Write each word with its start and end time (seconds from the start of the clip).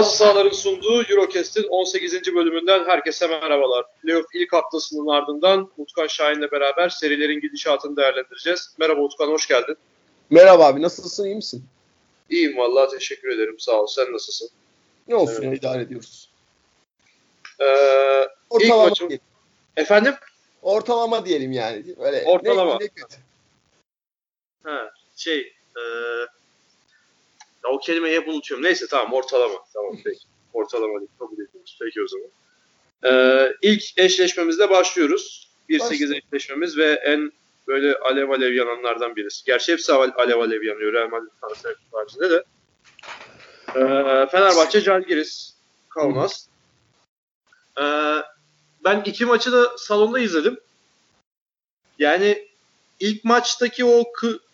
Bazı 0.00 0.16
sahaların 0.16 0.50
sunduğu 0.50 1.02
Eurocast'in 1.02 1.66
18. 1.68 2.34
bölümünden 2.34 2.84
herkese 2.84 3.26
merhabalar. 3.26 3.86
Playoff 4.02 4.26
ilk 4.34 4.52
haftasının 4.52 5.06
ardından 5.06 5.70
Utkan 5.76 6.06
Şahin'le 6.06 6.52
beraber 6.52 6.88
serilerin 6.88 7.40
gidişatını 7.40 7.96
değerlendireceğiz. 7.96 8.74
Merhaba 8.78 9.00
Utkan, 9.00 9.28
hoş 9.28 9.48
geldin. 9.48 9.76
Merhaba 10.30 10.66
abi, 10.66 10.82
nasılsın, 10.82 11.24
iyi 11.24 11.34
misin? 11.34 11.64
İyiyim 12.30 12.56
vallahi 12.56 12.90
teşekkür 12.90 13.28
ederim, 13.28 13.56
sağ 13.58 13.82
ol. 13.82 13.86
Sen 13.86 14.12
nasılsın? 14.12 14.50
Ne 15.08 15.14
olsun, 15.14 15.42
evet. 15.42 15.58
idare 15.58 15.82
ediyoruz. 15.82 16.30
Ee, 17.60 18.28
Ortalama 18.50 18.84
maçım... 18.84 19.08
diyelim. 19.08 19.26
Efendim? 19.76 20.14
Ortalama 20.62 21.26
diyelim 21.26 21.52
yani. 21.52 21.84
Öyle 21.98 22.24
Ortalama. 22.26 22.78
Ne, 22.78 22.84
ne 22.84 22.88
kötü. 22.88 23.16
Ha, 24.62 24.92
şey, 25.16 25.52
e, 25.76 25.82
ya 27.64 27.70
o 27.70 27.78
kelimeyi 27.78 28.16
hep 28.16 28.28
unutuyorum. 28.28 28.64
Neyse 28.64 28.86
tamam 28.86 29.12
ortalama. 29.12 29.58
Tamam 29.74 29.96
peki. 30.04 30.20
Ortalama 30.52 31.00
değil. 31.00 31.10
Kabul 31.18 31.34
ediyoruz. 31.34 31.78
Peki 31.80 32.02
o 32.02 32.06
zaman. 32.08 32.28
Ee, 33.04 33.52
ilk 33.62 33.98
eşleşmemizle 33.98 34.70
başlıyoruz. 34.70 35.50
1-8 35.68 36.16
eşleşmemiz 36.16 36.78
ve 36.78 36.92
en 36.92 37.32
böyle 37.68 37.96
alev 37.96 38.30
alev 38.30 38.52
yananlardan 38.52 39.16
birisi. 39.16 39.44
Gerçi 39.44 39.72
hepsi 39.72 39.92
alev 39.92 40.38
alev 40.38 40.62
yanıyor 40.62 40.92
Real 40.92 41.08
Madrid 41.08 41.30
haricinde 41.92 42.30
de. 42.30 42.44
Ee, 43.68 44.26
Fenerbahçe 44.30 44.82
Calgiris 44.82 45.54
Kaunas. 45.88 46.46
Ee, 47.80 47.82
ben 48.84 49.02
iki 49.06 49.26
maçı 49.26 49.52
da 49.52 49.78
salonda 49.78 50.18
izledim. 50.18 50.60
Yani 51.98 52.49
ilk 53.00 53.24
maçtaki 53.24 53.84
o 53.84 54.04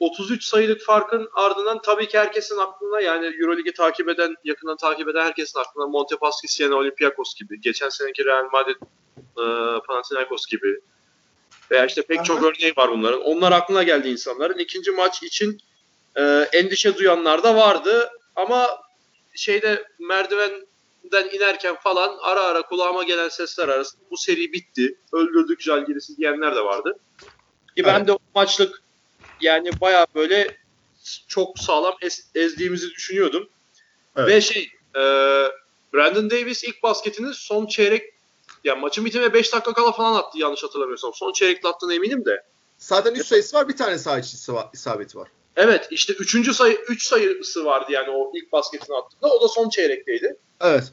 33 0.00 0.44
sayılık 0.44 0.80
farkın 0.80 1.28
ardından 1.34 1.83
tabii 1.83 2.08
ki 2.08 2.19
herkesin 2.19 2.58
aklına 2.58 3.00
yani 3.00 3.27
Euroligi 3.27 3.72
takip 3.72 4.08
eden, 4.08 4.34
yakından 4.44 4.77
takip 4.77 5.08
eden 5.08 5.25
herkesin 5.25 5.58
aklına 5.58 5.86
Montepaschi, 5.86 6.48
Siena, 6.48 6.75
Olympiakos 6.75 7.34
gibi, 7.34 7.61
geçen 7.61 7.88
seneki 7.88 8.25
Real 8.25 8.48
Madrid, 8.53 8.77
e, 9.19 9.44
Panathinaikos 9.86 10.47
gibi 10.47 10.80
veya 11.70 11.86
işte 11.86 12.03
pek 12.03 12.19
Aha. 12.19 12.25
çok 12.25 12.42
örneği 12.42 12.72
var 12.77 12.91
bunların. 12.91 13.20
Onlar 13.20 13.53
aklına 13.53 13.83
geldi 13.83 14.08
insanların. 14.08 14.58
İkinci 14.58 14.91
maç 14.91 15.22
için 15.22 15.60
e, 16.16 16.22
endişe 16.53 16.97
duyanlar 16.97 17.42
da 17.42 17.56
vardı 17.56 18.10
ama 18.36 18.69
şeyde 19.34 19.84
merdivenden 19.98 21.28
inerken 21.33 21.77
falan 21.77 22.16
ara 22.22 22.41
ara 22.41 22.62
kulağıma 22.62 23.03
gelen 23.03 23.28
sesler 23.28 23.69
arasında 23.69 24.03
bu 24.10 24.16
seri 24.16 24.53
bitti, 24.53 24.98
öldürdük 25.12 25.60
Jalgiris'i 25.60 26.16
diyenler 26.16 26.56
de 26.56 26.64
vardı. 26.64 26.98
Ki 27.77 27.84
ben 27.84 27.96
evet. 27.96 28.08
de 28.08 28.12
o 28.12 28.19
maçlık 28.34 28.82
yani 29.41 29.70
baya 29.80 30.06
böyle 30.14 30.56
çok 31.28 31.58
sağlam 31.58 31.94
ez, 32.02 32.30
ezdiğimizi 32.34 32.91
düşünüyordum. 32.91 33.48
Evet. 34.16 34.28
Ve 34.28 34.41
şey 34.41 34.70
e, 34.94 35.00
Brandon 35.94 36.30
Davis 36.30 36.64
ilk 36.64 36.82
basketini 36.82 37.34
son 37.34 37.66
çeyrek 37.66 38.12
yani 38.64 38.80
maçın 38.80 39.04
bitimine 39.04 39.32
5 39.32 39.52
dakika 39.52 39.72
kala 39.72 39.92
falan 39.92 40.19
attı 40.19 40.38
yanlış 40.38 40.64
hatırlamıyorsam. 40.64 41.14
Son 41.14 41.32
çeyrekte 41.32 41.69
attığına 41.69 41.94
eminim 41.94 42.24
de. 42.24 42.42
Zaten 42.78 43.14
3 43.14 43.27
sayısı 43.27 43.56
var 43.56 43.69
bir 43.69 43.77
tane 43.77 43.98
sağ 43.98 44.19
içi 44.19 44.36
isabeti 44.72 45.19
var. 45.19 45.28
Evet 45.56 45.88
işte 45.91 46.12
3. 46.12 46.56
sayı 46.56 46.78
3 46.88 47.06
sayısı 47.06 47.65
vardı 47.65 47.92
yani 47.92 48.10
o 48.10 48.32
ilk 48.34 48.53
basketini 48.53 48.97
attığında. 48.97 49.34
O 49.34 49.42
da 49.42 49.48
son 49.48 49.69
çeyrekteydi. 49.69 50.36
Evet. 50.60 50.92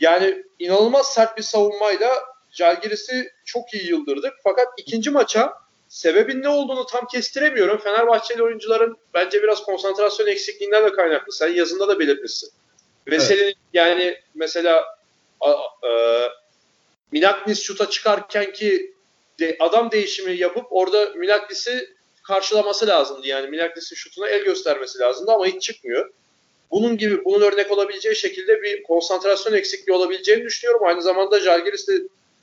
Yani 0.00 0.44
inanılmaz 0.58 1.12
sert 1.12 1.36
bir 1.36 1.42
savunmayla 1.42 2.14
Jalgiris'i 2.50 3.32
çok 3.44 3.74
iyi 3.74 3.88
yıldırdık. 3.88 4.32
Fakat 4.44 4.68
ikinci 4.76 5.10
maça 5.10 5.52
Sebebin 5.94 6.42
ne 6.42 6.48
olduğunu 6.48 6.86
tam 6.86 7.06
kestiremiyorum. 7.06 7.78
Fenerbahçeli 7.78 8.42
oyuncuların 8.42 8.96
bence 9.14 9.42
biraz 9.42 9.62
konsantrasyon 9.62 10.26
eksikliğinden 10.26 10.84
de 10.84 10.92
kaynaklı. 10.92 11.32
Sen 11.32 11.48
yazında 11.48 11.88
da 11.88 11.98
belirtmişsin. 11.98 12.50
Veseli'nin 13.06 13.44
evet. 13.44 13.56
yani 13.72 14.18
mesela 14.34 14.84
a, 15.40 15.50
a, 15.50 16.28
Minaknis 17.12 17.62
şuta 17.62 17.90
çıkarken 17.90 18.52
ki 18.52 18.94
de, 19.40 19.56
adam 19.60 19.90
değişimi 19.90 20.36
yapıp 20.36 20.66
orada 20.70 21.10
Minaknis'i 21.14 21.94
karşılaması 22.22 22.86
lazımdı. 22.86 23.26
Yani 23.26 23.48
Minaknis'in 23.50 23.96
şutuna 23.96 24.28
el 24.28 24.44
göstermesi 24.44 24.98
lazımdı 24.98 25.32
ama 25.32 25.46
hiç 25.46 25.62
çıkmıyor. 25.62 26.12
Bunun 26.70 26.96
gibi 26.96 27.24
bunun 27.24 27.40
örnek 27.40 27.70
olabileceği 27.70 28.16
şekilde 28.16 28.62
bir 28.62 28.82
konsantrasyon 28.82 29.54
eksikliği 29.54 29.96
olabileceğini 29.96 30.44
düşünüyorum. 30.44 30.86
Aynı 30.86 31.02
zamanda 31.02 31.40
Jalgiris'te 31.40 31.92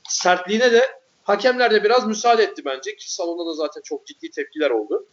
sertliğine 0.08 0.72
de 0.72 1.01
Hakemler 1.24 1.70
de 1.70 1.84
biraz 1.84 2.06
müsaade 2.06 2.42
etti 2.42 2.64
bence 2.64 2.96
ki 2.96 3.12
salonda 3.12 3.46
da 3.50 3.54
zaten 3.54 3.80
çok 3.84 4.06
ciddi 4.06 4.30
tepkiler 4.30 4.70
oldu. 4.70 5.06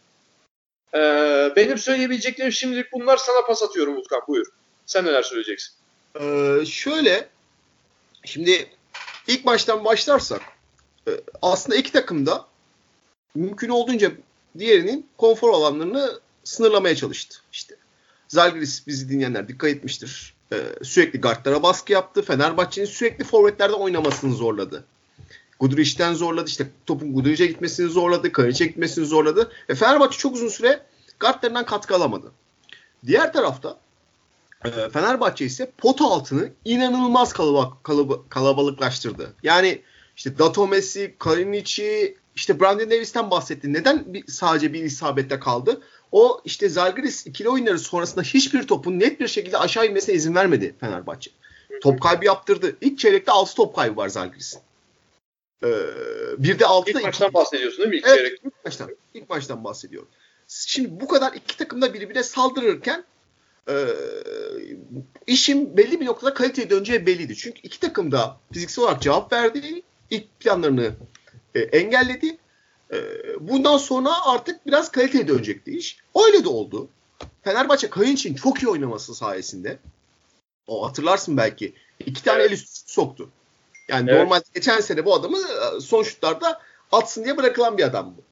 Ee, 0.94 1.52
benim 1.56 1.78
söyleyebileceklerim 1.78 2.52
şimdilik 2.52 2.92
bunlar. 2.92 3.16
Sana 3.16 3.46
pas 3.46 3.62
atıyorum 3.62 3.96
Utkan 3.96 4.22
buyur. 4.28 4.46
Sen 4.86 5.04
neler 5.04 5.22
söyleyeceksin? 5.22 5.74
Ee, 6.20 6.64
şöyle 6.66 7.28
şimdi 8.24 8.70
ilk 9.26 9.46
baştan 9.46 9.84
başlarsak 9.84 10.42
e, 11.08 11.10
aslında 11.42 11.76
iki 11.76 11.92
takım 11.92 12.26
da 12.26 12.46
mümkün 13.34 13.68
olduğunca 13.68 14.12
diğerinin 14.58 15.06
konfor 15.18 15.52
alanlarını 15.52 16.20
sınırlamaya 16.44 16.96
çalıştı. 16.96 17.38
İşte 17.52 17.76
Zalgiris 18.28 18.86
bizi 18.86 19.08
dinleyenler 19.08 19.48
dikkat 19.48 19.70
etmiştir. 19.70 20.34
Ee, 20.52 20.56
sürekli 20.82 21.20
guardlara 21.20 21.62
baskı 21.62 21.92
yaptı. 21.92 22.22
Fenerbahçe'nin 22.22 22.86
sürekli 22.86 23.24
forvetlerde 23.24 23.72
oynamasını 23.72 24.34
zorladı. 24.34 24.84
Guduric'den 25.60 26.14
zorladı. 26.14 26.48
İşte 26.48 26.66
topun 26.86 27.14
Guduric'e 27.14 27.46
gitmesini 27.46 27.88
zorladı. 27.88 28.32
Karic'e 28.32 28.66
gitmesini 28.66 29.06
zorladı. 29.06 29.52
Ve 29.70 29.74
Fenerbahçe 29.74 30.18
çok 30.18 30.34
uzun 30.34 30.48
süre 30.48 30.80
guardlarından 31.20 31.66
katkı 31.66 31.94
alamadı. 31.94 32.32
Diğer 33.06 33.32
tarafta 33.32 33.78
e, 34.64 34.70
Fenerbahçe 34.92 35.44
ise 35.44 35.70
pot 35.78 36.00
altını 36.00 36.52
inanılmaz 36.64 37.32
kalab- 37.32 37.82
kalab- 37.84 38.28
kalabalıklaştırdı. 38.28 39.34
Yani 39.42 39.82
işte 40.16 40.38
Dato 40.38 40.66
Messi, 40.66 41.14
Kalinic'i, 41.18 42.16
işte 42.36 42.60
Brandon 42.60 42.90
Davis'ten 42.90 43.30
bahsetti. 43.30 43.72
Neden 43.72 44.14
bir, 44.14 44.24
sadece 44.26 44.72
bir 44.72 44.84
isabette 44.84 45.40
kaldı? 45.40 45.80
O 46.12 46.40
işte 46.44 46.68
Zalgiris 46.68 47.26
ikili 47.26 47.48
oyunları 47.48 47.78
sonrasında 47.78 48.22
hiçbir 48.22 48.62
topun 48.66 49.00
net 49.00 49.20
bir 49.20 49.28
şekilde 49.28 49.58
aşağı 49.58 49.86
inmesine 49.86 50.14
izin 50.14 50.34
vermedi 50.34 50.74
Fenerbahçe. 50.80 51.30
Top 51.82 52.00
kaybı 52.00 52.24
yaptırdı. 52.24 52.76
İlk 52.80 52.98
çeyrekte 52.98 53.32
6 53.32 53.54
top 53.54 53.76
kaybı 53.76 53.96
var 53.96 54.08
Zalgiris'in. 54.08 54.60
Ee, 55.64 55.68
bir 56.38 56.58
de 56.58 56.66
altıda 56.66 56.98
ilk 56.98 57.06
maçtan 57.06 57.34
bahsediyorsun 57.34 57.78
değil 57.78 57.90
mi? 57.90 57.96
İlk 57.96 58.06
evet, 58.06 58.18
çeyrek. 58.18 58.40
ilk 58.44 58.64
maçtan. 58.64 58.90
İlk 59.14 59.30
maçtan 59.30 59.64
bahsediyorum. 59.64 60.08
Şimdi 60.48 61.00
bu 61.00 61.08
kadar 61.08 61.32
iki 61.32 61.56
takım 61.56 61.82
da 61.82 61.94
birbirine 61.94 62.22
saldırırken 62.22 63.04
e, 63.68 63.74
işin 65.26 65.76
belli 65.76 66.00
bir 66.00 66.06
noktada 66.06 66.34
kaliteye 66.34 66.70
döneceği 66.70 67.06
belliydi. 67.06 67.36
Çünkü 67.36 67.60
iki 67.62 67.80
takım 67.80 68.12
da 68.12 68.36
fiziksel 68.52 68.84
olarak 68.84 69.02
cevap 69.02 69.32
verdi. 69.32 69.82
ilk 70.10 70.40
planlarını 70.40 70.92
e, 71.54 71.60
engelledi. 71.60 72.38
E, 72.92 72.98
bundan 73.40 73.76
sonra 73.78 74.26
artık 74.26 74.66
biraz 74.66 74.90
kaliteye 74.90 75.28
dönecekti 75.28 75.78
iş. 75.78 75.98
Öyle 76.26 76.44
de 76.44 76.48
oldu. 76.48 76.88
Fenerbahçe 77.42 77.90
Kayın 77.90 78.14
için 78.14 78.34
çok 78.34 78.62
iyi 78.62 78.68
oynaması 78.68 79.14
sayesinde 79.14 79.78
o 80.66 80.88
hatırlarsın 80.88 81.36
belki. 81.36 81.74
iki 82.06 82.24
tane 82.24 82.40
evet. 82.40 82.50
el 82.50 82.54
üstü 82.54 82.92
soktu. 82.92 83.30
Yani 83.90 84.10
evet. 84.10 84.20
normal 84.20 84.40
geçen 84.54 84.80
sene 84.80 85.04
bu 85.04 85.14
adamı 85.14 85.38
e, 85.38 85.80
son 85.80 86.02
şutlarda 86.02 86.60
atsın 86.92 87.24
diye 87.24 87.36
bırakılan 87.36 87.78
bir 87.78 87.84
adam 87.84 88.14
bu. 88.16 88.22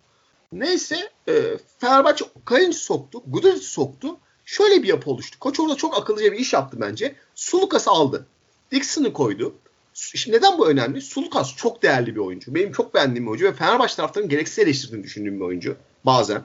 Neyse 0.53 1.11
e, 1.29 1.43
Fenerbahçe 1.79 2.25
Kayıncı 2.45 2.79
soktu. 2.79 3.23
Guduric 3.27 3.65
soktu. 3.65 4.17
Şöyle 4.45 4.83
bir 4.83 4.89
yapı 4.89 5.11
oluştu. 5.11 5.39
Koç 5.39 5.61
orada 5.61 5.75
çok 5.75 5.99
akıllıca 5.99 6.33
bir 6.33 6.39
iş 6.39 6.53
yaptı 6.53 6.77
bence. 6.81 7.15
Sulukas'ı 7.35 7.91
aldı. 7.91 8.27
Dixon'ı 8.73 9.13
koydu. 9.13 9.55
Şimdi 9.95 10.37
neden 10.37 10.59
bu 10.59 10.69
önemli? 10.69 11.01
Sulukas 11.01 11.57
çok 11.57 11.83
değerli 11.83 12.15
bir 12.15 12.21
oyuncu. 12.21 12.55
Benim 12.55 12.73
çok 12.73 12.95
beğendiğim 12.95 13.27
bir 13.27 13.31
oyuncu 13.31 13.47
ve 13.47 13.53
Fenerbahçe 13.53 13.97
taraftarının 13.97 14.29
gereksiz 14.29 14.59
eleştirdiğini 14.59 15.05
düşündüğüm 15.05 15.41
bir 15.41 15.45
oyuncu. 15.45 15.77
Bazen. 16.07 16.43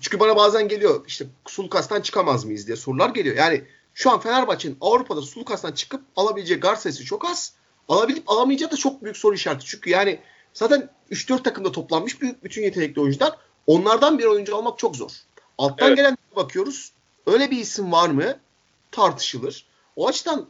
Çünkü 0.00 0.20
bana 0.20 0.36
bazen 0.36 0.68
geliyor 0.68 1.04
işte 1.06 1.26
Sulukas'tan 1.46 2.00
çıkamaz 2.00 2.44
mıyız 2.44 2.66
diye 2.66 2.76
sorular 2.76 3.10
geliyor. 3.10 3.36
Yani 3.36 3.64
şu 3.94 4.10
an 4.10 4.20
Fenerbahçe'nin 4.20 4.76
Avrupa'da 4.80 5.22
Sulukas'tan 5.22 5.72
çıkıp 5.72 6.02
alabileceği 6.16 6.60
guard 6.60 6.76
sayısı 6.76 7.04
çok 7.04 7.24
az. 7.24 7.52
Alabilip 7.88 8.30
alamayacağı 8.30 8.70
da 8.70 8.76
çok 8.76 9.02
büyük 9.02 9.16
soru 9.16 9.34
işareti. 9.34 9.66
Çünkü 9.66 9.90
yani 9.90 10.18
zaten 10.54 10.90
3-4 11.10 11.42
takımda 11.42 11.72
toplanmış 11.72 12.20
büyük 12.20 12.44
bütün 12.44 12.62
yetenekli 12.62 13.00
oyuncular. 13.00 13.32
Onlardan 13.66 14.18
bir 14.18 14.24
oyuncu 14.24 14.56
almak 14.56 14.78
çok 14.78 14.96
zor. 14.96 15.10
Alttan 15.58 15.88
evet. 15.88 15.96
gelen 15.96 16.16
bakıyoruz. 16.36 16.92
Öyle 17.26 17.50
bir 17.50 17.56
isim 17.56 17.92
var 17.92 18.08
mı? 18.08 18.38
Tartışılır. 18.92 19.66
O 19.96 20.08
açıdan 20.08 20.48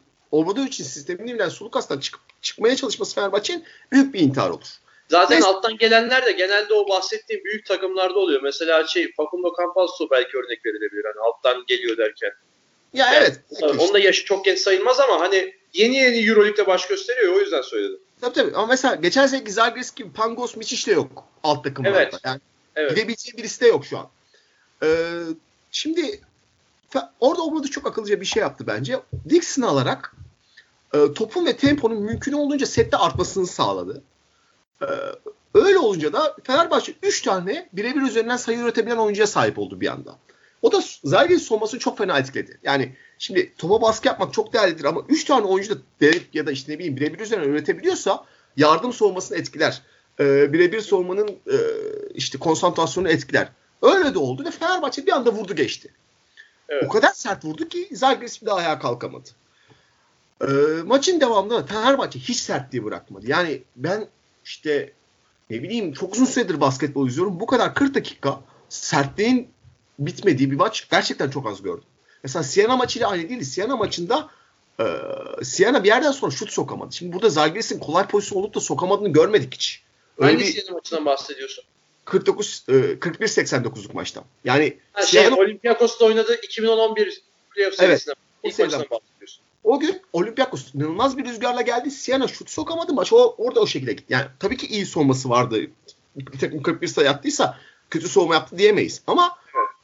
için 0.67 0.85
sistemini 0.85 1.35
bilen 1.35 1.49
Sulukas'tan 1.49 2.01
çıkıp 2.01 2.21
çıkmaya 2.43 2.77
çalışması 2.77 3.15
Fenerbahçe'nin 3.15 3.65
büyük 3.93 4.15
bir 4.15 4.21
intihar 4.21 4.51
olur. 4.51 4.67
Zaten 5.09 5.37
Neyse. 5.37 5.49
alttan 5.49 5.77
gelenler 5.77 6.27
de 6.27 6.33
genelde 6.33 6.75
o 6.75 6.89
bahsettiğim 6.89 7.45
büyük 7.45 7.67
takımlarda 7.67 8.19
oluyor. 8.19 8.43
Mesela 8.43 8.87
şey 8.87 9.13
Facundo 9.17 9.55
Campazzo 9.59 10.11
belki 10.11 10.39
örnek 10.39 10.67
verilebilir. 10.67 11.05
Hani 11.05 11.27
alttan 11.27 11.65
geliyor 11.67 11.97
derken. 11.97 12.31
Ya 12.93 13.13
yani, 13.13 13.17
evet. 13.17 13.41
Onun 13.63 13.95
da 13.95 13.99
yaşı 13.99 14.25
çok 14.25 14.45
genç 14.45 14.59
sayılmaz 14.59 15.01
ama 15.01 15.21
hani 15.21 15.55
yeni 15.75 15.97
yeni 15.97 16.29
Euroleague'de 16.29 16.67
baş 16.67 16.89
gösteriyor 16.89 17.35
o 17.35 17.39
yüzden 17.39 17.63
söyledim. 17.63 17.99
Tabii 18.21 18.35
tabii 18.35 18.57
ama 18.57 18.67
mesela 18.67 18.95
geçen 18.95 19.27
seneki 19.27 19.53
Zagres 19.53 19.95
gibi 19.95 20.13
Pangos 20.13 20.57
Miçic 20.57 20.91
de 20.91 20.95
yok 20.95 21.25
alt 21.43 21.65
takımlarda. 21.65 21.99
Evet. 21.99 22.15
Yani 22.25 22.41
evet. 22.77 22.91
gidebileceği 22.91 23.37
birisi 23.39 23.61
de 23.61 23.67
yok 23.67 23.87
şu 23.87 23.99
an. 23.99 24.09
Ee, 24.83 25.23
şimdi 25.71 26.21
orada 27.21 27.43
olmadı 27.43 27.69
çok 27.69 27.87
akıllıca 27.87 28.21
bir 28.21 28.27
şey 28.27 28.41
yaptı 28.41 28.67
bence. 28.67 29.01
Dixon'ı 29.29 29.69
alarak 29.69 30.17
e, 30.95 31.13
topun 31.15 31.47
ve 31.47 31.57
temponun 31.57 32.03
mümkün 32.03 32.33
olduğunca 32.33 32.67
sette 32.67 32.97
artmasını 32.97 33.47
sağladı. 33.47 34.03
E, 34.83 34.87
öyle 35.55 35.79
olunca 35.79 36.13
da 36.13 36.37
Fenerbahçe 36.45 36.95
3 37.03 37.23
tane 37.23 37.69
birebir 37.73 38.03
üzerinden 38.03 38.37
sayı 38.37 38.59
üretebilen 38.59 38.97
oyuncuya 38.97 39.27
sahip 39.27 39.59
oldu 39.59 39.81
bir 39.81 39.89
anda. 39.89 40.17
O 40.63 40.73
da 40.73 40.83
Zalgiris 41.05 41.43
savunmasını 41.43 41.81
çok 41.81 41.99
fena 41.99 42.19
etkiledi. 42.19 42.59
Yani 42.63 42.97
şimdi 43.19 43.55
topa 43.59 43.83
baskı 43.83 44.09
yapmak 44.09 44.35
çok 44.35 44.53
değerlidir 44.53 44.85
ama 44.85 45.03
3 45.09 45.25
tane 45.25 45.47
oyuncu 45.47 45.75
da 45.75 46.07
ya 46.33 46.47
da 46.47 46.53
işte 46.53 46.73
ne 46.73 46.79
bileyim 46.79 46.97
birebir 46.97 47.21
üzerinden 47.21 47.49
üretebiliyorsa 47.49 48.25
yardım 48.57 48.93
savunmasını 48.93 49.39
etkiler. 49.39 49.83
Ee, 50.21 50.53
birebir 50.53 50.81
savunmanın 50.81 51.29
e, 51.29 51.57
işte 52.15 52.39
konsantrasyonu 52.39 53.09
etkiler. 53.09 53.49
Öyle 53.83 54.15
de 54.15 54.19
oldu 54.19 54.45
ve 54.45 54.51
Fenerbahçe 54.51 55.07
bir 55.07 55.13
anda 55.13 55.33
vurdu 55.33 55.55
geçti. 55.55 55.93
Evet. 56.69 56.85
O 56.87 56.89
kadar 56.89 57.13
sert 57.13 57.45
vurdu 57.45 57.69
ki 57.69 57.89
Zalgiris 57.93 58.43
bir 58.43 58.47
daha 58.47 58.57
ayağa 58.57 58.79
kalkamadı. 58.79 59.29
Ee, 60.43 60.47
maçın 60.87 61.21
devamında 61.21 61.67
Fenerbahçe 61.67 62.19
hiç 62.19 62.37
sertliği 62.37 62.85
bırakmadı. 62.85 63.27
Yani 63.31 63.63
ben 63.77 64.09
işte 64.45 64.93
ne 65.51 65.63
bileyim 65.63 65.93
çok 65.93 66.15
uzun 66.15 66.25
süredir 66.25 66.61
basketbol 66.61 67.09
izliyorum. 67.09 67.41
Bu 67.41 67.47
kadar 67.47 67.75
40 67.75 67.95
dakika 67.95 68.41
sertliğin 68.69 69.49
bitmediği 69.99 70.51
bir 70.51 70.57
maç 70.57 70.89
gerçekten 70.91 71.31
çok 71.31 71.47
az 71.47 71.63
gördüm. 71.63 71.85
Mesela 72.23 72.43
Siena 72.43 72.77
maçıyla 72.77 73.09
aynı 73.09 73.29
değil. 73.29 73.43
Siena 73.43 73.77
maçında 73.77 74.29
e, 74.81 74.85
Siena 75.45 75.85
bir 75.85 75.89
yerden 75.89 76.13
sonra 76.13 76.31
şut 76.31 76.53
sokamadı. 76.53 76.95
Şimdi 76.95 77.13
burada 77.13 77.31
Zalgiris'in 77.31 77.79
kolay 77.79 78.07
pozisyon 78.07 78.39
olup 78.39 78.55
da 78.55 78.61
sokamadığını 78.61 79.09
görmedik 79.09 79.55
hiç. 79.55 79.83
Öyle 80.19 80.33
Hangi 80.33 80.45
bir, 80.45 80.53
Siena 80.53 80.73
maçından 80.73 81.05
bahsediyorsun? 81.05 81.65
49 82.05 82.65
e, 82.69 82.73
41-89'luk 82.73 83.93
maçtan. 83.93 84.25
Yani 84.45 84.79
ha, 84.93 85.03
şey, 85.03 85.21
Siena, 85.21 85.37
Olympiakos'ta 85.37 86.05
oynadığı 86.05 86.35
2011 86.43 87.23
playoff 87.55 87.75
serisinde 87.75 88.15
evet, 88.45 88.55
ilk 88.55 88.59
maçından 88.59 88.91
bahsediyorsun. 88.91 89.43
O 89.65 89.81
gün 89.81 90.03
Olympiakos 90.13 90.75
inanılmaz 90.75 91.19
bir 91.19 91.25
rüzgarla 91.25 91.63
geldi. 91.63 91.91
Siena 91.91 92.29
şut 92.29 92.51
sokamadı. 92.51 92.93
Maç 92.93 93.13
o, 93.13 93.35
orada 93.39 93.61
o 93.61 93.67
şekilde 93.67 93.93
gitti. 93.93 94.05
Yani 94.09 94.27
tabii 94.41 94.57
ki 94.57 94.67
iyi 94.67 94.87
soğuması 94.87 95.31
vardı. 95.31 95.61
Bir 96.17 96.39
takım 96.39 96.63
41 96.63 96.87
sayı 96.87 97.11
attıysa 97.11 97.59
kötü 97.91 98.09
soğuma 98.09 98.35
yaptı 98.35 98.59
diyemeyiz. 98.59 99.03
Ama 99.07 99.37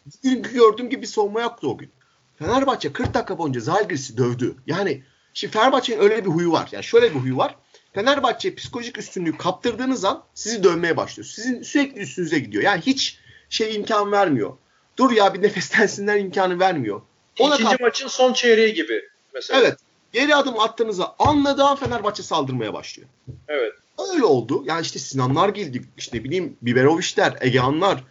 bugün 0.07 0.43
gördüğüm 0.43 0.91
gibi 0.91 1.03
bir 1.03 1.07
soğuma 1.07 1.41
yaptı 1.41 1.69
o 1.69 1.79
gün. 1.79 1.91
Fenerbahçe 2.39 2.93
40 2.93 3.15
dakika 3.15 3.39
boyunca 3.39 3.61
Zalgiris'i 3.61 4.17
dövdü. 4.17 4.57
Yani 4.67 5.03
şimdi 5.35 5.53
Fenerbahçe'nin 5.53 6.01
öyle 6.01 6.25
bir 6.25 6.31
huyu 6.31 6.53
var. 6.53 6.69
Yani 6.73 6.85
şöyle 6.85 7.15
bir 7.15 7.21
huyu 7.21 7.37
var. 7.37 7.57
Fenerbahçe 7.95 8.55
psikolojik 8.55 8.99
üstünlüğü 8.99 9.37
kaptırdığınız 9.37 10.05
an 10.05 10.25
sizi 10.35 10.65
dövmeye 10.65 10.97
başlıyor. 10.97 11.27
Sizin 11.27 11.63
sürekli 11.63 12.01
üstünüze 12.01 12.39
gidiyor. 12.39 12.63
Yani 12.63 12.81
hiç 12.81 13.19
şey 13.49 13.75
imkan 13.75 14.13
vermiyor. 14.13 14.57
Dur 14.97 15.11
ya 15.11 15.35
bir 15.35 15.43
nefeslensinler 15.43 16.19
imkanı 16.19 16.61
vermiyor. 16.61 17.03
Ona 17.39 17.55
İkinci 17.55 17.77
maçın 17.81 18.09
son 18.09 18.33
çeyreği 18.33 18.75
gibi 18.75 19.03
mesela. 19.35 19.61
Evet. 19.61 19.79
Geri 20.13 20.35
adım 20.35 20.61
attığınızda 20.61 21.15
anladığı 21.19 21.65
an 21.65 21.77
Fenerbahçe 21.77 22.23
saldırmaya 22.23 22.75
başlıyor. 22.75 23.09
Evet. 23.49 23.73
Öyle 24.13 24.25
oldu. 24.25 24.63
Yani 24.67 24.83
işte 24.83 24.99
Sinanlar 24.99 25.49
geldi. 25.49 25.83
işte 25.99 26.19
ne 26.19 26.25
bileyim 26.25 26.57
Biberoviçler, 26.63 27.39
Egehanlar. 27.41 28.05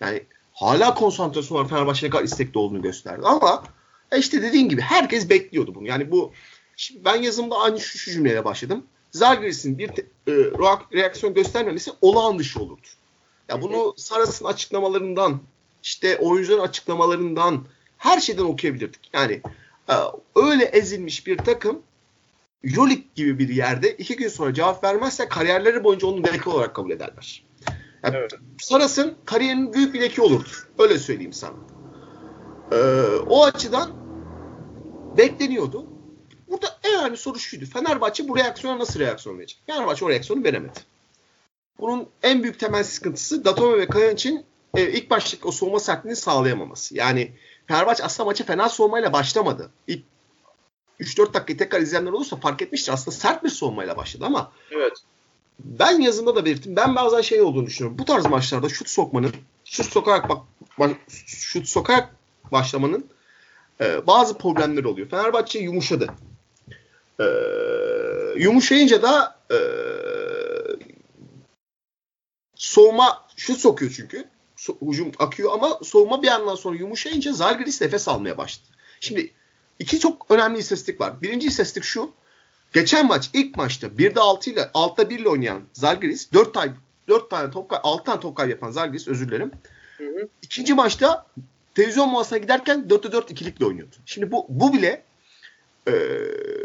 Yani 0.00 0.22
hala 0.58 0.94
konsantrasyon 0.94 1.58
var 1.58 1.68
Fenerbahçe'ne 1.68 2.10
kadar 2.10 2.24
istekli 2.24 2.58
olduğunu 2.58 2.82
gösterdi. 2.82 3.22
Ama 3.24 3.64
e 4.12 4.18
işte 4.18 4.42
dediğin 4.42 4.68
gibi 4.68 4.80
herkes 4.80 5.30
bekliyordu 5.30 5.74
bunu. 5.74 5.88
Yani 5.88 6.10
bu 6.10 6.32
ben 7.04 7.22
yazımda 7.22 7.56
aynı 7.56 7.80
şu, 7.80 7.98
şu 7.98 8.10
cümleyle 8.10 8.44
başladım. 8.44 8.86
Zalgiris'in 9.10 9.78
bir 9.78 9.88
te, 9.88 10.02
e, 10.02 10.32
reaksiyon 10.92 11.34
göstermemesi 11.34 11.90
olağan 12.00 12.38
dışı 12.38 12.60
olurdu. 12.60 12.86
Ya 13.48 13.62
bunu 13.62 13.94
Saras'ın 13.96 14.44
açıklamalarından, 14.44 15.40
işte 15.82 16.16
oyuncuların 16.16 16.62
açıklamalarından 16.62 17.64
her 17.98 18.20
şeyden 18.20 18.44
okuyabilirdik. 18.44 19.10
Yani 19.12 19.42
e, 19.88 19.94
öyle 20.36 20.64
ezilmiş 20.64 21.26
bir 21.26 21.38
takım 21.38 21.82
Euroleague 22.64 23.04
gibi 23.14 23.38
bir 23.38 23.48
yerde 23.48 23.92
iki 23.92 24.16
gün 24.16 24.28
sonra 24.28 24.54
cevap 24.54 24.84
vermezse 24.84 25.28
kariyerleri 25.28 25.84
boyunca 25.84 26.06
onu 26.06 26.22
leke 26.22 26.50
olarak 26.50 26.74
kabul 26.74 26.90
ederler. 26.90 27.47
Yani 28.02 28.16
evet. 28.16 28.32
Saras'ın 28.58 29.14
kariyerinin 29.24 29.72
büyük 29.72 29.94
bir 29.94 30.00
leki 30.00 30.22
olurdu. 30.22 30.48
Öyle 30.78 30.98
söyleyeyim 30.98 31.32
sana. 31.32 31.56
Ee, 32.72 32.76
o 33.28 33.44
açıdan 33.44 33.90
bekleniyordu. 35.16 35.86
Burada 36.48 36.78
en 36.84 37.00
önemli 37.00 37.16
soru 37.16 37.38
şuydu. 37.38 37.64
Fenerbahçe 37.66 38.28
bu 38.28 38.36
reaksiyona 38.36 38.78
nasıl 38.78 39.00
reaksiyon 39.00 39.38
verecek? 39.38 39.62
Fenerbahçe 39.66 40.04
o 40.04 40.10
reaksiyonu 40.10 40.44
veremedi. 40.44 40.78
Bunun 41.80 42.08
en 42.22 42.42
büyük 42.42 42.60
temel 42.60 42.84
sıkıntısı 42.84 43.44
Datome 43.44 43.78
ve 43.78 43.86
Kayan 43.86 44.14
için 44.14 44.44
e, 44.76 44.92
ilk 44.92 45.10
baştaki 45.10 45.48
o 45.48 45.50
soğuma 45.50 45.80
sertliğini 45.80 46.16
sağlayamaması. 46.16 46.96
Yani 46.96 47.32
Fenerbahçe 47.66 48.04
aslında 48.04 48.26
maça 48.26 48.44
fena 48.44 48.68
soğumayla 48.68 49.12
başlamadı. 49.12 49.70
İlk 49.86 50.04
3-4 51.00 51.34
dakikayı 51.34 51.58
tekrar 51.58 51.80
izleyenler 51.80 52.12
olursa 52.12 52.36
fark 52.36 52.62
etmiştir. 52.62 52.92
Aslında 52.92 53.16
sert 53.16 53.44
bir 53.44 53.48
soğumayla 53.48 53.96
başladı 53.96 54.24
ama 54.26 54.52
evet. 54.70 54.92
Ben 55.58 56.00
yazımda 56.00 56.36
da 56.36 56.44
belirttim. 56.44 56.76
Ben 56.76 56.96
bazen 56.96 57.20
şey 57.20 57.40
olduğunu 57.42 57.66
düşünüyorum. 57.66 57.98
Bu 57.98 58.04
tarz 58.04 58.26
maçlarda 58.26 58.68
şut 58.68 58.88
sokmanın, 58.88 59.32
şut 59.64 59.86
sokarak 59.86 60.28
bak, 60.28 60.42
bak 60.78 60.90
şut 61.26 61.68
sokarak 61.68 62.16
başlamanın 62.52 63.06
e, 63.80 64.06
bazı 64.06 64.38
problemleri 64.38 64.88
oluyor. 64.88 65.08
Fenerbahçe 65.08 65.58
yumuşadı. 65.58 66.14
E, 67.20 67.26
yumuşayınca 68.36 69.02
da 69.02 69.38
e, 69.50 69.58
soğuma 72.54 73.26
şut 73.36 73.58
sokuyor 73.58 73.92
çünkü. 73.96 74.24
So, 74.56 74.76
hücum 74.82 75.12
akıyor 75.18 75.52
ama 75.52 75.78
soğuma 75.82 76.22
bir 76.22 76.26
yandan 76.26 76.54
sonra 76.54 76.76
yumuşayınca 76.76 77.32
Zalgiris 77.32 77.80
nefes 77.80 78.08
almaya 78.08 78.38
başladı. 78.38 78.68
Şimdi 79.00 79.30
iki 79.78 80.00
çok 80.00 80.30
önemli 80.30 80.58
istatistik 80.58 81.00
var. 81.00 81.22
Birinci 81.22 81.48
istatistik 81.48 81.84
şu. 81.84 82.12
Geçen 82.72 83.06
maç 83.06 83.30
ilk 83.32 83.56
maçta 83.56 83.86
1'de 83.86 84.20
6 84.20 84.50
ile 84.50 84.60
6'da 84.60 85.10
1 85.10 85.18
ile 85.18 85.28
oynayan 85.28 85.62
Zalgiris 85.72 86.32
4 86.32 86.54
tane 86.54 86.72
4 87.08 87.30
tane 87.30 87.50
top 87.50 87.72
6 87.72 88.04
tane 88.04 88.20
top 88.20 88.36
kaybı 88.36 88.50
yapan 88.50 88.70
Zalgiris 88.70 89.08
özür 89.08 89.28
dilerim. 89.28 89.52
Hı 89.98 90.04
hı. 90.04 90.28
İkinci 90.42 90.74
maçta 90.74 91.26
televizyon 91.74 92.08
molasına 92.08 92.38
giderken 92.38 92.86
4'te 92.88 93.12
4 93.12 93.30
ikilikle 93.30 93.66
oynuyordu. 93.66 93.96
Şimdi 94.06 94.32
bu 94.32 94.46
bu 94.48 94.72
bile 94.72 95.02
e, 95.88 95.92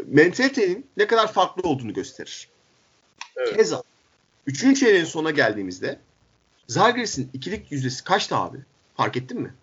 mentalitenin 0.06 0.86
ne 0.96 1.06
kadar 1.06 1.32
farklı 1.32 1.68
olduğunu 1.68 1.92
gösterir. 1.92 2.48
Evet. 3.36 3.56
Keza 3.56 3.82
3. 4.46 4.80
çeyreğin 4.80 5.04
sonuna 5.04 5.30
geldiğimizde 5.30 5.98
Zalgiris'in 6.68 7.30
ikilik 7.32 7.72
yüzdesi 7.72 8.04
kaçtı 8.04 8.36
abi? 8.36 8.58
Fark 8.96 9.16
ettin 9.16 9.40
mi? 9.40 9.54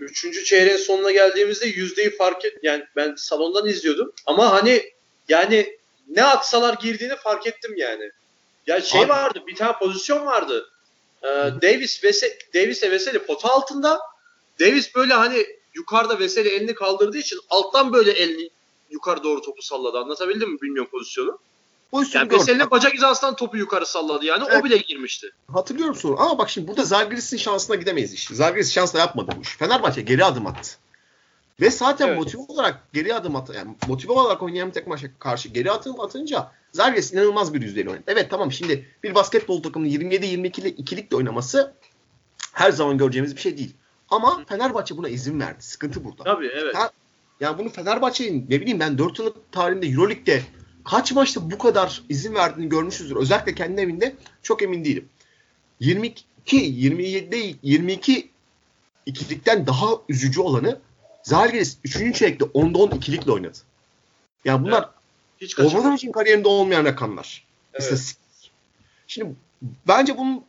Üçüncü 0.00 0.44
çeyreğin 0.44 0.76
sonuna 0.76 1.12
geldiğimizde 1.12 1.66
yüzdeyi 1.66 2.16
fark 2.16 2.44
et 2.44 2.58
yani 2.62 2.84
ben 2.96 3.14
salondan 3.14 3.68
izliyordum 3.68 4.12
ama 4.26 4.52
hani 4.52 4.82
yani 5.28 5.78
ne 6.08 6.24
atsalar 6.24 6.74
girdiğini 6.74 7.16
fark 7.16 7.46
ettim 7.46 7.74
yani. 7.76 8.10
Ya 8.66 8.80
şey 8.80 9.00
Abi. 9.00 9.08
vardı 9.08 9.42
bir 9.46 9.56
tane 9.56 9.72
pozisyon 9.78 10.26
vardı. 10.26 10.70
Ee, 11.22 11.26
Davis 11.62 12.04
Vese 12.04 12.38
Davis 12.54 12.82
ve 12.82 12.90
Veseli 12.90 13.18
pota 13.18 13.48
altında. 13.48 14.00
Davis 14.60 14.94
böyle 14.94 15.14
hani 15.14 15.46
yukarıda 15.74 16.18
Veseli 16.18 16.48
elini 16.48 16.74
kaldırdığı 16.74 17.18
için 17.18 17.40
alttan 17.50 17.92
böyle 17.92 18.12
elini 18.12 18.50
yukarı 18.90 19.22
doğru 19.24 19.42
topu 19.42 19.62
salladı. 19.62 19.98
Anlatabildim 19.98 20.50
mi 20.50 20.60
bilmiyorum 20.60 20.90
pozisyonu. 20.90 21.38
Pozisyonu 21.90 22.24
yani 22.24 22.40
Veseli'nin 22.40 22.70
bacak 22.70 22.94
hizasından 22.94 23.36
topu 23.36 23.56
yukarı 23.56 23.86
salladı 23.86 24.24
yani 24.24 24.44
evet. 24.48 24.60
o 24.60 24.64
bile 24.64 24.76
girmişti. 24.76 25.30
Hatırlıyorum 25.52 25.94
sonra 25.94 26.20
ama 26.20 26.38
bak 26.38 26.50
şimdi 26.50 26.68
burada 26.68 26.84
Zalgiris'in 26.84 27.36
şansına 27.36 27.76
gidemeyiz 27.76 28.14
işte. 28.14 28.34
Zalgiris 28.34 28.72
şansla 28.72 28.98
yapmadı 28.98 29.32
bu 29.36 29.42
iş. 29.42 29.48
Fenerbahçe 29.48 30.00
geri 30.02 30.24
adım 30.24 30.46
attı. 30.46 30.70
Ve 31.60 31.70
zaten 31.70 32.08
evet. 32.08 32.18
motive 32.18 32.42
olarak 32.48 32.92
geri 32.92 33.14
adım 33.14 33.36
at 33.36 33.54
yani 33.54 33.76
motive 33.88 34.12
olarak 34.12 34.42
oynayan 34.42 34.74
bir 34.74 34.86
maça 34.86 35.18
karşı 35.18 35.48
geri 35.48 35.70
adım 35.70 36.00
atınca 36.00 36.50
Zalgiris 36.72 37.12
inanılmaz 37.12 37.54
bir 37.54 37.62
yüzdeyle 37.62 37.90
oynadı. 37.90 38.04
Evet 38.06 38.30
tamam 38.30 38.52
şimdi 38.52 38.86
bir 39.02 39.14
basketbol 39.14 39.62
takımının 39.62 39.90
27-22'li 39.90 40.68
ikilikle 40.68 41.16
oynaması 41.16 41.74
her 42.52 42.72
zaman 42.72 42.98
göreceğimiz 42.98 43.36
bir 43.36 43.40
şey 43.40 43.58
değil. 43.58 43.74
Ama 44.08 44.44
Fenerbahçe 44.48 44.96
buna 44.96 45.08
izin 45.08 45.40
verdi. 45.40 45.62
Sıkıntı 45.62 46.04
burada. 46.04 46.24
Tabii 46.24 46.46
evet. 46.46 46.74
Ha, 46.74 46.90
yani 47.40 47.58
bunu 47.58 47.68
Fenerbahçe'nin 47.68 48.46
ne 48.50 48.60
bileyim 48.60 48.80
ben 48.80 48.98
4 48.98 49.18
yıllık 49.18 49.52
tarihinde 49.52 49.86
Euroleague'de 49.86 50.42
kaç 50.84 51.12
maçta 51.12 51.50
bu 51.50 51.58
kadar 51.58 52.02
izin 52.08 52.34
verdiğini 52.34 52.68
görmüşüzdür. 52.68 53.16
Özellikle 53.16 53.54
kendi 53.54 53.80
evinde 53.80 54.16
çok 54.42 54.62
emin 54.62 54.84
değilim. 54.84 55.08
22 55.80 56.24
27'de 56.46 57.54
22 57.62 58.30
ikilikten 59.06 59.66
daha 59.66 59.86
üzücü 60.08 60.40
olanı 60.40 60.80
Zalgiris 61.24 61.78
3. 61.84 61.92
çeyrekte 61.92 62.44
10'da 62.44 62.78
10 62.78 62.90
ikilikle 62.90 63.32
oynadı. 63.32 63.58
Yani 64.44 64.66
bunlar 64.66 64.90
evet. 65.40 65.58
Olmadan 65.58 65.96
için 65.96 66.12
kariyerinde 66.12 66.48
olmayan 66.48 66.84
rakamlar. 66.84 67.46
Evet. 67.74 68.16
Şimdi 69.06 69.34
bence 69.88 70.18
bunun 70.18 70.44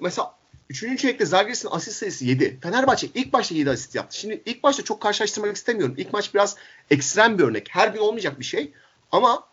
mesela 0.00 0.34
3. 0.70 0.80
çeyrekte 0.80 1.26
Zalgiris'in 1.26 1.68
asist 1.72 1.96
sayısı 1.96 2.24
7. 2.24 2.58
Fenerbahçe 2.62 3.08
ilk 3.14 3.32
başta 3.32 3.54
7 3.54 3.70
asist 3.70 3.94
yaptı. 3.94 4.18
Şimdi 4.18 4.42
ilk 4.46 4.62
başta 4.62 4.84
çok 4.84 5.00
karşılaştırmak 5.00 5.56
istemiyorum. 5.56 5.94
İlk 5.98 6.12
maç 6.12 6.34
biraz 6.34 6.56
ekstrem 6.90 7.38
bir 7.38 7.44
örnek. 7.44 7.68
Her 7.70 7.88
gün 7.88 8.00
olmayacak 8.00 8.40
bir 8.40 8.44
şey. 8.44 8.72
Ama 9.12 9.44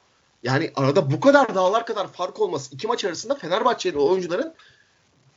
yani 0.43 0.71
arada 0.75 1.11
bu 1.11 1.19
kadar 1.19 1.55
dağlar 1.55 1.85
kadar 1.85 2.07
fark 2.07 2.39
olması 2.39 2.75
iki 2.75 2.87
maç 2.87 3.05
arasında 3.05 3.35
Fenerbahçeli 3.35 3.97
oyuncuların 3.97 4.53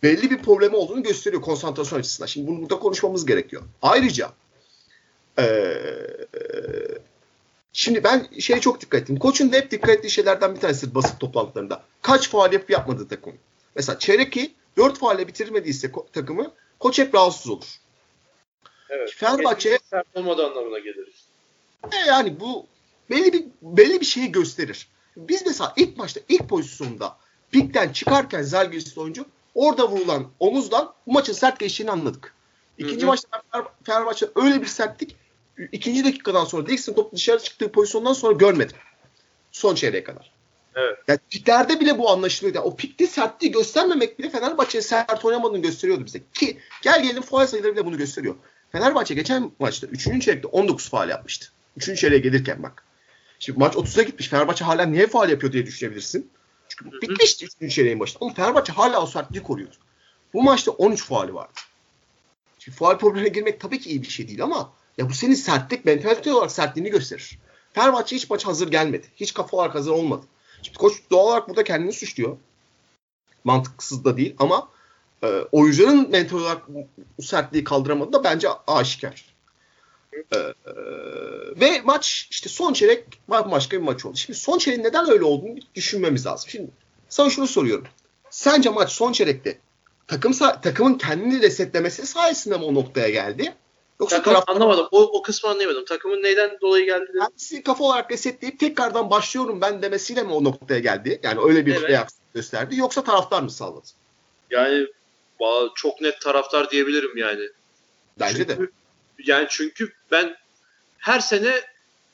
belli 0.02 0.30
bir 0.30 0.38
problemi 0.38 0.76
olduğunu 0.76 1.02
gösteriyor 1.02 1.42
konsantrasyon 1.42 1.98
açısından. 1.98 2.26
Şimdi 2.26 2.46
bunu 2.46 2.60
burada 2.60 2.78
konuşmamız 2.78 3.26
gerekiyor. 3.26 3.62
Ayrıca 3.82 4.32
Ee, 5.38 5.78
şimdi 7.72 8.04
ben 8.04 8.26
şeye 8.38 8.60
çok 8.60 8.80
dikkat 8.80 9.02
ettim. 9.02 9.18
Koç'un 9.18 9.52
da 9.52 9.56
hep 9.56 9.70
dikkat 9.70 9.90
ettiği 9.90 10.10
şeylerden 10.10 10.54
bir 10.54 10.60
tanesi 10.60 10.94
basın 10.94 11.18
toplantılarında. 11.18 11.82
Kaç 12.02 12.28
faal 12.28 12.52
yapıp 12.52 12.70
yapmadığı 12.70 13.08
takım. 13.08 13.34
Mesela 13.76 13.98
çeyrek'i 13.98 14.54
4 14.76 14.98
faalle 14.98 15.28
bitirmediyse 15.28 15.92
takımı 16.12 16.52
koç 16.78 16.98
hep 16.98 17.14
rahatsız 17.14 17.50
olur. 17.50 17.66
Evet. 18.90 19.14
Fenerbahçe 19.16 19.78
sert 19.90 20.06
olmadığı 20.14 20.46
anlamına 20.46 20.78
gelir. 20.78 21.08
E 21.92 21.96
yani 22.08 22.40
bu 22.40 22.66
belli 23.10 23.32
bir 23.32 23.44
belli 23.62 24.00
bir 24.00 24.06
şeyi 24.06 24.32
gösterir. 24.32 24.88
Biz 25.16 25.46
mesela 25.46 25.72
ilk 25.76 25.96
maçta 25.96 26.20
ilk 26.28 26.48
pozisyonda 26.48 27.16
pikten 27.50 27.92
çıkarken 27.92 28.42
Zalgiris 28.42 28.98
oyuncu 28.98 29.26
orada 29.54 29.90
vurulan 29.90 30.26
omuzdan 30.40 30.94
bu 31.06 31.12
maçın 31.12 31.32
sert 31.32 31.58
geçtiğini 31.58 31.90
anladık. 31.90 32.34
İkinci 32.78 33.00
hı 33.00 33.02
hı. 33.02 33.06
maçta 33.06 33.42
Fenerbahçe 33.84 34.26
öyle 34.34 34.60
bir 34.60 34.66
sertlik 34.66 35.16
ikinci 35.72 36.04
dakikadan 36.04 36.44
sonra 36.44 36.66
Dixon 36.66 36.94
top 36.94 37.12
dışarı 37.12 37.38
çıktığı 37.38 37.72
pozisyondan 37.72 38.12
sonra 38.12 38.32
görmedim. 38.32 38.76
Son 39.52 39.74
çeyreğe 39.74 40.04
kadar. 40.04 40.32
Evet. 40.74 40.98
Yani 41.08 41.18
piklerde 41.30 41.80
bile 41.80 41.98
bu 41.98 42.10
anlaşılıyordu. 42.10 42.58
Yani 42.58 42.66
o 42.66 42.76
pikte 42.76 43.06
sertliği 43.06 43.52
göstermemek 43.52 44.18
bile 44.18 44.30
Fenerbahçe'ye 44.30 44.82
sert 44.82 45.24
oynamadığını 45.24 45.62
gösteriyordu 45.62 46.06
bize. 46.06 46.20
Ki 46.34 46.58
gel 46.82 47.02
gelin 47.02 47.20
faal 47.20 47.46
sayıları 47.46 47.72
bile 47.72 47.86
bunu 47.86 47.98
gösteriyor. 47.98 48.34
Fenerbahçe 48.72 49.14
geçen 49.14 49.52
maçta 49.58 49.86
3. 49.86 50.04
çeyrekte 50.04 50.48
19 50.48 50.88
faal 50.88 51.08
yapmıştı. 51.08 51.46
3. 51.76 52.00
çeyreğe 52.00 52.20
gelirken 52.20 52.62
bak. 52.62 52.84
Şimdi 53.38 53.58
maç 53.58 53.74
30'a 53.74 54.02
gitmiş. 54.02 54.28
Fenerbahçe 54.28 54.64
hala 54.64 54.86
niye 54.86 55.06
faal 55.06 55.30
yapıyor 55.30 55.52
diye 55.52 55.66
düşünebilirsin. 55.66 56.30
Çünkü 56.68 57.00
bitmişti 57.02 57.46
3. 57.60 57.74
çeyreğin 57.74 58.00
başında. 58.00 58.18
Ama 58.24 58.34
Fenerbahçe 58.34 58.72
hala 58.72 59.02
o 59.02 59.06
sertliği 59.06 59.42
koruyordu. 59.42 59.76
Bu 60.34 60.42
maçta 60.42 60.70
13 60.70 61.04
faali 61.04 61.34
vardı. 61.34 61.52
Şimdi 62.58 62.76
faal 62.76 62.98
problemine 62.98 63.28
girmek 63.28 63.60
tabii 63.60 63.80
ki 63.80 63.90
iyi 63.90 64.02
bir 64.02 64.08
şey 64.08 64.28
değil 64.28 64.42
ama 64.42 64.72
ya 64.98 65.08
bu 65.08 65.14
senin 65.14 65.34
sertlik, 65.34 65.84
mentalite 65.84 66.32
olarak 66.32 66.52
sertliğini 66.52 66.90
gösterir. 66.90 67.38
Fenerbahçe 67.72 68.16
hiç 68.16 68.30
maç 68.30 68.46
hazır 68.46 68.70
gelmedi. 68.70 69.06
Hiç 69.16 69.34
kafa 69.34 69.56
olarak 69.56 69.74
hazır 69.74 69.90
olmadı. 69.90 70.26
Şimdi 70.62 70.78
koç 70.78 70.94
doğal 71.10 71.26
olarak 71.26 71.48
burada 71.48 71.64
kendini 71.64 71.92
suçluyor. 71.92 72.36
Mantıksız 73.44 74.04
da 74.04 74.16
değil 74.16 74.34
ama 74.38 74.68
e, 75.22 75.26
oyuncuların 75.52 76.10
mental 76.10 76.38
olarak 76.38 76.62
bu 77.18 77.22
sertliği 77.22 77.64
kaldıramadı 77.64 78.12
da 78.12 78.24
bence 78.24 78.48
aşikar. 78.66 79.24
E, 80.12 80.36
e, 80.36 80.52
ve 81.60 81.80
maç 81.84 82.28
işte 82.30 82.48
son 82.48 82.72
çeyrek 82.72 83.04
başka 83.28 83.76
bir 83.76 83.82
maç 83.82 84.04
oldu. 84.04 84.16
Şimdi 84.16 84.38
son 84.38 84.58
çeyreğin 84.58 84.84
neden 84.84 85.10
öyle 85.10 85.24
olduğunu 85.24 85.58
düşünmemiz 85.74 86.26
lazım. 86.26 86.50
Şimdi 86.50 86.70
sana 87.08 87.30
şunu 87.30 87.46
soruyorum. 87.46 87.86
Sence 88.30 88.70
maç 88.70 88.92
son 88.92 89.12
çeyrekte 89.12 89.58
takım 90.06 90.32
takımın 90.62 90.94
kendini 90.94 91.42
resetlemesi 91.42 92.06
sayesinde 92.06 92.58
mi 92.58 92.64
o 92.64 92.74
noktaya 92.74 93.10
geldi? 93.10 93.54
Yoksa 94.00 94.16
Takım, 94.16 94.32
taraf... 94.32 94.48
anlamadım. 94.48 94.88
O, 94.90 95.02
o 95.02 95.22
kısmı 95.22 95.50
anlayamadım. 95.50 95.84
Takımın 95.84 96.22
neyden 96.22 96.58
dolayı 96.60 96.86
geldi? 96.86 97.12
Kendisi 97.18 97.62
kafa 97.62 97.84
olarak 97.84 98.10
resetleyip 98.10 98.60
tekrardan 98.60 99.10
başlıyorum 99.10 99.60
ben 99.60 99.82
demesiyle 99.82 100.22
mi 100.22 100.32
o 100.32 100.44
noktaya 100.44 100.80
geldi? 100.80 101.20
Yani 101.22 101.40
öyle 101.40 101.66
bir 101.66 101.76
evet. 101.76 101.90
reaksiyon 101.90 102.28
gösterdi. 102.34 102.76
Yoksa 102.76 103.04
taraftar 103.04 103.42
mı 103.42 103.50
salladı? 103.50 103.86
Yani 104.50 104.86
çok 105.74 106.00
net 106.00 106.20
taraftar 106.20 106.70
diyebilirim 106.70 107.16
yani. 107.16 107.48
Bence 108.20 108.36
çünkü, 108.36 108.48
de. 108.48 108.70
Yani 109.24 109.46
çünkü 109.50 109.92
ben 110.10 110.36
her 110.98 111.20
sene 111.20 111.60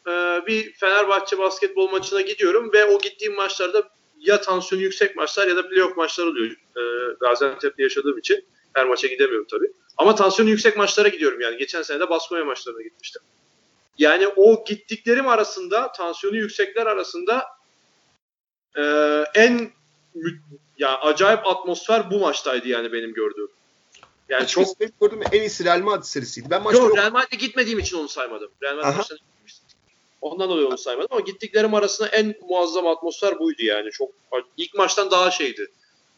e, 0.07 0.11
bir 0.47 0.73
Fenerbahçe 0.73 1.38
basketbol 1.38 1.91
maçına 1.91 2.21
gidiyorum 2.21 2.73
ve 2.73 2.85
o 2.85 2.99
gittiğim 2.99 3.35
maçlarda 3.35 3.88
ya 4.21 4.41
tansiyon 4.41 4.83
yüksek 4.83 5.17
maçlar 5.17 5.49
ya 5.49 5.57
da 5.57 5.69
playoff 5.69 5.97
maçlar 5.97 6.26
oluyor. 6.26 6.50
E, 6.76 6.83
Gaziantep'te 7.21 7.83
yaşadığım 7.83 8.19
için 8.19 8.45
her 8.75 8.87
maça 8.87 9.07
gidemiyorum 9.07 9.47
tabii. 9.50 9.73
Ama 9.97 10.14
tansiyonu 10.14 10.50
yüksek 10.50 10.76
maçlara 10.76 11.09
gidiyorum 11.09 11.40
yani. 11.40 11.57
Geçen 11.57 11.83
sene 11.83 12.00
de 12.00 12.11
Baskonya 12.11 12.45
maçlarına 12.45 12.83
gitmiştim. 12.83 13.23
Yani 13.99 14.28
o 14.28 14.64
gittiklerim 14.64 15.28
arasında, 15.28 15.93
tansiyonu 15.93 16.37
yüksekler 16.37 16.87
arasında 16.87 17.47
e, 18.76 18.83
en 19.35 19.71
ya 20.78 20.99
acayip 21.00 21.47
atmosfer 21.47 22.11
bu 22.11 22.19
maçtaydı 22.19 22.69
yani 22.69 22.93
benim 22.93 23.14
gördüğüm. 23.14 23.49
Yani 24.28 24.43
Açıkçası 24.43 24.71
çok 24.71 24.81
benim 24.81 24.93
gördüğüm 25.00 25.23
en 25.33 25.40
iyisi 25.40 25.64
Real 25.64 25.81
Madrid 25.81 26.04
serisiydi. 26.04 26.50
Ben 26.50 26.62
maçta 26.62 26.83
yok. 26.83 26.97
Real 26.97 27.12
Madrid'e 27.12 27.37
gitmediğim 27.37 27.78
için 27.78 27.99
onu 27.99 28.09
saymadım. 28.09 28.50
Real 28.62 28.76
Madrid 28.76 29.16
Ondan 30.21 30.49
dolayı 30.49 30.66
onu 30.66 30.78
saymadım 30.78 31.09
ama 31.11 31.21
gittiklerim 31.21 31.75
arasında 31.75 32.09
en 32.09 32.35
muazzam 32.49 32.87
atmosfer 32.87 33.38
buydu 33.38 33.62
yani. 33.62 33.90
Çok 33.90 34.11
ilk 34.57 34.75
maçtan 34.75 35.11
daha 35.11 35.31
şeydi. 35.31 35.71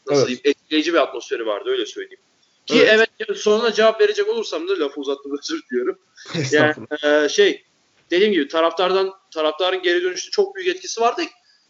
Nasıl 0.07 0.21
evet. 0.21 0.27
diyeyim? 0.27 0.41
Etkileyici 0.43 0.93
bir 0.93 0.97
atmosferi 0.97 1.45
vardı 1.45 1.69
öyle 1.69 1.85
söyleyeyim. 1.85 2.19
Ki 2.67 2.83
evet, 2.83 3.09
evet 3.19 3.37
sonra 3.37 3.73
cevap 3.73 4.01
verecek 4.01 4.29
olursam 4.29 4.67
da 4.67 4.79
lafı 4.79 5.01
uzattım 5.01 5.37
özür 5.39 5.61
diliyorum. 5.71 5.99
yani 6.51 6.73
e, 7.03 7.29
şey 7.29 7.63
dediğim 8.11 8.33
gibi 8.33 8.47
taraftardan 8.47 9.13
taraftarın 9.31 9.81
geri 9.81 10.03
dönüşü 10.03 10.31
çok 10.31 10.55
büyük 10.55 10.75
etkisi 10.75 11.01
vardı. 11.01 11.21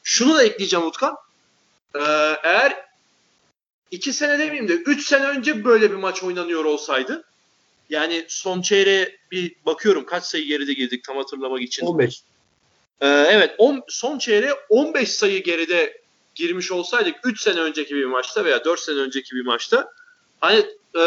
Şunu 0.04 0.36
da 0.36 0.44
ekleyeceğim 0.44 0.86
Utkan. 0.86 1.16
Ee, 1.96 2.00
eğer 2.44 2.86
iki 3.92 4.14
sene 4.14 4.40
demeyeyim 4.40 4.68
de 4.68 4.74
üç 4.74 5.08
sene 5.08 5.28
önce 5.28 5.66
böyle 5.66 5.92
bir 5.92 5.96
maç 5.96 6.24
oynanıyor 6.24 6.66
olsaydı 6.66 7.24
yani 7.90 8.26
son 8.28 8.62
çeyreğe 8.62 9.18
bir 9.32 9.56
bakıyorum 9.66 10.06
kaç 10.06 10.24
sayı 10.24 10.46
geride 10.46 10.74
girdik 10.74 11.04
tam 11.04 11.18
hatırlamak 11.18 11.62
için. 11.62 11.86
15. 11.86 12.22
Ee, 13.02 13.08
evet 13.08 13.56
on, 13.58 13.84
son 13.88 14.18
çeyreğe 14.18 14.54
15 14.70 15.12
sayı 15.12 15.44
geride 15.44 16.02
girmiş 16.36 16.72
olsaydık 16.72 17.16
3 17.24 17.42
sene 17.42 17.60
önceki 17.60 17.96
bir 17.96 18.06
maçta 18.06 18.46
veya 18.46 18.66
4 18.66 18.80
sene 18.80 18.96
önceki 18.96 19.36
bir 19.36 19.46
maçta 19.46 19.92
hani 20.42 20.66
e, 20.96 21.02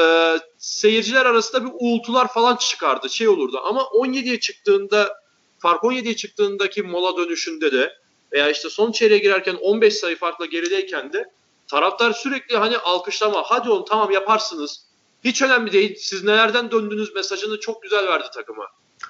seyirciler 0.58 1.26
arasında 1.26 1.64
bir 1.64 1.70
uğultular 1.78 2.32
falan 2.32 2.56
çıkardı. 2.56 3.10
Şey 3.10 3.28
olurdu 3.28 3.60
ama 3.64 3.80
17'ye 3.80 4.40
çıktığında 4.40 5.20
fark 5.58 5.82
17'ye 5.82 6.16
çıktığındaki 6.16 6.82
mola 6.82 7.16
dönüşünde 7.16 7.72
de 7.72 7.96
veya 8.32 8.50
işte 8.50 8.70
son 8.70 8.92
çeyreğe 8.92 9.18
girerken 9.18 9.54
15 9.54 9.94
sayı 9.94 10.16
farkla 10.16 10.46
gerideyken 10.46 11.12
de 11.12 11.30
taraftar 11.68 12.12
sürekli 12.12 12.56
hani 12.56 12.78
alkışlama 12.78 13.42
hadi 13.42 13.70
oğlum 13.70 13.84
tamam 13.88 14.10
yaparsınız. 14.10 14.84
Hiç 15.24 15.42
önemli 15.42 15.72
değil. 15.72 15.96
Siz 15.98 16.24
nelerden 16.24 16.70
döndünüz 16.70 17.14
mesajını 17.14 17.60
çok 17.60 17.82
güzel 17.82 18.06
verdi 18.06 18.26
takıma. 18.34 18.66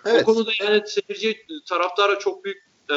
Evet. 0.06 0.22
O 0.22 0.24
konuda 0.24 0.50
yani 0.60 0.82
seyirci 0.86 1.46
taraftara 1.68 2.18
çok 2.18 2.44
büyük 2.44 2.58
e, 2.90 2.96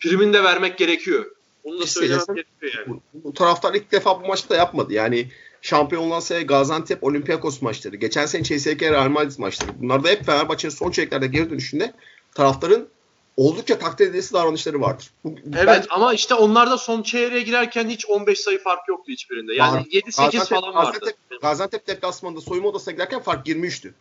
primin 0.00 0.32
de 0.32 0.44
vermek 0.44 0.78
gerekiyor. 0.78 1.36
Onu 1.64 1.80
da 1.80 1.86
söylemek 1.86 2.26
gerekiyor 2.26 2.72
yani. 2.86 2.88
Bu, 2.88 3.00
bu 3.14 3.34
taraftar 3.34 3.74
ilk 3.74 3.92
defa 3.92 4.22
bu 4.22 4.26
maçta 4.26 4.56
yapmadı. 4.56 4.92
Yani 4.92 5.30
şampiyon 5.62 6.02
olan 6.02 6.20
sene 6.20 6.42
Gaziantep 6.42 7.04
Olympiakos 7.04 7.62
maçları. 7.62 7.96
Geçen 7.96 8.26
sene 8.26 8.42
CSK 8.42 8.82
Real 8.82 9.08
Madrid 9.08 9.38
maçları. 9.38 9.70
Bunlar 9.82 10.04
da 10.04 10.08
hep 10.08 10.26
Fenerbahçe'nin 10.26 10.72
son 10.72 10.90
çeyreklerde 10.90 11.26
geri 11.26 11.50
dönüşünde 11.50 11.92
taraftarın 12.34 12.88
oldukça 13.36 13.78
takdir 13.78 14.06
edilesi 14.06 14.34
davranışları 14.34 14.80
vardır. 14.80 15.10
Bu, 15.24 15.34
evet 15.46 15.66
ben, 15.66 15.84
ama 15.90 16.14
işte 16.14 16.34
onlar 16.34 16.70
da 16.70 16.78
son 16.78 17.02
çeyreğe 17.02 17.42
girerken 17.42 17.88
hiç 17.88 18.06
15 18.06 18.40
sayı 18.40 18.62
fark 18.62 18.88
yoktu 18.88 19.12
hiçbirinde. 19.12 19.54
Yani 19.54 19.82
7-8 19.82 20.48
falan 20.48 20.74
vardı. 20.74 20.98
Gaziantep, 20.98 21.42
Gaziantep 21.42 21.86
deplasmanında 21.86 22.40
soyunma 22.40 22.68
odasına 22.68 22.94
girerken 22.94 23.20
fark 23.20 23.46
23'tü. 23.46 23.92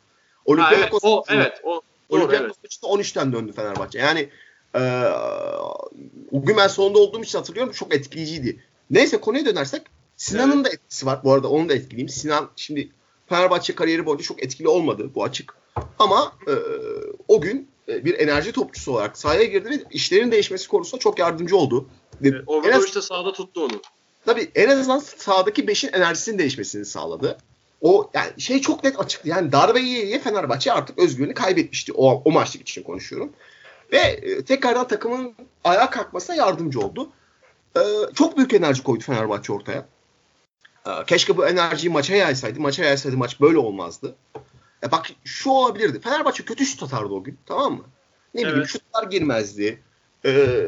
Olympiakos 0.46 1.04
ha, 1.04 1.10
evet, 1.10 1.22
o, 1.24 1.24
evet, 1.30 1.62
o, 1.64 1.82
Olympiakos 2.10 2.58
evet. 2.64 2.80
13'ten 2.84 3.34
döndü 3.34 3.54
Fenerbahçe. 3.54 4.00
Yani 4.00 4.30
e, 4.76 4.82
o 6.32 6.46
gün 6.46 6.58
ben 6.58 6.68
sonunda 6.68 7.00
olduğum 7.00 7.24
için 7.24 7.38
hatırlıyorum 7.38 7.74
çok 7.74 7.96
etkileyiciydi. 7.96 8.64
Neyse 8.90 9.18
konuya 9.18 9.46
dönersek 9.46 9.82
Sinan'ın 10.20 10.56
evet. 10.56 10.66
da 10.66 10.70
etkisi 10.70 11.06
var. 11.06 11.20
Bu 11.24 11.34
arada 11.34 11.50
onu 11.50 11.70
da 11.70 11.74
etkileyeyim. 11.74 12.10
Sinan 12.10 12.50
şimdi 12.56 12.90
Fenerbahçe 13.30 13.76
kariyeri 13.76 14.06
boyunca 14.06 14.24
çok 14.24 14.44
etkili 14.44 14.68
olmadı. 14.68 15.12
Bu 15.16 15.24
açık. 15.24 15.54
Ama 16.00 16.34
e, 16.48 16.54
o 17.28 17.42
gün 17.42 17.70
e, 17.88 18.06
bir 18.06 18.20
enerji 18.20 18.52
topçusu 18.52 18.92
olarak 18.92 19.18
sahaya 19.18 19.44
girdi 19.44 19.70
ve 19.70 19.84
işlerin 19.92 20.32
değişmesi 20.32 20.68
konusunda 20.68 21.00
çok 21.00 21.20
yardımcı 21.20 21.58
oldu. 21.58 21.90
Evet, 22.24 22.44
Obradoviç 22.48 22.96
de 22.96 23.02
sahada 23.02 23.34
tuttu 23.34 23.66
onu. 23.66 23.82
Tabii 24.26 24.52
en 24.56 24.70
azından 24.70 25.00
sahadaki 25.00 25.68
beşin 25.68 25.94
enerjisinin 25.94 26.40
değişmesini 26.40 26.86
sağladı. 26.86 27.38
O 27.82 28.10
yani 28.14 28.42
şey 28.42 28.62
çok 28.62 28.84
net 28.84 29.00
açıktı. 29.00 29.30
Yani 29.30 29.52
darbe 29.52 29.80
yiye 29.80 30.20
Fenerbahçe 30.20 30.74
artık 30.74 31.00
özgürlüğünü 31.00 31.34
kaybetmişti. 31.34 31.94
O, 31.94 32.22
o 32.26 32.32
maçlık 32.32 32.62
için 32.62 32.84
konuşuyorum. 32.84 33.34
Ve 33.92 33.98
e, 33.98 34.44
tekrardan 34.44 34.88
takımın 34.88 35.36
ayağa 35.64 35.90
kalkmasına 35.90 36.36
yardımcı 36.36 36.80
oldu. 36.80 37.10
E, 37.78 37.82
çok 38.16 38.38
büyük 38.38 38.54
enerji 38.54 38.84
koydu 38.84 39.04
Fenerbahçe 39.04 39.54
ortaya. 39.54 39.86
E, 40.88 41.06
keşke 41.08 41.38
bu 41.38 41.48
enerjiyi 41.48 41.92
maça 41.92 42.16
yaysaydı. 42.16 42.60
Maça 42.60 42.84
yaysaydı 42.84 43.18
maç 43.18 43.42
böyle 43.42 43.58
olmazdı. 43.58 44.16
E 44.84 44.92
bak 44.92 45.06
şu 45.24 45.50
olabilirdi. 45.50 46.00
Fenerbahçe 46.00 46.46
kötü 46.46 46.66
şut 46.66 46.84
atardı 46.84 47.14
o 47.14 47.24
gün. 47.24 47.38
Tamam 47.46 47.74
mı? 47.74 47.84
Ne 48.34 48.42
evet. 48.42 48.52
bileyim 48.52 48.68
şutlar 48.68 49.04
girmezdi. 49.04 49.82
Ee, 50.26 50.66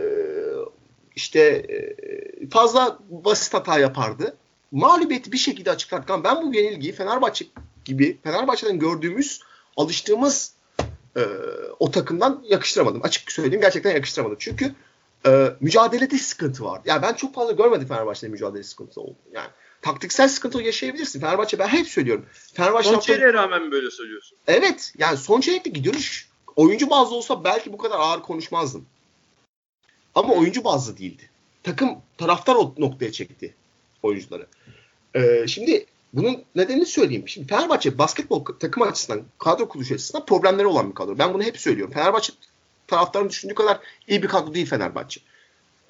işte 1.16 1.40
e, 1.40 2.50
fazla 2.50 3.00
basit 3.10 3.54
hata 3.54 3.80
yapardı. 3.80 4.38
Mağlubiyeti 4.72 5.32
bir 5.32 5.38
şekilde 5.38 5.72
açıklarken 5.72 6.24
ben 6.24 6.42
bu 6.42 6.56
yenilgiyi 6.56 6.94
Fenerbahçe 6.94 7.46
gibi 7.86 8.18
Fenerbahçe'den 8.24 8.80
gördüğümüz 8.80 9.42
alıştığımız 9.78 10.54
e, 11.18 11.22
o 11.80 11.92
takımdan 11.92 12.44
yakıştıramadım. 12.48 13.02
Açık 13.04 13.32
söyleyeyim 13.32 13.62
gerçekten 13.62 13.92
yakıştıramadım. 13.92 14.38
Çünkü 14.40 14.76
e, 15.26 15.48
mücadelede 15.60 16.18
sıkıntı 16.18 16.64
var. 16.64 16.82
Yani 16.86 17.02
ben 17.02 17.14
çok 17.14 17.36
fazla 17.36 17.52
görmedim 17.52 17.88
Fenerbahçe'de 17.88 18.32
mücadele 18.32 18.64
sıkıntı 18.64 19.02
oldu. 19.02 19.18
Yani 19.34 19.50
taktiksel 19.82 20.30
sıkıntı 20.30 20.62
yaşayabilirsin. 20.62 21.20
Fenerbahçe 21.20 21.60
ben 21.60 21.68
hep 21.68 21.88
söylüyorum. 21.88 22.26
Fenerbahçe 22.54 22.90
son 22.90 23.00
çeyreğe 23.00 23.34
rağmen 23.34 23.72
böyle 23.72 23.92
söylüyorsun? 23.92 24.38
Evet. 24.48 24.94
Yani 24.98 25.18
son 25.18 25.42
çeyrekte 25.42 25.70
gidiyoruz 25.70 26.32
oyuncu 26.56 26.90
bazlı 26.90 27.16
olsa 27.16 27.44
belki 27.44 27.74
bu 27.74 27.78
kadar 27.78 28.00
ağır 28.00 28.22
konuşmazdım. 28.22 28.86
Ama 30.16 30.34
oyuncu 30.34 30.64
bazlı 30.64 30.98
değildi. 30.98 31.30
Takım 31.64 31.98
taraftar 32.18 32.56
o 32.56 32.76
noktaya 32.78 33.12
çekti 33.12 33.56
oyuncuları. 34.04 34.48
Ee, 35.16 35.48
şimdi 35.48 35.86
bunun 36.14 36.44
nedenini 36.56 36.86
söyleyeyim. 36.86 37.28
Şimdi 37.28 37.48
Fenerbahçe 37.48 37.98
basketbol 37.98 38.46
takım 38.46 38.84
açısından, 38.84 39.22
kadro 39.38 39.68
kuruluş 39.68 39.92
açısından 39.92 40.26
problemleri 40.26 40.68
olan 40.68 40.90
bir 40.90 40.96
kadro. 40.96 41.18
Ben 41.18 41.34
bunu 41.34 41.44
hep 41.44 41.60
söylüyorum. 41.60 41.94
Fenerbahçe 41.94 42.34
taraftarın 42.88 43.30
düşündüğü 43.30 43.56
kadar 43.56 43.80
iyi 44.08 44.24
bir 44.24 44.28
kadro 44.28 44.54
değil 44.54 44.66
Fenerbahçe. 44.66 45.22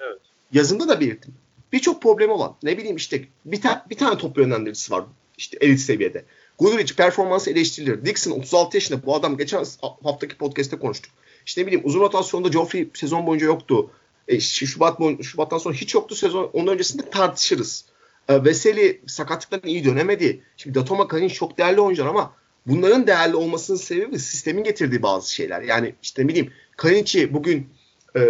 Evet. 0.00 0.18
Yazında 0.52 0.88
da 0.88 1.00
belirttim. 1.00 1.34
Birçok 1.72 2.02
problemi 2.02 2.32
olan, 2.32 2.56
ne 2.62 2.78
bileyim 2.78 2.96
işte 2.96 3.24
bir, 3.44 3.60
ta- 3.60 3.86
bir 3.90 3.96
tane 3.96 4.18
top 4.18 4.38
yönlendiricisi 4.38 4.92
var 4.92 5.04
işte 5.38 5.58
elit 5.60 5.80
seviyede. 5.80 6.24
Guduric 6.58 6.94
performansı 6.94 7.50
eleştirilir. 7.50 8.04
Dixon 8.04 8.30
36 8.30 8.76
yaşında 8.76 9.06
bu 9.06 9.14
adam 9.14 9.36
geçen 9.36 9.64
haftaki 10.02 10.36
podcast'te 10.36 10.78
konuştuk. 10.78 11.12
İşte 11.46 11.62
ne 11.62 11.66
bileyim 11.66 11.82
uzun 11.84 12.00
rotasyonda 12.00 12.52
Joffrey 12.52 12.88
sezon 12.94 13.26
boyunca 13.26 13.46
yoktu. 13.46 13.90
E, 14.28 14.40
Şubat 14.40 15.00
boy- 15.00 15.22
Şubat'tan 15.22 15.58
sonra 15.58 15.74
hiç 15.74 15.94
yoktu 15.94 16.14
sezon. 16.14 16.50
Onun 16.52 16.72
öncesinde 16.72 17.10
tartışırız. 17.10 17.84
E, 18.28 18.44
Veseli 18.44 19.00
sakatlıktan 19.06 19.70
iyi 19.70 19.84
dönemedi. 19.84 20.40
Şimdi 20.56 20.74
Datoma 20.74 21.08
Kahin 21.08 21.28
çok 21.28 21.58
değerli 21.58 21.80
oyuncular 21.80 22.08
ama 22.08 22.32
bunların 22.66 23.06
değerli 23.06 23.36
olmasının 23.36 23.78
sebebi 23.78 24.18
sistemin 24.18 24.64
getirdiği 24.64 25.02
bazı 25.02 25.34
şeyler. 25.34 25.62
Yani 25.62 25.94
işte 26.02 26.22
ne 26.24 26.28
bileyim 26.28 26.50
Kahinç'i 26.76 27.34
bugün 27.34 27.68
e, 28.16 28.20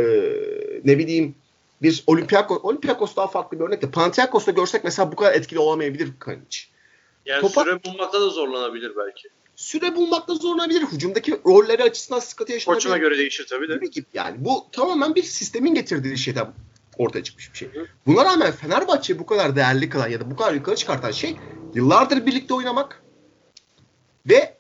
ne 0.85 0.99
bileyim 0.99 1.35
bir 1.83 2.05
Olympiakos, 2.07 2.59
Olympiakos 2.63 3.17
daha 3.17 3.27
farklı 3.27 3.61
bir 3.61 3.65
örnek 3.65 3.83
de 3.83 3.91
Panathinaikos'ta 3.91 4.51
görsek 4.51 4.85
mesela 4.85 5.13
bu 5.13 5.17
kadar 5.17 5.35
etkili 5.35 5.59
olamayabilir 5.59 6.09
Kahinç. 6.19 6.69
Yani 7.27 7.47
Topa- 7.47 7.65
süre 7.65 7.85
bulmakta 7.85 8.21
da 8.21 8.29
zorlanabilir 8.29 8.93
belki. 8.97 9.29
Süre 9.57 9.97
bulmakta 9.97 10.35
zorlanabilir. 10.35 10.83
Hücumdaki 10.83 11.41
rolleri 11.47 11.83
açısından 11.83 12.21
sıkıntı 12.21 12.53
yaşanabilir. 12.53 12.83
Koçuna 12.83 12.99
göre 12.99 13.19
değişir 13.19 13.47
tabii 13.51 13.69
de. 13.69 13.87
gibi. 13.87 14.07
Yani 14.15 14.37
bu 14.39 14.67
tamamen 14.73 15.15
bir 15.15 15.23
sistemin 15.23 15.75
getirdiği 15.75 16.19
şeyden 16.19 16.53
ortaya 16.99 17.23
çıkmış 17.23 17.53
bir 17.53 17.59
şey. 17.59 17.69
Buna 18.07 18.25
rağmen 18.25 18.53
Fenerbahçe 18.53 19.19
bu 19.19 19.27
kadar 19.27 19.57
değerli 19.57 19.89
kılan 19.89 20.09
ya 20.09 20.21
da 20.21 20.31
bu 20.31 20.37
kadar 20.37 20.55
yukarı 20.55 20.77
çıkartan 20.77 21.11
şey 21.11 21.37
yıllardır 21.75 22.27
birlikte 22.27 22.55
oynamak 22.55 23.03
ve 24.27 24.57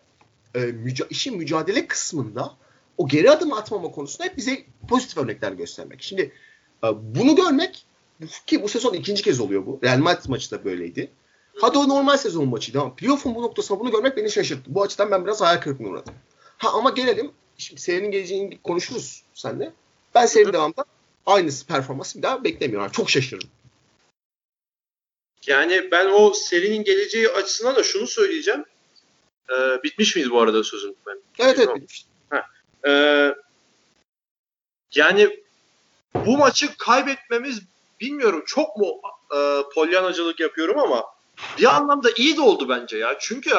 e, 0.55 0.59
müca- 0.59 1.09
işin 1.11 1.37
mücadele 1.37 1.87
kısmında 1.87 2.53
o 2.99 3.09
geri 3.09 3.31
adım 3.31 3.53
atmama 3.53 3.91
konusunda 3.91 4.25
hep 4.25 4.37
bize 4.37 4.65
pozitif 4.89 5.19
örnekler 5.19 5.53
göstermek. 5.53 6.03
Şimdi 6.03 6.33
bunu 6.83 7.37
görmek 7.37 7.87
ki 8.47 8.63
bu 8.63 8.69
sezon 8.69 8.95
ikinci 8.95 9.23
kez 9.23 9.41
oluyor 9.41 9.67
bu. 9.67 9.81
Real 9.85 9.99
Madrid 9.99 10.29
maçı 10.29 10.51
da 10.51 10.65
böyleydi. 10.65 11.11
Hadi 11.61 11.79
o 11.79 11.89
normal 11.89 12.17
sezon 12.17 12.49
maçıydı 12.49 12.81
ama 12.81 12.95
playoff'un 12.95 13.35
bu 13.35 13.43
noktasında 13.43 13.81
bunu 13.81 13.91
görmek 13.91 14.17
beni 14.17 14.31
şaşırttı. 14.31 14.75
Bu 14.75 14.83
açıdan 14.83 15.11
ben 15.11 15.25
biraz 15.25 15.41
hayal 15.41 15.61
kırıklığına 15.61 15.89
uğradım. 15.89 16.15
Ha 16.59 16.69
ama 16.73 16.91
gelelim 16.91 17.33
şimdi 17.59 17.81
serinin 17.81 18.11
geleceğini 18.11 18.59
konuşuruz 18.63 19.23
seninle. 19.35 19.73
Ben 20.15 20.27
serinin 20.27 20.53
devamında 20.53 20.85
aynısı 21.27 21.67
performansı 21.67 22.19
bir 22.19 22.23
daha 22.23 22.45
beklemiyorum. 22.45 22.85
Yani 22.85 22.93
çok 22.93 23.11
şaşırdım. 23.11 23.49
Yani 25.47 25.89
ben 25.93 26.11
o 26.13 26.33
serinin 26.33 26.85
geleceği 26.85 27.29
açısından 27.29 27.77
da 27.77 27.83
şunu 27.83 28.07
söyleyeceğim. 28.07 28.65
Ee, 29.51 29.83
bitmiş 29.83 30.17
miydi 30.17 30.31
bu 30.31 30.41
arada 30.41 30.65
sözün 30.65 30.97
ben? 31.07 31.19
Evet 31.39 31.59
evet. 31.59 31.69
Tamam. 32.31 32.45
Ee, 32.87 33.35
yani 34.95 35.42
bu 36.15 36.39
maçı 36.39 36.77
kaybetmemiz 36.77 37.63
bilmiyorum 38.01 38.43
çok 38.47 38.77
mu 38.77 39.01
e, 39.37 39.39
polyanacılık 39.75 40.41
yapıyorum 40.41 40.79
ama 40.79 41.05
bir 41.59 41.77
anlamda 41.77 42.11
iyi 42.17 42.37
de 42.37 42.41
oldu 42.41 42.69
bence 42.69 42.97
ya. 42.97 43.17
Çünkü 43.21 43.51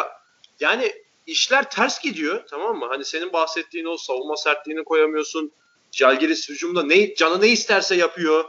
yani 0.59 0.93
işler 1.27 1.69
ters 1.69 2.01
gidiyor 2.01 2.43
tamam 2.49 2.77
mı? 2.77 2.85
Hani 2.89 3.05
senin 3.05 3.33
bahsettiğin 3.33 3.85
o 3.85 3.97
savunma 3.97 4.37
sertliğini 4.37 4.83
koyamıyorsun. 4.83 5.51
Jalgiris 5.91 6.49
hücumda 6.49 6.83
ne, 6.83 7.15
canı 7.15 7.41
ne 7.41 7.47
isterse 7.47 7.95
yapıyor. 7.95 8.45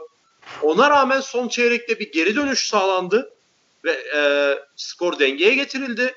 Ona 0.61 0.89
rağmen 0.89 1.21
son 1.21 1.47
çeyrekte 1.47 1.99
bir 1.99 2.11
geri 2.11 2.35
dönüş 2.35 2.67
sağlandı 2.67 3.33
ve 3.83 3.91
e, 4.15 4.19
skor 4.75 5.19
dengeye 5.19 5.55
getirildi. 5.55 6.15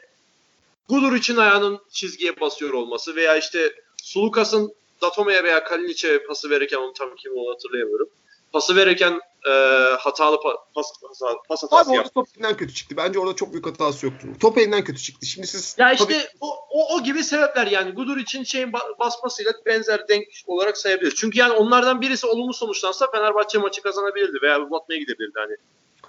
Gudur 0.88 1.12
için 1.12 1.36
ayağının 1.36 1.80
çizgiye 1.90 2.40
basıyor 2.40 2.72
olması 2.72 3.16
veya 3.16 3.36
işte 3.36 3.72
Sulukas'ın 4.02 4.74
Datoma'ya 5.02 5.44
veya 5.44 5.64
Kalinic'e 5.64 6.22
pası 6.26 6.50
verirken 6.50 6.78
onu 6.78 6.92
tam 6.92 7.14
kim 7.16 7.32
onu 7.36 7.54
hatırlayamıyorum. 7.54 8.08
Pası 8.52 8.76
verirken 8.76 9.20
e, 9.46 9.50
hatalı 9.98 10.36
pa- 10.36 10.58
pas, 10.74 10.86
pas, 11.02 11.20
pas 11.48 11.62
hatası 11.62 11.76
Abi 11.76 11.88
orada 11.88 11.94
yaptı. 11.94 12.14
top 12.14 12.28
elinden 12.36 12.56
kötü 12.56 12.74
çıktı. 12.74 12.96
Bence 12.96 13.18
orada 13.18 13.36
çok 13.36 13.52
büyük 13.52 13.66
hatası 13.66 14.06
yoktu. 14.06 14.28
Top 14.40 14.58
elinden 14.58 14.84
kötü 14.84 15.02
çıktı. 15.02 15.26
Şimdi 15.26 15.46
siz 15.46 15.74
Ya 15.78 15.92
işte 15.92 16.04
tabii- 16.04 16.28
o, 16.40 16.54
o, 16.70 16.94
o 16.96 17.02
gibi 17.02 17.24
sebepler 17.24 17.66
yani 17.66 17.90
Gudur 17.90 18.16
için 18.16 18.44
şeyin 18.44 18.68
ba- 18.72 18.98
basmasıyla 18.98 19.52
benzer 19.66 20.08
denk 20.08 20.24
olarak 20.46 20.78
sayabiliriz. 20.78 21.14
Çünkü 21.14 21.38
yani 21.38 21.52
onlardan 21.52 22.00
birisi 22.00 22.26
olumlu 22.26 22.52
sonuçlansa 22.54 23.10
Fenerbahçe 23.10 23.58
maçı 23.58 23.82
kazanabilirdi 23.82 24.38
veya 24.42 24.60
uzatmaya 24.60 24.98
gidebilirdi 24.98 25.38
hani. 25.38 25.56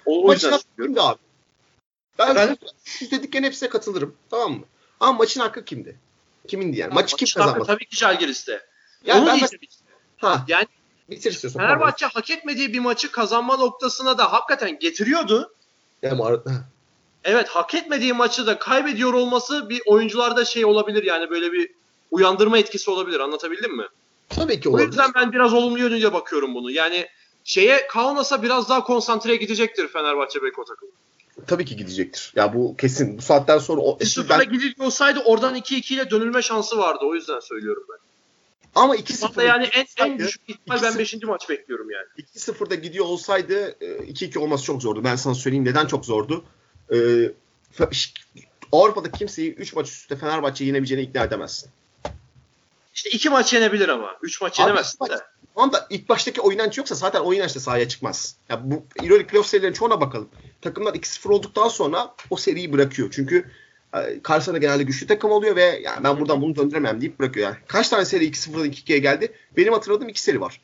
O, 0.06 0.18
o 0.22 0.26
maçın 0.26 0.46
yüzden 0.48 0.60
söylüyorum. 0.76 1.08
abi? 1.08 1.18
Ben 2.18 2.30
Efendim? 2.30 2.56
şu, 2.84 3.10
dediklerine 3.10 3.46
hepsine 3.46 3.68
katılırım. 3.68 4.16
Tamam 4.30 4.52
mı? 4.52 4.64
Ama 5.00 5.12
maçın 5.18 5.40
hakkı 5.40 5.64
kimdi? 5.64 5.96
Kimindi 6.48 6.78
yani? 6.78 6.94
Maçı 6.94 7.16
kim 7.16 7.24
Maçın 7.24 7.40
hakkı 7.40 7.52
kazanmadı? 7.52 7.66
Tabii 7.72 7.86
ki 7.86 7.96
Jalgiris'te. 7.96 8.69
Yani 9.04 9.20
Onu 9.20 9.26
ben 9.28 9.38
diyeceğim 9.38 9.62
işte. 9.70 9.84
Ha, 10.16 10.44
Yani 10.48 10.66
bitir 11.10 11.32
istiyorsan. 11.32 11.62
Fenerbahçe 11.62 12.06
hak 12.06 12.30
etmediği 12.30 12.72
bir 12.72 12.80
maçı 12.80 13.12
kazanma 13.12 13.56
noktasına 13.56 14.18
da 14.18 14.32
hakikaten 14.32 14.78
getiriyordu. 14.78 15.52
pardon. 16.02 16.42
Ya, 16.46 16.54
ha. 16.54 16.64
Evet 17.24 17.48
hak 17.48 17.74
etmediği 17.74 18.12
maçı 18.12 18.46
da 18.46 18.58
kaybediyor 18.58 19.12
olması 19.14 19.68
bir 19.68 19.82
oyuncularda 19.86 20.44
şey 20.44 20.64
olabilir 20.64 21.02
yani 21.02 21.30
böyle 21.30 21.52
bir 21.52 21.70
uyandırma 22.10 22.58
etkisi 22.58 22.90
olabilir 22.90 23.20
anlatabildim 23.20 23.76
mi? 23.76 23.86
Tabii 24.28 24.60
ki 24.60 24.68
O 24.68 24.72
olabilir. 24.72 24.88
yüzden 24.88 25.10
ben 25.14 25.32
biraz 25.32 25.54
olumlu 25.54 25.78
yönüyle 25.78 26.12
bakıyorum 26.12 26.54
bunu. 26.54 26.70
Yani 26.70 27.06
şeye 27.44 27.86
Kaunas'a 27.86 28.42
biraz 28.42 28.68
daha 28.68 28.84
konsantre 28.84 29.36
gidecektir 29.36 29.88
Fenerbahçe 29.88 30.42
Beko 30.42 30.64
takımı. 30.64 30.90
Tabii 31.46 31.64
ki 31.64 31.76
gidecektir. 31.76 32.32
Ya 32.36 32.54
bu 32.54 32.76
kesin. 32.76 33.18
Bu 33.18 33.22
saatten 33.22 33.58
sonra 33.58 33.80
o, 33.80 33.98
1-0'la 33.98 34.38
ben, 34.38 34.52
gidiliyor 34.52 34.86
olsaydı 34.86 35.20
oradan 35.24 35.56
2-2 35.56 35.94
ile 35.94 36.10
dönülme 36.10 36.42
şansı 36.42 36.78
vardı. 36.78 37.04
O 37.04 37.14
yüzden 37.14 37.40
söylüyorum 37.40 37.84
ben. 37.90 37.98
Ama 38.74 38.96
2-0 38.96 39.22
Hatta 39.22 39.42
yani 39.42 39.64
en, 39.64 39.86
en 40.06 40.18
düşük 40.18 40.42
ihtimal 40.48 40.82
ben 40.82 40.92
2-0 40.92 40.98
5. 40.98 41.22
maç 41.22 41.48
bekliyorum 41.48 41.90
yani. 41.90 42.06
2-0'da 42.36 42.74
gidiyor 42.74 43.04
olsaydı 43.04 43.76
e, 43.80 43.86
2-2 43.86 44.38
olması 44.38 44.64
çok 44.64 44.82
zordu. 44.82 45.04
Ben 45.04 45.16
sana 45.16 45.34
söyleyeyim 45.34 45.64
neden 45.64 45.86
çok 45.86 46.04
zordu. 46.04 46.44
Ee, 46.92 47.32
Avrupa'da 48.72 49.10
kimseyi 49.12 49.54
3 49.54 49.74
maç 49.74 49.88
üstte 49.88 50.16
Fenerbahçe'yi 50.16 50.68
yenebileceğine 50.68 51.04
ikna 51.04 51.24
edemezsin. 51.24 51.70
İşte 52.94 53.10
2 53.10 53.30
maç 53.30 53.52
yenebilir 53.52 53.88
ama. 53.88 54.16
3 54.22 54.40
maç 54.40 54.60
Abi, 54.60 54.62
yenemezsin 54.68 54.96
maç- 55.00 55.10
de. 55.10 55.16
Tamam 55.54 55.72
da 55.72 55.86
ilk 55.90 56.08
baştaki 56.08 56.40
o 56.40 56.52
inanç 56.52 56.78
yoksa 56.78 56.94
zaten 56.94 57.20
o 57.20 57.34
inançla 57.34 57.60
sahaya 57.60 57.88
çıkmaz. 57.88 58.36
Ya 58.48 58.70
bu 58.70 58.84
Euroleague 59.02 59.26
playoff 59.26 59.46
serilerinin 59.46 59.74
çoğuna 59.74 60.00
bakalım. 60.00 60.28
Takımlar 60.62 60.94
2-0 60.94 61.28
olduktan 61.32 61.68
sonra 61.68 62.14
o 62.30 62.36
seriyi 62.36 62.72
bırakıyor. 62.72 63.08
Çünkü 63.12 63.36
e, 63.38 63.44
karşısında 64.22 64.58
genelde 64.58 64.82
güçlü 64.82 65.06
takım 65.06 65.30
oluyor 65.30 65.56
ve 65.56 65.80
yani 65.84 66.04
ben 66.04 66.20
buradan 66.20 66.42
bunu 66.42 66.56
döndüremem 66.56 67.00
deyip 67.00 67.18
bırakıyor. 67.18 67.46
Yani 67.46 67.56
kaç 67.66 67.88
tane 67.88 68.04
seri 68.04 68.24
2-0'dan 68.30 68.66
2-2'ye 68.66 68.98
geldi? 68.98 69.32
Benim 69.56 69.72
hatırladığım 69.72 70.08
2 70.08 70.22
seri 70.22 70.40
var. 70.40 70.60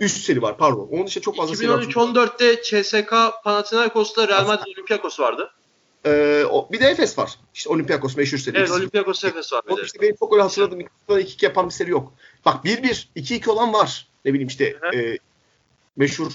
Üst 0.00 0.24
seri 0.24 0.42
var 0.42 0.58
pardon. 0.58 0.88
Onun 0.90 1.06
dışında 1.06 1.24
çok 1.24 1.36
fazla 1.36 1.56
seri 1.56 1.70
var. 1.70 1.82
2013-14'te 1.82 2.62
CSK 2.62 3.12
Panathinaikos'ta 3.44 4.28
Real 4.28 4.46
Madrid 4.46 4.72
Olympiakos 4.76 5.20
vardı. 5.20 5.50
Ee, 6.06 6.44
o, 6.50 6.68
bir 6.72 6.80
de 6.80 6.86
Efes 6.86 7.18
var. 7.18 7.38
İşte 7.54 7.70
Olympiakos 7.70 8.16
meşhur 8.16 8.38
seri. 8.38 8.58
Evet 8.58 8.68
2-0. 8.68 8.72
Olympiakos 8.76 9.24
Efes 9.24 9.52
var. 9.52 9.62
bir 9.66 9.72
O 9.72 9.76
de. 9.76 9.82
işte 9.82 10.00
benim 10.00 10.16
çok 10.16 10.32
öyle 10.32 10.42
hatırladığım 10.42 10.80
2-0'dan 10.80 11.20
2-2 11.20 11.44
yapan 11.44 11.66
bir 11.66 11.72
seri 11.72 11.90
yok. 11.90 12.12
Bak 12.44 12.64
1-1, 12.64 13.06
2-2 13.16 13.50
olan 13.50 13.72
var. 13.72 14.08
Ne 14.24 14.32
bileyim 14.32 14.48
işte 14.48 14.76
Hı 14.80 14.88
hı. 14.88 14.96
e, 14.96 15.18
meşhur 15.96 16.32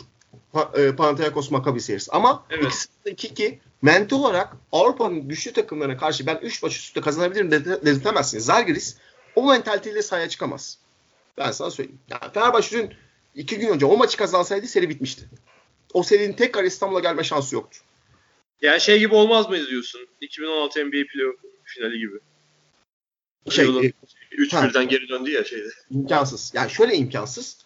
pa, 0.52 0.72
e, 0.76 0.96
Panathinaikos 0.96 1.52
Maccabi 1.52 1.82
serisi. 1.82 2.12
Ama 2.12 2.46
Evet. 2.50 2.64
2-0'dan 3.06 3.14
2-2 3.14 3.58
mental 3.82 4.18
olarak 4.20 4.54
Avrupa'nın 4.72 5.28
güçlü 5.28 5.54
takımlarına 5.54 5.98
karşı 5.98 6.26
ben 6.26 6.40
3 6.42 6.64
maç 6.64 6.76
üstte 6.76 7.02
kazanabilirim 7.02 7.52
dedi- 7.52 7.86
dedirtemezsiniz. 7.86 8.46
Zalgiris 8.46 8.98
o 9.36 9.50
mentaliteyle 9.50 10.02
sahaya 10.02 10.30
çıkamaz. 10.30 10.78
Ben 11.38 11.52
sana 11.52 11.72
söyleyeyim. 11.72 12.00
Yani 12.10 12.34
Fenerbahçe 12.34 12.78
dün 12.78 12.94
2 13.36 13.58
gün 13.58 13.68
önce 13.68 13.86
o 13.86 13.98
maçı 13.98 14.18
kazansaydı 14.18 14.68
seri 14.68 14.90
bitmişti. 14.90 15.30
O 15.94 16.04
serinin 16.04 16.34
tekrar 16.34 16.64
İstanbul'a 16.64 17.00
gelme 17.00 17.24
şansı 17.24 17.56
yoktu. 17.56 17.78
Yani 18.62 18.82
şey 18.82 19.00
gibi 19.00 19.16
olmaz 19.16 19.50
mıydı 19.50 19.68
diyorsun? 19.68 20.02
2016 20.22 20.80
NBA 20.86 21.04
playoff 21.14 21.36
finali 21.64 22.00
gibi. 22.00 22.18
Şey, 23.50 23.66
Yılın 23.66 23.84
e, 23.84 23.92
3-1'den 24.38 24.88
geri 24.88 25.10
döndü 25.10 25.32
ya 25.32 25.44
şeyde. 25.44 25.70
imkansız. 25.92 26.52
Yani 26.56 26.72
şöyle 26.72 26.96
imkansız. 26.96 27.58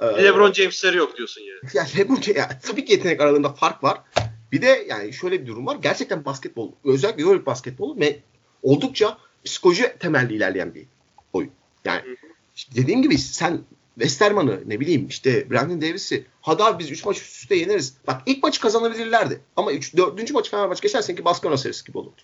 Ee, 0.00 0.24
LeBron 0.24 0.52
James'leri 0.52 0.96
yok 0.96 1.16
diyorsun 1.16 1.42
yani. 1.42 1.60
Ya 1.74 1.86
LeBron 1.96 2.34
ya, 2.34 2.60
tabii 2.62 2.84
ki 2.84 2.92
yetenek 2.92 3.20
aralarında 3.20 3.52
fark 3.52 3.84
var. 3.84 4.00
Bir 4.52 4.62
de 4.62 4.86
yani 4.88 5.12
şöyle 5.12 5.42
bir 5.42 5.46
durum 5.46 5.66
var. 5.66 5.76
Gerçekten 5.82 6.24
basketbol, 6.24 6.72
özellikle 6.84 7.22
Euroleague 7.22 7.46
basketbolu 7.46 8.00
ve 8.00 8.20
oldukça 8.62 9.18
psikoloji 9.44 9.94
temelli 10.00 10.34
ilerleyen 10.34 10.74
bir 10.74 10.86
oyun. 11.32 11.50
Yani 11.84 12.02
işte 12.56 12.74
dediğim 12.74 13.02
gibi 13.02 13.18
sen 13.18 13.60
Westerman'ı 13.94 14.60
ne 14.66 14.80
bileyim 14.80 15.06
işte 15.08 15.50
Brandon 15.50 15.80
Davis'i 15.80 16.26
hadi 16.40 16.62
abi 16.62 16.78
biz 16.78 16.90
3 16.90 17.04
maç 17.04 17.16
üst 17.16 17.36
üste 17.36 17.54
yeneriz. 17.54 17.96
Bak 18.06 18.22
ilk 18.26 18.42
maçı 18.42 18.60
kazanabilirlerdi. 18.60 19.40
Ama 19.56 19.72
3 19.72 19.96
4. 19.96 20.30
maçı 20.30 20.50
Fenerbahçe 20.50 20.80
geçen 20.82 21.00
seneki 21.00 21.24
Baskona 21.24 21.56
serisi 21.56 21.84
gibi 21.84 21.98
olurdu. 21.98 22.20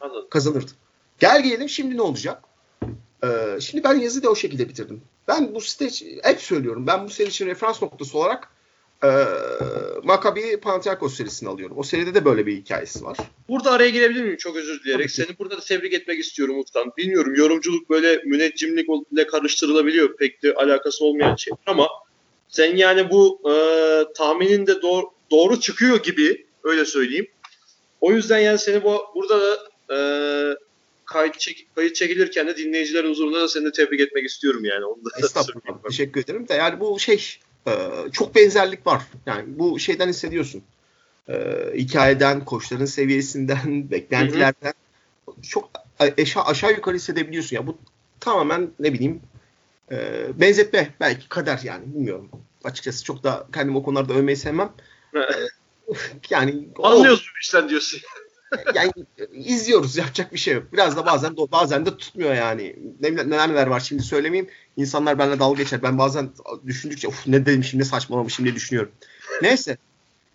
Anladım. 0.00 0.26
Kazanırdı. 0.30 0.70
Gel 1.18 1.42
gelelim 1.42 1.68
şimdi 1.68 1.96
ne 1.96 2.02
olacak? 2.02 2.42
Ee, 3.24 3.60
şimdi 3.60 3.84
ben 3.84 3.94
yazıyı 3.94 4.22
da 4.22 4.30
o 4.30 4.36
şekilde 4.36 4.68
bitirdim. 4.68 5.02
Ben 5.28 5.54
bu 5.54 5.60
site 5.60 6.06
hep 6.22 6.40
söylüyorum. 6.40 6.86
Ben 6.86 7.04
bu 7.04 7.10
seri 7.10 7.28
için 7.28 7.46
referans 7.46 7.82
noktası 7.82 8.18
olarak 8.18 8.48
e, 9.04 9.08
Maccabi 10.02 10.60
Panathinaikos 10.60 11.16
serisini 11.16 11.48
alıyorum. 11.48 11.78
O 11.78 11.82
seride 11.82 12.14
de 12.14 12.24
böyle 12.24 12.46
bir 12.46 12.56
hikayesi 12.56 13.04
var. 13.04 13.16
Burada 13.48 13.70
araya 13.70 13.90
girebilir 13.90 14.22
miyim 14.22 14.36
çok 14.36 14.56
özür 14.56 14.82
dileyerek? 14.82 15.10
Seni 15.10 15.38
burada 15.38 15.56
da 15.56 15.60
tebrik 15.60 15.92
etmek 15.92 16.18
istiyorum 16.18 16.58
Utkan. 16.58 16.92
Bilmiyorum 16.96 17.34
yorumculuk 17.34 17.90
böyle 17.90 18.22
müneccimlik 18.24 18.88
ile 19.12 19.26
karıştırılabiliyor. 19.26 20.16
Pek 20.16 20.42
de 20.42 20.54
alakası 20.54 21.04
olmayan 21.04 21.36
şey. 21.36 21.52
Ama 21.66 21.88
sen 22.48 22.76
yani 22.76 23.10
bu 23.10 23.40
e, 23.50 23.54
tahminin 24.12 24.66
de 24.66 24.82
doğru, 24.82 25.10
doğru 25.30 25.60
çıkıyor 25.60 26.02
gibi 26.02 26.46
öyle 26.64 26.84
söyleyeyim. 26.84 27.26
O 28.00 28.12
yüzden 28.12 28.38
yani 28.38 28.58
seni 28.58 28.84
bu 28.84 29.00
burada 29.14 29.40
da 29.40 29.58
e, 29.90 29.98
kayıt, 31.06 31.40
çek, 31.40 31.66
kayıt 31.74 31.94
çekilirken 31.94 32.46
de 32.46 32.56
dinleyiciler 32.56 33.04
huzurunda 33.04 33.40
da 33.40 33.48
seni 33.48 33.64
de 33.64 33.72
tebrik 33.72 34.00
etmek 34.00 34.24
istiyorum 34.24 34.64
yani. 34.64 34.84
Onu 34.84 35.04
da 35.04 35.10
Estağfurullah. 35.18 35.82
Teşekkür 35.88 36.20
ederim 36.20 36.48
de 36.48 36.54
yani 36.54 36.80
bu 36.80 36.98
şey 36.98 37.38
e, 37.66 37.72
çok 38.12 38.34
benzerlik 38.34 38.86
var. 38.86 39.02
Yani 39.26 39.44
bu 39.58 39.78
şeyden 39.78 40.08
hissediyorsun. 40.08 40.62
E, 41.28 41.34
hikayeden, 41.74 42.44
koçların 42.44 42.84
seviyesinden, 42.84 43.90
beklentilerden 43.90 44.74
çok 45.42 45.70
aşağı, 45.98 46.44
aşağı 46.44 46.70
yukarı 46.72 46.96
hissedebiliyorsun. 46.96 47.56
Ya 47.56 47.66
bu 47.66 47.78
tamamen 48.20 48.70
ne 48.78 48.92
bileyim 48.92 49.20
e, 49.90 50.26
benzetme 50.40 50.94
belki 51.00 51.28
kader 51.28 51.60
yani 51.64 51.86
bilmiyorum. 51.86 52.30
Açıkçası 52.64 53.04
çok 53.04 53.24
da 53.24 53.46
kendim 53.54 53.76
o 53.76 53.82
konularda 53.82 54.14
övmeyi 54.14 54.36
sevmem. 54.36 54.72
yani 56.30 56.68
anlıyoruz 56.82 57.30
bu 57.34 57.38
işten 57.40 57.68
diyorsun. 57.68 58.00
Yani 58.74 58.92
izliyoruz 59.32 59.96
yapacak 59.96 60.32
bir 60.32 60.38
şey 60.38 60.54
yok. 60.54 60.72
Biraz 60.72 60.96
da 60.96 61.06
bazen 61.06 61.36
bazen 61.36 61.86
de 61.86 61.96
tutmuyor 61.96 62.34
yani. 62.34 62.76
Neler 63.00 63.48
neler 63.48 63.66
var 63.66 63.80
şimdi 63.80 64.02
söylemeyeyim. 64.02 64.50
İnsanlar 64.76 65.18
benimle 65.18 65.38
dalga 65.38 65.62
geçer. 65.62 65.82
Ben 65.82 65.98
bazen 65.98 66.30
düşündükçe 66.66 67.08
of 67.08 67.26
ne 67.26 67.46
demişim 67.46 67.80
ne 67.80 67.84
saçmalamışım 67.84 68.44
diye 68.44 68.54
düşünüyorum. 68.54 68.92
Neyse. 69.42 69.76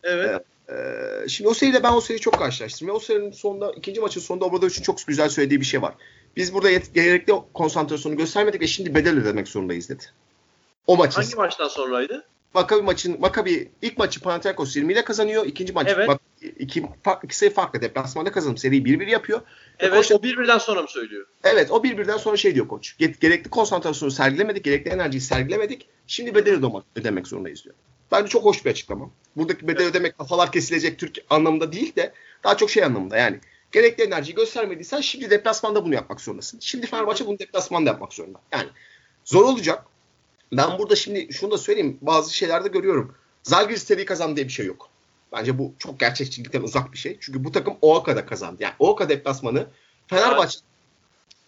Evet. 0.04 0.42
Ee, 0.70 0.74
e, 0.74 1.28
şimdi 1.28 1.48
o 1.48 1.54
seriyle 1.54 1.84
ben 1.84 1.94
o 1.94 2.02
seriyi 2.02 2.20
çok 2.20 2.38
karşılaştım. 2.38 2.88
Ve 2.88 2.92
o 2.92 3.00
serinin 3.00 3.32
sonunda 3.32 3.72
ikinci 3.72 4.02
maçın 4.02 4.22
sonunda 4.22 4.46
Obradovic'in 4.46 4.84
çok 4.84 5.08
güzel 5.08 5.30
söylediği 5.30 5.60
bir 5.60 5.66
şey 5.66 5.82
var. 5.82 5.94
Biz 6.36 6.54
burada 6.54 6.72
yet- 6.72 6.94
gerekli 6.94 7.34
konsantrasyonu 7.54 8.18
göstermedik 8.18 8.62
ve 8.62 8.68
şimdi 8.68 8.96
bedel 8.96 9.18
ödemek 9.18 9.48
zorundayız 9.48 9.90
dedi. 9.90 10.04
O 10.88 10.98
maçın. 10.98 11.22
Hangi 11.22 11.36
maçtan 11.36 11.68
sonraydı? 11.68 12.26
Makabi 12.54 12.82
maçın 12.82 13.20
Makabi 13.20 13.72
ilk 13.82 13.98
maçı 13.98 14.22
Panathinaikos 14.22 14.76
20 14.76 14.94
ile 14.94 15.04
kazanıyor. 15.04 15.46
İkinci 15.46 15.74
maç 15.74 15.88
evet. 15.90 16.08
bak, 16.08 16.22
iki, 16.60 16.86
fark, 17.04 17.24
iki 17.24 17.38
sayı 17.38 17.54
farklı 17.54 17.82
deplasmanda 17.82 18.32
kazanıp 18.32 18.60
seriyi 18.60 18.84
1-1 18.84 19.10
yapıyor. 19.10 19.42
Evet 19.80 19.94
koç, 19.94 20.12
o 20.12 20.16
1-1'den 20.16 20.58
sonra 20.58 20.82
mı 20.82 20.88
söylüyor? 20.88 21.28
Evet 21.44 21.72
o 21.72 21.78
1-1'den 21.78 22.18
sonra 22.18 22.38
şey 22.38 22.56
diyor 22.56 22.68
koç. 22.68 22.98
Gerekli 22.98 23.50
konsantrasyonu 23.50 24.12
sergilemedik, 24.12 24.64
gerekli 24.64 24.92
enerjiyi 24.92 25.22
sergilemedik. 25.22 25.88
Şimdi 26.08 26.36
bedel 26.36 26.54
ödemek, 26.54 26.84
ödemek 26.96 27.28
zorundayız 27.28 27.64
diyor. 27.64 27.76
Bence 28.12 28.28
çok 28.28 28.46
hoş 28.46 28.66
bir 28.66 28.70
açıklama. 28.70 29.10
Buradaki 29.36 29.68
bedel 29.68 29.82
evet. 29.82 29.92
ödemek 29.92 30.18
kafalar 30.18 30.52
kesilecek 30.52 31.00
Türk 31.00 31.18
anlamında 31.30 31.72
değil 31.72 31.96
de 31.96 32.14
daha 32.44 32.58
çok 32.58 32.70
şey 32.70 32.84
anlamında 32.84 33.18
yani. 33.18 33.40
Gerekli 33.72 34.04
enerjiyi 34.04 34.36
göstermediysen 34.36 35.02
şimdi 35.02 35.30
deplasmanda 35.30 35.86
bunu 35.86 35.94
yapmak 35.94 36.22
zorundasın. 36.22 36.60
Şimdi 36.60 36.88
Fenerbahçe 36.88 37.28
bunu 37.28 37.40
deplasmanda 37.40 37.90
yapmak 37.90 38.14
zorunda. 38.14 38.40
Yani 38.52 38.68
zor 39.26 39.44
olacak. 39.44 39.86
Ben 40.54 40.80
burada 40.80 40.96
şimdi 40.96 41.34
şunu 41.34 41.52
da 41.52 41.58
söyleyeyim. 41.58 41.98
Bazı 42.02 42.36
şeylerde 42.36 42.68
görüyorum. 42.68 43.16
Zalgiris 43.44 43.84
seriyi 43.84 44.06
kazandı 44.06 44.36
diye 44.36 44.48
bir 44.48 44.52
şey 44.52 44.66
yok. 44.66 44.90
Bence 45.32 45.58
bu 45.58 45.74
çok 45.80 46.00
gerçekçilikten 46.00 46.62
uzak 46.62 46.92
bir 46.92 46.98
şey. 46.98 47.18
Çünkü 47.20 47.44
bu 47.44 47.52
takım 47.52 47.78
OAKA'da 47.82 48.26
kazandı. 48.26 48.64
Yani 48.64 48.74
OAKA 48.80 49.10
deplasmanı 49.10 49.68
Fenerbahçe 50.08 50.60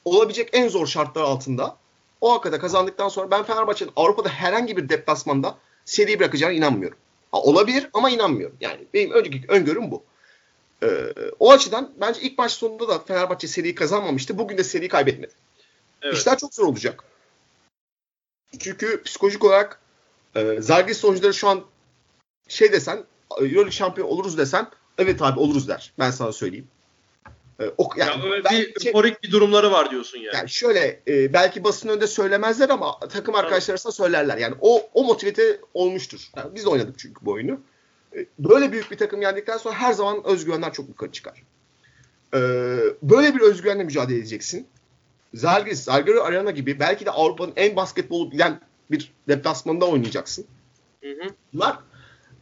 olabilecek 0.05 0.49
en 0.53 0.67
zor 0.67 0.87
şartlar 0.87 1.21
altında 1.21 1.77
OAKA'da 2.21 2.59
kazandıktan 2.59 3.09
sonra 3.09 3.31
ben 3.31 3.43
Fenerbahçe'nin 3.43 3.91
Avrupa'da 3.95 4.29
herhangi 4.29 4.77
bir 4.77 4.89
deplasmanda 4.89 5.57
seriyi 5.85 6.19
bırakacağına 6.19 6.53
inanmıyorum. 6.53 6.97
Ha, 7.31 7.41
olabilir 7.41 7.89
ama 7.93 8.09
inanmıyorum. 8.09 8.57
Yani 8.61 8.87
benim 8.93 9.11
önceki 9.11 9.45
öngörüm 9.47 9.91
bu. 9.91 10.03
Ee, 10.83 11.13
o 11.39 11.51
açıdan 11.51 11.93
bence 12.01 12.21
ilk 12.21 12.37
maç 12.37 12.51
sonunda 12.51 12.87
da 12.87 12.99
Fenerbahçe 12.99 13.47
seriyi 13.47 13.75
kazanmamıştı. 13.75 14.37
Bugün 14.37 14.57
de 14.57 14.63
seriyi 14.63 14.89
kaybetmedi. 14.89 15.33
Evet. 16.01 16.17
İşler 16.17 16.37
çok 16.37 16.53
zor 16.53 16.67
olacak. 16.67 17.03
Çünkü 18.59 19.03
psikolojik 19.03 19.43
olarak 19.43 19.79
e, 20.35 20.61
Zalgiris 20.61 21.05
oyuncuları 21.05 21.33
şu 21.33 21.47
an 21.47 21.63
şey 22.47 22.71
desen 22.71 23.03
Euroleague 23.37 23.71
şampiyon 23.71 24.07
oluruz 24.07 24.37
desen 24.37 24.67
evet 24.97 25.21
abi 25.21 25.39
oluruz 25.39 25.67
der. 25.67 25.93
Ben 25.99 26.11
sana 26.11 26.31
söyleyeyim. 26.31 26.67
E, 27.59 27.63
o, 27.77 27.89
yani, 27.97 28.27
ya, 28.27 28.51
bir 28.51 28.81
şey, 28.81 28.93
bir 29.23 29.31
durumları 29.31 29.71
var 29.71 29.91
diyorsun 29.91 30.17
yani. 30.17 30.35
Yani 30.35 30.49
şöyle 30.49 31.01
e, 31.07 31.33
belki 31.33 31.63
basın 31.63 31.89
önünde 31.89 32.07
söylemezler 32.07 32.69
ama 32.69 32.99
takım 32.99 33.35
arkadaşları 33.35 33.73
arasında 33.73 33.91
söylerler. 33.93 34.37
Yani 34.37 34.55
o 34.61 34.89
o 34.93 35.03
motivite 35.03 35.59
olmuştur. 35.73 36.29
Yani 36.37 36.55
biz 36.55 36.65
de 36.65 36.69
oynadık 36.69 36.99
çünkü 36.99 37.25
bu 37.25 37.31
oyunu. 37.31 37.59
E, 38.15 38.25
böyle 38.39 38.71
büyük 38.71 38.91
bir 38.91 38.97
takım 38.97 39.21
yendikten 39.21 39.57
sonra 39.57 39.75
her 39.75 39.93
zaman 39.93 40.21
özgüvenler 40.25 40.73
çok 40.73 40.89
yukarı 40.89 41.11
çıkar. 41.11 41.43
E, 42.33 42.39
böyle 43.01 43.35
bir 43.35 43.41
özgüvenle 43.41 43.83
mücadele 43.83 44.17
edeceksin. 44.17 44.67
Zalgiris, 45.33 45.83
Zalgiris 45.83 46.21
Arena 46.21 46.51
gibi 46.51 46.79
belki 46.79 47.05
de 47.05 47.11
Avrupa'nın 47.11 47.53
en 47.55 47.75
basketbolu 47.75 48.31
bilen 48.31 48.61
bir 48.91 49.13
deplasmanında 49.27 49.85
oynayacaksın. 49.85 50.45
Hı 51.03 51.09
hı. 51.09 51.29
Bunlar 51.53 51.77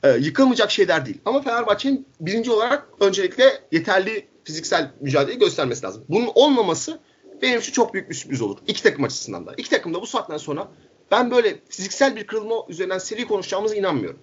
e, 0.04 0.10
yıkılmayacak 0.10 0.72
şeyler 0.72 1.06
değil. 1.06 1.18
Ama 1.26 1.42
Fenerbahçe'nin 1.42 2.08
birinci 2.20 2.52
olarak 2.52 2.88
öncelikle 3.00 3.60
yeterli 3.72 4.28
fiziksel 4.44 4.92
mücadeleyi 5.02 5.40
göstermesi 5.40 5.86
lazım. 5.86 6.04
Bunun 6.10 6.32
olmaması 6.36 7.00
benim 7.42 7.60
için 7.60 7.72
çok 7.72 7.94
büyük 7.94 8.10
bir 8.10 8.16
sürpriz 8.16 8.42
olur. 8.42 8.58
İki 8.68 8.84
takım 8.84 9.04
açısından 9.04 9.48
da. 9.48 9.54
İki 9.58 9.70
takım 9.70 9.94
da 9.94 10.02
bu 10.02 10.08
saatten 10.08 10.38
sonra 10.38 10.72
ben 11.12 11.32
böyle 11.32 11.60
fiziksel 11.70 12.16
bir 12.16 12.28
kırılma 12.28 12.56
üzerinden 12.70 12.98
seri 12.98 13.28
konuşacağımıza 13.28 13.76
inanmıyorum. 13.76 14.20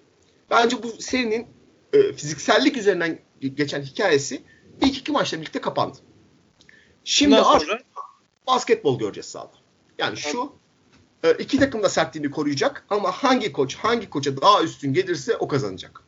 Bence 0.50 0.82
bu 0.82 0.88
serinin 1.02 1.46
e, 1.92 2.12
fiziksellik 2.12 2.76
üzerinden 2.76 3.18
geçen 3.54 3.82
hikayesi 3.82 4.42
ilk 4.82 4.98
iki 4.98 5.12
maçla 5.12 5.40
birlikte 5.40 5.60
kapandı. 5.60 5.98
Şimdi 7.04 7.36
artık 7.36 7.80
basketbol 8.48 8.98
göreceğiz 8.98 9.26
sahada. 9.26 9.52
Yani 9.98 10.16
şu 10.16 10.52
e, 11.24 11.32
iki 11.32 11.58
takım 11.58 11.82
da 11.82 11.88
sertliğini 11.88 12.30
koruyacak 12.30 12.86
ama 12.90 13.12
hangi 13.12 13.52
koç 13.52 13.76
hangi 13.76 14.10
koça 14.10 14.40
daha 14.40 14.62
üstün 14.62 14.92
gelirse 14.92 15.36
o 15.36 15.48
kazanacak. 15.48 16.02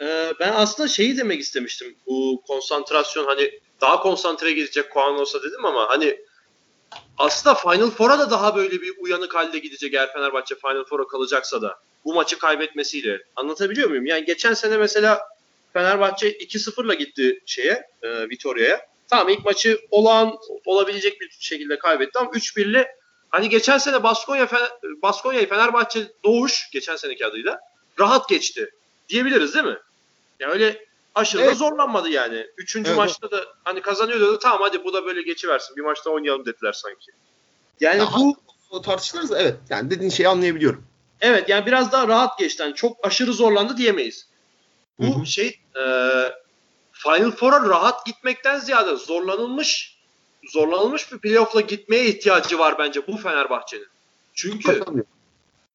Ee, 0.00 0.32
ben 0.40 0.52
aslında 0.52 0.88
şeyi 0.88 1.16
demek 1.18 1.40
istemiştim. 1.40 1.96
Bu 2.06 2.42
konsantrasyon 2.46 3.26
hani 3.26 3.60
daha 3.80 4.00
konsantre 4.00 4.52
gidecek 4.52 4.90
Kuan 4.90 5.20
olsa 5.20 5.42
dedim 5.42 5.64
ama 5.64 5.88
hani 5.88 6.18
aslında 7.18 7.54
Final 7.54 7.90
Four'a 7.90 8.18
da 8.18 8.30
daha 8.30 8.56
böyle 8.56 8.82
bir 8.82 8.94
uyanık 8.98 9.34
halde 9.34 9.58
gidecek 9.58 9.94
eğer 9.94 10.12
Fenerbahçe 10.12 10.54
Final 10.54 10.84
Four'a 10.84 11.06
kalacaksa 11.06 11.62
da 11.62 11.78
bu 12.04 12.14
maçı 12.14 12.38
kaybetmesiyle. 12.38 13.22
Anlatabiliyor 13.36 13.88
muyum? 13.88 14.06
Yani 14.06 14.24
geçen 14.24 14.54
sene 14.54 14.76
mesela 14.76 15.20
Fenerbahçe 15.72 16.32
2-0'la 16.32 16.94
gitti 16.94 17.40
şeye, 17.46 17.86
e, 18.02 18.28
Vitoria'ya. 18.28 18.86
Tamam 19.08 19.28
ilk 19.28 19.44
maçı 19.44 19.80
olağan 19.90 20.38
olabilecek 20.64 21.20
bir 21.20 21.36
şekilde 21.40 21.78
kaybetti 21.78 22.18
ama 22.18 22.30
3-1'le 22.30 22.86
hani 23.30 23.48
geçen 23.48 23.78
sene 23.78 24.02
Baskonya 24.02 24.48
Baskonya'yı 25.02 25.48
Fenerbahçe 25.48 26.12
Doğuş 26.24 26.70
geçen 26.72 26.96
seneki 26.96 27.26
adıyla 27.26 27.60
rahat 27.98 28.28
geçti 28.28 28.70
diyebiliriz 29.08 29.54
değil 29.54 29.64
mi? 29.64 29.78
Yani 30.40 30.52
öyle 30.52 30.86
aşırı 31.14 31.42
evet. 31.42 31.50
da 31.50 31.54
zorlanmadı 31.54 32.08
yani. 32.08 32.46
Üçüncü 32.56 32.88
evet. 32.88 32.98
maçta 32.98 33.30
da 33.30 33.44
hani 33.64 33.82
kazanıyordu 33.82 34.38
tamam 34.38 34.60
hadi 34.62 34.84
bu 34.84 34.92
da 34.92 35.06
böyle 35.06 35.22
geçiversin 35.22 35.76
bir 35.76 35.82
maçta 35.82 36.10
oynayalım 36.10 36.46
dediler 36.46 36.72
sanki. 36.72 37.10
Yani 37.80 37.98
ya, 37.98 38.08
bu 38.70 38.82
tartışılırız 38.82 39.32
evet. 39.32 39.56
Yani 39.70 39.90
dediğin 39.90 40.10
şeyi 40.10 40.28
anlayabiliyorum. 40.28 40.84
Evet 41.20 41.48
yani 41.48 41.66
biraz 41.66 41.92
daha 41.92 42.08
rahat 42.08 42.38
geçti. 42.38 42.62
Yani 42.62 42.74
çok 42.74 43.06
aşırı 43.06 43.32
zorlandı 43.32 43.76
diyemeyiz. 43.76 44.26
Bu 44.98 45.16
Hı-hı. 45.16 45.26
şey 45.26 45.60
e, 45.76 45.82
Final 46.98 47.30
Four'a 47.30 47.68
rahat 47.68 48.06
gitmekten 48.06 48.58
ziyade 48.58 48.96
zorlanılmış 48.96 49.98
zorlanılmış 50.48 51.12
bir 51.12 51.18
playoff'la 51.18 51.60
gitmeye 51.60 52.06
ihtiyacı 52.06 52.58
var 52.58 52.78
bence 52.78 53.06
bu 53.06 53.16
Fenerbahçe'nin. 53.16 53.86
Çünkü 54.34 54.82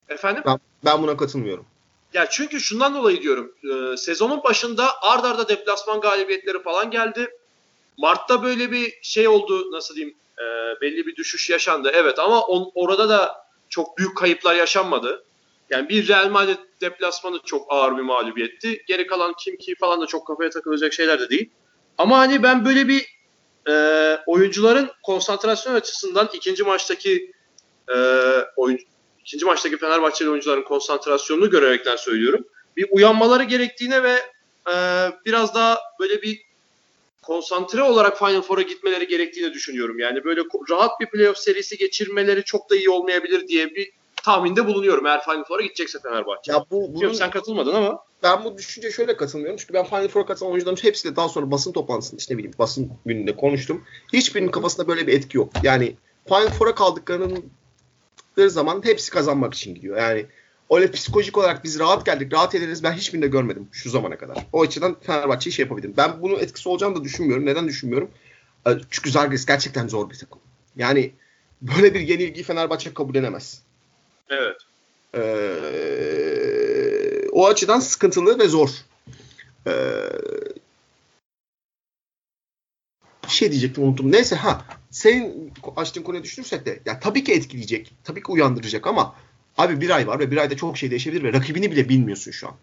efendim 0.10 0.44
ben, 0.46 0.60
ben 0.86 1.04
buna 1.04 1.18
katılmıyorum. 1.18 1.66
Ya 2.14 2.30
çünkü 2.30 2.62
şundan 2.62 2.96
dolayı 2.96 3.22
diyorum. 3.22 3.56
E, 3.64 3.98
sezonun 3.98 4.44
başında 4.44 5.02
ard 5.02 5.24
arda 5.24 5.48
deplasman 5.48 6.02
galibiyetleri 6.02 6.64
falan 6.64 6.92
geldi. 6.92 7.30
Mart'ta 7.98 8.44
böyle 8.44 8.72
bir 8.72 9.00
şey 9.02 9.28
oldu 9.28 9.72
nasıl 9.72 9.96
diyeyim 9.96 10.18
e, 10.38 10.44
belli 10.82 11.08
bir 11.08 11.16
düşüş 11.16 11.50
yaşandı. 11.50 11.92
Evet 11.94 12.20
ama 12.20 12.42
on, 12.42 12.72
orada 12.76 13.10
da 13.10 13.46
çok 13.70 13.98
büyük 13.98 14.18
kayıplar 14.18 14.56
yaşanmadı. 14.56 15.24
Yani 15.74 15.90
bir 15.90 16.08
Real 16.08 16.30
Madrid 16.30 16.58
deplasmanı 16.82 17.40
çok 17.46 17.66
ağır 17.70 17.98
bir 17.98 18.02
mağlubiyetti. 18.02 18.84
Geri 18.88 19.08
kalan 19.08 19.34
kim 19.40 19.58
ki 19.58 19.76
falan 19.80 20.02
da 20.02 20.06
çok 20.06 20.28
kafaya 20.28 20.50
takılacak 20.50 20.94
şeyler 20.94 21.20
de 21.20 21.30
değil. 21.30 21.50
Ama 21.98 22.18
hani 22.18 22.44
ben 22.44 22.66
böyle 22.66 22.88
bir 22.88 23.06
e, 23.70 23.74
oyuncuların 24.28 24.90
konsantrasyon 25.04 25.76
açısından 25.76 26.30
ikinci 26.34 26.64
maçtaki 26.64 27.32
e, 27.90 27.98
oyuncu, 28.56 28.84
ikinci 29.20 29.46
maçtaki 29.46 29.78
Fenerbahçeli 29.78 30.30
oyuncuların 30.30 30.64
konsantrasyonunu 30.64 31.50
görerekten 31.50 31.96
söylüyorum. 31.96 32.46
Bir 32.78 32.88
uyanmaları 32.92 33.44
gerektiğine 33.44 34.04
ve 34.04 34.20
e, 34.70 34.74
biraz 35.26 35.56
daha 35.56 35.80
böyle 36.00 36.22
bir 36.22 36.42
konsantre 37.22 37.84
olarak 37.84 38.20
Final 38.20 38.42
Four'a 38.42 38.62
gitmeleri 38.62 39.08
gerektiğini 39.08 39.54
düşünüyorum. 39.54 40.00
Yani 40.00 40.24
böyle 40.24 40.42
rahat 40.70 41.00
bir 41.00 41.10
playoff 41.10 41.38
serisi 41.38 41.78
geçirmeleri 41.78 42.44
çok 42.44 42.70
da 42.70 42.76
iyi 42.76 42.90
olmayabilir 42.90 43.48
diye 43.48 43.76
bir 43.76 43.92
tahminde 44.24 44.68
bulunuyorum 44.68 45.06
eğer 45.06 45.24
Final 45.24 45.44
Four'a 45.44 45.62
gidecekse 45.62 46.00
Fenerbahçe. 46.00 46.52
Ya 46.52 46.66
bu 46.72 46.94
bunun, 46.94 47.14
sen 47.14 47.32
katılmadın 47.32 47.74
ama. 47.74 48.00
Ben 48.24 48.44
bu 48.44 48.58
düşünce 48.58 48.92
şöyle 48.92 49.18
katılmıyorum. 49.18 49.58
Çünkü 49.58 49.74
ben 49.74 49.86
Final 49.86 50.08
Four'a 50.08 50.26
katılan 50.26 50.52
oyuncuların 50.52 50.84
hepsiyle 50.84 51.16
daha 51.16 51.30
sonra 51.30 51.52
basın 51.52 51.72
toplantısında 51.72 52.20
işte 52.20 52.38
bileyim 52.38 52.56
basın 52.60 52.92
gününde 53.06 53.36
konuştum. 53.36 53.84
Hiçbirinin 54.14 54.52
kafasında 54.52 54.88
böyle 54.88 55.08
bir 55.08 55.14
etki 55.14 55.38
yok. 55.38 55.54
Yani 55.64 55.96
Final 56.28 56.50
Four'a 56.50 56.76
kaldıklarının 56.76 57.46
zaman 58.48 58.82
hepsi 58.86 59.12
kazanmak 59.12 59.54
için 59.54 59.76
gidiyor. 59.76 59.98
Yani 59.98 60.26
öyle 60.72 60.92
psikolojik 60.92 61.38
olarak 61.38 61.64
biz 61.64 61.80
rahat 61.80 62.06
geldik, 62.06 62.34
rahat 62.34 62.56
ederiz 62.56 62.84
ben 62.84 62.94
hiçbirini 62.94 63.26
de 63.26 63.28
görmedim 63.28 63.68
şu 63.72 63.90
zamana 63.90 64.18
kadar. 64.18 64.38
O 64.54 64.62
açıdan 64.62 64.98
Fenerbahçe'yi 65.02 65.54
şey 65.54 65.64
yapabilirim. 65.64 65.94
Ben 65.98 66.22
bunun 66.22 66.40
etkisi 66.40 66.70
olacağını 66.70 66.96
da 66.96 67.04
düşünmüyorum. 67.04 67.46
Neden 67.46 67.68
düşünmüyorum? 67.68 68.10
Ee, 68.68 68.72
çünkü 68.90 69.12
Zalgiris 69.12 69.46
gerçekten 69.46 69.88
zor 69.88 70.10
bir 70.10 70.16
takım. 70.16 70.40
Yani 70.76 71.12
böyle 71.62 71.94
bir 71.94 72.00
yenilgiyi 72.00 72.44
Fenerbahçe 72.44 72.94
kabul 72.94 73.16
edemez. 73.16 73.64
Evet. 74.30 74.58
Ee, 75.16 75.74
o 77.32 77.48
açıdan 77.48 77.80
sıkıntılı 77.80 78.40
ve 78.40 78.48
zor. 78.48 78.70
Ee, 79.68 79.72
bir 83.24 83.30
şey 83.30 83.52
diyecektim 83.52 83.84
unuttum. 83.84 84.12
Neyse 84.12 84.36
ha 84.36 84.66
senin 84.92 85.54
açtığın 85.76 86.04
konuya 86.04 86.24
düşünürsek 86.24 86.66
de 86.66 86.80
ya 86.86 87.00
tabii 87.00 87.24
ki 87.24 87.34
etkileyecek. 87.34 87.94
Tabii 88.04 88.24
ki 88.24 88.32
uyandıracak 88.32 88.88
ama 88.88 89.16
abi 89.58 89.82
bir 89.82 89.90
ay 89.90 90.08
var 90.08 90.20
ve 90.20 90.32
bir 90.32 90.38
ayda 90.38 90.58
çok 90.58 90.78
şey 90.78 90.92
değişebilir 90.92 91.24
ve 91.24 91.34
rakibini 91.34 91.72
bile 91.72 91.90
bilmiyorsun 91.90 92.32
şu 92.32 92.48
an. 92.48 92.56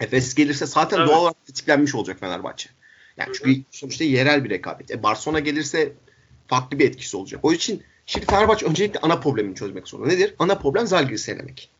Efes 0.00 0.34
gelirse 0.34 0.66
zaten 0.66 0.98
evet. 0.98 1.08
doğal 1.08 1.20
olarak 1.20 1.46
tetiklenmiş 1.46 1.94
olacak 1.94 2.20
Fenerbahçe. 2.20 2.70
Yani 3.16 3.32
çünkü 3.34 3.62
sonuçta 3.70 4.04
yerel 4.04 4.44
bir 4.44 4.50
rekabet. 4.50 4.90
E 4.90 5.02
Barcelona 5.02 5.40
gelirse 5.40 5.92
farklı 6.46 6.78
bir 6.78 6.88
etkisi 6.88 7.16
olacak. 7.16 7.40
O 7.42 7.52
için 7.52 7.82
şimdi 8.06 8.26
Fenerbahçe 8.26 8.66
öncelikle 8.66 9.00
ana 9.00 9.16
problemini 9.16 9.54
çözmek 9.54 9.88
zorunda. 9.88 10.08
Nedir? 10.08 10.34
Ana 10.38 10.58
problem 10.58 10.86
Zalgiris'i 10.86 11.32
elemek. 11.32 11.70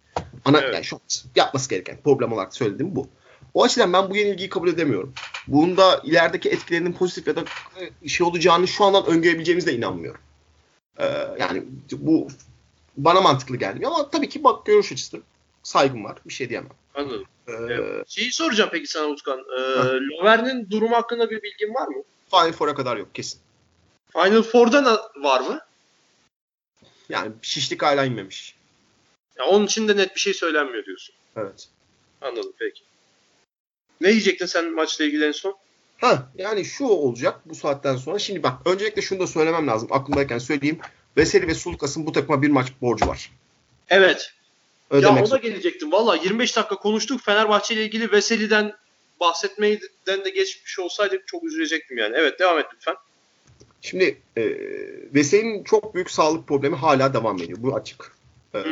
Ana 0.45 0.61
evet. 0.61 0.75
yani 0.75 0.85
şu 0.85 1.01
yapması 1.37 1.71
gereken 1.71 1.99
problem 2.05 2.33
olarak 2.33 2.57
söyledim 2.57 2.97
bu. 2.97 3.09
O 3.55 3.65
açıdan 3.65 3.93
ben 3.93 4.11
bu 4.11 4.17
yenilgiyi 4.17 4.49
kabul 4.49 4.69
edemiyorum. 4.69 5.15
Bunun 5.49 5.77
da 5.77 6.01
ilerideki 6.05 6.49
etkilerinin 6.49 6.93
pozitif 6.93 7.27
ya 7.27 7.37
da 7.37 7.45
e, 8.03 8.09
şey 8.09 8.27
olacağını 8.27 8.69
şu 8.69 8.85
andan 8.85 9.07
öngörebileceğimize 9.07 9.73
inanmıyorum. 9.73 10.21
Ee, 10.99 11.05
yani 11.41 11.65
bu 11.93 12.29
bana 12.97 13.21
mantıklı 13.21 13.57
geldi 13.57 13.87
ama 13.87 14.11
tabii 14.11 14.29
ki 14.29 14.45
bak 14.45 14.67
görüş 14.67 14.93
açısı 14.93 15.21
saygım 15.63 16.05
var. 16.05 16.19
Bir 16.27 16.33
şey 16.33 16.49
diyemem. 16.49 16.71
Anladım. 16.95 17.25
Ee, 17.49 17.53
Şeyi 18.07 18.33
soracağım 18.33 18.71
peki 18.73 18.87
sana 18.87 19.07
Utkan. 19.07 19.39
Ee, 19.39 19.63
Lover'nin 20.21 20.71
durumu 20.71 20.97
hakkında 20.97 21.31
bir 21.31 21.43
bilgin 21.43 21.75
var 21.75 21.89
mı? 21.89 22.03
Final 22.31 22.53
Four'a 22.53 22.75
kadar 22.75 22.97
yok 22.97 23.15
kesin. 23.15 23.41
Final 24.13 24.43
Four'da 24.43 25.11
var 25.23 25.41
mı? 25.41 25.61
Yani 27.09 27.33
şişlik 27.43 27.83
hala 27.83 28.05
inmemiş. 28.05 28.55
Ya 29.38 29.45
onun 29.45 29.67
için 29.67 29.88
de 29.88 29.97
net 29.97 30.14
bir 30.14 30.21
şey 30.21 30.35
söylenmiyor 30.35 30.85
diyorsun. 30.85 31.14
Evet. 31.37 31.69
Anladım 32.21 32.53
peki. 32.59 32.83
Ne 34.01 34.09
diyecektin 34.09 34.47
sen 34.47 34.73
maçla 34.73 35.05
ilgili 35.05 35.25
en 35.25 35.33
son? 35.33 35.57
Ha 35.99 36.33
yani 36.38 36.64
şu 36.64 36.85
olacak 36.85 37.40
bu 37.45 37.55
saatten 37.55 37.97
sonra. 37.97 38.19
Şimdi 38.19 38.43
bak 38.43 38.53
öncelikle 38.67 39.03
şunu 39.03 39.21
da 39.21 39.27
söylemem 39.27 39.67
lazım. 39.67 39.88
Aklımdayken 39.93 40.38
söyleyeyim. 40.38 40.79
Veseli 41.17 41.49
ve 41.49 41.55
Sulukas'ın 41.55 42.07
bu 42.07 42.12
takıma 42.12 42.43
bir 42.43 42.49
maç 42.49 42.69
borcu 42.81 43.07
var. 43.07 43.31
Evet. 43.88 44.33
Ödemek 44.90 45.17
ya 45.17 45.25
ona 45.25 45.37
gelecektim. 45.37 45.93
Valla 45.93 46.17
25 46.17 46.57
dakika 46.57 46.77
konuştuk. 46.77 47.21
Fenerbahçe 47.21 47.75
ile 47.75 47.85
ilgili 47.85 48.12
Veseli'den 48.12 48.75
bahsetmeyden 49.21 50.25
de 50.25 50.31
geçmiş 50.31 50.79
olsaydık 50.79 51.27
çok 51.27 51.45
üzülecektim 51.45 51.99
yani. 51.99 52.17
Evet 52.17 52.38
devam 52.38 52.59
et 52.59 52.67
lütfen. 52.75 52.97
Şimdi 53.85 54.18
e, 54.37 54.42
Veseli'nin 55.14 55.64
çok 55.64 55.94
büyük 55.94 56.11
sağlık 56.11 56.49
problemi 56.49 56.77
hala 56.77 57.14
devam 57.14 57.37
ediyor. 57.37 57.59
Bu 57.62 57.75
açık. 57.75 58.12
E, 58.55 58.64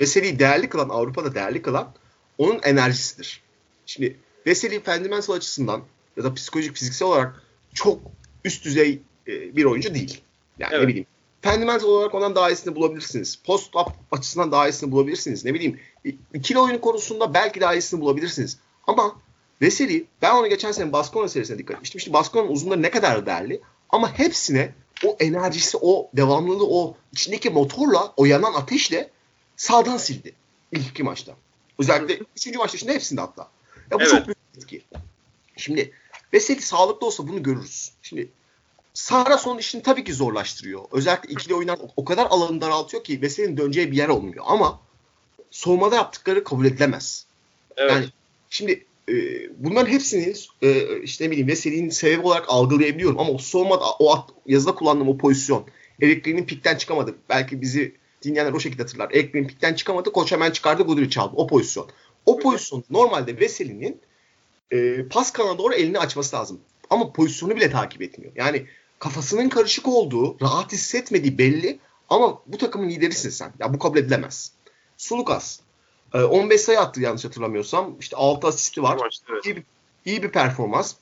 Veseli'yi 0.00 0.38
değerli 0.38 0.68
kılan, 0.68 0.88
Avrupa'da 0.88 1.34
değerli 1.34 1.62
kılan 1.62 1.94
onun 2.38 2.60
enerjisidir. 2.62 3.42
Şimdi 3.86 4.16
Veseli 4.46 4.80
fundamental 4.80 5.34
açısından 5.34 5.82
ya 6.16 6.24
da 6.24 6.34
psikolojik 6.34 6.76
fiziksel 6.76 7.08
olarak 7.08 7.42
çok 7.74 8.00
üst 8.44 8.64
düzey 8.64 9.02
e, 9.28 9.56
bir 9.56 9.64
oyuncu 9.64 9.94
değil. 9.94 10.20
Yani 10.58 10.70
evet. 10.72 10.82
ne 10.82 10.88
bileyim. 10.88 11.06
Fundamental 11.42 11.88
olarak 11.88 12.14
ondan 12.14 12.34
daha 12.34 12.50
iyisini 12.50 12.74
bulabilirsiniz. 12.74 13.38
Post 13.44 13.76
up 13.76 13.88
açısından 14.12 14.52
daha 14.52 14.68
iyisini 14.68 14.92
bulabilirsiniz. 14.92 15.44
Ne 15.44 15.54
bileyim. 15.54 15.80
ikili 16.34 16.58
oyun 16.58 16.78
konusunda 16.78 17.34
belki 17.34 17.60
daha 17.60 17.74
iyisini 17.74 18.00
bulabilirsiniz. 18.00 18.58
Ama 18.86 19.16
Veseli 19.62 20.04
ben 20.22 20.34
onu 20.34 20.48
geçen 20.48 20.72
sene 20.72 20.92
Baskona 20.92 21.28
serisine 21.28 21.58
dikkat 21.58 21.76
etmiştim. 21.76 21.98
İşte 21.98 22.12
Baskona'nın 22.12 22.48
uzunları 22.48 22.82
ne 22.82 22.90
kadar 22.90 23.26
değerli 23.26 23.60
ama 23.92 24.18
hepsine 24.18 24.74
o 25.04 25.16
enerjisi, 25.20 25.78
o 25.80 26.10
devamlılığı, 26.14 26.66
o 26.66 26.96
içindeki 27.12 27.50
motorla, 27.50 28.12
o 28.16 28.24
yanan 28.24 28.54
ateşle 28.54 29.10
sağdan 29.56 29.96
sildi. 29.96 30.34
İlk 30.72 30.86
iki 30.86 31.02
maçta. 31.02 31.36
Özellikle 31.78 32.24
üçüncü 32.36 32.58
maçta 32.58 32.78
şimdi 32.78 32.92
hepsinde 32.92 33.20
hatta. 33.20 33.48
Ya 33.90 33.98
bu 33.98 34.02
evet. 34.02 34.10
çok 34.10 34.26
büyük 34.26 34.38
etki. 34.56 34.82
Şimdi 35.56 35.92
Veseli 36.32 36.62
sağlıklı 36.62 37.06
olsa 37.06 37.28
bunu 37.28 37.42
görürüz. 37.42 37.92
Şimdi 38.02 38.28
Sara 38.94 39.38
son 39.38 39.58
işini 39.58 39.82
tabii 39.82 40.04
ki 40.04 40.14
zorlaştırıyor. 40.14 40.84
Özellikle 40.92 41.32
ikili 41.32 41.54
oyunlar 41.54 41.78
o 41.96 42.04
kadar 42.04 42.26
alanı 42.26 42.60
daraltıyor 42.60 43.04
ki 43.04 43.22
Veseli'nin 43.22 43.56
döneceği 43.56 43.92
bir 43.92 43.96
yer 43.96 44.08
olmuyor. 44.08 44.44
Ama 44.48 44.80
soğumada 45.50 45.94
yaptıkları 45.94 46.44
kabul 46.44 46.64
edilemez. 46.64 47.26
Evet. 47.76 47.92
Yani 47.92 48.06
şimdi 48.50 48.86
bunların 49.58 49.90
hepsini 49.90 50.34
e, 50.62 51.00
işte 51.02 51.24
ne 51.24 51.30
bileyim 51.30 51.48
Veseli'nin 51.48 51.90
sebebi 51.90 52.26
olarak 52.26 52.44
algılayabiliyorum. 52.48 53.18
Ama 53.18 53.30
o 53.30 53.38
soğumada 53.38 53.84
o 53.98 54.14
at, 54.14 54.30
yazıda 54.46 54.74
kullandığım 54.74 55.08
o 55.08 55.18
pozisyon 55.18 55.66
Eric 56.02 56.20
Green'in 56.20 56.44
pikten 56.44 56.76
çıkamadı. 56.76 57.14
Belki 57.28 57.60
bizi 57.60 57.94
dinleyenler 58.22 58.52
o 58.52 58.60
şekilde 58.60 58.82
hatırlar. 58.82 59.10
Green 59.10 59.46
pikten 59.46 59.74
çıkamadı. 59.74 60.12
Koç 60.12 60.32
hemen 60.32 60.50
çıkardı. 60.50 60.82
Gudur'u 60.82 61.10
çaldı. 61.10 61.32
O 61.36 61.46
pozisyon. 61.46 61.88
O 62.26 62.38
pozisyon 62.38 62.84
normalde 62.90 63.40
Veseli'nin 63.40 64.00
e, 64.72 65.08
pas 65.08 65.32
kanalına 65.32 65.58
doğru 65.58 65.74
elini 65.74 65.98
açması 65.98 66.36
lazım. 66.36 66.60
Ama 66.90 67.12
pozisyonu 67.12 67.56
bile 67.56 67.70
takip 67.70 68.02
etmiyor. 68.02 68.32
Yani 68.36 68.66
kafasının 68.98 69.48
karışık 69.48 69.88
olduğu, 69.88 70.36
rahat 70.42 70.72
hissetmediği 70.72 71.38
belli 71.38 71.78
ama 72.08 72.42
bu 72.46 72.58
takımın 72.58 72.88
liderisin 72.88 73.30
sen. 73.30 73.52
Ya 73.58 73.74
bu 73.74 73.78
kabul 73.78 73.98
edilemez. 73.98 74.52
Sulukas 74.96 75.60
e, 75.60 75.62
15 76.14 76.60
sayı 76.60 76.80
attı 76.80 77.00
yanlış 77.00 77.24
hatırlamıyorsam. 77.24 77.96
İşte 78.00 78.16
6 78.16 78.46
asisti 78.46 78.82
var. 78.82 78.96
Maçta, 78.96 79.32
evet. 79.32 79.46
iyi, 79.46 79.56
bir, 79.56 79.62
iyi 80.04 80.22
bir 80.22 80.28
performans. 80.28 80.94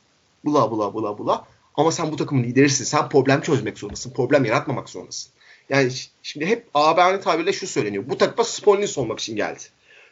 Bula 0.44 0.70
bula 0.70 0.94
bula 0.94 1.18
bula. 1.18 1.46
Ama 1.74 1.92
sen 1.92 2.12
bu 2.12 2.16
takımın 2.16 2.42
liderisin. 2.42 2.84
Sen 2.84 3.08
problem 3.08 3.40
çözmek 3.40 3.78
zorundasın. 3.78 4.10
Problem 4.10 4.44
yaratmamak 4.44 4.88
zorundasın. 4.88 5.32
Yani 5.68 5.92
şimdi 6.22 6.46
hep 6.46 6.66
ABA'nın 6.74 7.20
tabiriyle 7.20 7.52
şu 7.52 7.66
söyleniyor. 7.66 8.04
Bu 8.08 8.18
takıma 8.18 8.44
Spolinis 8.44 8.98
olmak 8.98 9.20
için 9.20 9.36
geldi. 9.36 9.60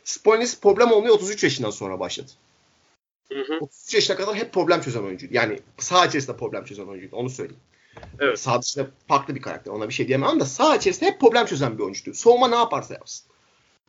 Spolinis 0.04 0.60
problem 0.60 0.92
olmuyor 0.92 1.14
33 1.14 1.44
yaşından 1.44 1.70
sonra 1.70 2.00
başladı. 2.00 2.30
Hı 3.32 3.38
hı. 3.38 3.58
33 3.60 3.94
yaşına 3.94 4.16
kadar 4.16 4.34
hep 4.34 4.52
problem 4.52 4.80
çözen 4.80 5.02
oyuncuydu. 5.02 5.34
Yani 5.34 5.60
sağ 5.78 6.06
içerisinde 6.06 6.36
problem 6.36 6.64
çözen 6.64 6.86
oyuncuydu. 6.86 7.16
Onu 7.16 7.30
söyleyeyim. 7.30 7.60
Evet. 8.20 8.40
Sağ 8.40 8.62
dışında 8.62 8.86
farklı 9.08 9.34
bir 9.34 9.42
karakter. 9.42 9.72
Ona 9.72 9.88
bir 9.88 9.94
şey 9.94 10.08
diyemem 10.08 10.28
ama 10.28 10.40
da 10.40 10.46
sağ 10.46 10.76
içerisinde 10.76 11.10
hep 11.10 11.20
problem 11.20 11.46
çözen 11.46 11.78
bir 11.78 11.82
oyuncuydu. 11.82 12.16
Soğuma 12.16 12.48
ne 12.48 12.56
yaparsa 12.56 12.94
yapsın. 12.94 13.26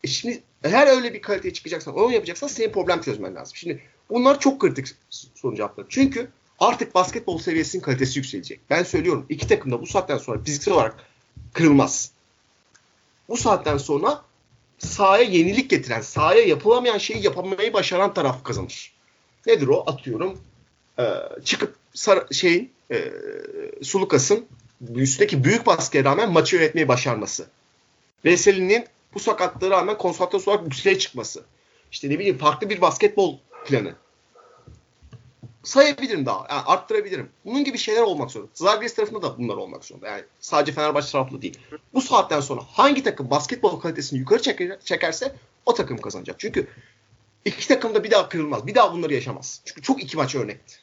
Şimdi 0.05 0.43
eğer 0.63 0.87
öyle 0.87 1.13
bir 1.13 1.21
kaliteye 1.21 1.53
çıkacaksan, 1.53 1.95
onu 1.95 2.13
yapacaksan 2.13 2.47
senin 2.47 2.71
problem 2.71 3.01
çözmen 3.01 3.35
lazım. 3.35 3.55
Şimdi 3.55 3.81
bunlar 4.09 4.39
çok 4.39 4.61
kritik 4.61 4.87
sorun 5.09 5.55
cevapları. 5.55 5.87
Çünkü 5.89 6.27
artık 6.59 6.95
basketbol 6.95 7.37
seviyesinin 7.37 7.81
kalitesi 7.81 8.19
yükselecek. 8.19 8.59
Ben 8.69 8.83
söylüyorum 8.83 9.25
iki 9.29 9.47
takım 9.47 9.71
da 9.71 9.81
bu 9.81 9.85
saatten 9.85 10.17
sonra 10.17 10.43
fiziksel 10.43 10.73
olarak 10.73 10.95
kırılmaz. 11.53 12.11
Bu 13.29 13.37
saatten 13.37 13.77
sonra 13.77 14.21
sahaya 14.79 15.23
yenilik 15.23 15.69
getiren, 15.69 16.01
sahaya 16.01 16.41
yapılamayan 16.41 16.97
şeyi 16.97 17.25
yapamayı 17.25 17.73
başaran 17.73 18.13
taraf 18.13 18.43
kazanır. 18.43 18.93
Nedir 19.47 19.67
o? 19.67 19.83
Atıyorum 19.87 20.39
e, 20.99 21.03
çıkıp 21.45 21.75
sar, 21.93 22.23
şeyin 22.31 22.71
e, 22.91 23.11
Sulukas'ın 23.81 24.45
üstteki 24.95 25.43
büyük 25.43 25.65
baskıya 25.65 26.03
rağmen 26.03 26.31
maçı 26.31 26.55
yönetmeyi 26.55 26.87
başarması. 26.87 27.47
Veseli'nin 28.25 28.85
bu 29.13 29.19
sakatlığa 29.19 29.69
rağmen 29.69 29.97
konsantrasyon 29.97 30.53
olarak 30.53 30.65
yükseğe 30.65 30.99
çıkması. 30.99 31.43
İşte 31.91 32.09
ne 32.09 32.19
bileyim 32.19 32.37
farklı 32.37 32.69
bir 32.69 32.81
basketbol 32.81 33.37
planı. 33.65 33.95
Sayabilirim 35.63 36.25
daha. 36.25 36.47
Yani 36.49 36.61
arttırabilirim. 36.65 37.29
Bunun 37.45 37.63
gibi 37.63 37.77
şeyler 37.77 38.01
olmak 38.01 38.31
zorunda. 38.31 38.51
Zalgiris 38.53 38.95
tarafında 38.95 39.21
da 39.21 39.37
bunlar 39.37 39.55
olmak 39.55 39.85
zorunda. 39.85 40.07
Yani 40.07 40.23
sadece 40.39 40.71
Fenerbahçe 40.71 41.11
taraflı 41.11 41.41
değil. 41.41 41.59
Bu 41.93 42.01
saatten 42.01 42.39
sonra 42.39 42.61
hangi 42.71 43.03
takım 43.03 43.29
basketbol 43.29 43.79
kalitesini 43.79 44.19
yukarı 44.19 44.41
çekerse 44.85 45.35
o 45.65 45.73
takım 45.73 45.97
kazanacak. 45.97 46.39
Çünkü 46.39 46.67
iki 47.45 47.67
takım 47.67 47.95
da 47.95 48.03
bir 48.03 48.11
daha 48.11 48.29
kırılmaz. 48.29 48.67
Bir 48.67 48.75
daha 48.75 48.93
bunları 48.93 49.13
yaşamaz. 49.13 49.61
Çünkü 49.65 49.81
çok 49.81 50.03
iki 50.03 50.17
maç 50.17 50.35
örnekti. 50.35 50.75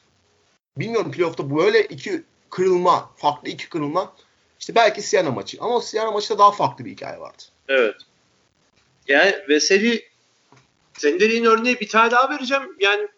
Bilmiyorum 0.76 1.12
playoff'ta 1.12 1.56
böyle 1.56 1.82
iki 1.84 2.22
kırılma, 2.50 3.10
farklı 3.16 3.48
iki 3.48 3.68
kırılma. 3.68 4.12
İşte 4.60 4.74
belki 4.74 5.02
Siena 5.02 5.30
maçı. 5.30 5.58
Ama 5.60 5.74
o 5.74 5.80
Siena 5.80 6.10
maçta 6.10 6.38
daha 6.38 6.50
farklı 6.50 6.84
bir 6.84 6.90
hikaye 6.90 7.20
vardı. 7.20 7.42
Evet. 7.68 7.94
Yani 9.08 9.34
Veseli 9.48 10.08
senin 10.98 11.20
dediğin 11.20 11.44
örneği 11.44 11.80
bir 11.80 11.88
tane 11.88 12.10
daha 12.10 12.30
vereceğim. 12.30 12.76
Yani 12.80 13.08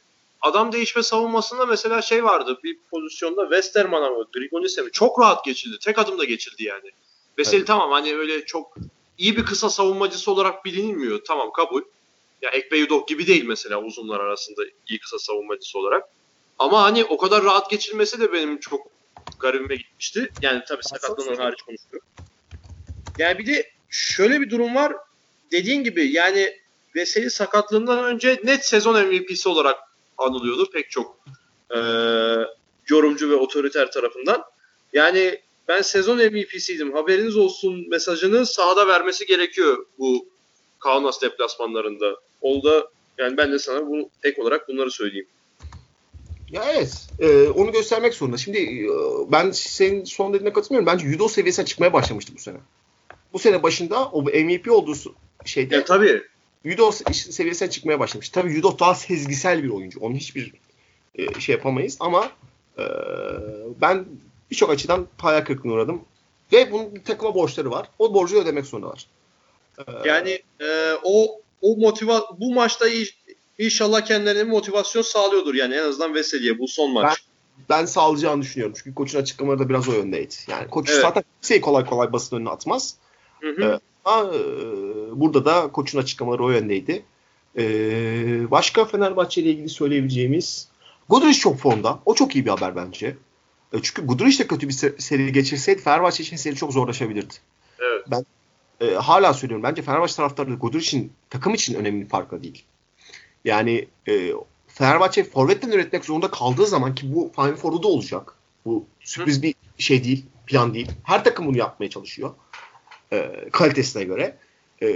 adam 0.41 0.73
değişme 0.73 1.03
savunmasında 1.03 1.67
mesela 1.67 2.03
şey 2.03 2.25
vardı. 2.25 2.59
Bir 2.65 2.79
pozisyonda 2.91 3.43
Westerman'a 3.43 4.11
mı, 4.11 4.25
Grigonis'e 4.33 4.83
mi 4.83 4.91
çok 4.93 5.21
rahat 5.21 5.45
geçildi. 5.45 5.77
Tek 5.85 5.99
adımda 5.99 6.25
geçildi 6.25 6.65
yani. 6.65 6.91
Veseli 7.39 7.57
evet. 7.57 7.67
tamam 7.67 7.91
hani 7.91 8.17
öyle 8.17 8.45
çok 8.45 8.79
iyi 9.19 9.37
bir 9.37 9.45
kısa 9.45 9.71
savunmacısı 9.71 10.31
olarak 10.31 10.65
bilinmiyor. 10.65 11.21
Tamam 11.27 11.53
kabul. 11.53 11.83
Ya 12.43 12.51
Ekbeyudov 12.51 13.07
gibi 13.07 13.27
değil 13.27 13.45
mesela 13.45 13.83
uzunlar 13.83 14.21
arasında 14.21 14.63
iyi 14.89 15.01
kısa 15.01 15.19
savunmacısı 15.19 15.79
olarak. 15.79 16.05
Ama 16.59 16.83
hani 16.83 17.05
o 17.05 17.19
kadar 17.19 17.45
rahat 17.45 17.71
geçilmesi 17.71 18.21
de 18.21 18.33
benim 18.33 18.61
çok 18.61 18.87
garibime 19.39 19.77
gitmişti. 19.77 20.33
Yani 20.41 20.63
tabii 20.69 20.83
sakatlanan 20.83 21.37
hariç 21.37 21.63
konuşuyorum. 21.63 22.09
Yani 23.19 23.39
bir 23.39 23.47
de 23.47 23.71
şöyle 23.89 24.41
bir 24.41 24.51
durum 24.51 24.75
var. 24.75 24.93
Dediğin 25.53 25.85
gibi 25.85 26.13
yani 26.13 26.57
Veseli 26.97 27.31
sakatlığından 27.31 28.05
önce 28.05 28.41
net 28.45 28.65
sezon 28.65 29.07
MVP'si 29.07 29.49
olarak 29.49 29.77
anılıyordu 30.19 30.71
pek 30.71 30.91
çok 30.91 31.19
e, 31.71 31.79
yorumcu 32.89 33.31
ve 33.31 33.35
otoriter 33.35 33.93
tarafından. 33.93 34.43
Yani 34.93 35.41
ben 35.69 35.83
sezon 35.83 36.17
MVP'siydim 36.17 36.93
haberiniz 36.93 37.37
olsun 37.37 37.89
mesajını 37.89 38.47
sahada 38.47 38.89
vermesi 38.89 39.27
gerekiyor 39.27 39.87
bu 39.99 40.29
Kaunas 40.79 41.23
deplasmanlarında. 41.23 42.17
Olda 42.41 42.89
yani 43.19 43.37
ben 43.37 43.53
de 43.53 43.59
sana 43.59 43.87
bunu 43.87 44.11
ek 44.23 44.43
olarak 44.43 44.69
bunları 44.69 44.91
söyleyeyim. 44.91 45.27
Ya 46.51 46.65
evet. 46.71 47.09
E, 47.21 47.49
onu 47.49 47.73
göstermek 47.73 48.15
zorunda. 48.15 48.37
Şimdi 48.37 48.59
e, 48.59 48.89
ben 49.33 49.51
senin 49.51 50.05
son 50.05 50.35
dediğine 50.35 50.53
katılmıyorum. 50.53 50.87
Bence 50.87 51.07
judo 51.07 51.29
seviyesine 51.29 51.65
çıkmaya 51.67 51.93
başlamıştı 51.93 52.33
bu 52.37 52.41
sene. 52.41 52.57
Bu 53.33 53.39
sene 53.39 53.63
başında 53.63 54.05
o 54.05 54.23
MVP 54.23 54.71
olduğu 54.71 54.95
şeyde 55.45 55.75
ya, 55.75 55.85
tabii. 55.85 56.23
judo 56.65 56.93
seviyesine 57.13 57.71
çıkmaya 57.71 58.01
başlamış. 58.01 58.29
Tabii 58.29 58.51
judo 58.51 58.79
daha 58.79 58.95
sezgisel 58.95 59.63
bir 59.63 59.69
oyuncu. 59.69 60.01
Onu 60.01 60.15
hiçbir 60.15 60.53
e, 61.15 61.41
şey 61.41 61.55
yapamayız 61.55 61.97
ama 62.01 62.31
e, 62.79 62.85
ben 63.81 64.05
birçok 64.51 64.71
açıdan 64.71 65.07
hayal 65.19 65.45
kırıklığına 65.45 65.73
uğradım. 65.73 66.03
Ve 66.53 66.73
bunun 66.73 66.95
takıma 66.95 67.35
borçları 67.35 67.71
var. 67.71 67.89
O 67.99 68.15
borcu 68.15 68.41
ödemek 68.41 68.67
zorundalar. 68.67 69.07
Ee, 69.79 70.09
yani 70.09 70.43
e, 70.61 70.93
o 71.03 71.41
o 71.63 71.77
motiva 71.77 72.25
bu 72.39 72.55
maçta 72.55 72.87
İnşallah 73.59 74.01
kendilerine 74.01 74.43
motivasyon 74.43 75.03
sağlıyordur 75.03 75.55
yani 75.55 75.75
en 75.75 75.83
azından 75.83 76.15
Veseli'ye 76.15 76.59
bu 76.59 76.69
son 76.69 76.93
maç. 76.93 77.19
Ben, 77.69 77.77
ben 77.77 77.85
sağlayacağını 77.85 78.43
düşünüyorum. 78.43 78.75
Çünkü 78.77 78.95
koçun 78.95 79.19
açıklamaları 79.19 79.59
da 79.59 79.69
biraz 79.69 79.89
o 79.89 79.93
yöndeydi. 79.93 80.35
Yani 80.49 80.69
koç 80.69 80.91
evet. 80.91 81.01
zaten 81.03 81.25
kimseyi 81.41 81.61
kolay 81.61 81.85
kolay 81.85 82.13
basın 82.13 82.37
önüne 82.37 82.51
atmaz. 82.51 82.95
Hı 83.41 83.49
hı. 83.49 83.63
Ee, 83.63 83.81
ama 84.09 84.35
e, 84.35 84.41
burada 85.21 85.45
da 85.45 85.69
koçun 85.73 85.99
açıklamaları 85.99 86.45
o 86.45 86.51
yöndeydi. 86.51 87.03
Ee, 87.59 88.51
başka 88.51 88.85
Fenerbahçe 88.85 89.43
ile 89.43 89.51
ilgili 89.51 89.69
söyleyebileceğimiz 89.69 90.69
Guduric 91.09 91.39
çok 91.39 91.59
formda. 91.59 91.99
O 92.07 92.15
çok 92.15 92.37
iyi 92.37 92.45
bir 92.45 92.51
haber 92.51 92.77
bence. 92.77 93.17
E, 93.73 93.83
çünkü 93.83 94.07
Guduric 94.07 94.39
de 94.39 94.47
kötü 94.47 94.69
bir 94.69 94.73
seri 94.99 95.33
geçirseydi 95.33 95.83
Fenerbahçe 95.83 96.23
için 96.23 96.37
seri 96.37 96.55
çok 96.55 96.73
zorlaşabilirdi. 96.73 97.35
Evet. 97.79 98.05
Ben 98.11 98.27
e, 98.81 98.95
hala 98.95 99.35
söylüyorum. 99.35 99.63
Bence 99.63 99.83
Fenerbahçe 99.83 100.15
taraftarı 100.15 100.55
Guduric'in 100.55 101.13
takım 101.31 101.55
için 101.55 101.75
önemli 101.75 102.09
farkı 102.09 102.43
değil. 102.43 102.65
Yani 103.45 103.87
e, 104.09 104.33
Fenerbahçe 104.69 105.25
forvetten 105.25 105.71
üretmek 105.71 106.05
zorunda 106.05 106.31
kaldığı 106.31 106.67
zaman 106.67 106.95
ki 106.95 107.15
bu 107.15 107.33
Final 107.37 107.57
Four'da 107.57 107.83
da 107.83 107.89
olacak. 107.89 108.35
Bu 108.65 108.87
sürpriz 109.01 109.39
Hı. 109.39 109.43
bir 109.43 109.55
şey 109.79 110.05
değil, 110.05 110.27
plan 110.47 110.75
değil. 110.75 110.91
Her 111.03 111.25
takım 111.25 111.47
bunu 111.47 111.57
yapmaya 111.57 111.91
çalışıyor. 111.91 112.31
E, 113.13 113.49
kalitesine 113.53 114.05
göre. 114.05 114.37
E, 114.83 114.89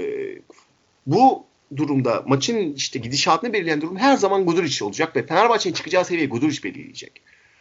bu 1.07 1.45
durumda 1.77 2.23
maçın 2.27 2.73
işte 2.73 2.99
gidişatını 2.99 3.53
belirleyen 3.53 3.81
durum 3.81 3.97
her 3.97 4.17
zaman 4.17 4.45
Guduric 4.45 4.85
olacak 4.85 5.17
ve 5.17 5.27
Fenerbahçe'nin 5.27 5.75
çıkacağı 5.75 6.05
seviye 6.05 6.27
Guduric 6.27 6.63
belirleyecek. 6.63 7.13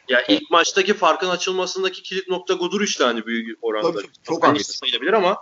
Ya 0.10 0.24
ilk 0.28 0.52
maçtaki 0.52 0.94
farkın 0.94 1.30
açılmasındaki 1.30 2.04
kilit 2.04 2.28
nokta 2.28 2.54
Guduric'ti 2.54 3.04
hani 3.04 3.26
büyük 3.26 3.58
oranda. 3.62 3.92
Tabii, 3.92 4.08
çok 4.24 4.42
çok 4.42 4.62
sayılabilir 4.62 5.14
ama 5.14 5.38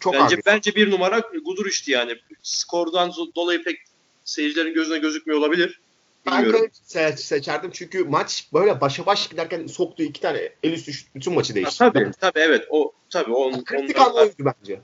çok 0.00 0.14
bence, 0.14 0.36
bence 0.46 0.74
bir 0.74 0.90
numara 0.90 1.18
Guduric'ti 1.44 1.90
yani. 1.90 2.16
Skordan 2.42 3.12
dolayı 3.36 3.64
pek 3.64 3.78
seyircilerin 4.24 4.74
gözüne 4.74 4.98
gözükmüyor 4.98 5.40
olabilir. 5.40 5.80
Ben 6.26 6.70
seç, 6.72 7.18
seçerdim 7.20 7.70
çünkü 7.74 8.04
maç 8.04 8.48
böyle 8.52 8.80
başa 8.80 9.06
baş 9.06 9.28
giderken 9.28 9.66
soktuğu 9.66 10.02
iki 10.02 10.20
tane 10.20 10.52
el 10.62 10.72
üstü 10.72 10.92
bütün 11.14 11.34
maçı 11.34 11.54
değiştirdi. 11.54 11.84
Ha, 11.84 11.92
tabii 11.92 12.12
tabii 12.20 12.40
evet 12.40 12.66
o 12.70 12.92
tabii 13.10 13.32
on, 13.32 13.64
kritik 13.64 14.00
an 14.00 14.14
oydu 14.14 14.34
bence. 14.38 14.80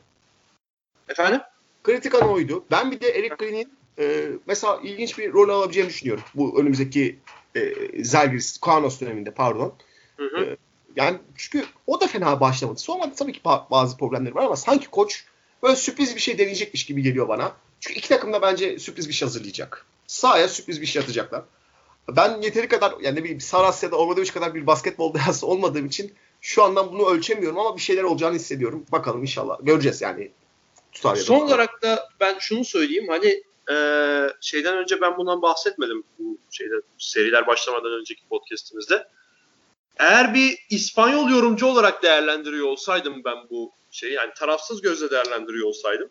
Efendim? 1.09 1.41
Kritik 1.83 2.15
an 2.15 2.29
oydu. 2.29 2.65
Ben 2.71 2.91
bir 2.91 3.01
de 3.01 3.09
Eric 3.09 3.35
Green'in 3.35 3.73
e, 3.99 4.27
mesela 4.47 4.81
ilginç 4.83 5.19
bir 5.19 5.33
rol 5.33 5.49
alabileceğini 5.49 5.89
düşünüyorum. 5.89 6.25
Bu 6.35 6.61
önümüzdeki 6.61 7.19
e, 7.57 7.75
Zalgiris, 8.05 8.59
Kaunas 8.59 9.01
döneminde 9.01 9.31
pardon. 9.31 9.75
Hı 10.17 10.25
hı. 10.25 10.45
E, 10.45 10.57
yani 10.97 11.19
çünkü 11.37 11.67
o 11.87 12.01
da 12.01 12.07
fena 12.07 12.41
başlamadı. 12.41 12.81
Sonra 12.81 13.13
tabii 13.15 13.33
ki 13.33 13.41
bazı 13.45 13.97
problemleri 13.97 14.35
var 14.35 14.45
ama 14.45 14.57
sanki 14.57 14.87
koç 14.91 15.25
böyle 15.63 15.77
sürpriz 15.77 16.17
bir 16.17 16.21
şey 16.21 16.39
deneyecekmiş 16.39 16.87
gibi 16.87 17.03
geliyor 17.03 17.29
bana. 17.29 17.53
Çünkü 17.81 17.99
iki 17.99 18.09
takım 18.09 18.33
da 18.33 18.43
bence 18.43 18.79
sürpriz 18.79 19.09
bir 19.09 19.15
şey 19.15 19.27
hazırlayacak. 19.27 19.87
Sahaya 20.11 20.49
sürpriz 20.49 20.81
bir 20.81 20.87
şey 20.87 21.03
atacaklar. 21.03 21.45
Ben 22.09 22.41
yeteri 22.43 22.69
kadar 22.69 22.95
yani 23.01 23.25
bir 23.25 23.41
Sarasya'da 23.41 23.97
Obradoviç 23.97 24.33
kadar 24.33 24.55
bir 24.55 24.67
basketbol 24.67 25.15
dehası 25.15 25.47
olmadığım 25.47 25.87
için 25.87 26.15
şu 26.41 26.63
andan 26.63 26.93
bunu 26.93 27.11
ölçemiyorum 27.11 27.59
ama 27.59 27.77
bir 27.77 27.81
şeyler 27.81 28.03
olacağını 28.03 28.35
hissediyorum. 28.35 28.87
Bakalım 28.93 29.23
inşallah. 29.23 29.59
Göreceğiz 29.63 30.03
yani. 30.03 30.31
Tutar 30.93 31.17
Son 31.17 31.35
tutar. 31.35 31.47
olarak 31.47 31.83
da 31.83 32.09
ben 32.21 32.39
şunu 32.39 32.65
söyleyeyim. 32.65 33.07
Hani 33.09 33.43
e, 33.71 33.77
şeyden 34.41 34.77
önce 34.77 35.01
ben 35.01 35.17
bundan 35.17 35.43
bahsetmedim. 35.43 36.05
Bu 36.19 36.39
şeyde 36.51 36.75
seriler 36.99 37.47
başlamadan 37.47 37.93
önceki 37.93 38.23
podcast'imizde. 38.29 39.09
Eğer 39.99 40.35
bir 40.35 40.59
İspanyol 40.71 41.31
yorumcu 41.31 41.67
olarak 41.67 42.03
değerlendiriyor 42.03 42.67
olsaydım 42.67 43.25
ben 43.25 43.37
bu 43.51 43.73
şeyi 43.91 44.13
yani 44.13 44.31
tarafsız 44.37 44.83
gözle 44.83 45.11
değerlendiriyor 45.11 45.67
olsaydım 45.67 46.11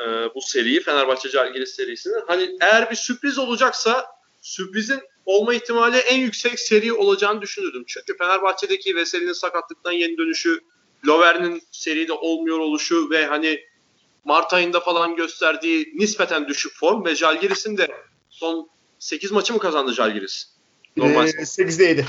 e, 0.00 0.34
bu 0.34 0.40
seriyi 0.40 0.80
Fenerbahçe 0.80 1.28
Calgiris 1.30 1.74
serisini. 1.74 2.14
Hani 2.26 2.56
eğer 2.60 2.90
bir 2.90 2.96
sürpriz 2.96 3.38
olacaksa 3.38 4.06
sürprizin 4.40 5.00
olma 5.26 5.54
ihtimali 5.54 5.96
en 5.96 6.18
yüksek 6.18 6.60
seri 6.60 6.92
olacağını 6.92 7.42
düşünürdüm. 7.42 7.84
Çünkü 7.86 8.16
Fenerbahçe'deki 8.16 8.96
Veseli'nin 8.96 9.32
sakatlıktan 9.32 9.92
yeni 9.92 10.18
dönüşü, 10.18 10.60
Lover'nin 11.06 11.62
seride 11.70 12.12
olmuyor 12.12 12.58
oluşu 12.58 13.10
ve 13.10 13.26
hani 13.26 13.60
Mart 14.24 14.52
ayında 14.52 14.80
falan 14.80 15.16
gösterdiği 15.16 15.92
nispeten 15.94 16.48
düşük 16.48 16.74
form 16.74 17.04
ve 17.04 17.14
Jalgiris'in 17.14 17.76
de 17.76 17.88
son 18.30 18.68
8 18.98 19.32
maçı 19.32 19.52
mı 19.52 19.58
kazandı 19.58 19.94
Jalgiris? 19.94 20.48
Normal. 20.96 21.26
Ee, 21.26 21.30
8'de 21.30 21.84
7. 21.84 22.06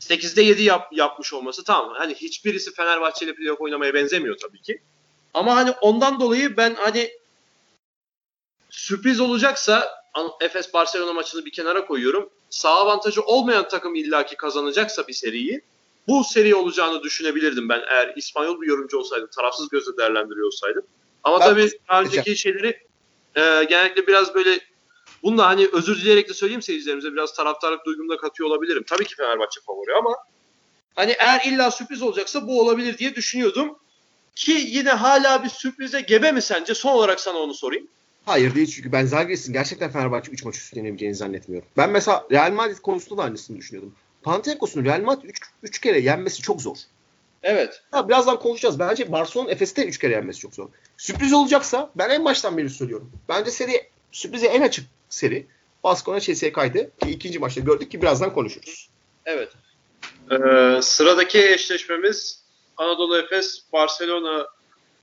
8'de 0.00 0.42
7 0.42 0.62
yap, 0.62 0.88
yapmış 0.92 1.32
olması 1.32 1.64
tamam. 1.64 1.94
Hani 1.98 2.14
hiçbirisi 2.14 2.74
Fenerbahçe 2.74 3.24
ile 3.24 3.34
playoff 3.34 3.60
oynamaya 3.60 3.94
benzemiyor 3.94 4.36
tabii 4.36 4.62
ki. 4.62 4.82
Ama 5.34 5.56
hani 5.56 5.70
ondan 5.70 6.20
dolayı 6.20 6.56
ben 6.56 6.74
hani 6.74 7.10
sürpriz 8.70 9.20
olacaksa 9.20 10.00
Efes 10.40 10.74
Barcelona 10.74 11.12
maçını 11.12 11.44
bir 11.44 11.52
kenara 11.52 11.86
koyuyorum. 11.86 12.30
Sağ 12.50 12.70
avantajı 12.70 13.22
olmayan 13.22 13.68
takım 13.68 13.94
illaki 13.94 14.36
kazanacaksa 14.36 15.08
bir 15.08 15.12
seriyi 15.12 15.62
bu 16.08 16.24
seri 16.24 16.54
olacağını 16.54 17.02
düşünebilirdim 17.02 17.68
ben 17.68 17.82
eğer 17.90 18.12
İspanyol 18.16 18.60
bir 18.60 18.66
yorumcu 18.66 18.98
olsaydım, 18.98 19.28
tarafsız 19.36 19.68
gözle 19.68 19.96
değerlendiriyor 19.96 20.46
olsaydım. 20.46 20.82
Ama 21.24 21.40
ben 21.40 21.44
tabii 21.44 21.70
daha 21.88 22.02
önceki 22.02 22.36
şeyleri 22.36 22.86
e, 23.36 23.64
genellikle 23.64 24.06
biraz 24.06 24.34
böyle 24.34 24.60
bunu 25.22 25.38
da 25.38 25.46
hani 25.46 25.68
özür 25.72 26.00
dileyerek 26.00 26.28
de 26.28 26.34
söyleyeyim 26.34 26.62
seyircilerimize 26.62 27.12
biraz 27.12 27.34
taraftarlık 27.34 27.84
duygumu 27.84 28.08
da 28.08 28.16
katıyor 28.16 28.48
olabilirim. 28.48 28.84
Tabii 28.88 29.04
ki 29.04 29.16
Fenerbahçe 29.16 29.60
favori 29.66 29.94
ama 29.94 30.16
hani 30.94 31.16
eğer 31.18 31.44
illa 31.44 31.70
sürpriz 31.70 32.02
olacaksa 32.02 32.46
bu 32.46 32.60
olabilir 32.60 32.98
diye 32.98 33.14
düşünüyordum. 33.14 33.78
Ki 34.34 34.52
yine 34.66 34.90
hala 34.90 35.44
bir 35.44 35.48
sürprize 35.48 36.00
gebe 36.00 36.32
mi 36.32 36.42
sence? 36.42 36.74
Son 36.74 36.92
olarak 36.92 37.20
sana 37.20 37.38
onu 37.38 37.54
sorayım. 37.54 37.88
Hayır 38.26 38.54
değil 38.54 38.66
çünkü 38.66 38.92
ben 38.92 39.06
Zalgiris'in 39.06 39.52
gerçekten 39.52 39.90
Fenerbahçe 39.90 40.30
3 40.32 40.44
maç 40.44 40.56
üst 40.56 40.76
yenebileceğini 40.76 41.14
zannetmiyorum. 41.14 41.68
Ben 41.76 41.90
mesela 41.90 42.26
Real 42.32 42.52
Madrid 42.52 42.78
konusunda 42.78 43.22
da 43.22 43.24
aynısını 43.24 43.56
düşünüyordum. 43.56 43.94
Panathinaikos'un 44.22 44.84
Real 44.84 45.00
Madrid 45.00 45.36
3 45.62 45.78
kere 45.78 46.00
yenmesi 46.00 46.42
çok 46.42 46.62
zor. 46.62 46.76
Evet. 47.42 47.82
Ha, 47.90 48.08
birazdan 48.08 48.38
konuşacağız. 48.38 48.78
Bence 48.78 49.12
Barcelona 49.12 49.50
Efes'te 49.50 49.86
3 49.86 49.98
kere 49.98 50.12
yenmesi 50.12 50.38
çok 50.38 50.54
zor. 50.54 50.68
Sürpriz 50.96 51.32
olacaksa 51.32 51.90
ben 51.94 52.10
en 52.10 52.24
baştan 52.24 52.56
beri 52.56 52.70
söylüyorum. 52.70 53.12
Bence 53.28 53.50
seri 53.50 53.90
sürprize 54.12 54.46
en 54.46 54.62
açık 54.62 54.84
seri 55.08 55.46
Baskona 55.84 56.20
CSK'ydı. 56.20 56.90
Ki 57.02 57.10
ikinci 57.10 57.38
maçta 57.38 57.60
gördük 57.60 57.90
ki 57.90 58.02
birazdan 58.02 58.32
konuşuruz. 58.32 58.88
Evet. 59.26 59.48
Ee, 60.30 60.82
sıradaki 60.82 61.38
eşleşmemiz 61.38 62.39
Anadolu 62.80 63.18
Efes 63.18 63.62
Barcelona 63.72 64.46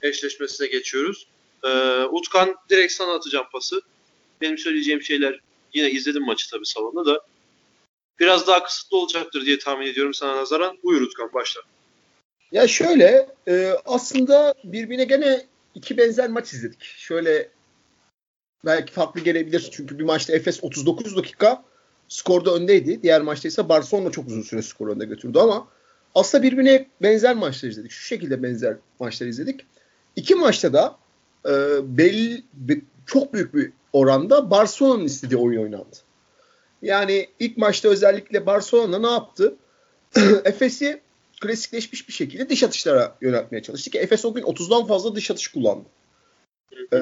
eşleşmesine 0.01 0.67
geçiyoruz. 0.67 1.27
Ee, 1.63 2.03
Utkan 2.03 2.55
direkt 2.69 2.93
sana 2.93 3.13
atacağım 3.13 3.45
pası. 3.51 3.81
Benim 4.41 4.57
söyleyeceğim 4.57 5.01
şeyler 5.01 5.39
yine 5.73 5.91
izledim 5.91 6.25
maçı 6.25 6.49
tabii 6.51 6.65
salonda 6.65 7.05
da. 7.05 7.21
Biraz 8.19 8.47
daha 8.47 8.63
kısıtlı 8.63 8.97
olacaktır 8.97 9.45
diye 9.45 9.59
tahmin 9.59 9.87
ediyorum 9.87 10.13
sana 10.13 10.35
nazaran. 10.35 10.77
Buyur 10.83 11.01
Utkan 11.01 11.33
başla. 11.33 11.61
Ya 12.51 12.67
şöyle 12.67 13.35
e, 13.47 13.73
aslında 13.85 14.53
birbirine 14.63 15.03
gene 15.03 15.45
iki 15.75 15.97
benzer 15.97 16.29
maç 16.29 16.53
izledik. 16.53 16.83
Şöyle 16.83 17.49
belki 18.65 18.93
farklı 18.93 19.21
gelebilir. 19.21 19.69
Çünkü 19.71 19.99
bir 19.99 20.03
maçta 20.03 20.33
Efes 20.33 20.63
39 20.63 21.15
dakika 21.15 21.63
skorda 22.07 22.53
öndeydi. 22.53 23.03
Diğer 23.03 23.21
maçta 23.21 23.47
ise 23.47 23.69
Barcelona 23.69 24.11
çok 24.11 24.27
uzun 24.27 24.41
süre 24.41 24.61
skor 24.61 24.87
önde 24.87 25.05
götürdü 25.05 25.39
ama 25.39 25.67
aslında 26.19 26.43
birbirine 26.43 26.87
benzer 27.01 27.35
maçlar 27.35 27.69
izledik. 27.69 27.91
Şu 27.91 28.05
şekilde 28.05 28.43
benzer 28.43 28.77
maçlar 28.99 29.27
izledik. 29.27 29.65
İki 30.15 30.35
maçta 30.35 30.73
da 30.73 30.97
e, 31.45 31.51
belli, 31.97 32.43
be, 32.53 32.73
çok 33.05 33.33
büyük 33.33 33.53
bir 33.53 33.71
oranda 33.93 34.51
Barcelona'nın 34.51 35.05
istediği 35.05 35.37
oyun 35.37 35.61
oynandı. 35.61 35.95
Yani 36.81 37.27
ilk 37.39 37.57
maçta 37.57 37.89
özellikle 37.89 38.45
Barcelona 38.45 38.99
ne 38.99 39.11
yaptı? 39.11 39.55
Efes'i 40.45 41.01
klasikleşmiş 41.41 42.07
bir 42.07 42.13
şekilde 42.13 42.49
dış 42.49 42.63
atışlara 42.63 43.15
yöneltmeye 43.21 43.63
çalıştı 43.63 43.89
ki 43.91 43.99
Efes 43.99 44.25
o 44.25 44.33
gün 44.33 44.43
30'dan 44.43 44.85
fazla 44.85 45.15
dış 45.15 45.31
atış 45.31 45.47
kullandı. 45.47 45.85
Ee, 46.93 46.97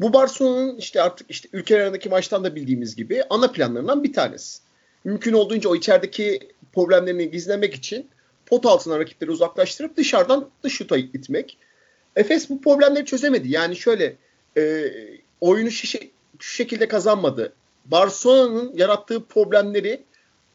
bu 0.00 0.12
Barcelona'nın 0.12 0.76
işte 0.76 1.02
artık 1.02 1.30
işte 1.30 1.48
ülkeler 1.52 1.80
arasındaki 1.80 2.08
maçtan 2.08 2.44
da 2.44 2.54
bildiğimiz 2.54 2.96
gibi 2.96 3.22
ana 3.30 3.52
planlarından 3.52 4.04
bir 4.04 4.12
tanesi. 4.12 4.60
Mümkün 5.04 5.32
olduğunca 5.32 5.70
o 5.70 5.76
içerideki 5.76 6.40
problemlerini 6.76 7.30
gizlemek 7.30 7.74
için 7.74 8.08
pot 8.46 8.66
altına 8.66 8.98
rakipleri 8.98 9.30
uzaklaştırıp 9.30 9.96
dışarıdan 9.96 10.50
dış 10.62 10.72
şuta 10.72 10.96
itmek. 10.96 11.58
Efes 12.16 12.50
bu 12.50 12.60
problemleri 12.60 13.04
çözemedi. 13.04 13.48
Yani 13.52 13.76
şöyle 13.76 14.16
e, 14.56 14.92
oyunu 15.40 15.70
şu, 15.70 15.98
şu 16.38 16.54
şekilde 16.54 16.88
kazanmadı. 16.88 17.52
Barcelona'nın 17.84 18.72
yarattığı 18.76 19.24
problemleri 19.24 20.02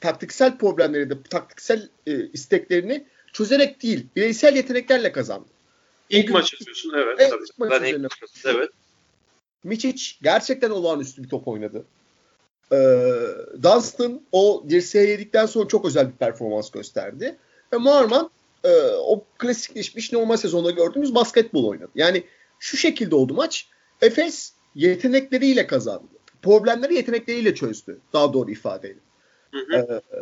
taktiksel 0.01 0.57
problemleri 0.57 1.09
de 1.09 1.13
taktiksel 1.29 1.89
e, 2.07 2.25
isteklerini 2.33 3.05
çözerek 3.33 3.83
değil 3.83 4.07
bireysel 4.15 4.55
yeteneklerle 4.55 5.11
kazandı. 5.11 5.47
İlk 6.09 6.29
maç 6.29 6.53
yapıyorsun 6.53 6.93
evet. 6.95 7.15
evet 7.19 7.31
tabii. 7.31 7.43
Maç 7.57 7.71
ben 7.71 7.83
ilk 7.83 8.11
evet. 8.45 8.69
Miçic 9.63 10.15
gerçekten 10.21 10.69
olağanüstü 10.69 11.23
bir 11.23 11.29
top 11.29 11.47
oynadı. 11.47 11.85
Ee, 12.73 12.77
Dunstan 13.63 14.21
o 14.31 14.65
dirseğe 14.69 15.09
yedikten 15.09 15.45
sonra 15.45 15.67
çok 15.67 15.85
özel 15.85 16.07
bir 16.07 16.17
performans 16.17 16.71
gösterdi. 16.71 17.37
Ve 17.73 17.77
Marman 17.77 18.29
e, 18.63 18.69
o 18.87 19.25
klasikleşmiş 19.37 20.13
normal 20.13 20.37
sezonda 20.37 20.71
gördüğümüz 20.71 21.15
basketbol 21.15 21.65
oynadı. 21.65 21.91
Yani 21.95 22.23
şu 22.59 22.77
şekilde 22.77 23.15
oldu 23.15 23.33
maç. 23.33 23.69
Efes 24.01 24.53
yetenekleriyle 24.75 25.67
kazandı. 25.67 26.07
Problemleri 26.41 26.95
yetenekleriyle 26.95 27.55
çözdü. 27.55 27.99
Daha 28.13 28.33
doğru 28.33 28.51
ifadeyle. 28.51 28.99
Hı 29.51 29.57
hı. 29.57 30.01
Ee, 30.13 30.19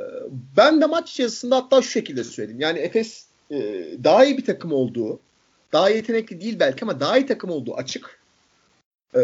ben 0.57 0.81
de 0.81 0.85
maç 0.85 1.19
yazısında 1.19 1.55
hatta 1.55 1.81
şu 1.81 1.89
şekilde 1.89 2.23
söyledim. 2.23 2.59
Yani 2.59 2.79
Efes 2.79 3.25
e, 3.51 3.57
daha 4.03 4.25
iyi 4.25 4.37
bir 4.37 4.45
takım 4.45 4.73
olduğu, 4.73 5.19
daha 5.73 5.89
yetenekli 5.89 6.41
değil 6.41 6.59
belki 6.59 6.85
ama 6.85 6.99
daha 6.99 7.17
iyi 7.17 7.25
takım 7.25 7.49
olduğu 7.49 7.73
açık. 7.75 8.19
E, 9.15 9.19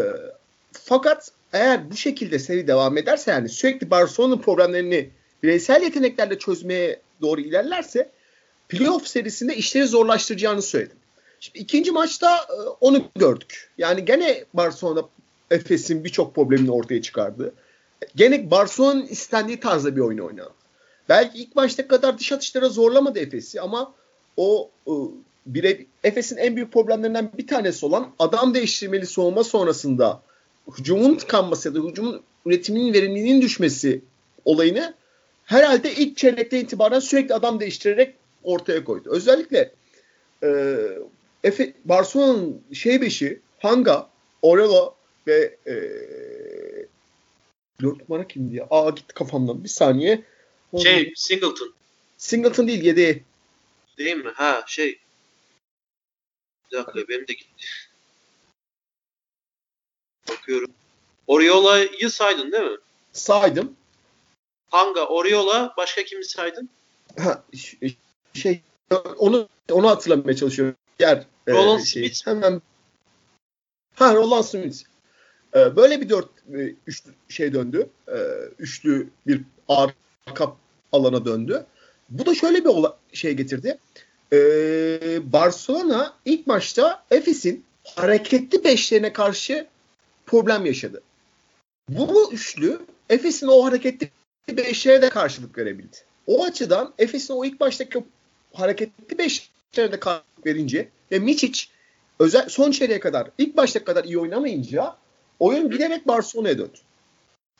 fakat 0.72 1.30
eğer 1.52 1.90
bu 1.90 1.96
şekilde 1.96 2.38
seri 2.38 2.66
devam 2.66 2.98
ederse 2.98 3.30
yani 3.30 3.48
sürekli 3.48 3.90
Barcelona'nın 3.90 4.38
problemlerini 4.38 5.10
bireysel 5.42 5.82
yeteneklerle 5.82 6.38
çözmeye 6.38 7.00
doğru 7.22 7.40
ilerlerse 7.40 8.10
playoff 8.68 9.06
serisinde 9.06 9.56
işleri 9.56 9.86
zorlaştıracağını 9.86 10.62
söyledim. 10.62 10.96
Şimdi 11.40 11.58
ikinci 11.58 11.90
maçta 11.90 12.36
e, 12.36 12.56
onu 12.80 13.04
gördük. 13.14 13.70
Yani 13.78 14.04
gene 14.04 14.44
Barcelona 14.54 15.02
Efes'in 15.50 16.04
birçok 16.04 16.34
problemini 16.34 16.70
ortaya 16.70 17.02
çıkardı. 17.02 17.54
Gene 18.16 18.50
Barcelona'nın 18.50 19.06
istendiği 19.06 19.60
tarzda 19.60 19.96
bir 19.96 20.00
oyun 20.00 20.18
oynadı. 20.18 20.52
Belki 21.08 21.38
ilk 21.38 21.56
maçta 21.56 21.88
kadar 21.88 22.18
dış 22.18 22.32
atışlara 22.32 22.68
zorlamadı 22.68 23.18
Efes'i 23.18 23.60
ama 23.60 23.94
o 24.36 24.70
e, 24.86 24.92
bire 25.46 25.86
Efes'in 26.04 26.36
en 26.36 26.56
büyük 26.56 26.72
problemlerinden 26.72 27.30
bir 27.38 27.46
tanesi 27.46 27.86
olan 27.86 28.10
adam 28.18 28.54
değiştirmeli 28.54 29.06
soğuma 29.06 29.44
sonrasında 29.44 30.22
hücumun 30.78 31.14
tıkanması 31.14 31.68
ya 31.68 31.74
da 31.74 31.78
hücumun 31.78 32.22
üretiminin 32.46 32.94
verimliliğinin 32.94 33.42
düşmesi 33.42 34.02
olayını 34.44 34.94
herhalde 35.44 35.94
ilk 35.94 36.16
çeyrekte 36.16 36.60
itibaren 36.60 37.00
sürekli 37.00 37.34
adam 37.34 37.60
değiştirerek 37.60 38.14
ortaya 38.42 38.84
koydu. 38.84 39.08
Özellikle 39.10 39.72
e, 40.42 40.76
Efe, 41.44 41.72
Barcelona'nın 41.84 42.62
şey 42.72 43.00
beşi 43.00 43.40
Hanga, 43.58 44.10
Orelo 44.42 44.94
ve 45.26 45.56
e, 45.66 45.74
4 47.82 48.08
numara 48.08 48.28
kimdi 48.28 48.56
ya? 48.56 48.66
Aa 48.70 48.90
gitti 48.90 49.14
kafamdan. 49.14 49.64
Bir 49.64 49.68
saniye. 49.68 50.22
Şey 50.82 51.12
Singleton. 51.16 51.74
Singleton 52.16 52.68
değil 52.68 52.82
7. 52.82 53.24
Değil 53.98 54.16
mi? 54.16 54.30
Ha 54.34 54.64
şey. 54.66 54.98
Bir 56.72 56.76
dakika 56.76 57.08
benim 57.08 57.28
de 57.28 57.32
gitti. 57.32 57.66
Bakıyorum. 60.28 60.70
Oriola'yı 61.26 62.10
saydın 62.10 62.52
değil 62.52 62.64
mi? 62.64 62.76
Saydım. 63.12 63.76
Hanga, 64.70 65.06
Oriola, 65.06 65.74
başka 65.76 66.04
kimi 66.04 66.24
saydın? 66.24 66.68
Ha, 67.18 67.42
şey 68.32 68.60
onu 69.18 69.48
onu 69.70 69.88
hatırlamaya 69.88 70.36
çalışıyorum. 70.36 70.74
Yer 71.00 71.26
e, 71.46 71.52
Roland 71.52 71.80
e, 71.80 71.84
şey, 71.84 72.02
Smith. 72.02 72.26
Hemen 72.26 72.62
Ha 73.96 74.14
Roland 74.14 74.44
Smith. 74.44 74.82
Ee, 75.54 75.76
böyle 75.76 76.00
bir 76.00 76.08
dört 76.08 76.28
e, 76.54 76.74
üçlü 76.86 77.10
şey 77.28 77.52
döndü. 77.52 77.88
Ee, 78.08 78.12
üçlü 78.58 79.10
bir 79.26 79.40
arka 79.68 80.56
alana 80.92 81.24
döndü. 81.24 81.66
Bu 82.08 82.26
da 82.26 82.34
şöyle 82.34 82.64
bir 82.64 82.72
şey 83.12 83.32
getirdi. 83.32 83.78
Ee, 84.32 85.32
Barcelona 85.32 86.14
ilk 86.24 86.46
maçta 86.46 87.04
Efes'in 87.10 87.64
hareketli 87.84 88.64
beşlerine 88.64 89.12
karşı 89.12 89.66
problem 90.26 90.66
yaşadı. 90.66 91.02
Bu 91.88 92.32
üçlü 92.32 92.80
Efes'in 93.10 93.46
o 93.46 93.64
hareketli 93.64 94.10
beşlere 94.48 95.02
de 95.02 95.08
karşılık 95.08 95.58
verebildi. 95.58 95.96
O 96.26 96.44
açıdan 96.44 96.94
Efes'in 96.98 97.34
o 97.34 97.44
ilk 97.44 97.60
baştaki 97.60 98.04
hareketli 98.52 99.18
beşlere 99.18 99.92
de 99.92 100.00
karşılık 100.00 100.46
verince 100.46 100.88
ve 101.12 101.18
Miçic 101.18 101.64
özel 102.18 102.48
son 102.48 102.70
çeyreğe 102.70 103.00
kadar 103.00 103.30
ilk 103.38 103.56
başta 103.56 103.84
kadar 103.84 104.04
iyi 104.04 104.18
oynamayınca 104.18 104.96
oyun 105.38 105.70
giderek 105.70 106.08
Barcelona'ya 106.08 106.58
döndü. 106.58 106.78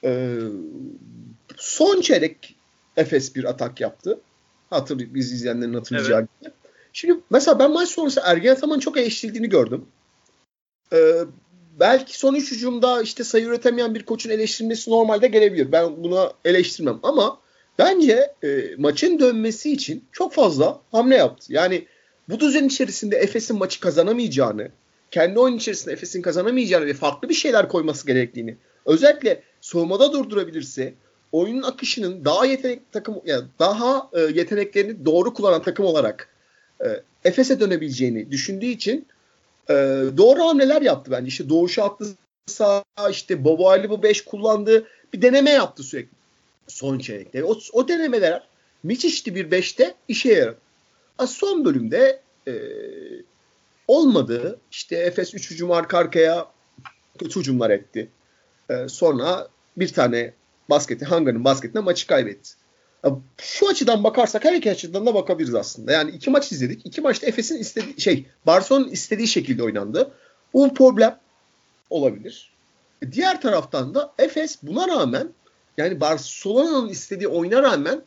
Ee, 0.04 0.38
son 1.56 2.00
çeyrek 2.00 2.56
Efes 2.96 3.36
bir 3.36 3.44
atak 3.44 3.80
yaptı. 3.80 4.20
Hatır, 4.70 5.14
biz 5.14 5.32
izleyenlerin 5.32 5.74
hatırlayacağı 5.74 6.18
evet. 6.18 6.28
gibi. 6.40 6.50
Şimdi 6.92 7.20
mesela 7.30 7.58
ben 7.58 7.70
maç 7.70 7.88
sonrası 7.88 8.20
Ergen 8.24 8.52
Ataman'ın 8.52 8.80
çok 8.80 8.96
eleştirildiğini 8.96 9.48
gördüm. 9.48 9.86
Ee, 10.92 11.24
belki 11.80 12.18
son 12.18 12.34
üç 12.34 12.52
hücumda 12.52 13.02
işte 13.02 13.24
sayı 13.24 13.44
üretemeyen 13.44 13.94
bir 13.94 14.02
koçun 14.02 14.30
eleştirilmesi 14.30 14.90
normalde 14.90 15.28
gelebilir. 15.28 15.72
Ben 15.72 16.04
buna 16.04 16.32
eleştirmem 16.44 16.98
ama 17.02 17.40
bence 17.78 18.34
e, 18.44 18.48
maçın 18.78 19.18
dönmesi 19.18 19.72
için 19.72 20.04
çok 20.12 20.32
fazla 20.32 20.80
hamle 20.92 21.16
yaptı. 21.16 21.52
Yani 21.52 21.86
bu 22.28 22.40
düzen 22.40 22.64
içerisinde 22.64 23.16
Efes'in 23.16 23.58
maçı 23.58 23.80
kazanamayacağını, 23.80 24.68
kendi 25.10 25.38
oyun 25.38 25.56
içerisinde 25.56 25.92
Efes'in 25.92 26.22
kazanamayacağını 26.22 26.86
ve 26.86 26.94
farklı 26.94 27.28
bir 27.28 27.34
şeyler 27.34 27.68
koyması 27.68 28.06
gerektiğini, 28.06 28.56
özellikle 28.86 29.42
soğumada 29.60 30.12
durdurabilirse 30.12 30.94
oyunun 31.32 31.62
akışının 31.62 32.24
daha 32.24 32.46
yetenek 32.46 32.92
takım 32.92 33.20
yani 33.26 33.44
daha 33.58 34.10
e, 34.12 34.20
yeteneklerini 34.20 35.06
doğru 35.06 35.34
kullanan 35.34 35.62
takım 35.62 35.86
olarak 35.86 36.28
e, 36.84 36.86
Efes'e 37.24 37.60
dönebileceğini 37.60 38.30
düşündüğü 38.30 38.66
için 38.66 39.06
e, 39.70 39.74
doğru 40.16 40.40
hamleler 40.42 40.82
yaptı 40.82 41.10
bence. 41.10 41.28
İşte 41.28 41.48
Doğuş'a 41.48 41.84
attı 41.84 42.06
sağ 42.46 42.84
işte 43.10 43.44
Bobo 43.44 43.68
Ali 43.68 43.90
bu 43.90 44.02
5 44.02 44.24
kullandı. 44.24 44.86
Bir 45.12 45.22
deneme 45.22 45.50
yaptı 45.50 45.82
sürekli 45.82 46.16
son 46.66 46.98
çeyrekte. 46.98 47.44
O, 47.44 47.58
o 47.72 47.88
denemeler 47.88 48.48
Miçiş'ti 48.82 49.34
bir 49.34 49.50
5'te 49.50 49.94
işe 50.08 50.32
yaradı. 50.32 50.58
Son 51.26 51.64
bölümde 51.64 52.20
e, 52.48 52.54
olmadı. 53.88 54.58
İşte 54.70 54.96
Efes 54.96 55.34
3 55.34 55.50
hücum 55.50 55.72
arka 55.72 55.98
arkaya 55.98 56.46
kötü 57.18 57.40
hücumlar 57.40 57.70
etti. 57.70 58.08
E, 58.70 58.88
sonra 58.88 59.48
bir 59.76 59.88
tane 59.88 60.32
basketi, 60.70 61.04
Hangar'ın 61.04 61.44
basketine 61.44 61.82
maçı 61.82 62.06
kaybetti. 62.06 62.50
Şu 63.38 63.68
açıdan 63.68 64.04
bakarsak 64.04 64.44
her 64.44 64.52
iki 64.52 64.70
açıdan 64.70 65.06
da 65.06 65.14
bakabiliriz 65.14 65.54
aslında. 65.54 65.92
Yani 65.92 66.10
iki 66.10 66.30
maç 66.30 66.52
izledik. 66.52 66.86
İki 66.86 67.00
maçta 67.00 67.26
Efes'in 67.26 67.58
istediği 67.58 68.00
şey, 68.00 68.26
Barcelona'nın 68.46 68.90
istediği 68.90 69.28
şekilde 69.28 69.62
oynandı. 69.62 70.12
Bu 70.54 70.74
problem 70.74 71.18
olabilir. 71.90 72.52
Diğer 73.12 73.40
taraftan 73.40 73.94
da 73.94 74.12
Efes 74.18 74.58
buna 74.62 74.88
rağmen 74.88 75.28
yani 75.76 76.00
Barcelona'nın 76.00 76.88
istediği 76.88 77.28
oyuna 77.28 77.62
rağmen 77.62 78.02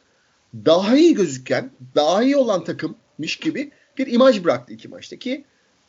daha 0.66 0.98
iyi 0.98 1.14
gözüken, 1.14 1.72
daha 1.96 2.24
iyi 2.24 2.38
olan 2.38 2.64
takımmış 2.64 3.36
gibi 3.42 3.72
bir 3.98 4.08
imaj 4.08 4.44
bıraktı 4.44 4.74
iki 4.74 4.88
maçta 4.88 5.16
ki 5.16 5.46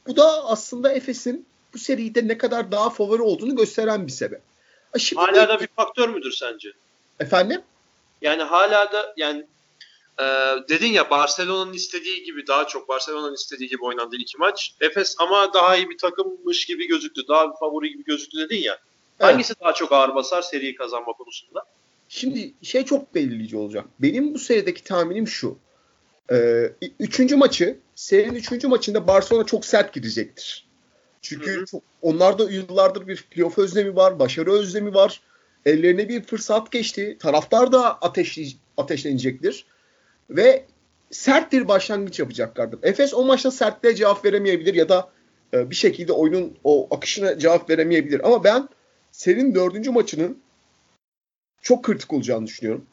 bu 0.06 0.16
da 0.16 0.44
aslında 0.44 0.92
Efes'in 0.92 1.46
bu 1.74 1.78
seride 1.78 2.28
ne 2.28 2.38
kadar 2.38 2.72
daha 2.72 2.90
favori 2.90 3.22
olduğunu 3.22 3.56
gösteren 3.56 4.06
bir 4.06 4.12
sebep. 4.12 4.42
Şimdi 4.98 5.22
Hala 5.22 5.48
da 5.48 5.60
bir 5.60 5.66
faktör 5.66 6.08
müdür 6.08 6.32
sence? 6.32 6.68
Efendim? 7.20 7.62
Yani 8.22 8.42
hala 8.42 8.92
da 8.92 9.14
yani 9.16 9.46
e, 10.20 10.24
dedin 10.68 10.92
ya 10.92 11.10
Barcelona'nın 11.10 11.72
istediği 11.72 12.22
gibi 12.22 12.46
daha 12.46 12.66
çok 12.66 12.88
Barcelona'nın 12.88 13.34
istediği 13.34 13.68
gibi 13.68 13.84
oynandı 13.84 14.16
iki 14.16 14.38
maç. 14.38 14.74
Efes 14.80 15.16
ama 15.18 15.54
daha 15.54 15.76
iyi 15.76 15.90
bir 15.90 15.98
takımmış 15.98 16.66
gibi 16.66 16.86
gözüktü. 16.88 17.28
Daha 17.28 17.50
bir 17.52 17.56
favori 17.56 17.90
gibi 17.92 18.04
gözüktü 18.04 18.38
dedin 18.38 18.62
ya. 18.62 18.78
Evet. 19.20 19.32
Hangisi 19.32 19.54
daha 19.60 19.74
çok 19.74 19.92
ağır 19.92 20.14
basar 20.14 20.42
seriyi 20.42 20.74
kazanma 20.74 21.12
konusunda? 21.12 21.64
Şimdi 22.08 22.52
şey 22.62 22.84
çok 22.84 23.14
belirleyici 23.14 23.56
olacak. 23.56 23.84
Benim 23.98 24.34
bu 24.34 24.38
serideki 24.38 24.84
tahminim 24.84 25.28
şu. 25.28 25.58
Ee, 26.32 26.72
üçüncü 27.00 27.36
maçı, 27.36 27.78
serinin 27.94 28.34
üçüncü 28.34 28.68
maçında 28.68 29.06
Barcelona 29.06 29.46
çok 29.46 29.64
sert 29.64 29.94
girecektir. 29.94 30.66
Çünkü 31.22 31.56
hı 31.56 31.60
hı. 31.60 31.66
Çok, 31.66 31.82
onlarda 32.02 32.50
yıllardır 32.50 33.06
bir 33.06 33.22
playoff 33.22 33.58
özlemi 33.58 33.96
var, 33.96 34.18
başarı 34.18 34.52
özlemi 34.52 34.94
var. 34.94 35.20
Ellerine 35.66 36.08
bir 36.08 36.22
fırsat 36.22 36.72
geçti. 36.72 37.16
Taraftar 37.20 37.72
da 37.72 37.98
ateşli, 37.98 38.46
ateşlenecektir. 38.76 39.66
Ve 40.30 40.64
sert 41.10 41.52
bir 41.52 41.68
başlangıç 41.68 42.18
yapacaklardır. 42.18 42.78
Efes 42.82 43.14
o 43.14 43.24
maçta 43.24 43.50
sertliğe 43.50 43.94
cevap 43.94 44.24
veremeyebilir 44.24 44.74
ya 44.74 44.88
da 44.88 45.10
e, 45.54 45.70
bir 45.70 45.74
şekilde 45.74 46.12
oyunun 46.12 46.58
o 46.64 46.96
akışına 46.96 47.38
cevap 47.38 47.70
veremeyebilir. 47.70 48.26
Ama 48.26 48.44
ben 48.44 48.68
serinin 49.12 49.54
dördüncü 49.54 49.90
maçının 49.90 50.38
çok 51.62 51.84
kritik 51.84 52.12
olacağını 52.12 52.46
düşünüyorum. 52.46 52.86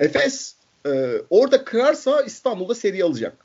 Efes 0.00 0.54
e, 0.86 1.14
orada 1.30 1.64
kırarsa 1.64 2.22
İstanbul'da 2.22 2.74
seri 2.74 3.04
alacak. 3.04 3.36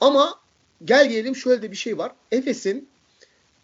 Ama 0.00 0.40
gel 0.84 1.08
gelelim 1.08 1.36
şöyle 1.36 1.62
de 1.62 1.70
bir 1.70 1.76
şey 1.76 1.98
var. 1.98 2.12
Efes'in 2.32 2.88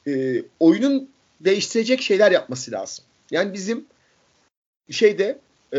e, 0.07 0.43
oyunun 0.61 1.11
değiştirecek 1.41 2.01
şeyler 2.03 2.33
yapması 2.33 2.73
lazım. 2.73 3.05
Yani 3.31 3.53
bizim 3.53 3.87
şeyde 4.91 5.39
e, 5.75 5.79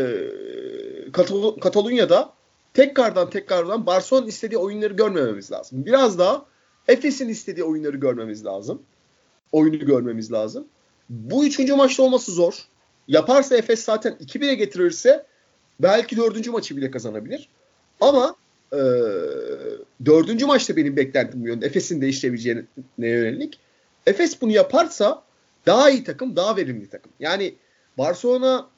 Katal- 1.12 1.60
Katalunya'da 1.60 2.32
tekrardan 2.74 3.30
tekrardan 3.30 3.86
Barcelona 3.86 4.26
istediği 4.26 4.58
oyunları 4.58 4.94
görmememiz 4.94 5.52
lazım. 5.52 5.86
Biraz 5.86 6.18
daha 6.18 6.46
Efes'in 6.88 7.28
istediği 7.28 7.64
oyunları 7.64 7.96
görmemiz 7.96 8.44
lazım. 8.44 8.82
Oyunu 9.52 9.78
görmemiz 9.78 10.32
lazım. 10.32 10.66
Bu 11.08 11.44
üçüncü 11.44 11.74
maçta 11.74 12.02
olması 12.02 12.32
zor. 12.32 12.54
Yaparsa 13.08 13.56
Efes 13.56 13.84
zaten 13.84 14.12
2-1'e 14.12 14.54
getirirse 14.54 15.26
belki 15.80 16.16
dördüncü 16.16 16.50
maçı 16.50 16.76
bile 16.76 16.90
kazanabilir. 16.90 17.48
Ama 18.00 18.34
e, 18.72 18.80
dördüncü 20.04 20.46
maçta 20.46 20.76
benim 20.76 20.96
beklentim 20.96 21.42
bu 21.42 21.48
yönde. 21.48 21.66
Efes'in 21.66 22.00
değiştirebileceğine 22.00 22.64
yönelik. 22.98 23.58
Efes 24.06 24.42
bunu 24.42 24.52
yaparsa 24.52 25.22
daha 25.66 25.90
iyi 25.90 26.04
takım, 26.04 26.36
daha 26.36 26.56
verimli 26.56 26.88
takım. 26.88 27.12
Yani 27.20 27.54
Barcelona 27.98 28.69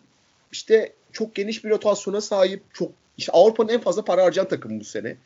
işte 0.52 0.92
çok 1.12 1.34
geniş 1.34 1.64
bir 1.64 1.70
rotasyona 1.70 2.20
sahip, 2.20 2.62
çok 2.74 2.92
işte 3.16 3.32
Avrupa'nın 3.32 3.68
en 3.68 3.80
fazla 3.80 4.04
para 4.04 4.24
harcayan 4.24 4.48
takımı 4.48 4.80
bu 4.80 4.84
sene. 4.84 5.16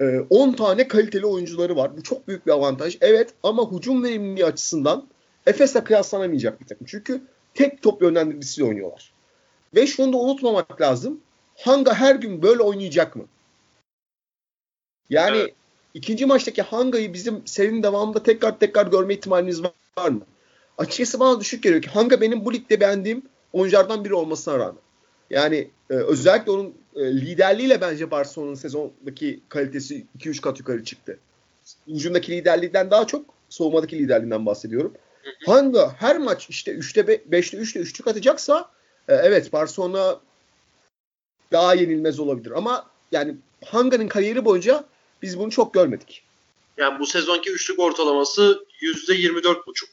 10 0.00 0.52
ee, 0.52 0.56
tane 0.56 0.88
kaliteli 0.88 1.26
oyuncuları 1.26 1.76
var. 1.76 1.96
Bu 1.96 2.02
çok 2.02 2.28
büyük 2.28 2.46
bir 2.46 2.52
avantaj. 2.52 2.98
Evet 3.00 3.34
ama 3.42 3.72
hücum 3.72 4.04
verimliliği 4.04 4.46
açısından 4.46 5.08
Efes'le 5.46 5.84
kıyaslanamayacak 5.84 6.60
bir 6.60 6.66
takım. 6.66 6.86
Çünkü 6.86 7.22
tek 7.54 7.82
top 7.82 8.02
yönlendiricisiyle 8.02 8.68
oynuyorlar. 8.68 9.12
Ve 9.74 9.86
şunu 9.86 10.12
da 10.12 10.16
unutmamak 10.16 10.80
lazım. 10.80 11.20
Hanga 11.56 11.94
her 11.94 12.14
gün 12.14 12.42
böyle 12.42 12.62
oynayacak 12.62 13.16
mı? 13.16 13.24
Yani 15.10 15.36
evet. 15.36 15.54
ikinci 15.94 16.26
maçtaki 16.26 16.62
Hanga'yı 16.62 17.12
bizim 17.12 17.46
serinin 17.46 17.82
devamında 17.82 18.22
tekrar 18.22 18.58
tekrar 18.58 18.86
görme 18.86 19.14
ihtimaliniz 19.14 19.62
var 19.98 20.08
mı? 20.08 20.20
Açıkçası 20.78 21.20
bana 21.20 21.40
düşük 21.40 21.62
geliyor 21.62 21.82
ki 21.82 21.88
Hanga 21.88 22.20
benim 22.20 22.44
bu 22.44 22.52
ligde 22.52 22.80
beğendiğim 22.80 23.22
oyunculardan 23.52 24.04
biri 24.04 24.14
olmasına 24.14 24.58
rağmen. 24.58 24.82
Yani 25.30 25.70
e, 25.90 25.94
özellikle 25.94 26.52
onun 26.52 26.74
e, 26.96 27.04
liderliğiyle 27.04 27.80
bence 27.80 28.10
Barcelona'nın 28.10 28.54
sezondaki 28.54 29.40
kalitesi 29.48 30.06
2-3 30.18 30.40
kat 30.40 30.58
yukarı 30.58 30.84
çıktı. 30.84 31.18
Hücumdaki 31.88 32.32
liderliğinden 32.32 32.90
daha 32.90 33.06
çok 33.06 33.26
soğumadaki 33.48 33.98
liderliğinden 33.98 34.46
bahsediyorum. 34.46 34.94
Hangi 35.46 35.78
her 35.78 36.18
maç 36.18 36.46
işte 36.50 36.72
3'te 36.72 37.00
5'te 37.00 37.56
3'te 37.56 37.80
3'lük 37.80 38.10
atacaksa 38.10 38.70
e, 39.08 39.14
evet 39.14 39.52
Barcelona 39.52 40.20
daha 41.52 41.74
yenilmez 41.74 42.20
olabilir. 42.20 42.50
Ama 42.50 42.86
yani 43.12 43.36
Hanga'nın 43.64 44.08
kariyeri 44.08 44.44
boyunca 44.44 44.84
biz 45.22 45.38
bunu 45.38 45.50
çok 45.50 45.74
görmedik. 45.74 46.22
Yani 46.76 46.98
bu 46.98 47.06
sezonki 47.06 47.50
üçlük 47.50 47.78
ortalaması 47.78 48.64
%24,5. 48.82 49.86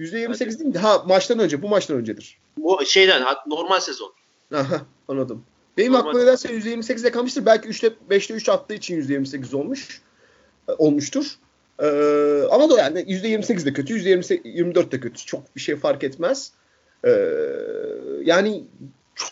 %28 0.00 0.58
değil 0.58 0.74
mi? 0.74 0.78
Ha 0.78 1.04
maçtan 1.08 1.38
önce. 1.38 1.62
Bu 1.62 1.68
maçtan 1.68 1.96
öncedir. 1.96 2.38
Bu 2.56 2.84
şeyden 2.86 3.22
normal 3.46 3.80
sezon. 3.80 4.12
Aha 4.54 4.82
anladım. 5.08 5.44
Benim 5.78 5.92
normal. 5.92 6.08
aklıma 6.08 6.24
nedense 6.24 6.48
%28'de 6.48 7.10
kalmıştır. 7.10 7.46
Belki 7.46 7.68
3'te 7.68 7.92
5'te 8.10 8.34
3 8.34 8.48
attığı 8.48 8.74
için 8.74 9.02
%28 9.02 9.56
olmuş. 9.56 10.00
E, 10.68 10.72
olmuştur. 10.72 11.38
Ee, 11.82 12.42
ama 12.50 12.70
da 12.70 12.78
yani 12.78 13.00
%28 13.00 13.64
de 13.64 13.72
kötü, 13.72 13.94
%24 13.94 14.92
de 14.92 15.00
kötü. 15.00 15.26
Çok 15.26 15.56
bir 15.56 15.60
şey 15.60 15.76
fark 15.76 16.04
etmez. 16.04 16.52
Ee, 17.04 17.10
yani 18.22 18.64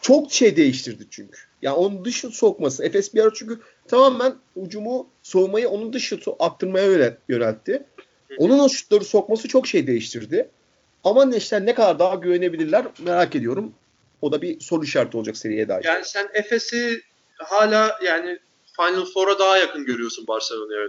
çok 0.03 0.33
şey 0.33 0.57
değiştirdi 0.57 1.07
çünkü. 1.11 1.39
Yani 1.63 1.77
onun 1.77 2.05
dış 2.05 2.17
şut 2.17 2.35
sokması. 2.35 2.85
Efes 2.85 3.15
bir 3.15 3.23
ara 3.23 3.31
çünkü 3.35 3.59
tamamen 3.89 4.35
ucumu 4.57 5.09
soğumayı 5.23 5.69
onun 5.69 5.93
dış 5.93 6.05
şutu 6.05 6.37
attırmaya 6.39 7.15
yöneltti. 7.29 7.83
Onun 8.39 8.59
o 8.59 8.69
şutları 8.69 9.05
sokması 9.05 9.49
çok 9.49 9.67
şey 9.67 9.87
değiştirdi. 9.87 10.51
Ama 11.09 11.25
Neşter 11.25 11.67
ne 11.67 11.75
kadar 11.75 11.99
daha 11.99 12.15
güvenebilirler 12.15 12.87
merak 12.99 13.37
ediyorum. 13.37 13.73
O 14.23 14.33
da 14.33 14.43
bir 14.43 14.61
soru 14.61 14.85
işareti 14.85 15.17
olacak 15.17 15.37
seriye 15.37 15.69
dair. 15.69 15.85
Yani 15.85 16.05
sen 16.05 16.29
Efes'i 16.35 17.03
hala 17.39 17.99
yani 18.05 18.39
Final 18.77 19.05
Four'a 19.15 19.39
daha 19.39 19.59
yakın 19.59 19.85
görüyorsun 19.85 20.27
Barcelona'ya. 20.27 20.81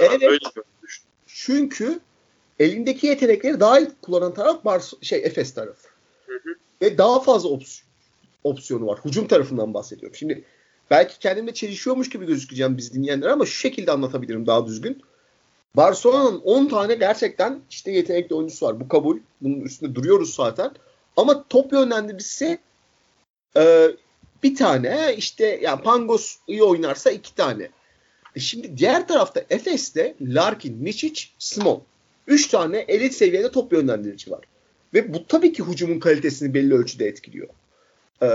Evet. 0.00 0.22
Öyle 0.22 0.40
Çünkü 1.26 2.00
elindeki 2.58 3.06
yetenekleri 3.06 3.60
daha 3.60 3.78
iyi 3.78 3.88
kullanan 4.02 4.34
taraf 4.34 4.64
Bar 4.64 4.82
şey 5.02 5.18
Efes 5.24 5.54
tarafı. 5.54 5.88
Hı 6.26 6.34
hı. 6.34 6.54
Ve 6.82 6.98
daha 6.98 7.20
fazla 7.20 7.48
ops 7.48 7.80
opsiyonu 8.44 8.86
var. 8.86 8.98
Hücum 9.04 9.28
tarafından 9.28 9.74
bahsediyorum. 9.74 10.16
Şimdi 10.16 10.44
belki 10.90 11.18
kendimle 11.18 11.54
çelişiyormuş 11.54 12.10
gibi 12.10 12.26
gözükeceğim 12.26 12.76
biz 12.76 12.94
dinleyenler 12.94 13.28
ama 13.28 13.46
şu 13.46 13.58
şekilde 13.58 13.92
anlatabilirim 13.92 14.46
daha 14.46 14.66
düzgün. 14.66 15.02
Barcelona'nın 15.76 16.40
10 16.44 16.66
tane 16.66 16.94
gerçekten 16.94 17.60
işte 17.70 17.90
yetenekli 17.90 18.34
oyuncusu 18.34 18.66
var. 18.66 18.80
Bu 18.80 18.88
kabul. 18.88 19.18
Bunun 19.40 19.60
üstünde 19.60 19.94
duruyoruz 19.94 20.34
zaten. 20.34 20.70
Ama 21.16 21.44
top 21.48 21.72
yönlendiricisi 21.72 22.58
e, 23.56 23.90
bir 24.42 24.54
tane 24.54 25.14
işte 25.16 25.60
yani 25.62 25.82
Pangos 25.82 26.36
iyi 26.46 26.62
oynarsa 26.62 27.10
iki 27.10 27.34
tane. 27.34 27.70
E 28.36 28.40
şimdi 28.40 28.78
diğer 28.78 29.08
tarafta 29.08 29.44
Efes'te 29.50 30.14
Larkin, 30.20 30.76
Miçic, 30.76 31.28
Simon. 31.38 31.82
Üç 32.26 32.48
tane 32.48 32.78
elit 32.78 33.14
seviyede 33.14 33.50
top 33.50 33.72
yönlendirici 33.72 34.30
var. 34.30 34.44
Ve 34.94 35.14
bu 35.14 35.26
tabii 35.26 35.52
ki 35.52 35.64
hücumun 35.64 36.00
kalitesini 36.00 36.54
belli 36.54 36.74
ölçüde 36.74 37.06
etkiliyor. 37.06 37.48
Ee, 38.22 38.26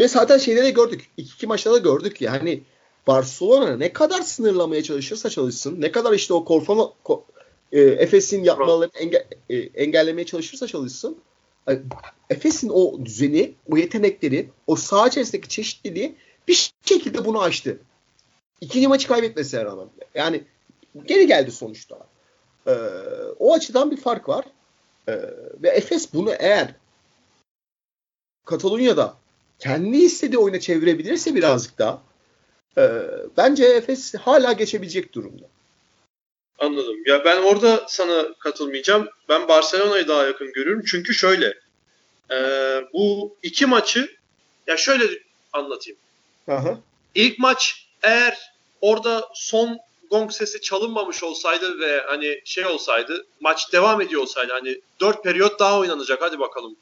ve 0.00 0.08
zaten 0.08 0.38
şeyde 0.38 0.64
de 0.64 0.70
gördük. 0.70 1.10
İki, 1.16 1.34
iki 1.34 1.46
maçta 1.46 1.72
da 1.72 1.78
gördük 1.78 2.20
yani 2.20 2.62
Barcelona 3.06 3.76
ne 3.76 3.92
kadar 3.92 4.22
sınırlamaya 4.22 4.82
çalışırsa 4.82 5.30
çalışsın, 5.30 5.80
ne 5.80 5.92
kadar 5.92 6.12
işte 6.12 6.34
o 6.34 6.44
Korfano 6.44 6.94
ko, 7.04 7.24
e, 7.72 7.80
Efes'in 7.80 8.44
yapmalarını 8.44 8.92
enge, 8.94 9.26
e, 9.48 9.56
engellemeye 9.56 10.26
çalışırsa 10.26 10.66
çalışsın, 10.66 11.18
e, 11.68 11.78
Efes'in 12.30 12.68
o 12.68 13.04
düzeni, 13.04 13.54
o 13.72 13.76
yetenekleri, 13.76 14.50
o 14.66 14.76
saha 14.76 15.08
içerisindeki 15.08 15.48
çeşitliliği 15.48 16.14
bir 16.48 16.72
şekilde 16.84 17.24
bunu 17.24 17.42
aştı. 17.42 17.78
İkinci 18.60 18.88
maçı 18.88 19.08
kaybetmesine 19.08 19.64
rağmen. 19.64 19.88
Yani 20.14 20.44
geri 21.04 21.26
geldi 21.26 21.50
sonuçta. 21.50 21.98
Ee, 22.66 22.72
o 23.38 23.54
açıdan 23.54 23.90
bir 23.90 23.96
fark 23.96 24.28
var. 24.28 24.44
Ee, 25.08 25.12
ve 25.62 25.68
Efes 25.68 26.14
bunu 26.14 26.32
eğer 26.38 26.74
Katalonya'da 28.44 29.16
kendi 29.58 29.96
istediği 29.96 30.38
oyuna 30.38 30.60
çevirebilirse 30.60 31.34
birazcık 31.34 31.78
daha 31.78 32.02
e, 32.78 32.82
bence 33.36 33.64
Efes 33.64 34.14
hala 34.14 34.52
geçebilecek 34.52 35.12
durumda. 35.12 35.44
Anladım. 36.58 36.96
Ya 37.06 37.24
ben 37.24 37.42
orada 37.42 37.84
sana 37.88 38.34
katılmayacağım. 38.38 39.08
Ben 39.28 39.48
Barcelona'yı 39.48 40.08
daha 40.08 40.26
yakın 40.26 40.52
görüyorum. 40.52 40.84
Çünkü 40.86 41.14
şöyle 41.14 41.54
e, 42.30 42.36
bu 42.92 43.36
iki 43.42 43.66
maçı 43.66 44.16
ya 44.66 44.76
şöyle 44.76 45.04
anlatayım. 45.52 45.98
Aha. 46.48 46.78
İlk 47.14 47.38
maç 47.38 47.86
eğer 48.02 48.38
orada 48.80 49.28
son 49.34 49.78
gong 50.10 50.32
sesi 50.32 50.60
çalınmamış 50.60 51.22
olsaydı 51.22 51.80
ve 51.80 52.00
hani 52.06 52.40
şey 52.44 52.66
olsaydı 52.66 53.26
maç 53.40 53.72
devam 53.72 54.00
ediyor 54.00 54.22
olsaydı 54.22 54.52
hani 54.52 54.80
dört 55.00 55.24
periyot 55.24 55.58
daha 55.60 55.78
oynanacak 55.78 56.22
hadi 56.22 56.38
bakalım 56.38 56.76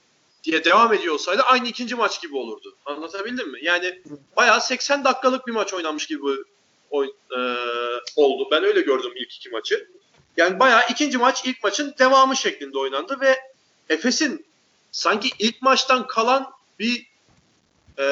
diye 0.45 0.64
devam 0.64 0.92
ediyor 0.92 1.14
olsaydı 1.14 1.42
aynı 1.42 1.68
ikinci 1.68 1.95
maç 1.95 2.22
gibi 2.22 2.36
olurdu. 2.36 2.76
Anlatabildim 2.84 3.53
mi? 3.53 3.59
Yani 3.62 4.03
bayağı 4.36 4.61
80 4.61 5.05
dakikalık 5.05 5.47
bir 5.47 5.53
maç 5.53 5.74
oynanmış 5.74 6.07
gibi 6.07 6.22
oyn, 6.90 7.11
e, 7.36 7.40
oldu. 8.16 8.49
Ben 8.51 8.64
öyle 8.64 8.80
gördüm 8.80 9.12
ilk 9.16 9.34
iki 9.34 9.51
maçı. 9.51 9.88
Yani 10.36 10.59
bayağı 10.59 10.82
ikinci 10.90 11.18
maç 11.18 11.45
ilk 11.45 11.64
maçın 11.64 11.95
devamı 11.99 12.36
şeklinde 12.36 12.78
oynandı 12.78 13.20
ve 13.20 13.40
Efes'in 13.88 14.47
sanki 14.90 15.30
ilk 15.38 15.62
maçtan 15.62 16.07
kalan 16.07 16.53
bir 16.78 17.07
e, 17.99 18.07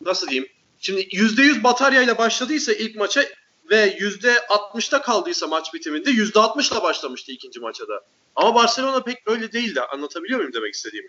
nasıl 0.00 0.28
diyeyim 0.28 0.48
şimdi 0.80 1.00
%100 1.00 1.62
bataryayla 1.62 2.18
başladıysa 2.18 2.72
ilk 2.72 2.96
maça 2.96 3.24
ve 3.70 3.98
%60'da 3.98 5.02
kaldıysa 5.02 5.46
maç 5.46 5.74
bitiminde 5.74 6.10
%60'la 6.10 6.82
başlamıştı 6.82 7.32
ikinci 7.32 7.60
maça 7.60 7.88
da. 7.88 8.04
Ama 8.36 8.54
Barcelona 8.54 9.02
pek 9.02 9.18
öyle 9.26 9.52
değildi. 9.52 9.80
Anlatabiliyor 9.80 10.38
muyum 10.38 10.52
demek 10.52 10.74
istediğimi? 10.74 11.08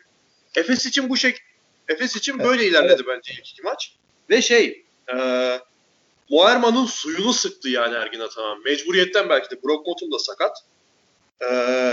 Efes 0.56 0.86
için 0.86 1.10
bu 1.10 1.18
şey 1.18 1.36
Efes 1.88 2.16
için 2.16 2.40
böyle 2.40 2.62
evet. 2.62 2.72
ilerledi 2.72 2.94
evet. 2.94 3.06
bence 3.08 3.34
ilk 3.34 3.50
iki 3.50 3.62
maç. 3.62 3.96
Ve 4.30 4.42
şey 4.42 4.86
e, 5.14 5.16
Moerman'ın 6.30 6.86
suyunu 6.86 7.34
sıktı 7.34 7.70
yani 7.70 7.96
Ergin 7.96 8.20
Ataman. 8.20 8.64
Mecburiyetten 8.64 9.30
belki 9.30 9.50
de 9.50 9.64
Brock 9.64 9.88
Motum 9.88 10.12
da 10.12 10.20
sakat. 10.20 10.58
E, 11.42 11.92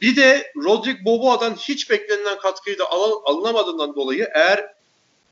bir 0.00 0.16
de 0.16 0.52
Rodrik 0.56 1.04
Boboa'dan 1.04 1.54
hiç 1.54 1.90
beklenilen 1.90 2.38
katkıyı 2.38 2.78
da 2.78 2.90
al, 2.90 3.12
alınamadığından 3.24 3.94
dolayı 3.94 4.28
eğer 4.34 4.75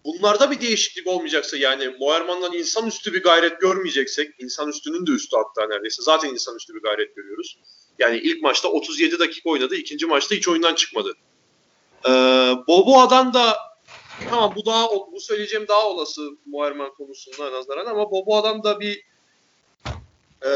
bunlarda 0.04 0.50
bir 0.50 0.60
değişiklik 0.60 1.06
olmayacaksa 1.06 1.56
yani 1.56 1.88
Moerman'dan 2.00 2.52
insanüstü 2.52 3.12
bir 3.12 3.22
gayret 3.22 3.60
görmeyeceksek, 3.60 4.30
insanüstünün 4.38 5.06
de 5.06 5.10
üstü 5.10 5.36
hatta 5.36 5.68
neredeyse 5.68 6.02
zaten 6.02 6.28
insanüstü 6.28 6.74
bir 6.74 6.82
gayret 6.82 7.16
görüyoruz. 7.16 7.58
Yani 7.98 8.16
ilk 8.18 8.42
maçta 8.42 8.68
37 8.68 9.18
dakika 9.18 9.50
oynadı, 9.50 9.74
ikinci 9.74 10.06
maçta 10.06 10.34
hiç 10.34 10.48
oyundan 10.48 10.74
çıkmadı. 10.74 11.14
Ee, 12.06 12.10
Boboa'dan 12.68 13.34
da 13.34 13.58
tamam 14.30 14.52
bu 14.56 14.66
daha 14.66 14.88
bu 15.12 15.20
söyleyeceğim 15.20 15.68
daha 15.68 15.88
olası 15.88 16.30
Moerman 16.46 16.94
konusunda 16.94 17.52
nazaran 17.52 17.86
ama 17.86 18.10
Boboa'dan 18.10 18.64
da 18.64 18.80
bir 18.80 19.02
e, 20.46 20.50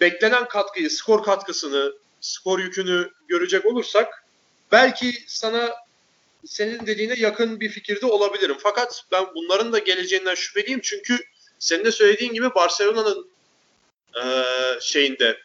beklenen 0.00 0.48
katkıyı, 0.48 0.90
skor 0.90 1.22
katkısını, 1.22 1.94
skor 2.20 2.58
yükünü 2.58 3.10
görecek 3.28 3.66
olursak 3.66 4.24
belki 4.72 5.14
sana 5.26 5.74
senin 6.44 6.86
dediğine 6.86 7.14
yakın 7.14 7.60
bir 7.60 7.68
fikirde 7.68 8.06
olabilirim. 8.06 8.56
Fakat 8.58 9.04
ben 9.12 9.26
bunların 9.34 9.72
da 9.72 9.78
geleceğinden 9.78 10.34
şüpheliyim 10.34 10.80
çünkü 10.82 11.18
senin 11.58 11.84
de 11.84 11.92
söylediğin 11.92 12.32
gibi 12.32 12.54
Barcelona'nın 12.54 13.30
e, 14.16 14.24
şeyinde 14.80 15.38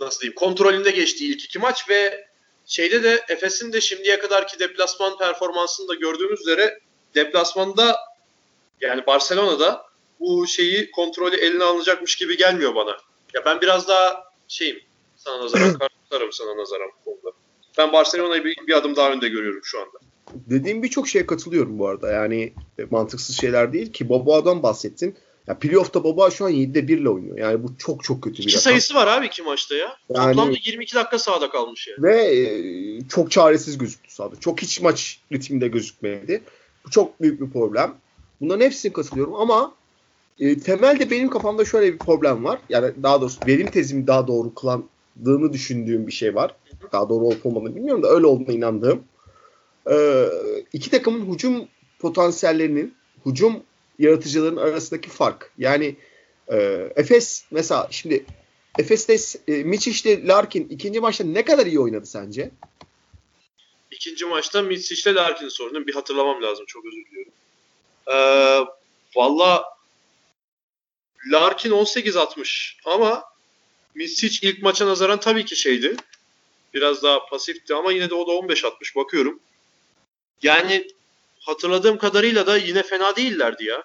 nasıl 0.00 0.20
diyeyim 0.20 0.34
kontrolünde 0.34 0.90
geçtiği 0.90 1.34
ilk 1.34 1.44
iki 1.44 1.58
maç 1.58 1.88
ve 1.88 2.28
şeyde 2.66 3.02
de 3.02 3.24
Efes'in 3.28 3.72
de 3.72 3.80
şimdiye 3.80 4.18
kadarki 4.18 4.58
deplasman 4.58 5.18
performansını 5.18 5.88
da 5.88 5.94
gördüğümüz 5.94 6.40
üzere 6.40 6.80
deplasmanda 7.14 7.98
yani 8.80 9.06
Barcelona'da 9.06 9.86
bu 10.20 10.46
şeyi 10.46 10.90
kontrolü 10.90 11.36
eline 11.36 11.64
alınacakmış 11.64 12.16
gibi 12.16 12.36
gelmiyor 12.36 12.74
bana. 12.74 12.96
Ya 13.34 13.44
ben 13.44 13.60
biraz 13.60 13.88
daha 13.88 14.32
şeyim 14.48 14.80
sana 15.16 15.44
nazaran 15.44 15.78
karşılarım 15.78 16.32
sana 16.32 16.56
nazaran 16.56 16.90
bu 17.00 17.04
konuda. 17.04 17.36
Ben 17.78 17.92
Barcelona'yı 17.92 18.44
bir, 18.44 18.56
bir 18.66 18.76
adım 18.76 18.96
daha 18.96 19.12
önde 19.12 19.28
görüyorum 19.28 19.60
şu 19.64 19.80
anda. 19.80 19.98
Dediğim 20.34 20.82
birçok 20.82 21.08
şeye 21.08 21.26
katılıyorum 21.26 21.78
bu 21.78 21.88
arada. 21.88 22.12
Yani 22.12 22.52
e, 22.78 22.84
mantıksız 22.90 23.36
şeyler 23.36 23.72
değil 23.72 23.92
ki. 23.92 24.08
Boboa'dan 24.08 24.62
bahsettin. 24.62 25.16
Ya 25.46 25.58
playoff'ta 25.58 26.04
Boba 26.04 26.30
şu 26.30 26.44
an 26.44 26.52
7'de 26.52 26.88
1 26.88 26.98
ile 26.98 27.08
oynuyor. 27.08 27.38
Yani 27.38 27.62
bu 27.62 27.78
çok 27.78 28.04
çok 28.04 28.22
kötü 28.22 28.38
bir 28.38 28.42
İki 28.42 28.58
sayısı 28.58 28.94
var 28.94 29.06
abi 29.06 29.26
iki 29.26 29.42
maçta 29.42 29.74
ya. 29.74 29.96
Yani, 30.14 30.36
Toplamda 30.36 30.56
22 30.64 30.94
dakika 30.94 31.18
sahada 31.18 31.50
kalmış 31.50 31.88
yani. 31.88 32.02
Ve 32.02 32.36
e, 32.36 33.08
çok 33.08 33.30
çaresiz 33.30 33.78
gözüktü 33.78 34.14
sahada. 34.14 34.40
Çok 34.40 34.62
hiç 34.62 34.80
maç 34.80 35.20
ritminde 35.32 35.68
gözükmedi. 35.68 36.42
Bu 36.86 36.90
çok 36.90 37.20
büyük 37.20 37.40
bir 37.40 37.50
problem. 37.50 37.94
Bunların 38.40 38.64
hepsine 38.64 38.92
katılıyorum 38.92 39.34
ama 39.34 39.74
e, 40.38 40.58
temelde 40.58 41.10
benim 41.10 41.30
kafamda 41.30 41.64
şöyle 41.64 41.92
bir 41.92 41.98
problem 41.98 42.44
var. 42.44 42.58
Yani 42.68 42.92
daha 43.02 43.20
doğrusu 43.20 43.40
benim 43.46 43.70
tezimi 43.70 44.06
daha 44.06 44.26
doğru 44.26 44.54
kılandığını 45.14 45.52
düşündüğüm 45.52 46.06
bir 46.06 46.12
şey 46.12 46.34
var. 46.34 46.54
Daha 46.92 47.08
doğru 47.08 47.24
olup 47.24 47.46
olmadığını 47.46 47.76
bilmiyorum 47.76 48.02
da 48.02 48.08
öyle 48.08 48.26
olduğuna 48.26 48.52
inandığım. 48.52 49.04
E, 49.90 50.26
iki 50.72 50.90
takımın 50.90 51.34
hücum 51.34 51.68
potansiyellerinin, 51.98 52.94
hücum 53.26 53.62
yaratıcıların 53.98 54.56
arasındaki 54.56 55.08
fark. 55.10 55.52
Yani 55.58 55.96
e, 56.48 56.56
Efes 56.96 57.44
mesela 57.50 57.88
şimdi 57.90 58.24
Efes'te 58.78 59.16
e, 59.48 59.64
Miçic'le 59.64 60.28
Larkin 60.28 60.68
ikinci 60.68 61.00
maçta 61.00 61.24
ne 61.24 61.44
kadar 61.44 61.66
iyi 61.66 61.80
oynadı 61.80 62.06
sence? 62.06 62.50
İkinci 63.90 64.24
maçta 64.24 64.62
Miçic'le 64.62 65.14
Larkin 65.14 65.48
sorunu 65.48 65.86
bir 65.86 65.94
hatırlamam 65.94 66.42
lazım. 66.42 66.64
Çok 66.66 66.84
özür 66.86 67.04
diliyorum. 67.06 67.32
Ee, 68.12 68.66
Valla 69.16 69.64
Larkin 71.32 71.70
18-60 71.70 72.76
ama 72.84 73.24
Miçic 73.94 74.48
ilk 74.48 74.62
maça 74.62 74.86
nazaran 74.86 75.20
tabii 75.20 75.44
ki 75.44 75.56
şeydi. 75.56 75.96
Biraz 76.74 77.02
daha 77.02 77.26
pasifti 77.26 77.74
ama 77.74 77.92
yine 77.92 78.10
de 78.10 78.14
o 78.14 78.26
da 78.26 78.52
15-60 78.52 78.96
bakıyorum. 78.96 79.40
Yani 80.42 80.88
hatırladığım 81.40 81.98
kadarıyla 81.98 82.46
da 82.46 82.56
yine 82.56 82.82
fena 82.82 83.16
değillerdi 83.16 83.64
ya. 83.64 83.84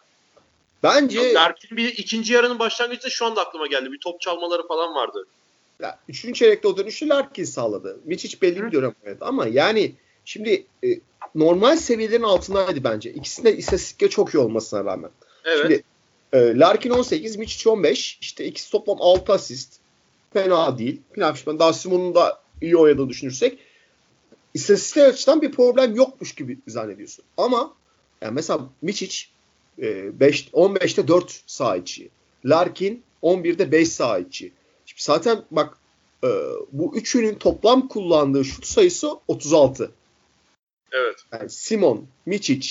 Bence 0.84 1.34
Larkin 1.34 1.78
bir 1.78 1.88
ikinci 1.98 2.34
yarının 2.34 2.60
başlangıcında 2.60 3.10
şu 3.10 3.26
anda 3.26 3.42
aklıma 3.42 3.68
geldi. 3.68 3.92
Bir 3.92 4.00
top 4.00 4.22
çalmaları 4.22 4.68
falan 4.68 4.96
vardı. 4.96 5.28
Ya, 5.80 6.00
üçüncü 6.10 6.40
çeyrekte 6.40 6.68
o 6.68 6.78
dönüşü 6.78 7.10
Larkin 7.10 7.44
sağladı. 7.44 8.00
hiç 8.10 8.42
belli 8.42 8.64
bir 8.64 8.72
dönem 8.72 8.96
oynadı 9.06 9.26
ama 9.26 9.48
yani 9.48 9.96
şimdi 10.26 10.66
e, 10.84 10.88
normal 11.36 11.78
seviyelerin 11.78 12.24
altındaydı 12.24 12.84
bence. 12.84 13.14
İkisinde 13.14 13.58
istatistikle 13.58 14.10
çok 14.10 14.34
iyi 14.34 14.38
olmasına 14.38 14.86
rağmen. 14.86 15.12
Evet. 15.46 15.62
Şimdi 15.62 15.84
e, 16.34 16.60
Larkin 16.60 16.90
18, 16.90 17.36
Miçic 17.36 17.70
15. 17.70 18.18
İşte 18.22 18.46
ikisi 18.46 18.72
toplam 18.72 18.98
6 19.00 19.34
asist. 19.34 19.80
Fena 20.36 20.78
değil. 20.78 21.02
Pinafişman 21.14 21.60
daha 21.60 21.74
Simon'un 21.74 22.16
da 22.16 22.42
iyi 22.62 22.78
oynadığını 22.78 23.10
düşünürsek 23.10 23.60
istatistik 24.54 25.04
açıdan 25.04 25.42
bir 25.42 25.52
problem 25.52 25.96
yokmuş 25.96 26.36
gibi 26.36 26.60
zannediyorsun. 26.68 27.26
Ama 27.38 27.74
yani 28.22 28.34
mesela 28.34 28.70
Miçic 28.82 29.26
5 29.78 30.48
15'te 30.48 31.08
4 31.08 31.44
sağ 31.48 31.78
içi. 31.78 32.10
Larkin 32.46 33.04
11'de 33.24 33.72
5 33.72 33.90
sağ 33.90 34.20
içi. 34.20 34.52
Şimdi 34.86 35.04
zaten 35.04 35.44
bak 35.52 35.78
e, 36.24 36.28
bu 36.72 36.96
üçünün 36.96 37.36
toplam 37.36 37.88
kullandığı 37.88 38.46
şut 38.46 38.66
sayısı 38.66 39.10
36. 39.28 39.92
Evet. 40.92 41.16
Yani 41.34 41.50
Simon, 41.50 42.08
Miçic, 42.26 42.70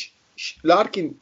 Larkin 0.64 1.20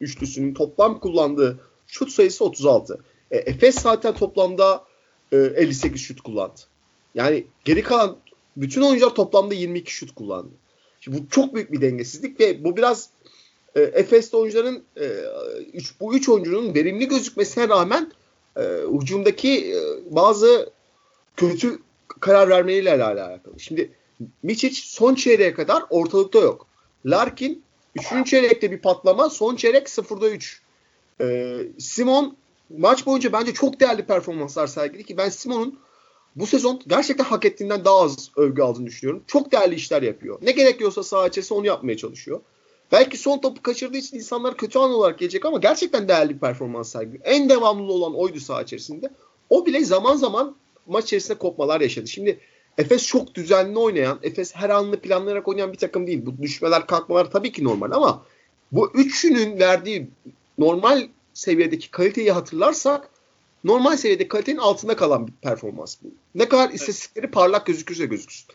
üçlüsünün 0.00 0.54
toplam 0.54 1.00
kullandığı 1.00 1.60
şut 1.86 2.10
sayısı 2.10 2.44
36. 2.44 3.04
E, 3.30 3.36
Efes 3.36 3.74
zaten 3.74 4.14
toplamda 4.14 4.87
e, 5.32 5.36
58 5.36 6.00
şut 6.00 6.20
kullandı. 6.20 6.60
Yani 7.14 7.44
geri 7.64 7.82
kalan 7.82 8.16
bütün 8.56 8.82
oyuncular 8.82 9.14
toplamda 9.14 9.54
22 9.54 9.92
şut 9.92 10.14
kullandı. 10.14 10.52
Şimdi 11.00 11.18
bu 11.18 11.28
çok 11.28 11.54
büyük 11.54 11.72
bir 11.72 11.80
dengesizlik 11.80 12.40
ve 12.40 12.64
bu 12.64 12.76
biraz 12.76 13.10
e, 13.74 13.80
Efes'te 13.80 14.36
oyuncuların 14.36 14.82
e, 15.00 15.06
üç, 15.72 16.00
bu 16.00 16.14
üç 16.14 16.28
oyuncunun 16.28 16.74
verimli 16.74 17.08
gözükmesine 17.08 17.68
rağmen 17.68 18.12
e, 18.56 18.62
hücumdaki 19.00 19.74
e, 19.74 19.80
bazı 20.14 20.70
kötü 21.36 21.78
karar 22.20 22.48
vermeleriyle 22.48 23.04
alakalı. 23.04 23.60
Şimdi 23.60 23.90
Miçic 24.42 24.80
son 24.84 25.14
çeyreğe 25.14 25.54
kadar 25.54 25.84
ortalıkta 25.90 26.38
yok. 26.38 26.66
Larkin 27.06 27.62
3. 27.94 28.30
çeyrekte 28.30 28.70
bir 28.70 28.78
patlama, 28.78 29.30
son 29.30 29.56
çeyrek 29.56 29.86
0'da 29.86 30.30
3. 30.30 30.62
Ee, 31.20 31.58
Simon 31.78 32.36
maç 32.70 33.06
boyunca 33.06 33.32
bence 33.32 33.54
çok 33.54 33.80
değerli 33.80 34.06
performanslar 34.06 34.66
sergiledi 34.66 35.04
ki 35.04 35.16
ben 35.16 35.28
Simon'un 35.28 35.78
bu 36.36 36.46
sezon 36.46 36.80
gerçekten 36.86 37.24
hak 37.24 37.44
ettiğinden 37.44 37.84
daha 37.84 38.00
az 38.00 38.30
övgü 38.36 38.62
aldığını 38.62 38.86
düşünüyorum. 38.86 39.24
Çok 39.26 39.52
değerli 39.52 39.74
işler 39.74 40.02
yapıyor. 40.02 40.38
Ne 40.42 40.52
gerekiyorsa 40.52 41.02
saha 41.02 41.28
içerisinde 41.28 41.58
onu 41.58 41.66
yapmaya 41.66 41.96
çalışıyor. 41.96 42.40
Belki 42.92 43.16
son 43.16 43.38
topu 43.38 43.62
kaçırdığı 43.62 43.96
için 43.96 44.16
insanlar 44.16 44.56
kötü 44.56 44.78
an 44.78 44.90
olarak 44.90 45.18
gelecek 45.18 45.44
ama 45.44 45.58
gerçekten 45.58 46.08
değerli 46.08 46.34
bir 46.34 46.38
performans 46.38 46.92
sergiliyor. 46.92 47.24
En 47.24 47.48
devamlı 47.48 47.92
olan 47.92 48.14
oydu 48.14 48.40
saha 48.40 48.62
içerisinde. 48.62 49.10
O 49.50 49.66
bile 49.66 49.84
zaman 49.84 50.16
zaman 50.16 50.56
maç 50.86 51.04
içerisinde 51.04 51.38
kopmalar 51.38 51.80
yaşadı. 51.80 52.08
Şimdi 52.08 52.40
Efes 52.78 53.06
çok 53.06 53.34
düzenli 53.34 53.78
oynayan, 53.78 54.18
Efes 54.22 54.54
her 54.54 54.70
anını 54.70 55.00
planlayarak 55.00 55.48
oynayan 55.48 55.72
bir 55.72 55.78
takım 55.78 56.06
değil. 56.06 56.26
Bu 56.26 56.42
düşmeler 56.42 56.86
kalkmalar 56.86 57.30
tabii 57.30 57.52
ki 57.52 57.64
normal 57.64 57.90
ama 57.90 58.22
bu 58.72 58.90
üçünün 58.94 59.58
verdiği 59.58 60.10
normal 60.58 61.08
seviyedeki 61.38 61.90
kaliteyi 61.90 62.32
hatırlarsak 62.32 63.10
normal 63.64 63.96
seviyede 63.96 64.28
kalitenin 64.28 64.58
altında 64.58 64.96
kalan 64.96 65.26
bir 65.26 65.32
performans 65.32 65.96
bu. 66.02 66.08
Ne 66.34 66.48
kadar 66.48 66.70
istatistikleri 66.70 67.30
parlak 67.30 67.66
gözükürse 67.66 68.06
gözüksün. 68.06 68.46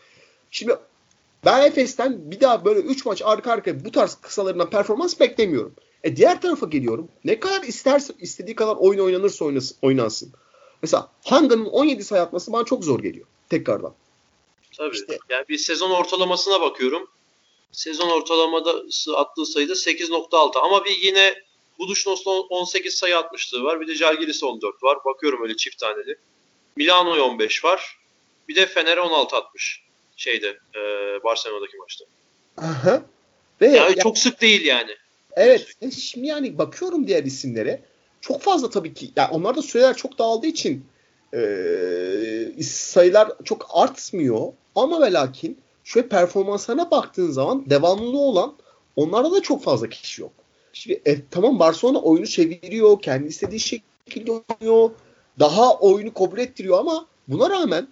Şimdi 0.50 0.76
ben 1.44 1.66
Efes'ten 1.66 2.30
bir 2.30 2.40
daha 2.40 2.64
böyle 2.64 2.80
3 2.80 3.06
maç 3.06 3.22
arka 3.24 3.52
arkaya 3.52 3.84
bu 3.84 3.92
tarz 3.92 4.14
kısalarından 4.14 4.70
performans 4.70 5.20
beklemiyorum. 5.20 5.74
E 6.02 6.16
diğer 6.16 6.40
tarafa 6.40 6.66
geliyorum. 6.66 7.08
Ne 7.24 7.40
kadar 7.40 7.62
isterse 7.62 8.14
istediği 8.20 8.54
kadar 8.54 8.76
oyun 8.76 9.00
oynanırsa 9.00 9.44
oynasın, 9.44 9.76
oynansın. 9.82 10.32
Mesela 10.82 11.10
Hanga'nın 11.24 11.66
17 11.66 12.04
sayı 12.04 12.22
atması 12.22 12.52
bana 12.52 12.64
çok 12.64 12.84
zor 12.84 13.02
geliyor 13.02 13.26
tekrardan. 13.50 13.94
Tabii. 14.76 14.94
İşte. 14.96 15.18
Yani 15.30 15.44
bir 15.48 15.58
sezon 15.58 15.90
ortalamasına 15.90 16.60
bakıyorum. 16.60 17.08
Sezon 17.72 18.08
ortalamada 18.10 18.82
attığı 19.16 19.46
sayıda 19.46 19.72
8.6 19.72 20.58
ama 20.58 20.84
bir 20.84 20.98
yine 21.02 21.34
Buduşnos'ta 21.78 22.30
18 22.30 22.94
sayı 22.94 23.18
atmışlığı 23.18 23.62
var. 23.62 23.80
Bir 23.80 23.88
de 23.88 23.94
Jalgiris'e 23.94 24.46
14 24.46 24.82
var. 24.82 24.98
Bakıyorum 25.04 25.42
öyle 25.42 25.56
çift 25.56 25.78
taneli. 25.78 26.16
Milano'ya 26.76 27.22
15 27.22 27.64
var. 27.64 27.98
Bir 28.48 28.56
de 28.56 28.66
Fener'e 28.66 29.00
16 29.00 29.36
atmış 29.36 29.84
şeyde 30.16 30.58
e, 30.74 30.80
Barcelona'daki 31.24 31.76
maçta. 31.76 32.04
Aha. 32.56 33.02
Ve 33.60 33.66
yani 33.66 33.96
ya, 33.96 34.02
çok 34.02 34.18
sık 34.18 34.40
değil 34.40 34.64
yani. 34.64 34.90
Evet. 35.36 35.66
E 35.80 35.90
şimdi 35.90 36.26
yani 36.26 36.58
bakıyorum 36.58 37.06
diğer 37.06 37.24
isimlere. 37.24 37.82
Çok 38.20 38.42
fazla 38.42 38.70
tabii 38.70 38.94
ki. 38.94 39.10
Yani 39.16 39.28
onlar 39.30 39.56
da 39.56 39.62
süreler 39.62 39.96
çok 39.96 40.18
dağıldığı 40.18 40.46
için 40.46 40.86
e, 41.34 42.62
sayılar 42.62 43.32
çok 43.44 43.66
artmıyor. 43.72 44.52
Ama 44.74 45.00
ve 45.00 45.12
lakin 45.12 45.58
şöyle 45.84 46.08
performanslarına 46.08 46.90
baktığın 46.90 47.30
zaman 47.30 47.70
devamlı 47.70 48.18
olan 48.18 48.56
onlarda 48.96 49.32
da 49.32 49.42
çok 49.42 49.62
fazla 49.62 49.88
kişi 49.88 50.22
yok. 50.22 50.32
Şimdi 50.74 51.02
e, 51.06 51.16
tamam 51.30 51.58
Barcelona 51.58 51.98
oyunu 52.00 52.26
çeviriyor, 52.26 53.02
kendi 53.02 53.28
istediği 53.28 53.60
şekilde 53.60 54.32
oynuyor, 54.32 54.90
daha 55.38 55.78
oyunu 55.78 56.14
kabul 56.14 56.38
ettiriyor 56.38 56.78
ama 56.78 57.06
buna 57.28 57.50
rağmen 57.50 57.88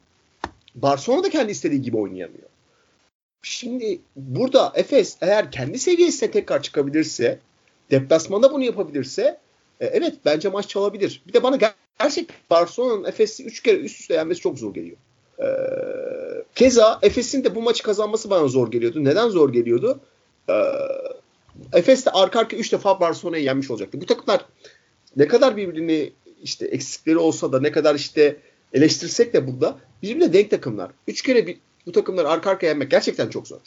Barcelona 0.75 1.25
da 1.25 1.31
kendi 1.31 1.53
istediği 1.53 1.83
gibi 1.83 1.97
oynayamıyor. 1.97 2.49
Şimdi 3.43 4.01
burada 4.17 4.73
Efes 4.75 5.17
eğer 5.21 5.51
kendi 5.53 5.79
seviyesine 5.79 6.31
tekrar 6.31 6.63
çıkabilirse, 6.63 7.39
deplasmanda 7.91 8.53
bunu 8.53 8.65
yapabilirse 8.65 9.39
e, 9.81 9.87
evet 9.87 10.15
bence 10.25 10.49
maç 10.49 10.69
çalabilir. 10.69 11.23
Bir 11.27 11.33
de 11.33 11.43
bana 11.43 11.57
ger- 11.57 11.73
gerçekten 12.01 12.37
Barcelona'nın 12.51 13.05
Efes'i 13.05 13.45
3 13.45 13.63
kere 13.63 13.77
üst 13.77 14.01
üste 14.01 14.15
yenmesi 14.15 14.41
çok 14.41 14.59
zor 14.59 14.75
geliyor. 14.75 14.97
E, 15.39 15.47
keza 16.55 16.99
Efes'in 17.03 17.45
de 17.45 17.55
bu 17.55 17.63
maçı 17.63 17.83
kazanması 17.83 18.31
bana 18.31 18.49
zor 18.49 18.71
geliyordu. 18.71 19.05
Neden 19.05 19.29
zor 19.29 19.53
geliyordu? 19.53 20.01
E, 20.49 20.55
Efes 21.73 22.07
de 22.07 22.11
arka 22.11 22.41
arka 22.41 22.57
3 22.57 22.73
defa 22.73 23.01
Barcelona'yı 23.01 23.45
yenmiş 23.45 23.71
olacaktı. 23.71 24.01
Bu 24.01 24.07
takımlar 24.07 24.45
ne 25.17 25.29
kadar 25.29 25.57
birbirini 25.57 26.13
işte 26.43 26.67
eksikleri 26.67 27.19
olsa 27.19 27.53
da 27.53 27.61
ne 27.61 27.73
kadar 27.73 27.95
işte 27.95 28.37
eleştirsek 28.73 29.33
de 29.33 29.47
burada 29.47 29.79
birbirine 30.03 30.33
denk 30.33 30.51
takımlar. 30.51 30.91
Üç 31.09 31.23
kere 31.23 31.47
bir, 31.47 31.59
bu 31.87 31.93
takımları 31.93 32.29
arka 32.29 32.51
arkaya 32.51 32.67
yenmek 32.67 32.91
gerçekten 32.91 33.29
çok 33.29 33.49
zor. 33.49 33.61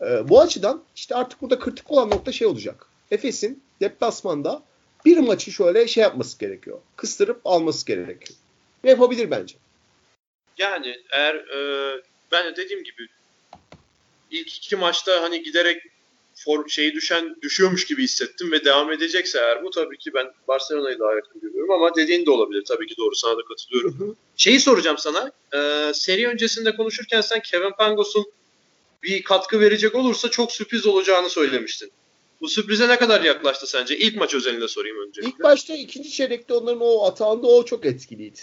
Ee, 0.00 0.28
bu 0.28 0.40
açıdan 0.40 0.82
işte 0.96 1.14
artık 1.14 1.42
burada 1.42 1.58
kritik 1.58 1.90
olan 1.90 2.10
nokta 2.10 2.32
şey 2.32 2.46
olacak. 2.46 2.86
Efes'in 3.10 3.62
deplasmanda 3.80 4.62
bir 5.04 5.18
maçı 5.18 5.52
şöyle 5.52 5.88
şey 5.88 6.02
yapması 6.02 6.38
gerekiyor. 6.38 6.80
Kıstırıp 6.96 7.40
alması 7.44 7.86
gerekiyor. 7.86 8.38
Ve 8.84 8.90
yapabilir 8.90 9.30
bence. 9.30 9.54
Yani 10.58 10.96
eğer 11.12 11.34
e, 11.34 12.00
ben 12.32 12.46
de 12.46 12.56
dediğim 12.56 12.84
gibi 12.84 13.08
ilk 14.30 14.56
iki 14.56 14.76
maçta 14.76 15.22
hani 15.22 15.42
giderek 15.42 15.82
for, 16.34 16.68
şeyi 16.68 16.94
düşen 16.94 17.36
düşüyormuş 17.42 17.86
gibi 17.86 18.02
hissettim 18.02 18.52
ve 18.52 18.64
devam 18.64 18.92
edecekse 18.92 19.38
eğer 19.38 19.64
bu 19.64 19.70
tabii 19.70 19.98
ki 19.98 20.14
ben 20.14 20.26
Barcelona'yı 20.48 20.98
daha 20.98 21.14
yakın 21.14 21.40
görüyorum 21.40 21.72
ama 21.72 21.94
dediğin 21.94 22.26
de 22.26 22.30
olabilir. 22.30 22.64
Tabii 22.68 22.86
ki 22.86 22.94
doğru 22.98 23.14
sana 23.14 23.36
da 23.38 23.42
katılıyorum. 23.48 24.00
Hı 24.00 24.04
hı. 24.04 24.14
Şeyi 24.36 24.60
soracağım 24.60 24.98
sana. 24.98 25.32
E, 25.54 25.92
seri 25.94 26.28
öncesinde 26.28 26.76
konuşurken 26.76 27.20
sen 27.20 27.40
Kevin 27.40 27.72
Pangos'un 27.78 28.24
bir 29.02 29.22
katkı 29.22 29.60
verecek 29.60 29.94
olursa 29.94 30.30
çok 30.30 30.52
sürpriz 30.52 30.86
olacağını 30.86 31.30
söylemiştin. 31.30 31.90
Bu 32.40 32.48
sürprize 32.48 32.88
ne 32.88 32.98
kadar 32.98 33.20
yaklaştı 33.20 33.66
sence? 33.66 33.98
İlk 33.98 34.16
maç 34.16 34.34
özelinde 34.34 34.68
sorayım 34.68 34.96
önce. 35.08 35.22
İlk 35.22 35.42
başta 35.42 35.74
ikinci 35.74 36.10
çeyrekte 36.10 36.54
onların 36.54 36.80
o 36.80 37.04
atağında 37.06 37.46
o 37.46 37.64
çok 37.64 37.86
etkiliydi. 37.86 38.40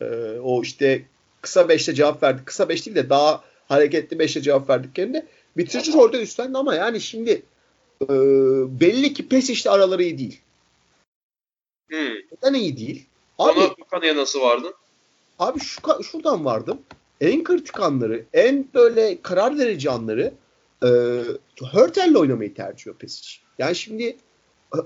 Ee, 0.00 0.04
o 0.42 0.62
işte 0.62 1.06
kısa 1.40 1.68
beşte 1.68 1.94
cevap 1.94 2.22
verdi. 2.22 2.42
Kısa 2.44 2.68
beş 2.68 2.86
değil 2.86 2.96
de 2.96 3.10
daha 3.10 3.44
hareketli 3.68 4.18
beşte 4.18 4.42
cevap 4.42 4.70
verdiklerinde 4.70 5.26
bitirici 5.56 5.92
rolde 5.92 6.22
üstlendi 6.22 6.58
ama 6.58 6.74
yani 6.74 7.00
şimdi 7.00 7.42
e, 8.02 8.08
belli 8.80 9.14
ki 9.14 9.28
pes 9.28 9.50
işte 9.50 9.70
araları 9.70 10.02
iyi 10.02 10.18
değil. 10.18 10.40
Hmm. 11.90 12.14
Neden 12.32 12.54
iyi 12.54 12.76
değil? 12.76 13.06
Abi, 13.38 13.60
Ona 13.60 13.70
bu 13.70 13.84
kanıya 13.84 14.16
nasıl 14.16 14.40
vardın? 14.40 14.74
Abi 15.38 15.60
şu, 15.60 16.02
şuradan 16.02 16.44
vardım. 16.44 16.78
En 17.20 17.44
kritik 17.44 17.80
anları, 17.80 18.24
en 18.32 18.68
böyle 18.74 19.22
karar 19.22 19.58
verici 19.58 19.90
anları 19.90 20.34
e, 20.82 20.88
Hörtel'le 21.72 22.14
oynamayı 22.14 22.54
tercih 22.54 22.82
ediyor 22.82 22.96
Pesic. 22.96 23.38
Yani 23.58 23.76
şimdi 23.76 24.16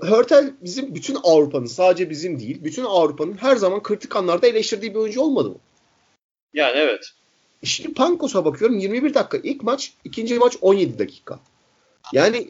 Hörtel 0.01 0.53
bizim 0.61 0.95
bütün 0.95 1.17
Avrupa'nın 1.23 1.65
sadece 1.65 2.09
bizim 2.09 2.39
değil, 2.39 2.63
bütün 2.63 2.83
Avrupa'nın 2.83 3.37
her 3.37 3.55
zaman 3.55 3.83
kritik 3.83 4.15
anlarda 4.15 4.47
eleştirdiği 4.47 4.93
bir 4.93 4.99
oyuncu 4.99 5.21
olmadı 5.21 5.49
mı? 5.49 5.57
Yani 6.53 6.77
evet. 6.77 7.11
Şimdi 7.63 7.93
Pankos'a 7.93 8.45
bakıyorum 8.45 8.77
21 8.77 9.13
dakika 9.13 9.37
ilk 9.37 9.63
maç, 9.63 9.93
ikinci 10.03 10.39
maç 10.39 10.57
17 10.61 10.99
dakika. 10.99 11.39
Yani 12.13 12.49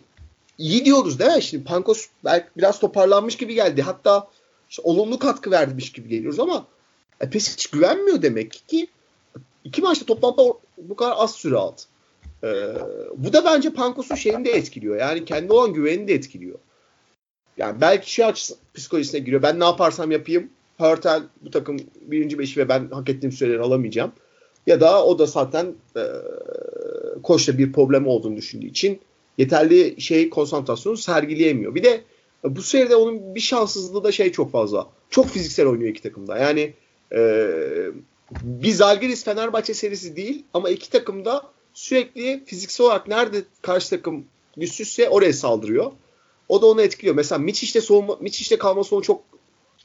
iyi 0.57 0.85
diyoruz 0.85 1.19
değil 1.19 1.35
mi? 1.35 1.43
Şimdi 1.43 1.63
Pankos 1.63 2.07
belki 2.25 2.47
biraz 2.57 2.79
toparlanmış 2.79 3.37
gibi 3.37 3.53
geldi. 3.53 3.81
Hatta 3.81 4.27
işte 4.69 4.81
olumlu 4.85 5.19
katkı 5.19 5.51
vermiş 5.51 5.91
gibi 5.91 6.09
geliyoruz 6.09 6.39
ama 6.39 6.67
e, 7.21 7.29
Pesic 7.29 7.69
güvenmiyor 7.71 8.21
demek 8.21 8.63
ki. 8.67 8.87
iki 9.63 9.81
maçta 9.81 10.05
toplamda 10.05 10.53
bu 10.77 10.95
kadar 10.95 11.13
az 11.17 11.35
süre 11.35 11.55
aldı. 11.55 11.81
Ee, 12.43 12.47
bu 13.17 13.33
da 13.33 13.45
bence 13.45 13.73
Pankos'un 13.73 14.15
şeyini 14.15 14.45
de 14.45 14.51
etkiliyor. 14.51 14.97
Yani 14.97 15.25
kendi 15.25 15.53
olan 15.53 15.73
güvenini 15.73 16.07
de 16.07 16.13
etkiliyor. 16.13 16.59
Yani 17.57 17.81
belki 17.81 18.11
şey 18.11 18.25
açısından 18.25 18.61
psikolojisine 18.73 19.19
giriyor. 19.19 19.41
Ben 19.41 19.59
ne 19.59 19.65
yaparsam 19.65 20.11
yapayım. 20.11 20.49
Hörtel 20.77 21.23
bu 21.41 21.51
takım 21.51 21.77
birinci 22.01 22.39
beşi 22.39 22.59
ve 22.59 22.69
ben 22.69 22.89
hak 22.91 23.09
ettiğim 23.09 23.31
süreleri 23.31 23.61
alamayacağım. 23.61 24.11
Ya 24.67 24.81
da 24.81 25.05
o 25.05 25.19
da 25.19 25.25
zaten 25.25 25.73
e, 25.95 26.03
koçta 27.23 27.57
bir 27.57 27.73
problem 27.73 28.07
olduğunu 28.07 28.37
düşündüğü 28.37 28.67
için 28.67 28.99
yeterli 29.37 30.01
şey 30.01 30.29
konsantrasyonu 30.29 30.97
sergileyemiyor. 30.97 31.75
Bir 31.75 31.83
de 31.83 32.01
bu 32.43 32.61
seride 32.61 32.95
onun 32.95 33.35
bir 33.35 33.39
şanssızlığı 33.39 34.03
da 34.03 34.11
şey 34.11 34.31
çok 34.31 34.51
fazla. 34.51 34.87
Çok 35.09 35.27
fiziksel 35.27 35.67
oynuyor 35.67 35.89
iki 35.89 36.01
takımda. 36.01 36.37
Yani 36.37 36.73
e, 37.15 37.49
bir 38.41 38.71
Zalgiris 38.71 39.23
Fenerbahçe 39.23 39.73
serisi 39.73 40.15
değil 40.15 40.43
ama 40.53 40.69
iki 40.69 40.89
takımda 40.89 41.51
sürekli 41.73 42.43
fiziksel 42.45 42.85
olarak 42.85 43.07
nerede 43.07 43.43
karşı 43.61 43.89
takım 43.89 44.25
güçsüzse 44.57 45.09
oraya 45.09 45.33
saldırıyor. 45.33 45.91
O 46.49 46.61
da 46.61 46.65
onu 46.65 46.81
etkiliyor. 46.81 47.15
Mesela 47.15 47.39
Miçic'te 47.39 47.81
soğuma, 47.81 48.17
Miçic'te 48.21 48.57
kalması 48.57 48.95
onu 48.95 49.03
çok 49.03 49.21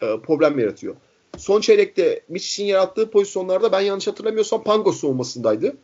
e, 0.03 0.07
problem 0.27 0.59
yaratıyor. 0.59 0.97
Son 1.39 1.61
çeyrekte 1.61 2.21
Miçic'in 2.29 2.67
yarattığı 2.67 3.11
pozisyonlarda 3.11 3.73
ben 3.73 3.81
yanlış 3.81 4.07
hatırlamıyorsam 4.07 4.65
Pangos 4.65 5.01
soğumasındaydı. 5.01 5.77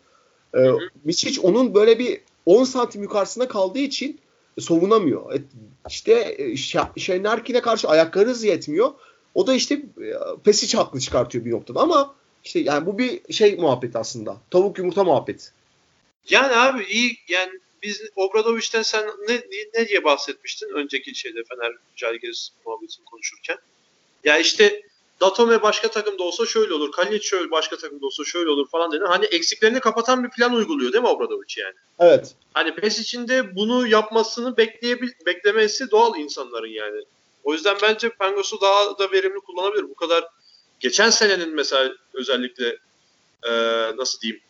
E, 0.54 0.60
Miçic 1.04 1.40
onun 1.40 1.74
böyle 1.74 1.98
bir 1.98 2.20
10 2.46 2.64
santim 2.64 3.02
yukarısında 3.02 3.48
kaldığı 3.48 3.78
için 3.78 4.20
savunamıyor. 4.60 5.34
E, 5.34 5.42
işte 5.88 6.36
Şenerkin'e 6.96 7.60
karşı 7.60 7.88
ayakları 7.88 8.28
hızı 8.28 8.46
yetmiyor. 8.46 8.90
O 9.34 9.46
da 9.46 9.54
işte 9.54 9.74
e, 9.74 10.12
Pesic 10.44 10.78
haklı 10.78 11.00
çıkartıyor 11.00 11.44
bir 11.44 11.50
noktada 11.50 11.80
ama 11.80 12.14
işte 12.44 12.60
yani 12.60 12.86
bu 12.86 12.98
bir 12.98 13.32
şey 13.32 13.56
muhabbet 13.56 13.96
aslında. 13.96 14.36
Tavuk 14.50 14.78
yumurta 14.78 15.04
muhabbeti. 15.04 15.44
Yani 16.30 16.56
abi 16.56 16.84
iyi 16.84 17.18
yani 17.28 17.52
biz 17.82 18.02
Obradoviç'ten 18.16 18.82
sen 18.82 19.06
ne, 19.28 19.40
ne 19.74 19.88
diye 19.88 20.04
bahsetmiştin 20.04 20.68
önceki 20.74 21.14
şeyde 21.14 21.44
Fener 21.44 21.72
Calgiris 21.96 22.50
muhabbetini 22.66 23.04
konuşurken. 23.04 23.56
Ya 24.24 24.38
işte 24.38 24.82
Datome 25.20 25.62
başka 25.62 25.90
takımda 25.90 26.22
olsa 26.22 26.46
şöyle 26.46 26.74
olur. 26.74 26.92
Kalinic 26.92 27.24
şöyle 27.24 27.50
başka 27.50 27.76
takımda 27.76 28.06
olsa 28.06 28.24
şöyle 28.24 28.50
olur 28.50 28.68
falan 28.68 28.92
dedi. 28.92 29.04
Hani 29.08 29.24
eksiklerini 29.24 29.80
kapatan 29.80 30.24
bir 30.24 30.30
plan 30.30 30.54
uyguluyor 30.54 30.92
değil 30.92 31.04
mi 31.04 31.10
Obradoviç 31.10 31.58
yani? 31.58 31.74
Evet. 31.98 32.34
Hani 32.54 32.74
PES 32.74 32.98
içinde 32.98 33.56
bunu 33.56 33.86
yapmasını 33.86 34.56
bekleyebil 34.56 35.10
beklemesi 35.26 35.90
doğal 35.90 36.16
insanların 36.16 36.68
yani. 36.68 37.04
O 37.44 37.52
yüzden 37.52 37.76
bence 37.82 38.08
Pangos'u 38.08 38.60
daha 38.60 38.98
da 38.98 39.12
verimli 39.12 39.40
kullanabilir. 39.40 39.88
Bu 39.88 39.94
kadar 39.94 40.24
geçen 40.80 41.10
senenin 41.10 41.54
mesela 41.54 41.92
özellikle 42.14 42.78
e, 43.42 43.52
nasıl 43.96 44.20
diyeyim 44.20 44.42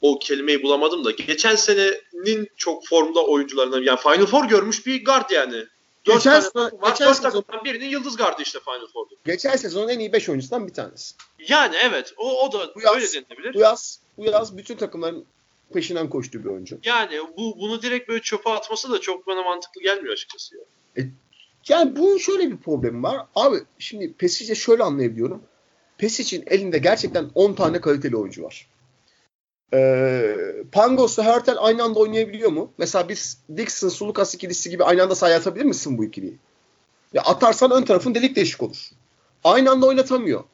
o 0.00 0.18
kelimeyi 0.18 0.62
bulamadım 0.62 1.04
da 1.04 1.10
geçen 1.10 1.54
senenin 1.54 2.48
çok 2.56 2.86
formda 2.86 3.24
oyuncularından 3.24 3.82
yani 3.82 3.98
Final 3.98 4.26
Four 4.26 4.48
görmüş 4.48 4.86
bir 4.86 5.04
guard 5.04 5.30
yani. 5.30 5.66
Geçen, 6.14 6.42
var. 6.54 6.72
Geçen 6.86 7.12
sezon, 7.12 7.44
birinin 7.64 7.88
yıldız 7.88 8.16
gardı 8.16 8.42
işte 8.42 8.58
Final 8.64 8.86
Four'da. 8.92 9.14
Geçen 9.24 9.56
sezonun 9.56 9.88
en 9.88 9.98
iyi 9.98 10.12
5 10.12 10.28
oyuncusundan 10.28 10.66
bir 10.66 10.74
tanesi. 10.74 11.14
Yani 11.48 11.76
evet. 11.82 12.14
O, 12.16 12.46
o 12.46 12.52
da 12.52 12.74
bu 12.74 12.80
yaz, 12.80 12.94
öyle 12.96 13.06
denilebilir. 13.12 13.54
Bu 13.54 13.60
yaz, 13.60 14.00
bu 14.18 14.24
yaz 14.24 14.56
bütün 14.56 14.76
takımların 14.76 15.24
peşinden 15.72 16.10
koştuğu 16.10 16.44
bir 16.44 16.48
oyuncu. 16.48 16.78
Yani 16.84 17.20
bu 17.36 17.56
bunu 17.60 17.82
direkt 17.82 18.08
böyle 18.08 18.22
çöpe 18.22 18.50
atması 18.50 18.92
da 18.92 19.00
çok 19.00 19.26
bana 19.26 19.42
mantıklı 19.42 19.82
gelmiyor 19.82 20.12
açıkçası 20.12 20.56
ya. 20.56 20.62
E, 20.98 21.08
yani 21.68 21.96
bunun 21.96 22.18
şöyle 22.18 22.50
bir 22.50 22.56
problemi 22.56 23.02
var. 23.02 23.26
Abi 23.34 23.56
şimdi 23.78 24.12
Pesic'e 24.12 24.54
şöyle 24.54 24.82
anlayabiliyorum. 24.82 25.42
Pesic'in 25.98 26.44
elinde 26.46 26.78
gerçekten 26.78 27.30
10 27.34 27.54
tane 27.54 27.80
kaliteli 27.80 28.16
oyuncu 28.16 28.42
var. 28.42 28.66
Ee, 29.74 30.36
Pangos'la 30.72 31.24
Hertel 31.24 31.56
aynı 31.58 31.82
anda 31.82 31.98
oynayabiliyor 31.98 32.50
mu? 32.50 32.72
Mesela 32.78 33.08
biz 33.08 33.38
Dixon, 33.56 33.88
Sulukas 33.88 34.34
ikilisi 34.34 34.70
gibi 34.70 34.84
aynı 34.84 35.02
anda 35.02 35.14
sahaya 35.14 35.36
atabilir 35.36 35.64
misin 35.64 35.98
bu 35.98 36.04
ikiliyi? 36.04 36.36
Ya 37.12 37.22
atarsan 37.22 37.70
ön 37.70 37.82
tarafın 37.82 38.14
delik 38.14 38.36
deşik 38.36 38.62
olur. 38.62 38.90
Aynı 39.44 39.70
anda 39.70 39.86
oynatamıyor. 39.86 40.44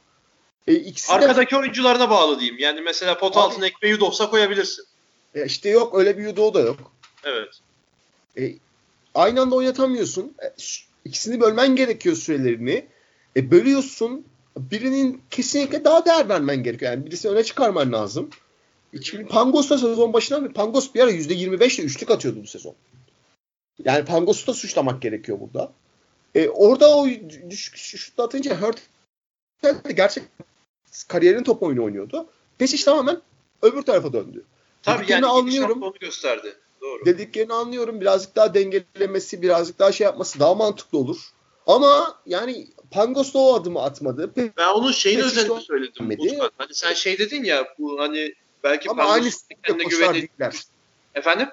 E, 0.67 0.75
ikisi 0.75 1.13
Arkadaki 1.13 1.55
de... 1.55 1.59
oyuncularına 1.59 2.11
bağlı 2.11 2.41
diyeyim. 2.41 2.59
Yani 2.59 2.81
mesela 2.81 3.19
pot 3.19 3.37
Abi, 3.37 3.41
altına 3.41 3.67
ekmeği 3.67 3.93
Yudovsa 3.93 4.31
koyabilirsin. 4.31 4.85
E 5.35 5.45
işte 5.45 5.69
yok 5.69 5.99
öyle 5.99 6.19
bir 6.19 6.23
Yudov 6.23 6.55
da 6.55 6.61
yok. 6.61 6.93
Evet. 7.25 7.61
E, 8.39 8.55
aynı 9.15 9.41
anda 9.41 9.55
oynatamıyorsun. 9.55 10.35
E, 10.43 10.55
ikisini 11.05 11.41
bölmen 11.41 11.77
gerekiyor 11.77 12.17
sürelerini. 12.17 12.87
E, 13.37 13.51
bölüyorsun. 13.51 14.25
Birinin 14.57 15.23
kesinlikle 15.31 15.85
daha 15.85 16.07
değer 16.07 16.29
vermen 16.29 16.63
gerekiyor. 16.63 16.93
Yani 16.93 17.07
birisini 17.07 17.33
öne 17.33 17.45
çıkarman 17.45 17.93
lazım. 17.93 18.31
Şimdi 19.03 19.27
Pangos 19.27 19.71
da 19.71 19.79
sezon 19.79 20.13
başından 20.13 20.53
Pangos 20.53 20.95
bir 20.95 21.01
ara 21.01 21.11
%25 21.11 21.81
ile 21.81 21.87
üçlük 21.87 22.11
atıyordu 22.11 22.43
bu 22.43 22.47
sezon. 22.47 22.75
Yani 23.85 24.05
Pangos'u 24.05 24.47
da 24.47 24.55
suçlamak 24.55 25.03
gerekiyor 25.03 25.41
burada. 25.41 25.73
E, 26.35 26.49
orada 26.49 26.97
o 26.97 27.07
düşük 27.51 27.77
şut 27.77 28.21
atınca 28.21 28.61
Hurt 28.61 28.83
gerçek 29.97 30.25
kariyerin 31.09 31.43
top 31.43 31.63
oyunu 31.63 31.85
oynuyordu. 31.85 32.27
Pesic 32.59 32.85
tamamen 32.85 33.23
öbür 33.63 33.83
tarafa 33.83 34.13
döndü. 34.13 34.45
Tabii 34.83 35.13
yani 35.13 35.27
anlıyorum. 35.27 35.83
onu 35.83 35.95
gösterdi. 36.01 36.57
Doğru. 36.81 37.05
Dediklerini 37.05 37.53
anlıyorum. 37.53 38.01
Birazcık 38.01 38.37
daha 38.37 38.55
dengelemesi, 38.55 39.43
birazcık 39.43 39.79
daha 39.79 39.93
şey 39.93 40.05
yapması 40.05 40.41
daha 40.41 40.55
mantıklı 40.55 40.99
olur. 40.99 41.17
Ama 41.67 42.21
yani 42.27 42.69
Pangos 42.91 43.35
da 43.35 43.39
o 43.39 43.55
adımı 43.55 43.83
atmadı. 43.83 44.33
Ben 44.37 44.75
onun 44.75 44.93
şeyin 44.93 45.21
özellikle 45.21 45.61
söyledim. 45.61 46.11
Utkan. 46.11 46.51
Hani 46.59 46.75
sen 46.75 46.95
şey 46.95 47.19
dedin 47.19 47.45
ya 47.45 47.75
bu 47.79 47.99
hani 48.01 48.35
belki 48.65 48.91
Ama 48.91 49.05
aynı 49.05 49.31
kendine 49.67 49.85
güveni... 49.85 50.29
Efendim? 51.15 51.49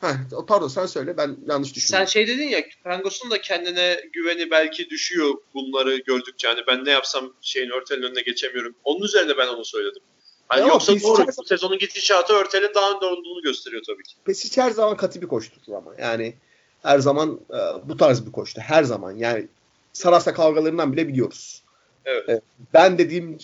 Ha, 0.00 0.16
pardon 0.48 0.68
sen 0.68 0.86
söyle 0.86 1.16
ben 1.16 1.36
yanlış 1.48 1.74
düşündüm. 1.74 1.98
Sen 1.98 2.04
şey 2.04 2.28
dedin 2.28 2.48
ya 2.48 2.64
Pangos'un 2.84 3.30
da 3.30 3.40
kendine 3.40 4.00
güveni 4.12 4.50
belki 4.50 4.90
düşüyor 4.90 5.34
bunları 5.54 5.96
gördükçe. 5.96 6.48
Hani 6.48 6.60
ben 6.66 6.84
ne 6.84 6.90
yapsam 6.90 7.32
şeyin 7.40 7.70
Örtel'in 7.70 8.02
önüne 8.02 8.20
geçemiyorum. 8.20 8.74
Onun 8.84 9.04
üzerine 9.04 9.36
ben 9.38 9.48
onu 9.48 9.64
söyledim. 9.64 10.02
Hani 10.48 10.60
ya 10.60 10.66
yoksa 10.66 10.92
doğru. 10.92 11.16
Zaman... 11.16 11.34
Bu 11.38 11.44
sezonun 11.44 11.78
gidişatı 11.78 12.32
Örtel'in 12.32 12.74
daha 12.74 12.90
önde 12.90 13.04
olduğunu 13.04 13.42
gösteriyor 13.42 13.82
tabii 13.86 14.02
ki. 14.02 14.14
Pesic 14.24 14.62
her 14.62 14.70
zaman 14.70 14.96
katı 14.96 15.22
bir 15.22 15.26
koştur 15.26 15.72
ama. 15.72 15.92
Yani 15.98 16.34
her 16.82 16.98
zaman 16.98 17.40
e, 17.50 17.88
bu 17.88 17.96
tarz 17.96 18.26
bir 18.26 18.32
koştu. 18.32 18.60
Her 18.60 18.84
zaman. 18.84 19.16
Yani 19.16 19.48
Sarasa 19.92 20.34
kavgalarından 20.34 20.92
bile 20.92 21.08
biliyoruz. 21.08 21.62
Evet. 22.04 22.28
E, 22.28 22.40
ben 22.74 22.98
dediğim 22.98 23.38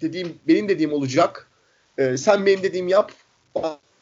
dediğim 0.00 0.38
benim 0.48 0.68
dediğim 0.68 0.92
olacak. 0.92 1.47
E, 1.98 2.16
sen 2.16 2.46
benim 2.46 2.62
dediğim 2.62 2.88
yap. 2.88 3.12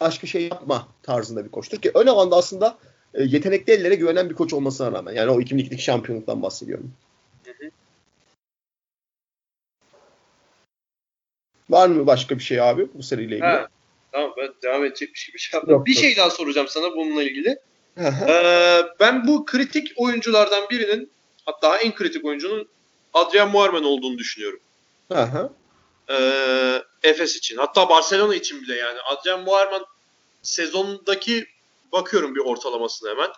Başka 0.00 0.26
şey 0.26 0.42
yapma 0.42 0.88
tarzında 1.02 1.44
bir 1.44 1.50
koçtur 1.50 1.78
ki 1.78 1.90
ön 1.94 2.06
alanda 2.06 2.36
aslında 2.36 2.78
e, 3.14 3.22
yetenekli 3.22 3.72
ellere 3.72 3.94
güvenen 3.94 4.30
bir 4.30 4.34
koç 4.34 4.52
olmasına 4.52 4.92
rağmen. 4.92 5.12
Yani 5.12 5.30
o 5.30 5.40
2002'deki 5.40 5.82
şampiyonluktan 5.82 6.42
bahsediyorum. 6.42 6.92
Hı 7.44 7.50
hı. 7.50 7.70
Var 11.70 11.88
mı 11.88 12.06
başka 12.06 12.38
bir 12.38 12.42
şey 12.42 12.60
abi 12.60 12.88
bu 12.94 13.02
seriyle 13.02 13.34
ilgili? 13.34 13.46
Ha, 13.48 13.68
tamam 14.12 14.32
ben 14.36 14.48
devam 14.62 14.84
edecek 14.84 15.14
bir 15.14 15.18
şey 15.18 15.34
bir 15.34 15.38
şey 15.38 15.58
yapmadım. 15.58 15.86
Bir 15.86 15.94
şey 15.94 16.16
daha 16.16 16.30
soracağım 16.30 16.68
sana 16.70 16.96
bununla 16.96 17.22
ilgili. 17.22 17.58
ee, 18.28 18.82
ben 19.00 19.26
bu 19.26 19.44
kritik 19.44 19.92
oyunculardan 19.96 20.70
birinin 20.70 21.10
hatta 21.46 21.76
en 21.76 21.94
kritik 21.94 22.24
oyuncunun 22.24 22.68
Adrian 23.14 23.50
Muarman 23.50 23.84
olduğunu 23.84 24.18
düşünüyorum. 24.18 24.60
Aha. 25.10 25.50
Ee, 26.10 26.82
Efes 27.02 27.36
için. 27.36 27.56
Hatta 27.56 27.88
Barcelona 27.88 28.34
için 28.34 28.62
bile 28.62 28.76
yani. 28.76 28.98
Adrian 29.00 29.42
Muarman 29.42 29.86
sezondaki 30.42 31.46
bakıyorum 31.92 32.34
bir 32.34 32.40
ortalamasına 32.40 33.10
hemen. 33.10 33.30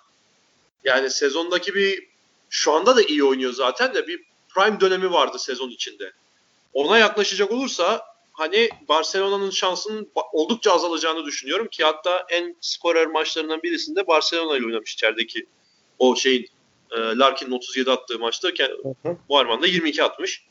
Yani 0.85 1.11
sezondaki 1.11 1.75
bir 1.75 2.09
şu 2.51 2.73
anda 2.73 2.97
da 2.97 3.03
iyi 3.03 3.25
oynuyor 3.25 3.53
zaten 3.53 3.95
de 3.95 4.07
bir 4.07 4.25
prime 4.49 4.81
dönemi 4.81 5.13
vardı 5.13 5.39
sezon 5.39 5.71
içinde. 5.71 6.13
Ona 6.73 6.99
yaklaşacak 6.99 7.53
olursa 7.53 8.07
hani 8.33 8.69
Barcelona'nın 8.89 9.51
şansının 9.51 10.13
oldukça 10.33 10.73
azalacağını 10.73 11.25
düşünüyorum 11.25 11.69
ki 11.69 11.85
hatta 11.85 12.27
en 12.29 12.57
skorer 12.61 13.07
maçlarından 13.07 13.63
birisinde 13.63 14.07
Barcelona 14.07 14.57
ile 14.57 14.67
oynamış 14.67 14.95
içerideki 14.95 15.47
o 15.99 16.17
şeyin 16.17 16.49
e, 16.91 16.97
Larkin'in 16.97 17.51
37 17.51 17.91
attığı 17.91 18.19
maçta 18.19 18.49
Muharman 19.29 19.63
da 19.63 19.67
22 19.67 20.05
atmış. 20.05 20.45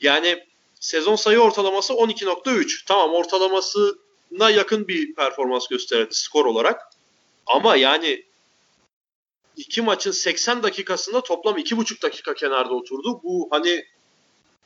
Yani 0.00 0.46
sezon 0.80 1.16
sayı 1.16 1.38
ortalaması 1.38 1.92
12.3. 1.92 2.84
Tamam 2.86 3.14
ortalamasına 3.14 4.50
yakın 4.50 4.88
bir 4.88 5.14
performans 5.14 5.68
gösterdi 5.68 6.14
skor 6.14 6.46
olarak. 6.46 6.82
Ama 7.46 7.76
yani 7.76 8.24
iki 9.56 9.82
maçın 9.82 10.10
80 10.10 10.62
dakikasında 10.62 11.20
toplam 11.20 11.58
2,5 11.58 12.02
dakika 12.02 12.34
kenarda 12.34 12.74
oturdu. 12.74 13.20
Bu 13.22 13.48
hani 13.50 13.84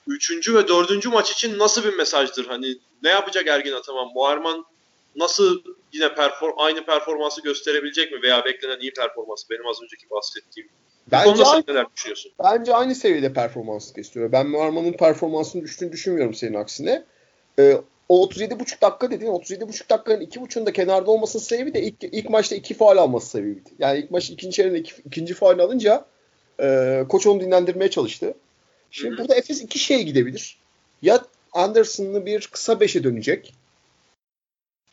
üçüncü 0.06 0.54
ve 0.54 0.68
dördüncü 0.68 1.08
maç 1.08 1.32
için 1.32 1.58
nasıl 1.58 1.84
bir 1.84 1.94
mesajdır? 1.94 2.46
Hani 2.46 2.78
ne 3.02 3.08
yapacak 3.08 3.46
Ergin 3.46 3.72
Ataman? 3.72 4.08
Muharman 4.14 4.66
nasıl 5.16 5.62
yine 5.92 6.14
perform 6.14 6.54
aynı 6.56 6.86
performansı 6.86 7.42
gösterebilecek 7.42 8.12
mi 8.12 8.22
veya 8.22 8.44
beklenen 8.44 8.80
iyi 8.80 8.92
performansı 8.92 9.50
benim 9.50 9.66
az 9.66 9.82
önceki 9.82 10.10
bahsettiğim. 10.10 10.68
Bence 11.12 11.44
aynı, 11.44 11.64
neler 11.68 11.86
düşünüyorsun? 11.96 12.32
Bence 12.44 12.74
aynı 12.74 12.94
seviyede 12.94 13.32
performans 13.32 13.92
gösteriyor. 13.92 14.32
Ben 14.32 14.46
Muharman'ın 14.46 14.92
performansının 14.92 15.64
düştüğünü 15.64 15.92
düşünmüyorum 15.92 16.34
senin 16.34 16.54
aksine. 16.54 17.04
Ee, 17.58 17.76
o 18.08 18.26
37,5 18.26 18.80
dakika 18.82 19.10
dediğin 19.10 19.32
37,5 19.32 19.90
dakikanın 19.90 20.20
2,5'unda 20.20 20.66
da 20.66 20.72
kenarda 20.72 21.10
olmasının 21.10 21.42
sebebi 21.42 21.74
de 21.74 21.82
ilk, 21.82 22.04
ilk 22.04 22.30
maçta 22.30 22.56
iki 22.56 22.74
faal 22.74 22.96
alması 22.96 23.30
sebebiydi. 23.30 23.70
Yani 23.78 23.98
ilk 23.98 24.10
maç 24.10 24.30
ikinci 24.30 24.56
çeyreğinde 24.56 24.78
iki, 24.78 25.02
ikinci 25.06 25.34
faal 25.34 25.58
alınca 25.58 26.04
e, 26.62 27.04
koç 27.08 27.26
onu 27.26 27.40
dinlendirmeye 27.40 27.90
çalıştı. 27.90 28.34
Şimdi 28.90 29.10
Hı-hı. 29.10 29.18
burada 29.18 29.34
Efes 29.34 29.62
iki 29.62 29.78
şeye 29.78 30.02
gidebilir. 30.02 30.58
Ya 31.02 31.24
Anderson'lı 31.52 32.26
bir 32.26 32.46
kısa 32.46 32.80
beşe 32.80 33.04
dönecek. 33.04 33.54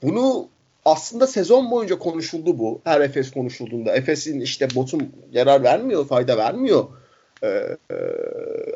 Bunu 0.04 0.50
aslında 0.88 1.28
sezon 1.28 1.72
boyunca 1.72 2.00
konuşuldu 2.00 2.60
bu. 2.60 2.82
Her 2.84 3.02
Efes 3.02 3.32
konuşulduğunda. 3.32 3.96
Efes'in 3.96 4.40
işte 4.40 4.68
botun 4.76 5.14
yarar 5.32 5.64
vermiyor, 5.64 6.08
fayda 6.08 6.38
vermiyor. 6.38 6.86
Ee, 7.44 7.48
e, 7.92 7.96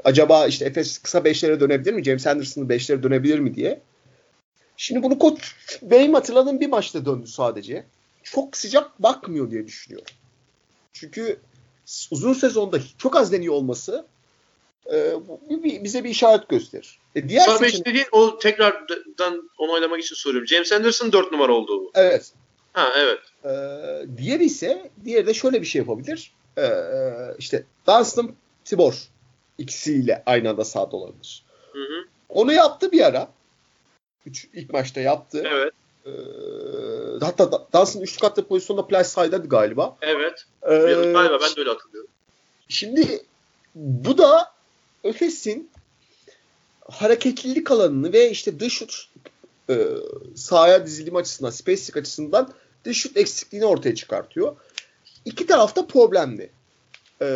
acaba 0.04 0.48
işte 0.48 0.66
Efes 0.66 0.98
kısa 0.98 1.24
beşlere 1.24 1.60
dönebilir 1.60 1.94
mi? 1.94 2.04
James 2.04 2.28
Anderson'ın 2.28 2.70
beşlere 2.70 3.04
dönebilir 3.04 3.40
mi 3.40 3.56
diye. 3.56 3.82
Şimdi 4.78 5.04
bunu 5.04 5.20
koç 5.20 5.56
benim 5.82 6.14
hatırladığım 6.14 6.60
bir 6.60 6.70
maçta 6.70 7.06
döndü 7.06 7.28
sadece. 7.28 7.86
Çok 8.24 8.58
sıcak 8.58 9.04
bakmıyor 9.04 9.52
diye 9.52 9.68
düşünüyorum. 9.68 10.14
Çünkü 10.94 11.40
uzun 12.12 12.34
sezonda 12.34 12.80
çok 12.98 13.16
az 13.16 13.32
deniyor 13.32 13.54
olması 13.54 14.06
e, 14.94 15.14
bize 15.84 16.04
bir 16.04 16.10
işaret 16.10 16.50
gösterir. 16.50 17.00
E, 17.16 17.30
diğer 17.30 17.46
Sağ 17.46 17.58
seçenek... 17.58 17.86
dediğin 17.86 18.06
o 18.12 18.40
tekrardan 18.40 19.50
onaylamak 19.58 20.00
için 20.00 20.16
soruyorum. 20.16 20.48
James 20.48 20.72
Anderson 20.72 21.12
4 21.12 21.32
numara 21.32 21.54
olduğu. 21.54 21.92
Evet. 21.96 22.32
Ha 22.74 22.94
evet. 22.98 23.20
E, 23.46 23.50
diğer 24.18 24.40
ise 24.40 24.90
diğeri 25.06 25.28
de 25.28 25.34
şöyle 25.34 25.62
bir 25.62 25.66
şey 25.66 25.80
yapabilir. 25.80 26.32
E, 26.58 26.66
işte 27.40 27.66
Dunstan 27.88 28.36
Tibor 28.66 28.96
ikisiyle 29.58 30.24
aynı 30.26 30.50
anda 30.50 30.66
sahada 30.66 30.96
olabilir. 30.98 31.44
Hı 31.74 31.80
hı. 31.80 32.06
Onu 32.30 32.54
yaptı 32.54 32.92
bir 32.92 33.02
ara. 33.02 33.28
Üç, 34.26 34.48
ilk 34.54 34.74
maçta 34.74 35.02
yaptı. 35.02 35.44
Evet. 35.52 35.74
Ee, 36.06 36.10
hatta 37.22 37.52
Dunstan 37.74 38.02
üçlük 38.02 38.24
attığı 38.24 38.48
pozisyonda 38.48 38.88
plaj 38.88 39.08
sahadaydı 39.08 39.50
galiba. 39.50 39.98
Evet. 40.02 40.46
Ee, 40.64 40.76
galiba 41.14 41.40
ben 41.42 41.56
de 41.56 41.60
öyle 41.60 41.70
hatırlıyorum. 41.70 42.10
Şimdi 42.70 43.24
bu 43.76 44.18
da 44.18 44.52
Efes'in 45.04 45.70
hareketlilik 46.90 47.72
alanını 47.72 48.14
ve 48.14 48.32
işte 48.32 48.60
dış 48.60 48.74
şut 48.74 49.10
e, 49.70 49.88
sahaya 50.36 50.86
dizilim 50.86 51.16
açısından, 51.16 51.50
spacing 51.50 51.98
açısından 51.98 52.54
dış 52.86 52.98
şut 52.98 53.18
eksikliğini 53.18 53.66
ortaya 53.66 53.96
çıkartıyor. 53.96 54.56
İki 55.26 55.46
tarafta 55.48 55.88
problemli. 55.88 56.50
E, 57.22 57.28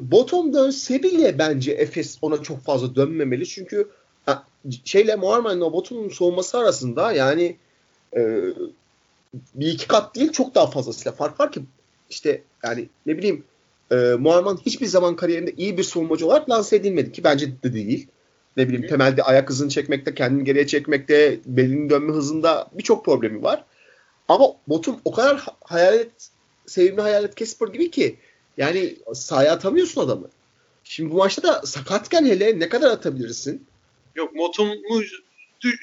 bottom 0.00 0.52
dönse 0.54 1.02
bile 1.02 1.38
bence 1.38 1.72
Efes 1.72 2.18
ona 2.22 2.42
çok 2.42 2.60
fazla 2.60 2.94
dönmemeli. 2.94 3.46
Çünkü 3.46 3.88
ha, 4.26 4.46
şeyle 4.84 5.16
Muharman'ın 5.16 5.60
o 5.60 5.72
bottom'un 5.72 6.08
soğuması 6.08 6.58
arasında 6.58 7.12
yani 7.12 7.56
e, 8.16 8.40
bir 9.54 9.66
iki 9.66 9.86
kat 9.86 10.14
değil 10.14 10.32
çok 10.32 10.54
daha 10.54 10.66
fazlasıyla 10.66 11.12
fark 11.12 11.40
var 11.40 11.52
ki 11.52 11.62
işte 12.10 12.42
yani 12.64 12.88
ne 13.06 13.18
bileyim 13.18 13.44
e, 13.90 13.94
Muharman 13.94 14.58
hiçbir 14.66 14.86
zaman 14.86 15.16
kariyerinde 15.16 15.52
iyi 15.56 15.78
bir 15.78 15.82
savunmacı 15.82 16.26
olarak 16.26 16.50
lanse 16.50 16.76
edilmedi 16.76 17.12
ki 17.12 17.24
bence 17.24 17.62
de 17.62 17.74
değil. 17.74 18.06
Ne 18.56 18.68
bileyim 18.68 18.88
temelde 18.88 19.22
ayak 19.22 19.50
hızını 19.50 19.68
çekmekte, 19.68 20.14
kendini 20.14 20.44
geriye 20.44 20.66
çekmekte, 20.66 21.40
belinin 21.46 21.90
dönme 21.90 22.12
hızında 22.12 22.70
birçok 22.72 23.04
problemi 23.04 23.42
var. 23.42 23.64
Ama 24.28 24.46
Botum 24.68 25.00
o 25.04 25.12
kadar 25.12 25.44
hayalet, 25.64 26.30
sevimli 26.66 27.00
hayalet 27.00 27.34
Kesper 27.34 27.68
gibi 27.68 27.90
ki 27.90 28.16
yani 28.56 28.96
sahaya 29.14 29.52
atamıyorsun 29.52 30.00
adamı. 30.00 30.28
Şimdi 30.84 31.10
bu 31.10 31.16
maçta 31.16 31.42
da 31.42 31.62
sakatken 31.64 32.24
hele 32.24 32.60
ne 32.60 32.68
kadar 32.68 32.90
atabilirsin? 32.90 33.66
Yok 34.14 34.34
Motum'u 34.34 35.02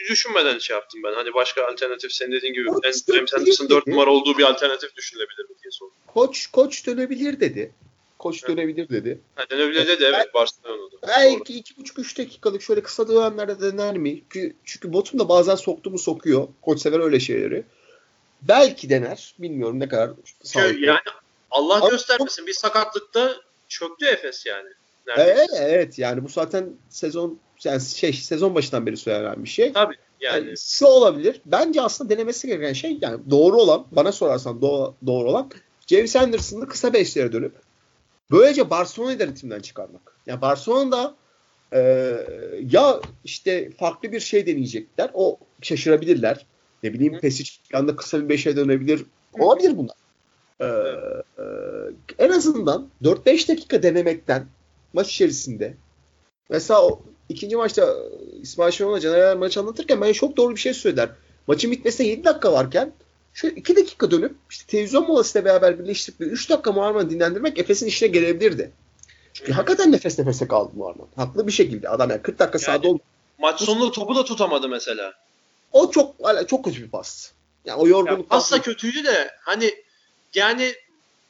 düşünmeden 0.10 0.58
şey 0.58 0.76
yaptım 0.76 1.02
ben. 1.04 1.14
Hani 1.14 1.34
başka 1.34 1.68
alternatif 1.68 2.12
senin 2.12 2.32
dediğin 2.32 2.54
gibi 2.54 2.70
James 3.14 3.34
Anderson 3.34 3.70
4 3.70 3.88
numara 3.88 4.10
olduğu 4.10 4.38
bir 4.38 4.44
alternatif 4.44 4.96
düşünülebilir 4.96 5.50
mi 5.50 5.56
diye 5.64 5.72
sordum. 5.72 5.94
Koç 6.08 6.48
koç 6.48 6.88
dönebilir 6.88 7.40
dedi 7.40 7.72
koç 8.22 8.48
dönebilir 8.48 8.90
dedi. 8.90 9.20
Ha, 9.36 9.44
dönebilir 9.50 9.88
dedi 9.88 10.04
evet 10.04 10.34
Barcelona'da. 10.34 11.08
Belki 11.08 11.58
iki 11.58 11.78
buçuk 11.78 12.00
üç 12.00 12.18
dakikalık 12.18 12.62
şöyle 12.62 12.84
kısa 12.84 13.08
dönemlerde 13.08 13.62
dener 13.62 13.98
mi? 13.98 14.24
Çünkü, 14.30 14.56
çünkü 14.66 14.94
botum 14.94 15.20
da 15.20 15.30
bazen 15.30 15.56
soktu 15.56 15.92
mu 15.92 16.00
sokuyor. 16.00 16.48
Koç 16.62 16.82
sever 16.82 17.00
öyle 17.00 17.20
şeyleri. 17.20 17.64
Belki 18.42 18.90
dener. 18.90 19.36
Bilmiyorum 19.40 19.80
ne 19.80 19.88
kadar 19.88 20.12
sağlıklı. 20.44 20.86
Yani 20.86 21.00
Allah 21.52 21.76
Ama 21.76 21.90
göstermesin 21.90 22.48
bir 22.48 22.54
sakatlıkta 22.54 23.36
çöktü 23.68 24.06
Efes 24.06 24.46
yani. 24.46 24.70
Evet, 25.08 25.50
evet 25.54 26.00
yani 26.00 26.24
bu 26.24 26.30
zaten 26.30 26.70
sezon 26.90 27.40
yani 27.64 27.82
şey 27.82 28.14
sezon 28.14 28.56
başından 28.56 28.86
beri 28.86 28.98
söylenen 28.98 29.44
bir 29.44 29.50
şey. 29.50 29.74
Tabii 29.74 29.96
yani. 30.20 30.46
yani 30.46 30.58
şu 30.58 30.86
olabilir. 30.86 31.42
Bence 31.46 31.82
aslında 31.82 32.10
denemesi 32.10 32.48
gereken 32.48 32.74
şey 32.74 32.98
yani 33.02 33.20
doğru 33.30 33.58
olan 33.58 33.86
bana 33.92 34.12
sorarsan 34.12 34.62
doğru, 34.62 34.96
doğru 35.06 35.30
olan 35.30 35.52
James 35.88 36.16
Anderson'ı 36.16 36.68
kısa 36.68 36.94
beşlere 36.94 37.32
dönüp 37.32 37.71
Böylece 38.32 38.70
Barcelona'yı 38.70 39.20
da 39.20 39.28
ritimden 39.28 39.60
çıkarmak. 39.60 40.16
Yani 40.26 40.42
Barcelona'da 40.42 41.16
e, 41.74 41.80
ya 42.72 43.02
işte 43.24 43.72
farklı 43.72 44.12
bir 44.12 44.20
şey 44.20 44.46
deneyecekler. 44.46 45.12
O 45.14 45.40
şaşırabilirler. 45.62 46.46
Ne 46.84 46.94
bileyim 46.94 47.20
Pesic 47.20 47.52
anda 47.74 47.96
kısa 47.96 48.30
bir 48.30 48.38
5'e 48.38 48.56
dönebilir. 48.56 49.06
Olabilir 49.40 49.78
bunlar. 49.78 49.96
Ee, 50.62 50.66
e, 50.66 51.46
en 52.20 52.30
azından 52.30 52.90
4-5 53.04 53.48
dakika 53.48 53.84
denemekten 53.84 54.46
maç 54.94 55.12
içerisinde 55.12 55.74
mesela 56.50 56.86
o 56.86 57.02
ikinci 57.30 57.56
maçta 57.56 57.96
İsmail 58.42 58.72
Şenol'a 58.72 59.00
Caner 59.00 59.38
maç 59.38 59.58
anlatırken 59.58 60.02
ben 60.02 60.14
çok 60.14 60.38
doğru 60.38 60.56
bir 60.56 60.60
şey 60.60 60.74
söyler. 60.74 61.10
Maçın 61.48 61.72
bitmesine 61.72 62.08
7 62.08 62.24
dakika 62.24 62.54
varken 62.54 62.94
şu 63.34 63.48
2 63.48 63.76
dakika 63.76 64.12
dönüp 64.12 64.36
işte 64.50 64.66
televizyon 64.68 65.08
molasıyla 65.08 65.46
beraber 65.46 65.80
birleştirip 65.80 66.22
3 66.22 66.50
dakika 66.50 66.72
Muharman'ı 66.72 67.10
dinlendirmek 67.10 67.60
Efes'in 67.60 67.88
işine 67.88 68.10
gelebilirdi. 68.10 68.72
Çünkü 69.34 69.52
hakikaten 69.52 69.92
nefes 69.92 70.20
nefese 70.20 70.48
kaldı 70.48 70.72
Muharman. 70.76 71.08
Haklı 71.16 71.48
bir 71.48 71.52
şekilde 71.52 71.90
adam 71.90 72.10
yani 72.10 72.22
40 72.22 72.40
dakika 72.40 72.58
yani, 72.58 72.66
sahada 72.66 72.88
oldu. 72.88 73.02
Maç 73.38 73.62
sonunda 73.62 73.92
topu 73.92 74.16
da 74.16 74.26
tutamadı 74.26 74.70
mesela. 74.70 75.14
O 75.72 75.92
çok 75.92 76.16
çok 76.48 76.66
kötü 76.66 76.84
bir 76.84 76.90
pas. 76.90 77.32
Yani 77.66 77.82
o 77.82 77.88
yorgunluk. 77.88 78.20
Ya, 78.20 78.28
pas 78.28 78.52
da 78.52 78.62
kötüydü 78.62 79.04
de 79.04 79.32
hani 79.42 79.74
yani 80.36 80.74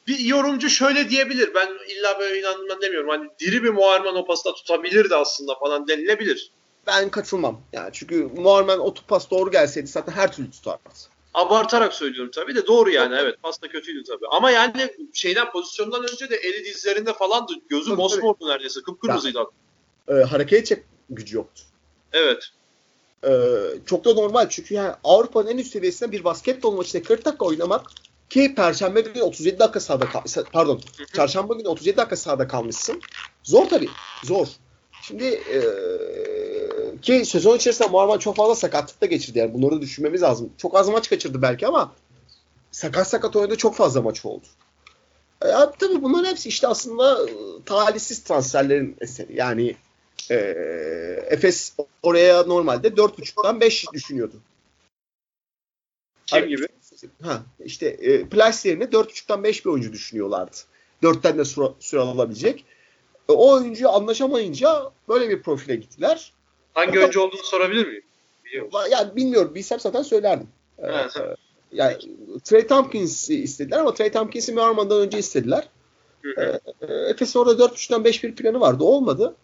bir 0.06 0.18
yorumcu 0.18 0.70
şöyle 0.70 1.10
diyebilir. 1.10 1.54
Ben 1.54 1.68
illa 1.88 2.18
böyle 2.18 2.40
inandığımdan 2.40 2.82
demiyorum. 2.82 3.08
Hani 3.08 3.30
diri 3.38 3.62
bir 3.62 3.70
Muharman 3.70 4.16
o 4.16 4.26
pasta 4.26 4.54
tutabilirdi 4.54 5.14
aslında 5.14 5.54
falan 5.54 5.88
denilebilir. 5.88 6.50
Ben 6.86 7.08
katılmam. 7.08 7.60
Yani 7.72 7.90
çünkü 7.92 8.28
Muharman 8.36 8.80
o 8.80 8.94
pas 9.08 9.30
doğru 9.30 9.50
gelseydi 9.50 9.86
zaten 9.86 10.12
her 10.12 10.32
türlü 10.32 10.50
tutardı. 10.50 10.90
Abartarak 11.34 11.94
söylüyorum 11.94 12.30
tabii 12.34 12.54
de 12.54 12.66
doğru 12.66 12.90
yani 12.90 13.16
evet 13.18 13.42
pasta 13.42 13.68
kötüydü 13.68 14.04
tabii. 14.04 14.26
Ama 14.30 14.50
yani 14.50 14.90
şeyden 15.12 15.50
pozisyondan 15.50 16.02
önce 16.02 16.30
de 16.30 16.36
eli 16.36 16.64
dizlerinde 16.64 17.12
falandı. 17.12 17.52
Gözü 17.68 17.90
tabii, 17.90 17.96
mosmordu 17.96 18.48
neredeyse. 18.48 18.80
Kıpkırmızıydı. 18.80 19.38
Ya, 20.08 20.18
e, 20.18 20.22
hareket 20.22 20.58
edecek 20.58 20.84
gücü 21.10 21.36
yoktu. 21.36 21.62
Evet. 22.12 22.48
E, 23.24 23.30
çok 23.86 24.04
da 24.04 24.14
normal 24.14 24.48
çünkü 24.48 24.74
yani 24.74 24.94
Avrupa'nın 25.04 25.48
en 25.48 25.58
üst 25.58 25.72
seviyesinde 25.72 26.12
bir 26.12 26.24
basketbol 26.24 26.72
maçında 26.72 27.02
40 27.02 27.24
dakika 27.24 27.44
oynamak 27.44 27.86
ki 28.30 28.54
Perşembe 28.54 29.00
günü 29.00 29.22
37 29.22 29.58
dakika 29.58 29.80
sahada 29.80 30.06
kal 30.06 30.44
pardon 30.52 30.80
Çarşamba 31.14 31.54
günü 31.54 31.68
37 31.68 31.96
dakika 31.96 32.16
sahada 32.16 32.48
kalmışsın. 32.48 33.00
Zor 33.42 33.68
tabii. 33.68 33.88
Zor. 34.24 34.46
Şimdi 35.02 35.24
e, 35.24 35.58
ki 37.02 37.24
sezon 37.24 37.56
içerisinde 37.56 37.88
Muharman 37.88 38.18
çok 38.18 38.36
fazla 38.36 38.54
sakatlıkta 38.54 39.06
geçirdi. 39.06 39.38
Yani 39.38 39.54
bunları 39.54 39.80
düşünmemiz 39.80 40.22
lazım. 40.22 40.52
Çok 40.58 40.76
az 40.76 40.88
maç 40.88 41.10
kaçırdı 41.10 41.42
belki 41.42 41.66
ama 41.66 41.92
sakat 42.70 43.08
sakat 43.08 43.36
oynadı 43.36 43.56
çok 43.56 43.74
fazla 43.74 44.02
maç 44.02 44.24
oldu. 44.24 44.46
E, 45.42 45.48
abi, 45.48 45.76
tabii 45.78 46.02
bunların 46.02 46.30
hepsi 46.30 46.48
işte 46.48 46.66
aslında 46.66 47.30
e, 47.30 47.32
talihsiz 47.66 48.24
transferlerin 48.24 48.96
eseri. 49.00 49.36
Yani 49.36 49.76
e, 50.30 50.36
Efes 51.30 51.76
oraya 52.02 52.42
normalde 52.42 52.88
4.5'dan 52.88 53.60
5 53.60 53.92
düşünüyordu. 53.92 54.36
Kim 56.26 56.48
gibi? 56.48 56.66
Ha, 57.22 57.42
işte 57.64 57.86
e, 57.86 58.28
Plas 58.28 58.66
yerine 58.66 58.84
4.5'tan 58.84 59.42
5 59.42 59.64
bir 59.64 59.70
oyuncu 59.70 59.92
düşünüyorlardı. 59.92 60.56
4'ten 61.02 61.38
de 61.38 61.44
süre 61.80 62.00
alabilecek. 62.00 62.64
E, 63.28 63.32
o 63.32 63.52
oyuncu 63.52 63.90
anlaşamayınca 63.90 64.90
böyle 65.08 65.28
bir 65.28 65.42
profile 65.42 65.76
gittiler. 65.76 66.32
Hangi 66.74 66.98
oyuncu 66.98 67.20
olduğunu 67.20 67.42
sorabilir 67.42 67.86
miyim? 67.86 68.02
Biliyor 68.44 68.68
Yani 68.90 69.16
bilmiyorum. 69.16 69.54
Bilsem 69.54 69.80
zaten 69.80 70.02
söylerdim. 70.02 70.48
Evet, 70.78 71.16
ee, 71.16 71.36
yani 71.72 71.96
Trey 72.44 72.66
Tompkins'i 72.66 73.42
istediler 73.42 73.78
ama 73.78 73.94
Trey 73.94 74.12
Tompkins'i 74.12 74.52
Merman'dan 74.52 75.00
önce 75.00 75.18
istediler. 75.18 75.68
Hı 76.22 76.60
ee, 76.80 76.94
Efes'in 76.94 77.38
orada 77.38 77.64
4.5'tan 77.64 78.04
5 78.04 78.24
bir 78.24 78.34
planı 78.34 78.60
vardı. 78.60 78.84
Olmadı. 78.84 79.34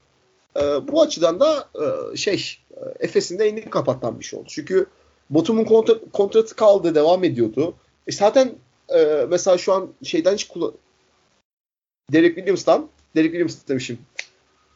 Ee, 0.56 0.60
bu 0.60 1.02
açıdan 1.02 1.40
da 1.40 1.68
e, 2.12 2.16
şey 2.16 2.58
Efes'in 3.00 3.38
de 3.38 3.46
elini 3.46 3.70
kapatan 3.70 4.20
bir 4.20 4.24
şey 4.24 4.38
oldu. 4.38 4.48
Çünkü 4.50 4.86
Botum'un 5.30 5.64
kontra, 5.64 5.94
kontratı 6.12 6.56
kaldı, 6.56 6.94
devam 6.94 7.24
ediyordu. 7.24 7.74
E 8.06 8.12
zaten 8.12 8.52
e, 8.88 9.26
mesela 9.28 9.58
şu 9.58 9.72
an 9.72 9.88
şeyden 10.02 10.34
hiç 10.34 10.48
kullan... 10.48 10.72
Derek 12.12 12.34
Williams'tan, 12.34 12.88
Derek 13.16 13.30
Williams 13.30 13.68
demişim. 13.68 13.98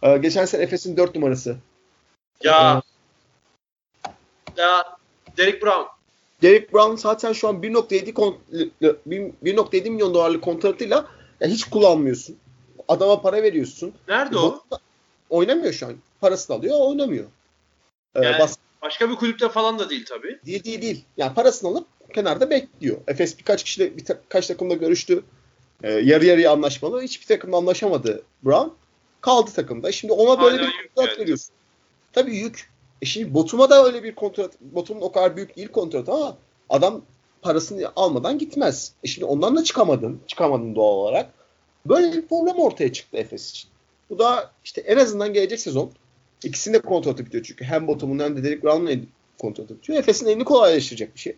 E, 0.03 0.16
geçen 0.16 0.44
sene 0.44 0.62
Efes'in 0.62 0.96
4 0.96 1.14
numarası. 1.14 1.57
Ya. 2.45 2.82
Ya 4.57 4.97
Derek 5.36 5.62
Brown. 5.62 5.86
Derek 6.43 6.72
Brown 6.74 6.95
zaten 6.97 7.32
şu 7.32 7.49
an 7.49 7.62
1.7 7.62 8.12
1.7 9.07 9.90
milyon 9.90 10.14
dolarlık 10.14 10.43
kontratıyla 10.43 11.07
ya 11.40 11.49
hiç 11.49 11.64
kullanmıyorsun. 11.64 12.36
Adama 12.88 13.22
para 13.22 13.43
veriyorsun. 13.43 13.95
Nerede 14.09 14.38
o? 14.38 14.61
Oynamıyor 15.30 15.72
şu 15.72 15.86
an. 15.86 15.95
Parasını 16.20 16.57
alıyor, 16.57 16.76
oynamıyor. 16.80 17.24
Ee, 18.14 18.24
yani, 18.24 18.38
bas- 18.38 18.57
Başka 18.82 19.11
bir 19.11 19.14
kulüpte 19.14 19.49
falan 19.49 19.78
da 19.78 19.90
değil 19.90 20.05
tabii. 20.09 20.40
Değil 20.47 20.64
değil 20.64 20.82
değil. 20.82 21.05
Yani 21.16 21.34
parasını 21.34 21.70
alıp 21.70 21.86
kenarda 22.14 22.51
bekliyor. 22.51 22.97
Efes 23.09 23.38
birkaç 23.38 23.62
kişiyle 23.64 23.97
birkaç 23.97 24.47
takımla 24.47 24.74
görüştü. 24.74 25.22
Ee, 25.82 25.90
yarı 25.93 26.24
yarıya 26.24 26.53
anlaşmalı. 26.53 27.03
Hiçbir 27.03 27.26
takımla 27.26 27.57
anlaşamadı 27.57 28.22
Brown. 28.45 28.68
Kaldı 29.20 29.51
takımda. 29.55 29.93
Şimdi 29.93 30.12
ona 30.12 30.43
böyle 30.43 30.57
Hala 30.57 30.66
bir 30.68 30.88
kontrat 30.95 31.12
yani. 31.12 31.22
veriyorsun. 31.22 31.55
Tabii 32.12 32.36
yük. 32.36 32.70
E 33.02 33.06
şimdi 33.06 33.34
Botum'a 33.34 33.70
da 33.70 33.84
öyle 33.84 34.02
bir 34.02 34.14
kontrat. 34.14 34.60
Botum'un 34.60 35.00
o 35.00 35.12
kadar 35.12 35.36
büyük 35.36 35.56
değil 35.56 35.68
kontrat 35.68 36.08
ama 36.08 36.36
adam 36.68 37.02
parasını 37.42 37.92
almadan 37.96 38.38
gitmez. 38.38 38.92
E 39.04 39.06
şimdi 39.06 39.24
ondan 39.24 39.56
da 39.56 39.64
çıkamadın. 39.64 40.20
Çıkamadın 40.26 40.74
doğal 40.74 40.94
olarak. 40.94 41.30
Böyle 41.86 42.12
bir 42.12 42.26
problem 42.26 42.56
ortaya 42.56 42.92
çıktı 42.92 43.16
Efes 43.16 43.50
için. 43.50 43.70
Bu 44.10 44.18
da 44.18 44.50
işte 44.64 44.80
en 44.80 44.96
azından 44.96 45.32
gelecek 45.32 45.60
sezon 45.60 45.92
İkisinin 46.44 46.74
de 46.74 46.80
kontratı 46.80 47.26
bitiyor 47.26 47.44
çünkü. 47.44 47.64
Hem 47.64 47.86
Bottom'un 47.86 48.18
hem 48.18 48.36
de 48.36 48.44
Derek 48.44 48.64
Brown'un 48.64 49.08
kontratı 49.38 49.76
bitiyor. 49.76 49.98
Efes'in 49.98 50.26
elini 50.26 50.44
kolaylaştıracak 50.44 51.14
bir 51.14 51.20
şey. 51.20 51.36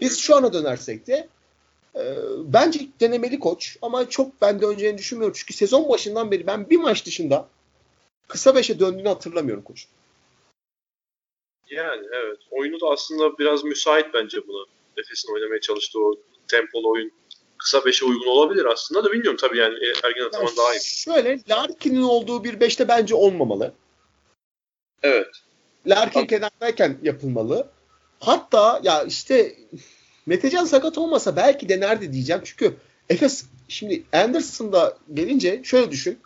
Biz 0.00 0.18
şu 0.18 0.36
ana 0.36 0.52
dönersek 0.52 1.06
de 1.06 1.28
e, 1.94 2.02
bence 2.44 2.80
denemeli 3.00 3.38
koç 3.38 3.76
ama 3.82 4.08
çok 4.08 4.42
ben 4.42 4.60
döneceğini 4.60 4.98
düşünmüyorum. 4.98 5.34
Çünkü 5.38 5.54
sezon 5.54 5.88
başından 5.88 6.30
beri 6.30 6.46
ben 6.46 6.70
bir 6.70 6.76
maç 6.76 7.06
dışında 7.06 7.48
kısa 8.28 8.54
beşe 8.54 8.80
döndüğünü 8.80 9.08
hatırlamıyorum 9.08 9.64
koç. 9.64 9.86
Yani 11.70 12.06
evet. 12.12 12.38
Oyunu 12.50 12.80
da 12.80 12.86
aslında 12.86 13.38
biraz 13.38 13.64
müsait 13.64 14.06
bence 14.14 14.46
buna. 14.48 14.64
Efes'in 14.96 15.34
oynamaya 15.34 15.60
çalıştığı 15.60 15.98
o 16.00 16.14
tempolu 16.48 16.90
oyun 16.90 17.12
kısa 17.58 17.84
beşe 17.84 18.04
uygun 18.04 18.26
olabilir 18.26 18.64
aslında 18.64 19.04
da 19.04 19.12
bilmiyorum 19.12 19.38
tabii 19.40 19.58
yani 19.58 19.74
Ergin 20.04 20.24
Ataman 20.24 20.46
yani 20.46 20.56
daha 20.56 20.74
iyi. 20.74 20.80
Şöyle 20.84 21.38
Larkin'in 21.48 22.02
olduğu 22.02 22.44
bir 22.44 22.60
beşte 22.60 22.88
bence 22.88 23.14
olmamalı. 23.14 23.74
Evet. 25.02 25.26
Larkin 25.86 26.26
kenardayken 26.26 26.98
yapılmalı. 27.02 27.70
Hatta 28.20 28.80
ya 28.82 29.02
işte 29.02 29.56
Metecan 30.26 30.64
sakat 30.64 30.98
olmasa 30.98 31.36
belki 31.36 31.68
denerdi 31.68 32.12
diyeceğim. 32.12 32.42
Çünkü 32.44 32.76
Efes 33.08 33.44
şimdi 33.68 34.04
Anderson'da 34.12 34.98
gelince 35.14 35.60
şöyle 35.64 35.90
düşün. 35.90 36.18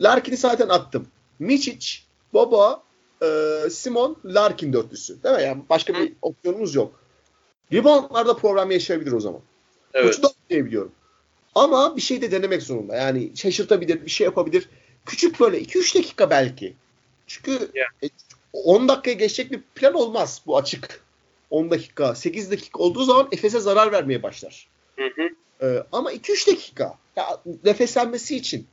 Larkin'i 0.00 0.36
zaten 0.36 0.68
attım. 0.68 1.08
Miçic, 1.38 1.98
Baba, 2.34 2.82
e, 3.22 3.70
Simon, 3.70 4.16
Larkin 4.24 4.72
dörtlüsü. 4.72 5.22
Değil 5.22 5.36
mi? 5.36 5.42
Yani 5.42 5.62
başka 5.70 5.94
bir 5.94 6.12
opsiyonumuz 6.22 6.74
yok. 6.74 7.00
Reboundlarda 7.72 8.36
problem 8.36 8.70
yaşayabilir 8.70 9.12
o 9.12 9.20
zaman. 9.20 9.40
Evet. 9.94 10.06
Koçu 10.06 10.22
da 10.22 10.32
diyebiliyorum. 10.50 10.92
Ama 11.54 11.96
bir 11.96 12.00
şey 12.02 12.22
de 12.22 12.30
denemek 12.30 12.62
zorunda. 12.62 12.96
Yani 12.96 13.30
şaşırtabilir, 13.36 14.04
bir 14.04 14.10
şey 14.10 14.24
yapabilir. 14.24 14.68
Küçük 15.06 15.40
böyle 15.40 15.62
2-3 15.62 15.98
dakika 15.98 16.30
belki. 16.30 16.74
Çünkü 17.26 17.70
yeah. 17.74 18.10
10 18.52 18.88
dakikaya 18.88 19.12
geçecek 19.14 19.52
bir 19.52 19.60
plan 19.74 19.94
olmaz 19.94 20.42
bu 20.46 20.56
açık. 20.56 21.00
10 21.50 21.70
dakika, 21.70 22.14
8 22.14 22.50
dakika 22.50 22.78
olduğu 22.78 23.04
zaman 23.04 23.28
Efes'e 23.32 23.60
zarar 23.60 23.92
vermeye 23.92 24.22
başlar. 24.22 24.68
Hı 24.96 25.04
hı. 25.04 25.28
Ee, 25.66 25.86
ama 25.92 26.12
2-3 26.12 26.50
dakika 26.50 26.98
ya, 27.16 27.40
nefeslenmesi 27.64 28.36
için. 28.36 28.66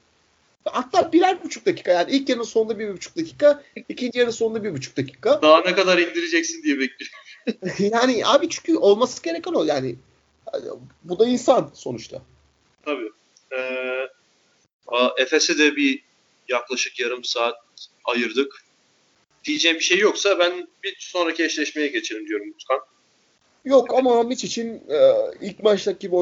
Hatta 0.66 1.14
birer 1.14 1.44
buçuk 1.44 1.66
dakika 1.66 1.92
yani 1.92 2.12
ilk 2.12 2.30
yarının 2.30 2.44
sonunda 2.44 2.80
bir 2.80 2.94
buçuk 2.94 3.16
dakika, 3.16 3.64
ikinci 3.90 4.20
yarının 4.20 4.32
sonunda 4.32 4.64
bir 4.64 4.74
buçuk 4.74 4.98
dakika. 4.98 5.42
Daha 5.42 5.62
ne 5.62 5.76
kadar 5.76 5.98
indireceksin 5.98 6.64
diye 6.64 6.80
bekliyorum. 6.80 7.18
yani 7.98 8.26
abi 8.26 8.50
çünkü 8.50 8.78
olması 8.78 9.24
gereken 9.24 9.54
o 9.54 9.64
yani. 9.64 9.96
Bu 11.04 11.20
da 11.20 11.28
insan 11.28 11.72
sonuçta. 11.74 12.22
Tabii. 12.86 13.12
Ee, 13.58 14.08
Efes'e 15.18 15.58
de 15.58 15.76
bir 15.76 16.04
yaklaşık 16.50 17.00
yarım 17.00 17.24
saat 17.24 17.56
ayırdık. 18.06 18.64
Diyeceğim 19.46 19.78
bir 19.78 19.84
şey 19.84 20.00
yoksa 20.00 20.40
ben 20.40 20.68
bir 20.84 20.96
sonraki 21.00 21.44
eşleşmeye 21.44 21.88
geçelim 21.88 22.28
diyorum 22.28 22.50
Utkan. 22.50 22.80
Yok 23.66 23.94
ama 23.94 24.24
Mitch 24.24 24.46
için 24.46 24.84
e, 24.90 25.16
ilk 25.42 25.64
maçtaki 25.64 26.00
gibi 26.00 26.16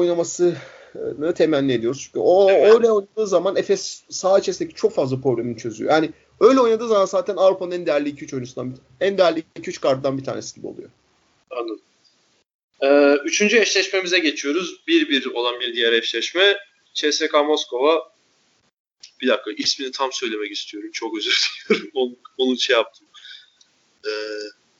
oynamasını 0.98 1.34
temenni 1.34 1.72
ediyoruz. 1.72 2.00
Çünkü 2.04 2.18
o 2.18 2.50
evet. 2.50 2.74
öyle 2.74 2.90
oynadığı 2.90 3.26
zaman 3.26 3.56
Efes 3.56 4.02
sağ 4.08 4.38
içerisindeki 4.38 4.74
çok 4.74 4.94
fazla 4.94 5.20
problemini 5.20 5.56
çözüyor. 5.56 5.90
Yani 5.90 6.10
öyle 6.40 6.60
oynadığı 6.60 6.88
zaman 6.88 7.06
zaten 7.06 7.36
Avrupa'nın 7.36 7.70
en 7.70 7.86
değerli 7.86 8.08
2-3 8.08 8.34
oyuncusundan 8.34 8.78
en 9.00 9.18
değerli 9.18 9.44
2-3 9.60 9.80
kartından 9.80 10.18
bir 10.18 10.24
tanesi 10.24 10.54
gibi 10.54 10.66
oluyor. 10.66 10.90
Anladım. 11.50 11.80
Ee, 12.82 13.14
üçüncü 13.24 13.58
eşleşmemize 13.58 14.18
geçiyoruz. 14.18 14.80
1-1 14.88 15.32
olan 15.32 15.60
bir 15.60 15.74
diğer 15.74 15.92
eşleşme. 15.92 16.56
CSKA 16.94 17.42
Moskova 17.42 18.12
bir 19.20 19.28
dakika 19.28 19.50
ismini 19.50 19.92
tam 19.92 20.12
söylemek 20.12 20.52
istiyorum. 20.52 20.90
Çok 20.92 21.18
özür 21.18 21.50
diliyorum. 21.68 21.90
onu, 21.94 22.16
onu 22.38 22.58
şey 22.58 22.76
yaptım. 22.76 23.06
Ee, 24.06 24.10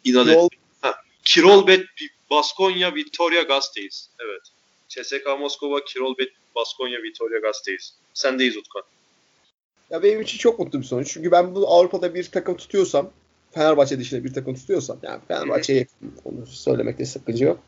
inat 0.05 0.27
Kirol. 0.27 0.49
Ha, 0.81 0.95
Kirol 1.25 1.67
Bet 1.67 1.87
Baskonya 2.31 2.95
Victoria 2.95 3.43
Gazte'yiz. 3.43 4.11
Evet. 4.19 4.43
CSK 4.89 5.27
Moskova, 5.41 5.85
Kirol 5.85 6.15
Baskonya 6.55 7.03
Victoria 7.03 7.39
Gazte'yiz. 7.39 7.95
Sendeyiz 8.15 8.57
Utkan. 8.57 8.83
Ya 9.91 10.03
benim 10.03 10.21
için 10.21 10.39
çok 10.39 10.59
mutlu 10.59 10.81
bir 10.81 10.85
sonuç. 10.85 11.13
Çünkü 11.13 11.31
ben 11.31 11.55
bu 11.55 11.69
Avrupa'da 11.69 12.15
bir 12.15 12.31
takım 12.31 12.57
tutuyorsam, 12.57 13.11
Fenerbahçe 13.51 13.99
dışında 13.99 14.25
bir 14.25 14.35
takım 14.35 14.55
tutuyorsam, 14.55 14.99
yani 15.03 15.21
Fenerbahçe'ye 15.29 15.87
onu 16.25 16.47
söylemekte 16.47 17.05
sakınca 17.05 17.47
yok. 17.47 17.59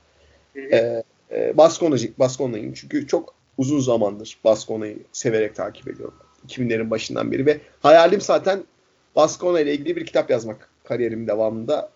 Ee, 0.56 1.02
e, 1.30 1.56
Baskonacı, 1.56 2.12
Baskona'yım. 2.18 2.74
Çünkü 2.74 3.06
çok 3.06 3.34
uzun 3.58 3.80
zamandır 3.80 4.38
Baskona'yı 4.44 4.98
severek 5.12 5.56
takip 5.56 5.88
ediyorum. 5.88 6.14
2000'lerin 6.48 6.90
başından 6.90 7.32
beri 7.32 7.46
ve 7.46 7.60
hayalim 7.82 8.20
zaten 8.20 8.64
Baskona 9.16 9.60
ile 9.60 9.74
ilgili 9.74 9.96
bir 9.96 10.06
kitap 10.06 10.30
yazmak 10.30 10.70
kariyerim 10.84 11.26
devamında. 11.26 11.90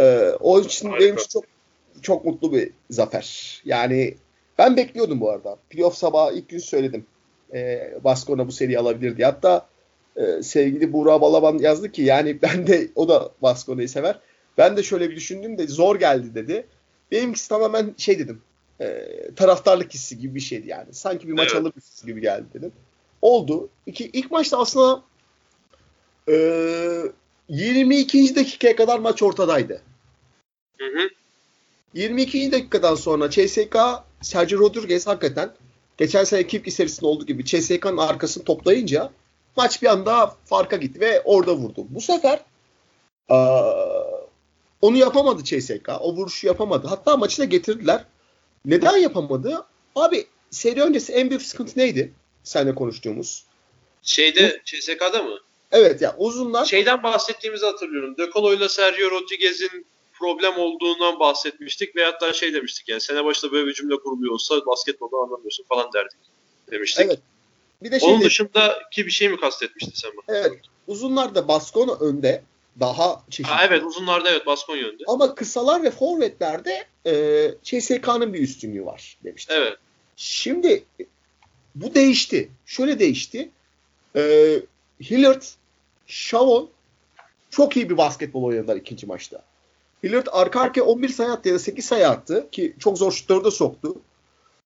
Ee, 0.00 0.32
o 0.40 0.60
için 0.60 0.88
Harika. 0.88 1.04
benim 1.04 1.14
için 1.14 1.28
çok 1.28 1.44
çok 2.02 2.24
mutlu 2.24 2.52
bir 2.52 2.70
zafer. 2.90 3.60
Yani 3.64 4.14
ben 4.58 4.76
bekliyordum 4.76 5.20
bu 5.20 5.30
arada. 5.30 5.56
Playoff 5.70 5.94
sabahı 5.94 6.34
ilk 6.34 6.48
gün 6.48 6.58
söyledim. 6.58 7.06
Ee, 7.54 7.94
Baskona 8.04 8.46
bu 8.46 8.52
seriyi 8.52 8.78
alabilir 8.78 9.16
diye. 9.16 9.26
Hatta 9.26 9.68
e, 10.16 10.42
sevgili 10.42 10.92
Buğra 10.92 11.20
Balaban 11.20 11.58
yazdı 11.58 11.92
ki 11.92 12.02
yani 12.02 12.38
ben 12.42 12.66
de 12.66 12.88
o 12.94 13.08
da 13.08 13.30
Baskona'yı 13.42 13.88
sever. 13.88 14.18
Ben 14.58 14.76
de 14.76 14.82
şöyle 14.82 15.10
bir 15.10 15.16
düşündüm 15.16 15.58
de 15.58 15.66
zor 15.66 15.96
geldi 15.96 16.34
dedi. 16.34 16.66
Benimkisi 17.12 17.48
tamamen 17.48 17.94
şey 17.96 18.18
dedim. 18.18 18.42
E, 18.80 19.06
taraftarlık 19.36 19.94
hissi 19.94 20.18
gibi 20.18 20.34
bir 20.34 20.40
şeydi 20.40 20.68
yani. 20.68 20.94
Sanki 20.94 21.28
bir 21.28 21.32
maç 21.32 21.48
evet. 21.52 21.62
alır 21.62 21.72
hissi 21.76 22.06
gibi 22.06 22.20
geldi 22.20 22.46
dedim. 22.54 22.72
Oldu. 23.22 23.68
İki, 23.86 24.10
ilk 24.12 24.30
maçta 24.30 24.58
aslında 24.58 25.02
e, 26.28 26.34
22. 27.48 28.36
dakikaya 28.36 28.76
kadar 28.76 28.98
maç 28.98 29.22
ortadaydı. 29.22 29.82
Hı 30.78 30.84
hı. 30.84 31.08
22. 31.94 32.52
dakikadan 32.52 32.94
sonra 32.94 33.30
CSK 33.30 33.76
Sergio 34.22 34.58
Rodriguez 34.58 35.06
hakikaten 35.06 35.54
geçen 35.98 36.24
sene 36.24 36.46
Kipki 36.46 36.70
serisinde 36.70 37.06
olduğu 37.06 37.26
gibi 37.26 37.44
CSK'nın 37.44 37.96
arkasını 37.96 38.44
toplayınca 38.44 39.10
maç 39.56 39.82
bir 39.82 39.86
anda 39.86 40.36
farka 40.44 40.76
gitti 40.76 41.00
ve 41.00 41.22
orada 41.24 41.54
vurdu. 41.54 41.86
Bu 41.88 42.00
sefer 42.00 42.40
e, 43.30 43.36
onu 44.80 44.96
yapamadı 44.96 45.44
CSK. 45.44 45.88
O 46.00 46.14
vuruşu 46.14 46.46
yapamadı. 46.46 46.86
Hatta 46.86 47.16
maçı 47.16 47.38
da 47.38 47.44
getirdiler. 47.44 48.04
Neden 48.64 48.96
yapamadı? 48.96 49.66
Abi 49.94 50.26
seri 50.50 50.82
öncesi 50.82 51.12
en 51.12 51.30
büyük 51.30 51.42
sıkıntı 51.42 51.78
neydi? 51.78 52.12
Seninle 52.42 52.74
konuştuğumuz. 52.74 53.44
Şeyde 54.02 54.62
CSK'da 54.64 55.22
mı? 55.22 55.38
Evet 55.72 56.02
ya 56.02 56.14
uzunlar. 56.18 56.64
Şeyden 56.64 57.02
bahsettiğimizi 57.02 57.66
hatırlıyorum. 57.66 58.16
De 58.16 58.30
Colo 58.30 58.54
ile 58.54 58.68
Sergio 58.68 59.10
Rodriguez'in 59.10 59.86
problem 60.18 60.58
olduğundan 60.58 61.20
bahsetmiştik 61.20 61.96
ve 61.96 62.04
hatta 62.04 62.32
şey 62.32 62.54
demiştik 62.54 62.88
yani 62.88 63.00
sene 63.00 63.24
başında 63.24 63.52
böyle 63.52 63.66
bir 63.66 63.74
cümle 63.74 63.96
kuruluyorsa 63.96 64.66
basketboldan 64.66 65.18
anlamıyorsun 65.18 65.64
falan 65.64 65.92
derdik 65.92 66.18
demiştik. 66.70 67.06
Evet. 67.06 67.18
Bir 67.82 67.90
de 67.90 68.00
şey 68.00 68.08
Onun 68.08 68.20
dışındaki 68.20 69.06
bir 69.06 69.10
şey 69.10 69.28
mi 69.28 69.40
kastetmiştin 69.40 69.94
sen 69.94 70.10
bana? 70.16 70.38
Evet. 70.38 70.60
Uzunlarda 70.86 71.48
Baskona 71.48 71.92
önde 71.92 72.42
daha 72.80 73.22
çeşitli. 73.30 73.54
Ha, 73.54 73.64
evet 73.64 73.84
uzunlarda 73.84 74.30
evet 74.30 74.46
Baskonya 74.46 74.86
önde. 74.86 75.04
Ama 75.06 75.34
kısalar 75.34 75.82
ve 75.82 75.90
forvetlerde 75.90 76.86
e, 77.06 77.54
CSK'nın 77.62 78.34
bir 78.34 78.40
üstünlüğü 78.40 78.84
var 78.84 79.18
demiştim. 79.24 79.56
Evet. 79.58 79.76
Şimdi 80.16 80.84
bu 81.74 81.94
değişti. 81.94 82.50
Şöyle 82.66 82.98
değişti. 82.98 83.50
E, 84.16 84.54
Hillard, 85.00 85.42
Shavon 86.06 86.70
çok 87.50 87.76
iyi 87.76 87.90
bir 87.90 87.96
basketbol 87.96 88.42
oynadılar 88.42 88.76
ikinci 88.76 89.06
maçta. 89.06 89.44
Hillard 90.04 90.26
arka 90.32 90.60
arkaya 90.60 90.82
11 90.82 91.08
sayı 91.08 91.30
attı 91.30 91.48
ya 91.48 91.54
da 91.54 91.58
8 91.58 91.84
sayı 91.84 92.08
attı 92.08 92.48
ki 92.52 92.76
çok 92.78 92.98
zor 92.98 93.12
şutları 93.12 93.44
da 93.44 93.50
soktu. 93.50 93.94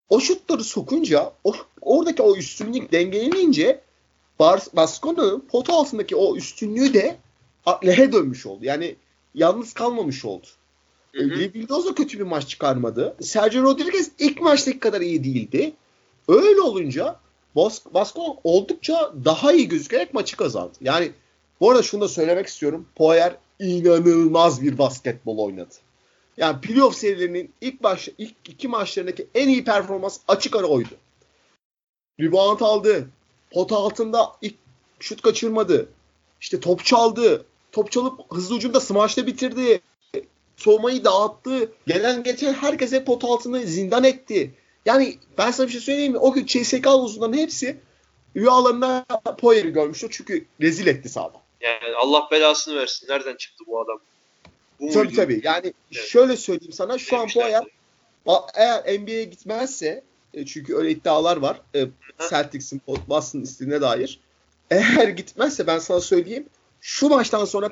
O 0.09 0.21
şutları 0.21 0.65
sokunca 0.65 1.33
o, 1.45 1.53
oradaki 1.81 2.23
o 2.23 2.37
üstünlük 2.37 2.93
dengelenince 2.93 3.81
Baskona'nın 4.77 5.41
pot 5.41 5.71
altındaki 5.71 6.17
o 6.17 6.37
üstünlüğü 6.37 6.95
de 6.95 7.17
lehe 7.87 8.13
dönmüş 8.13 8.47
oldu. 8.47 8.65
Yani 8.65 8.97
yalnız 9.35 9.73
kalmamış 9.73 10.25
oldu. 10.25 10.47
Da 11.69 11.95
kötü 11.95 12.19
bir 12.19 12.25
maç 12.25 12.49
çıkarmadı. 12.49 13.17
Sergio 13.21 13.63
Rodriguez 13.63 14.11
ilk 14.19 14.41
maçtaki 14.41 14.79
kadar 14.79 15.01
iyi 15.01 15.25
değildi. 15.25 15.73
Öyle 16.29 16.61
olunca 16.61 17.17
Baskon 17.95 18.39
oldukça 18.45 19.13
daha 19.25 19.53
iyi 19.53 19.69
gözükerek 19.69 20.15
maçı 20.15 20.37
kazandı. 20.37 20.73
Yani 20.81 21.13
bu 21.61 21.71
arada 21.71 21.83
şunu 21.83 22.01
da 22.01 22.09
söylemek 22.09 22.47
istiyorum. 22.47 22.87
Poyer 22.95 23.37
inanılmaz 23.63 24.63
bir 24.63 24.79
basketbol 24.79 25.39
oynadı. 25.39 25.75
Yani 26.37 26.61
playoff 26.61 26.97
serilerinin 26.97 27.53
ilk 27.61 27.83
baş 27.83 28.09
ilk 28.19 28.35
iki 28.49 28.69
maçlarındaki 28.69 29.27
en 29.35 29.49
iyi 29.49 29.65
performans 29.65 30.19
açık 30.29 30.57
ara 30.57 30.67
oydu. 30.67 30.95
Rebound 32.21 32.61
aldı. 32.61 33.09
Pot 33.51 33.73
altında 33.73 34.33
ilk 34.43 34.55
şut 35.01 35.23
kaçırmadı. 35.23 35.89
İşte 36.41 36.61
top 36.61 36.85
çaldı. 36.85 37.45
Top 37.73 37.93
çalıp 37.93 38.21
hızlı 38.35 38.55
ucunda 38.55 38.81
smaçla 38.81 39.27
bitirdi. 39.27 39.81
Soğumayı 40.57 41.05
dağıttı. 41.05 41.73
Gelen 41.87 42.23
geçen 42.23 42.55
herkese 42.55 43.05
pot 43.05 43.25
altını 43.25 43.61
zindan 43.61 44.05
etti. 44.05 44.55
Yani 44.87 45.19
ben 45.39 45.51
sana 45.51 45.67
bir 45.67 45.73
şey 45.73 45.81
söyleyeyim 45.81 46.13
mi? 46.13 46.19
O 46.19 46.33
gün 46.33 46.47
CSK 46.47 46.87
uzunların 46.87 47.39
hepsi 47.39 47.81
rüyalarında 48.37 49.05
Poyer'i 49.39 49.73
görmüştü. 49.73 50.09
Çünkü 50.11 50.47
rezil 50.61 50.87
etti 50.87 51.09
sahada. 51.09 51.42
Yani 51.63 51.95
Allah 51.97 52.29
belasını 52.31 52.81
versin. 52.81 53.09
Nereden 53.09 53.37
çıktı 53.37 53.65
bu 53.67 53.81
adam? 53.81 54.01
Bu 54.81 54.89
tabii 54.93 55.05
muydu? 55.05 55.17
tabii. 55.17 55.41
Yani 55.45 55.73
evet. 55.93 56.05
şöyle 56.05 56.37
söyleyeyim 56.37 56.73
sana. 56.73 56.99
Şu 56.99 57.17
Demişler 57.17 57.43
an 57.43 57.51
Poyer 57.51 57.65
eğer 58.55 59.01
NBA'ye 59.01 59.25
gitmezse 59.25 60.03
e, 60.35 60.47
çünkü 60.47 60.77
öyle 60.77 60.91
iddialar 60.91 61.37
var. 61.37 61.61
E, 61.75 61.87
Celtics'in 62.31 62.83
Boston 63.09 63.41
istediğine 63.41 63.81
dair. 63.81 64.21
Eğer 64.71 65.09
gitmezse 65.09 65.67
ben 65.67 65.79
sana 65.79 66.01
söyleyeyim 66.01 66.49
şu 66.81 67.09
maçtan 67.09 67.45
sonra 67.45 67.71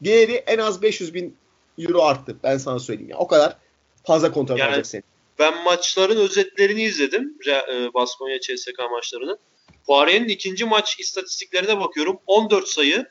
değeri 0.00 0.32
en 0.32 0.58
az 0.58 0.82
500 0.82 1.14
bin 1.14 1.36
euro 1.78 2.02
arttı. 2.02 2.36
Ben 2.42 2.58
sana 2.58 2.78
söyleyeyim 2.78 3.10
ya. 3.10 3.18
O 3.18 3.26
kadar 3.26 3.56
fazla 4.04 4.32
kontrol 4.32 4.58
yani, 4.58 4.68
alacak 4.68 4.86
seni. 4.86 5.02
Ben 5.38 5.64
maçların 5.64 6.16
özetlerini 6.16 6.82
izledim. 6.82 7.38
E, 7.46 7.94
Baskonya 7.94 8.40
CSK 8.40 8.78
maçlarının. 8.90 9.38
Poirier'in 9.86 10.28
ikinci 10.28 10.64
maç 10.64 11.00
istatistiklerine 11.00 11.80
bakıyorum. 11.80 12.18
14 12.26 12.68
sayı, 12.68 13.06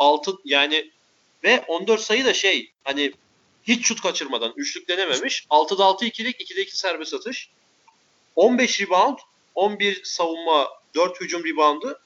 6 0.00 0.32
yani 0.44 0.90
ve 1.44 1.64
14 1.68 2.00
sayı 2.00 2.24
da 2.24 2.34
şey 2.34 2.72
hani 2.84 3.12
hiç 3.62 3.86
şut 3.86 4.00
kaçırmadan 4.00 4.52
üçlük 4.56 4.88
denememiş. 4.88 5.46
6'da 5.50 5.84
6 5.84 6.04
ikilik, 6.04 6.40
2'de 6.40 6.62
2 6.62 6.78
serbest 6.78 7.14
atış. 7.14 7.50
15 8.36 8.80
rebound, 8.80 9.18
11 9.54 10.04
savunma, 10.04 10.68
4 10.94 11.20
hücum 11.20 11.44
reboundu. 11.44 12.00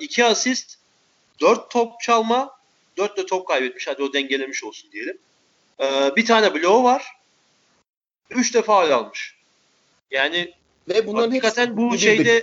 2 0.00 0.24
asist, 0.24 0.78
4 1.40 1.70
top 1.70 2.00
çalma, 2.00 2.58
4 2.96 3.16
de 3.16 3.26
top 3.26 3.48
kaybetmiş. 3.48 3.86
Hadi 3.88 4.02
o 4.02 4.12
dengelemiş 4.12 4.64
olsun 4.64 4.92
diyelim. 4.92 5.18
Ee, 5.80 6.16
bir 6.16 6.26
tane 6.26 6.54
blow 6.54 6.82
var. 6.82 7.06
3 8.30 8.54
defa 8.54 8.94
almış. 8.94 9.36
Yani 10.10 10.54
ve 10.88 11.06
bunların 11.06 11.30
hakikaten 11.30 11.76
bu 11.76 11.98
şeyde 11.98 12.42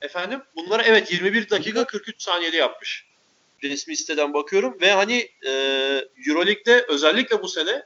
efendim 0.00 0.42
bunları 0.56 0.82
evet 0.82 1.12
21 1.12 1.50
dakika 1.50 1.86
43 1.86 2.22
saniyede 2.22 2.56
yapmış. 2.56 3.09
Resmi 3.68 3.96
siteden 3.96 4.34
bakıyorum 4.34 4.76
ve 4.80 4.92
hani 4.92 5.28
e, 5.46 5.50
Euroleague'de 6.28 6.86
özellikle 6.88 7.42
bu 7.42 7.48
sene 7.48 7.82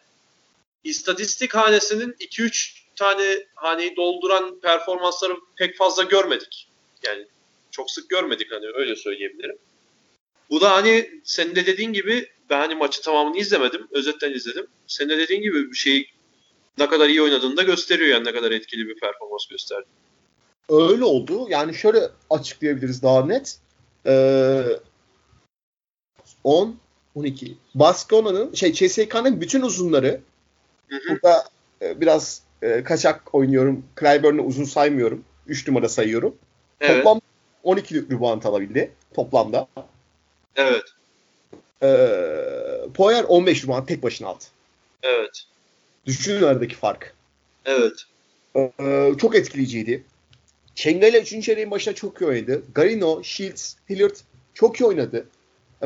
istatistik 0.84 1.54
hanesinin 1.54 2.12
2-3 2.12 2.84
tane 2.96 3.46
haneyi 3.54 3.96
dolduran 3.96 4.60
performansları 4.60 5.36
pek 5.56 5.76
fazla 5.76 6.02
görmedik. 6.02 6.68
Yani 7.06 7.26
çok 7.70 7.90
sık 7.90 8.10
görmedik 8.10 8.52
hani 8.52 8.66
öyle 8.74 8.96
söyleyebilirim. 8.96 9.56
Bu 10.50 10.60
da 10.60 10.72
hani 10.72 11.20
senin 11.24 11.56
de 11.56 11.66
dediğin 11.66 11.92
gibi 11.92 12.28
ben 12.50 12.58
hani 12.58 12.74
maçı 12.74 13.02
tamamını 13.02 13.38
izlemedim. 13.38 13.88
Özetten 13.90 14.32
izledim. 14.32 14.66
Senin 14.86 15.08
de 15.08 15.18
dediğin 15.18 15.42
gibi 15.42 15.70
bir 15.70 15.76
şey 15.76 16.10
ne 16.78 16.88
kadar 16.88 17.08
iyi 17.08 17.22
oynadığını 17.22 17.56
da 17.56 17.62
gösteriyor 17.62 18.08
yani 18.08 18.24
ne 18.24 18.32
kadar 18.32 18.50
etkili 18.50 18.88
bir 18.88 19.00
performans 19.00 19.46
gösterdi. 19.46 19.86
Öyle 20.68 21.04
oldu. 21.04 21.46
Yani 21.48 21.74
şöyle 21.74 22.08
açıklayabiliriz 22.30 23.02
daha 23.02 23.26
net. 23.26 23.58
Ee, 24.06 24.62
10 26.44 26.76
12. 27.14 27.54
Baskona'nın 27.74 28.54
şey 28.54 28.72
CSK'nın 28.72 29.40
bütün 29.40 29.62
uzunları 29.62 30.20
hı 30.88 30.96
hı. 30.96 31.00
burada 31.10 31.44
e, 31.82 32.00
biraz 32.00 32.42
e, 32.62 32.82
kaçak 32.82 33.34
oynuyorum. 33.34 33.84
Clyburn'u 34.00 34.42
uzun 34.42 34.64
saymıyorum. 34.64 35.24
3 35.46 35.68
numara 35.68 35.88
sayıyorum. 35.88 36.34
Evet. 36.80 36.96
Toplam 36.96 37.20
12 37.62 37.94
rebound 37.96 38.42
alabildi 38.42 38.90
toplamda. 39.14 39.68
Evet. 40.56 40.82
Ee, 41.82 42.88
Poyer 42.94 43.24
15 43.24 43.64
rebound 43.64 43.86
tek 43.86 44.02
başına 44.02 44.28
aldı. 44.28 44.44
Evet. 45.02 45.44
Düşünün 46.06 46.42
aradaki 46.42 46.74
fark. 46.74 47.14
Evet. 47.64 47.92
Ee, 48.56 49.12
çok 49.20 49.36
etkileyiciydi. 49.36 50.04
Çenga 50.74 51.06
ile 51.06 51.20
3. 51.20 51.44
çeyreğin 51.44 51.70
başına 51.70 51.94
çok 51.94 52.20
iyi 52.20 52.26
oynadı. 52.26 52.62
Garino, 52.74 53.22
Shields, 53.22 53.74
Hilliard 53.90 54.16
çok 54.54 54.80
iyi 54.80 54.84
oynadı. 54.84 55.26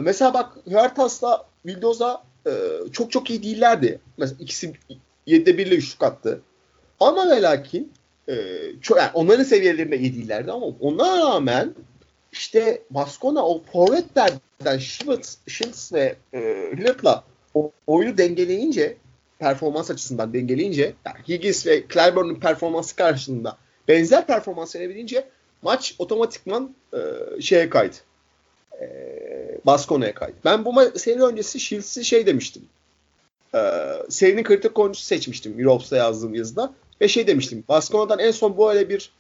Mesela 0.01 0.35
bak 0.35 0.53
Huertas'la 0.65 1.47
Vildoz'a 1.67 2.23
e, 2.47 2.51
çok 2.93 3.13
çok 3.13 3.31
iyi 3.31 3.43
değillerdi. 3.43 4.01
Mesela 4.17 4.37
ikisi 4.41 4.73
7'de 5.27 5.59
1 5.59 5.67
ile 5.67 5.75
üçlük 5.75 6.03
attı. 6.03 6.41
Ama 7.01 7.31
ve 7.31 7.43
lakin 7.43 7.93
e, 8.29 8.35
çok, 8.83 8.99
yani 8.99 9.11
onların 9.15 9.45
seviyelerinde 9.45 9.99
iyi 9.99 10.15
değillerdi 10.15 10.53
ama 10.53 10.67
ona 10.67 11.19
rağmen 11.19 11.75
işte 12.33 12.83
Baskona 12.91 13.47
o 13.47 13.63
forvetlerden 13.73 14.79
Shields 14.79 15.93
ve 15.93 16.17
e, 16.35 16.39
Hillard'la 16.77 17.25
oyunu 17.87 18.19
dengeleyince 18.19 18.97
performans 19.39 19.91
açısından 19.91 20.33
dengeleyince 20.33 20.95
yani 21.07 21.17
Higgins 21.29 21.67
ve 21.67 21.85
Clyburn'un 21.93 22.35
performansı 22.35 22.97
karşılığında 22.97 23.59
benzer 23.89 24.27
performans 24.27 24.77
verebilince 24.77 25.29
maç 25.63 25.95
otomatikman 25.99 26.75
e, 26.93 26.99
şeye 27.41 27.71
kaydı. 27.71 27.97
E, 28.81 28.87
Baskona'ya 29.67 30.15
kaydı. 30.15 30.37
Ben 30.45 30.65
bu 30.65 30.99
seri 30.99 31.23
öncesi 31.23 31.61
Shields'i 31.61 32.05
şey 32.05 32.27
demiştim. 32.27 32.63
E, 33.55 33.61
serinin 34.09 34.43
kritik 34.43 34.79
oyuncusu 34.79 35.07
seçmiştim 35.07 35.61
Europes'ta 35.61 35.97
yazdığım 35.97 36.35
yazıda. 36.35 36.75
Ve 37.01 37.09
şey 37.09 37.27
demiştim. 37.27 37.65
Baskona'dan 37.69 38.19
en 38.19 38.31
son 38.31 38.59
böyle 38.59 38.89
bir 38.89 39.11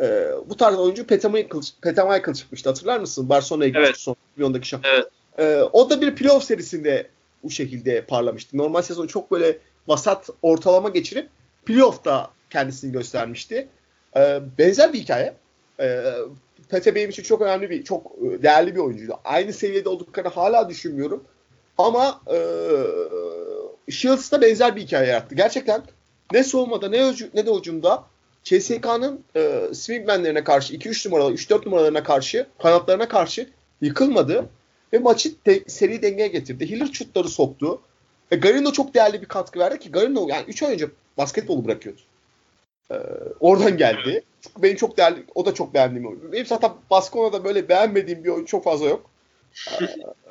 e, 0.00 0.30
bu 0.46 0.56
tarz 0.56 0.78
oyuncu 0.78 1.06
Peta 1.06 1.28
Michael, 1.28 2.34
çıkmıştı. 2.34 2.68
Hatırlar 2.68 3.00
mısın? 3.00 3.28
Barcelona'ya 3.28 3.68
gitmişti 3.68 3.88
evet. 3.88 4.00
son 4.00 4.16
milyondaki 4.36 4.68
şampiyon. 4.68 4.94
Evet. 4.94 5.08
E, 5.38 5.62
o 5.72 5.90
da 5.90 6.00
bir 6.00 6.14
playoff 6.14 6.44
serisinde 6.44 7.06
bu 7.42 7.50
şekilde 7.50 8.04
parlamıştı. 8.04 8.58
Normal 8.58 8.82
sezon 8.82 9.06
çok 9.06 9.30
böyle 9.30 9.58
vasat 9.88 10.30
ortalama 10.42 10.88
geçirip 10.88 11.28
playoff'ta 11.66 12.30
kendisini 12.50 12.92
göstermişti. 12.92 13.68
E, 14.16 14.40
benzer 14.58 14.92
bir 14.92 14.98
hikaye. 14.98 15.34
E, 15.80 16.04
Pete 16.68 16.94
benim 16.94 17.10
için 17.10 17.22
çok 17.22 17.42
önemli 17.42 17.70
bir, 17.70 17.84
çok 17.84 18.12
değerli 18.42 18.74
bir 18.74 18.80
oyuncuydu. 18.80 19.14
Aynı 19.24 19.52
seviyede 19.52 19.88
olduklarını 19.88 20.30
hala 20.30 20.68
düşünmüyorum. 20.68 21.24
Ama 21.78 22.20
e, 22.32 22.38
Shields 23.92 24.32
da 24.32 24.42
benzer 24.42 24.76
bir 24.76 24.80
hikaye 24.80 25.08
yarattı. 25.08 25.34
Gerçekten 25.34 25.82
ne 26.32 26.44
soğumada 26.44 26.88
ne, 26.88 27.12
ne 27.34 27.46
de 27.46 27.50
ucumda 27.50 28.04
CSK'nın 28.44 29.24
e, 29.36 29.74
swingmenlerine 29.74 30.44
karşı 30.44 30.74
2-3 30.74 31.08
numaralı 31.08 31.34
3-4 31.34 31.66
numaralarına 31.66 32.02
karşı 32.02 32.46
kanatlarına 32.58 33.08
karşı 33.08 33.48
yıkılmadı 33.80 34.48
ve 34.92 34.98
maçı 34.98 35.34
te- 35.44 35.64
seri 35.66 36.02
dengeye 36.02 36.28
getirdi. 36.28 36.70
Hiller 36.70 36.88
şutları 36.92 37.28
soktu. 37.28 37.80
E, 38.30 38.36
Garino 38.36 38.72
çok 38.72 38.94
değerli 38.94 39.20
bir 39.20 39.26
katkı 39.26 39.58
verdi 39.58 39.78
ki 39.78 39.90
Garino 39.92 40.28
yani 40.28 40.44
3 40.48 40.62
ay 40.62 40.72
önce 40.72 40.86
basketbolu 41.18 41.64
bırakıyordu. 41.64 42.00
E, 42.90 42.96
oradan 43.40 43.76
geldi. 43.76 44.24
Çünkü 44.40 44.62
benim 44.62 44.76
çok 44.76 44.96
değerli, 44.96 45.24
o 45.34 45.46
da 45.46 45.54
çok 45.54 45.74
beğendiğim 45.74 46.08
oyuncu. 46.08 46.32
Benim 46.32 46.46
zaten 46.46 46.72
Baskona'da 46.90 47.44
böyle 47.44 47.68
beğenmediğim 47.68 48.24
bir 48.24 48.28
oyuncu 48.28 48.50
çok 48.50 48.64
fazla 48.64 48.86
yok. 48.86 49.10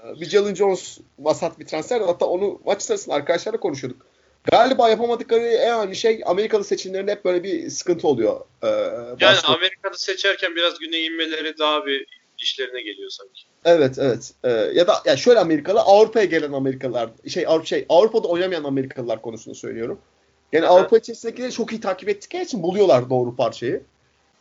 E, 0.01 0.21
bir 0.21 0.25
Jalen 0.25 0.55
Jones 0.55 0.97
vasat 1.19 1.59
bir 1.59 1.65
transfer. 1.65 2.01
Hatta 2.01 2.25
onu 2.25 2.61
maç 2.65 2.81
sırasında 2.81 3.15
arkadaşlarla 3.15 3.59
konuşuyorduk. 3.59 4.05
Galiba 4.43 4.89
yapamadıkları 4.89 5.41
en 5.41 5.79
önemli 5.79 5.95
şey 5.95 6.21
Amerikalı 6.25 6.63
seçimlerinde 6.63 7.11
hep 7.11 7.25
böyle 7.25 7.43
bir 7.43 7.69
sıkıntı 7.69 8.07
oluyor. 8.07 8.41
Ee, 8.63 8.67
yani 9.19 9.37
Amerika'da 9.43 9.97
seçerken 9.97 10.55
biraz 10.55 10.79
güne 10.79 10.99
inmeleri 10.99 11.57
daha 11.57 11.85
bir 11.85 12.05
işlerine 12.39 12.81
geliyor 12.81 13.09
sanki. 13.09 13.41
Evet 13.65 13.99
evet. 13.99 14.33
Ee, 14.43 14.49
ya 14.49 14.87
da 14.87 14.93
ya 15.05 15.17
şöyle 15.17 15.39
Amerikalı 15.39 15.79
Avrupa'ya 15.79 16.25
gelen 16.25 16.51
Amerikalılar 16.51 17.09
şey 17.27 17.47
Avrupa 17.47 17.65
şey 17.65 17.85
Avrupa'da 17.89 18.27
oynamayan 18.27 18.63
Amerikalılar 18.63 19.21
konusunu 19.21 19.55
söylüyorum. 19.55 19.99
Yani 20.51 20.65
evet. 20.65 20.71
Avrupa 20.71 20.97
içerisindekileri 20.97 21.51
çok 21.51 21.71
iyi 21.71 21.81
takip 21.81 22.09
ettikleri 22.09 22.43
için 22.43 22.63
buluyorlar 22.63 23.09
doğru 23.09 23.35
parçayı. 23.35 23.83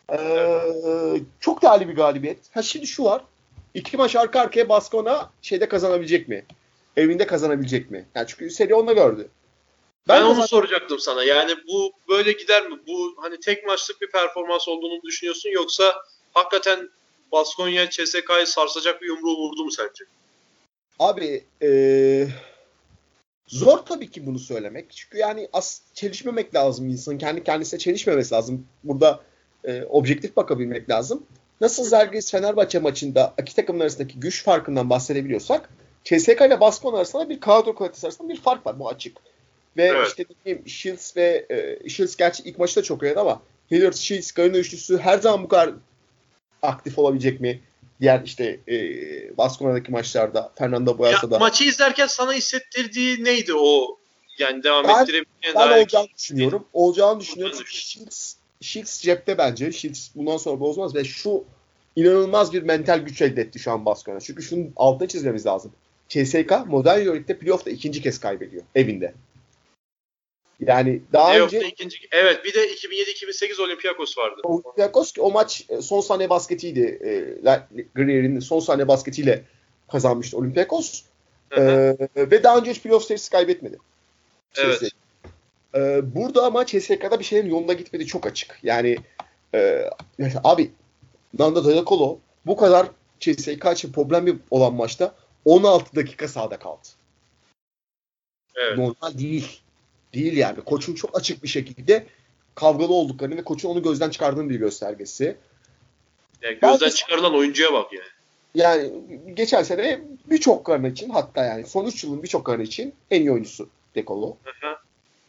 Ee, 0.08 0.16
evet. 0.16 1.22
Çok 1.40 1.62
değerli 1.62 1.88
bir 1.88 1.96
galibiyet. 1.96 2.38
Ha 2.56 2.62
şimdi 2.62 2.86
şu 2.86 3.04
var. 3.04 3.22
İki 3.74 3.96
maç 3.96 4.16
arka 4.16 4.40
arkaya 4.40 4.68
Baskona 4.68 5.30
şeyde 5.42 5.68
kazanabilecek 5.68 6.28
mi? 6.28 6.44
Evinde 6.96 7.26
kazanabilecek 7.26 7.90
mi? 7.90 8.06
Yani 8.14 8.26
çünkü 8.28 8.50
seri 8.50 8.74
onunla 8.74 8.92
gördü. 8.92 9.28
Ben, 10.08 10.20
ben 10.20 10.26
onu 10.26 10.48
soracaktım 10.48 10.98
sana. 10.98 11.24
Yani 11.24 11.54
bu 11.68 11.92
böyle 12.08 12.32
gider 12.32 12.66
mi? 12.68 12.78
Bu 12.86 13.14
hani 13.16 13.40
tek 13.40 13.66
maçlık 13.66 14.00
bir 14.00 14.10
performans 14.10 14.68
olduğunu 14.68 15.02
düşünüyorsun 15.02 15.50
yoksa 15.50 15.94
hakikaten 16.34 16.90
Baskonya 17.32 17.90
CSK'yı 17.90 18.46
sarsacak 18.46 19.02
bir 19.02 19.06
yumruğu 19.06 19.36
vurdu 19.36 19.64
mu 19.64 19.70
sence? 19.70 20.04
Abi 20.98 21.44
ee, 21.62 22.28
zor 23.50 23.78
tabii 23.78 24.10
ki 24.10 24.26
bunu 24.26 24.38
söylemek. 24.38 24.90
Çünkü 24.90 25.18
yani 25.18 25.48
as 25.52 25.80
çelişmemek 25.94 26.54
lazım 26.54 26.88
insanın. 26.88 27.18
Kendi 27.18 27.44
kendisine 27.44 27.80
çelişmemesi 27.80 28.34
lazım. 28.34 28.66
Burada 28.84 29.20
e, 29.64 29.82
objektif 29.82 30.36
bakabilmek 30.36 30.90
lazım. 30.90 31.26
Nasıl 31.60 31.84
Zalgiris 31.84 32.30
Fenerbahçe 32.30 32.78
maçında 32.78 33.34
iki 33.42 33.56
takımın 33.56 33.80
arasındaki 33.80 34.20
güç 34.20 34.44
farkından 34.44 34.90
bahsedebiliyorsak 34.90 35.70
CSK 36.04 36.40
ile 36.40 36.60
Baskon 36.60 36.94
arasında 36.94 37.28
bir 37.28 37.40
kadro 37.40 37.74
kalitesi 37.74 38.06
arasında 38.06 38.28
bir 38.28 38.40
fark 38.40 38.66
var 38.66 38.78
bu 38.78 38.88
açık. 38.88 39.16
Ve 39.76 39.84
evet. 39.84 40.08
işte 40.08 40.24
diyeyim 40.44 40.68
Shields 40.68 41.16
ve 41.16 41.46
e, 41.50 41.88
Shields 41.88 42.16
gerçi 42.16 42.42
ilk 42.42 42.58
maçta 42.58 42.82
çok 42.82 43.02
oynadı 43.02 43.20
ama 43.20 43.42
Hilliard, 43.70 43.94
Shields, 43.94 44.32
Garino 44.32 44.56
üçlüsü 44.56 44.98
her 44.98 45.18
zaman 45.18 45.44
bu 45.44 45.48
kadar 45.48 45.74
aktif 46.62 46.98
olabilecek 46.98 47.40
mi? 47.40 47.60
Diğer 48.00 48.22
işte 48.24 48.60
e, 48.68 48.76
Baskona'daki 49.36 49.92
maçlarda 49.92 50.52
Fernando 50.58 50.98
Boyasa'da. 50.98 51.38
Maçı 51.38 51.64
izlerken 51.64 52.06
sana 52.06 52.32
hissettirdiği 52.32 53.24
neydi 53.24 53.54
o? 53.54 53.98
Yani 54.38 54.62
devam 54.62 54.84
ben, 54.84 55.02
ettirebileceğin 55.02 55.54
Ben 55.56 55.78
olacağını 55.78 56.08
düşünüyorum. 56.18 56.66
Olacağını 56.72 57.20
düşünüyorum. 57.20 57.56
Çünkü 57.58 57.72
Shields, 57.72 58.34
Shields 58.60 59.00
cepte 59.00 59.38
bence. 59.38 59.72
Shields 59.72 60.08
bundan 60.14 60.36
sonra 60.36 60.60
bozmaz 60.60 60.94
ve 60.94 61.04
şu 61.04 61.44
inanılmaz 61.96 62.52
bir 62.52 62.62
mental 62.62 62.98
güç 62.98 63.22
elde 63.22 63.40
etti 63.40 63.58
şu 63.58 63.72
an 63.72 63.84
Baskona. 63.84 64.20
Çünkü 64.20 64.42
şunun 64.42 64.72
altına 64.76 65.08
çizmemiz 65.08 65.46
lazım. 65.46 65.72
CSK 66.08 66.52
modern 66.66 67.00
Euroleague'de 67.00 67.38
playoff'ta 67.38 67.70
ikinci 67.70 68.02
kez 68.02 68.20
kaybediyor 68.20 68.62
evinde. 68.74 69.14
Yani 70.66 71.02
daha 71.12 71.30
Playoff'ta 71.30 71.56
önce 71.56 71.68
ikinci 71.68 71.98
evet 72.12 72.44
bir 72.44 72.54
de 72.54 72.74
2007-2008 72.74 73.62
Olympiakos 73.62 74.18
vardı. 74.18 74.40
Olympiakos 74.44 75.12
o 75.18 75.30
maç 75.30 75.64
e, 75.68 75.82
son 75.82 76.00
saniye 76.00 76.30
basketiydi. 76.30 76.98
E, 77.04 77.82
Grier'in 77.94 78.40
son 78.40 78.60
saniye 78.60 78.88
basketiyle 78.88 79.44
kazanmıştı 79.92 80.36
Olympiakos. 80.36 81.02
E, 81.56 81.62
ve 82.16 82.42
daha 82.42 82.58
önce 82.58 82.70
hiç 82.70 82.82
playoff 82.82 83.04
serisi 83.04 83.30
kaybetmedi. 83.30 83.78
Evet. 84.56 84.82
E, 85.74 86.14
burada 86.14 86.46
ama 86.46 86.66
CSK'da 86.66 87.18
bir 87.18 87.24
şeylerin 87.24 87.50
yolunda 87.50 87.72
gitmedi 87.72 88.06
çok 88.06 88.26
açık. 88.26 88.58
Yani 88.62 88.96
e, 89.54 89.90
abi 90.44 90.70
Nanda 91.38 91.64
Dayakolo 91.64 92.18
bu 92.46 92.56
kadar 92.56 92.86
CSK 93.20 93.72
için 93.72 93.92
problemi 93.92 94.38
olan 94.50 94.74
maçta 94.74 95.14
16 95.44 95.96
dakika 95.96 96.28
sahada 96.28 96.58
kaldı. 96.58 96.88
Evet. 98.56 98.78
Normal 98.78 99.18
değil. 99.18 99.60
Değil 100.14 100.36
yani. 100.36 100.60
Koçun 100.60 100.94
çok 100.94 101.18
açık 101.18 101.42
bir 101.42 101.48
şekilde 101.48 102.06
kavgalı 102.54 102.92
olduklarını 102.92 103.36
ve 103.36 103.44
koçun 103.44 103.68
onu 103.68 103.82
gözden 103.82 104.10
çıkardığını 104.10 104.50
bir 104.50 104.56
göstergesi. 104.56 105.36
Yani 106.42 106.58
gözden 106.60 106.80
Belki, 106.80 106.94
çıkarılan 106.94 107.34
oyuncuya 107.34 107.72
bak 107.72 107.92
yani. 107.92 108.04
Yani 108.54 108.92
geçen 109.34 109.62
sene 109.62 110.00
birçok 110.30 110.64
karın 110.64 110.84
için 110.84 111.10
hatta 111.10 111.44
yani 111.44 111.66
son 111.66 111.86
3 111.86 112.04
yılın 112.04 112.22
birçok 112.22 112.44
karın 112.44 112.62
için 112.62 112.94
en 113.10 113.20
iyi 113.20 113.32
oyuncusu 113.32 113.68
Dekolo. 113.94 114.36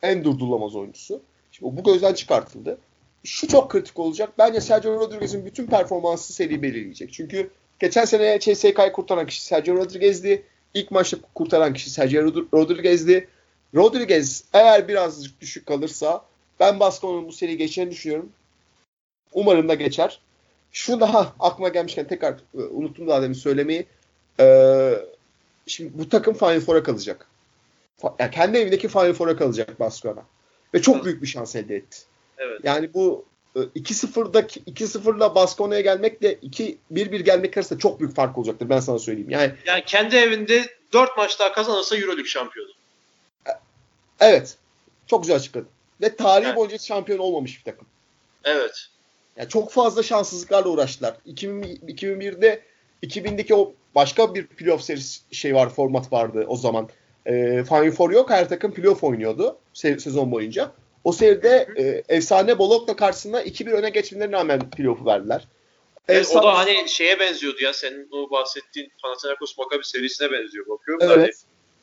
En 0.01 0.23
durdurulamaz 0.23 0.75
oyuncusu. 0.75 1.21
Şimdi 1.51 1.77
bu 1.77 1.83
gözden 1.83 2.13
çıkartıldı. 2.13 2.77
Şu 3.23 3.47
çok 3.47 3.71
kritik 3.71 3.99
olacak. 3.99 4.29
Bence 4.37 4.61
Sergio 4.61 4.93
Rodriguez'in 4.93 5.45
bütün 5.45 5.67
performansı 5.67 6.33
seri 6.33 6.61
belirleyecek. 6.61 7.13
Çünkü 7.13 7.49
geçen 7.79 8.05
sene 8.05 8.39
CSK'yı 8.39 8.91
kurtaran 8.93 9.27
kişi 9.27 9.45
Sergio 9.45 9.75
Rodriguez'di. 9.75 10.43
İlk 10.73 10.91
maçta 10.91 11.17
kurtaran 11.35 11.73
kişi 11.73 11.89
Sergio 11.89 12.21
Rodriguez'di. 12.53 13.27
Rodriguez 13.76 14.43
eğer 14.53 14.88
birazcık 14.88 15.41
düşük 15.41 15.65
kalırsa 15.65 16.26
ben 16.60 16.80
Baskon'un 16.80 17.27
bu 17.27 17.31
seri 17.31 17.57
geçeceğini 17.57 17.91
düşünüyorum. 17.91 18.30
Umarım 19.34 19.69
da 19.69 19.73
geçer. 19.73 20.19
Şu 20.72 20.99
daha 20.99 21.34
aklıma 21.39 21.69
gelmişken 21.69 22.07
tekrar 22.07 22.34
e, 22.34 22.57
unuttum 22.57 23.07
daha 23.07 23.22
demin 23.22 23.34
söylemeyi. 23.34 23.85
Ee, 24.39 24.93
şimdi 25.68 25.91
bu 25.93 26.10
takım 26.10 26.34
Final 26.34 26.60
Four'a 26.60 26.84
kalacak. 26.84 27.27
Yani 28.19 28.31
kendi 28.31 28.57
evindeki 28.57 28.88
Final 28.88 29.14
Four'a 29.14 29.38
kalacak 29.38 29.80
Baskona. 29.80 30.23
Ve 30.73 30.81
çok 30.81 31.06
büyük 31.06 31.22
bir 31.22 31.27
şans 31.27 31.56
elde 31.56 31.76
etti. 31.76 31.98
Evet. 32.38 32.60
Yani 32.64 32.93
bu 32.93 33.26
2-0'daki 33.56 34.60
e, 34.68 34.72
2-0'la 34.72 35.35
Baskona'ya 35.35 35.81
gelmekle 35.81 36.34
2-1-1 36.34 37.22
gelmek 37.22 37.57
arasında 37.57 37.80
çok 37.80 37.99
büyük 37.99 38.15
fark 38.15 38.38
olacaktır 38.38 38.69
ben 38.69 38.80
sana 38.80 38.99
söyleyeyim. 38.99 39.30
Yani 39.30 39.53
yani 39.65 39.84
kendi 39.85 40.15
evinde 40.15 40.65
4 40.93 41.18
maç 41.18 41.39
daha 41.39 41.52
kazanırsa 41.53 41.98
EuroLeague 41.98 42.26
şampiyonu. 42.26 42.72
Evet. 44.22 44.57
Çok 45.07 45.23
güzel 45.23 45.35
açıkladın. 45.35 45.69
Ve 46.02 46.15
tarihi 46.15 46.48
evet. 46.48 46.57
boyunca 46.57 46.77
şampiyon 46.77 47.19
olmamış 47.19 47.60
bir 47.60 47.72
takım. 47.72 47.88
Evet. 48.43 48.88
Yani 49.38 49.49
çok 49.49 49.72
fazla 49.72 50.03
şanssızlıklarla 50.03 50.69
uğraştılar. 50.69 51.15
2000, 51.26 51.64
2001'de 51.64 52.61
2000'deki 53.03 53.56
o 53.56 53.73
başka 53.95 54.35
bir 54.35 54.48
playoff 54.48 54.81
serisi 54.81 55.22
şey 55.31 55.56
var, 55.56 55.69
format 55.69 56.14
vardı 56.14 56.45
o 56.48 56.56
zaman. 56.56 56.89
E, 57.26 57.64
Final 57.64 57.91
Four 57.91 58.11
yok. 58.11 58.30
Her 58.30 58.49
takım 58.49 58.73
playoff 58.73 59.03
oynuyordu 59.03 59.57
se- 59.73 59.99
sezon 59.99 60.31
boyunca. 60.31 60.72
O 61.03 61.11
seride 61.11 61.68
e, 61.77 62.15
efsane 62.15 62.57
Bologna 62.57 62.95
karşısında 62.95 63.43
2-1 63.43 63.72
öne 63.72 63.89
geçmelerine 63.89 64.35
rağmen 64.35 64.69
playoff'u 64.69 65.06
verdiler. 65.06 65.48
Evet, 66.07 66.22
Efsane... 66.22 66.39
O 66.39 66.43
da 66.43 66.57
hani 66.57 66.89
şeye 66.89 67.19
benziyordu 67.19 67.64
ya 67.64 67.73
senin 67.73 68.07
o 68.11 68.31
bahsettiğin 68.31 68.91
Panathinaikos 69.02 69.57
Maccabi 69.57 69.85
serisine 69.85 70.31
benziyor 70.31 70.68
bakıyorum. 70.68 71.07
Evet. 71.07 71.18
Hani, 71.18 71.31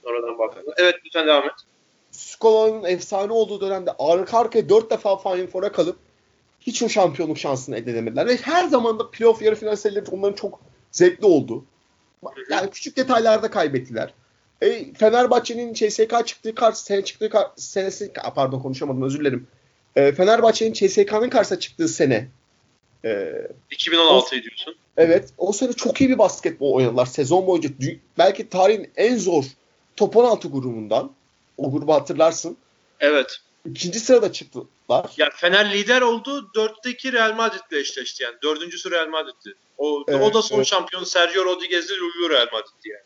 sonradan 0.04 0.38
baktığımda. 0.38 0.74
Evet 0.76 0.94
lütfen 1.04 1.26
devam 1.26 1.44
et. 1.44 1.54
Skola'nın 2.10 2.84
efsane 2.84 3.32
olduğu 3.32 3.60
dönemde 3.60 3.90
arka 3.98 4.38
arkaya 4.38 4.68
4 4.68 4.90
defa 4.90 5.16
Final 5.16 5.46
Four'a 5.46 5.72
kalıp 5.72 5.98
hiç 6.60 6.82
o 6.82 6.88
şampiyonluk 6.88 7.38
şansını 7.38 7.76
elde 7.76 7.90
edemediler. 7.90 8.26
Ve 8.26 8.36
her 8.36 8.64
zaman 8.68 8.98
da 8.98 9.10
playoff 9.10 9.42
yarı 9.42 9.54
final 9.54 9.76
serileri 9.76 10.04
onların 10.10 10.34
çok 10.34 10.60
zevkli 10.92 11.26
oldu. 11.26 11.64
Yani 12.50 12.70
küçük 12.70 12.96
detaylarda 12.96 13.50
kaybettiler. 13.50 14.14
E, 14.60 14.92
Fenerbahçe'nin 14.94 15.74
CSK 15.74 16.26
çıktığı 16.26 16.54
kar, 16.54 16.72
sene 16.72 17.04
çıktığı 17.04 17.30
kar, 17.30 17.46
senesi 17.56 18.12
pardon 18.34 18.60
konuşamadım 18.60 19.02
özür 19.02 19.20
dilerim. 19.20 19.46
E, 19.96 20.12
Fenerbahçe'nin 20.12 20.72
CSK'nın 20.72 21.30
karşısına 21.30 21.58
çıktığı 21.58 21.88
sene 21.88 22.28
e, 23.04 23.08
2016'yı 23.70 24.42
diyorsun. 24.42 24.76
Evet. 24.96 25.28
O 25.38 25.52
sene 25.52 25.72
çok 25.72 26.00
iyi 26.00 26.10
bir 26.10 26.18
basketbol 26.18 26.72
oynadılar. 26.72 27.06
Sezon 27.06 27.46
boyunca 27.46 27.70
belki 28.18 28.48
tarihin 28.48 28.90
en 28.96 29.16
zor 29.16 29.44
top 29.96 30.16
16 30.16 30.48
grubundan. 30.48 31.10
O 31.58 31.72
grubu 31.72 31.94
hatırlarsın. 31.94 32.56
Evet. 33.00 33.40
İkinci 33.66 34.00
sırada 34.00 34.32
çıktılar. 34.32 35.12
Ya 35.16 35.30
Fener 35.36 35.72
lider 35.72 36.02
oldu. 36.02 36.50
Dörtteki 36.54 37.12
Real 37.12 37.34
Madrid'le 37.34 37.72
eşleşti 37.72 38.22
yani. 38.22 38.36
Dördüncüsü 38.42 38.90
Real 38.90 39.08
Madrid'di. 39.08 39.54
O, 39.78 40.04
evet, 40.08 40.22
o 40.22 40.34
da 40.34 40.42
son 40.42 40.56
evet. 40.56 40.66
şampiyon 40.66 41.04
Sergio 41.04 41.44
Rodriguez'li 41.44 41.94
Lullu 41.98 42.30
Real 42.30 42.46
Madrid'di 42.52 42.88
yani. 42.88 43.02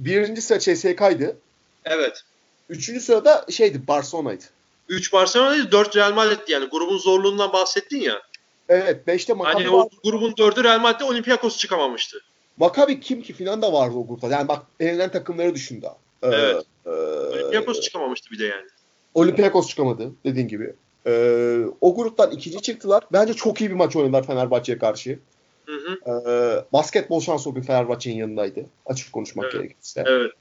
Birinci 0.00 0.42
sıra 0.42 0.58
CSK'ydı. 0.58 1.36
Evet. 1.84 2.22
Üçüncü 2.68 3.00
sırada 3.00 3.46
şeydi 3.50 3.88
Barcelona'ydı. 3.88 4.44
Üç 4.88 5.12
Barcelona'ydı, 5.12 5.72
dört 5.72 5.96
Real 5.96 6.12
Madrid'di 6.12 6.52
yani. 6.52 6.66
Grubun 6.66 6.98
zorluğundan 6.98 7.52
bahsettin 7.52 8.00
ya. 8.00 8.22
Evet. 8.68 9.06
Beşte 9.06 9.32
Maccabi 9.32 9.64
Hani 9.64 9.76
o 9.76 9.90
grubun 10.04 10.36
dördü 10.36 10.64
Real 10.64 10.80
Madrid'de 10.80 11.04
Olympiakos 11.04 11.58
çıkamamıştı. 11.58 12.22
Maccabi 12.56 13.00
kim 13.00 13.22
ki 13.22 13.32
filan 13.32 13.62
da 13.62 13.72
vardı 13.72 13.94
o 13.96 14.06
grupta. 14.06 14.28
Yani 14.28 14.48
bak 14.48 14.62
elenen 14.80 15.12
takımları 15.12 15.54
düşün 15.54 15.82
daha. 15.82 15.96
Ee, 16.24 16.28
evet. 16.28 16.64
E, 16.86 16.90
Olympiakos 16.90 17.80
çıkamamıştı 17.80 18.30
bir 18.30 18.38
de 18.38 18.44
yani. 18.44 18.66
Olympiakos 19.14 19.68
çıkamadı 19.68 20.12
dediğin 20.24 20.48
gibi. 20.48 20.74
Ee, 21.06 21.64
o 21.80 21.94
gruptan 21.94 22.30
ikinci 22.30 22.62
çıktılar. 22.62 23.04
Bence 23.12 23.34
çok 23.34 23.60
iyi 23.60 23.70
bir 23.70 23.74
maç 23.74 23.96
oynadılar 23.96 24.26
Fenerbahçe'ye 24.26 24.78
karşı. 24.78 25.18
Hı 25.66 25.72
hı. 25.72 26.10
Ee, 26.10 26.64
basketbol 26.72 27.20
şansı 27.20 27.50
o 27.50 27.54
gün 27.54 27.62
Fenerbahçe'nin 27.62 28.16
yanındaydı. 28.16 28.66
Açık 28.86 29.12
konuşmak 29.12 29.44
evet. 29.44 29.54
gerekirse. 29.54 30.04
Evet. 30.06 30.32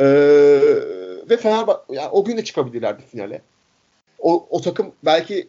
Ee, 0.00 0.06
ve 1.30 1.36
Fenerbahçe 1.36 1.82
yani 1.88 2.08
o 2.08 2.24
gün 2.24 2.36
de 2.36 2.44
çıkabilirlerdi 2.44 3.02
finale. 3.12 3.42
O, 4.18 4.46
o 4.50 4.60
takım 4.60 4.92
belki 5.04 5.48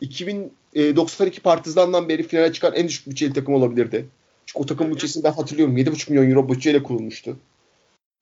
2092 0.00 1.40
Partizan'dan 1.40 2.08
beri 2.08 2.22
finale 2.22 2.52
çıkan 2.52 2.74
en 2.74 2.88
düşük 2.88 3.06
bütçeli 3.06 3.32
takım 3.32 3.54
olabilirdi. 3.54 4.06
Çünkü 4.46 4.62
o 4.62 4.66
takım 4.66 4.90
bütçesini 4.90 5.24
ben 5.24 5.32
hatırlıyorum. 5.32 5.76
7,5 5.76 6.10
milyon 6.10 6.30
euro 6.30 6.48
bütçeyle 6.48 6.82
kurulmuştu. 6.82 7.36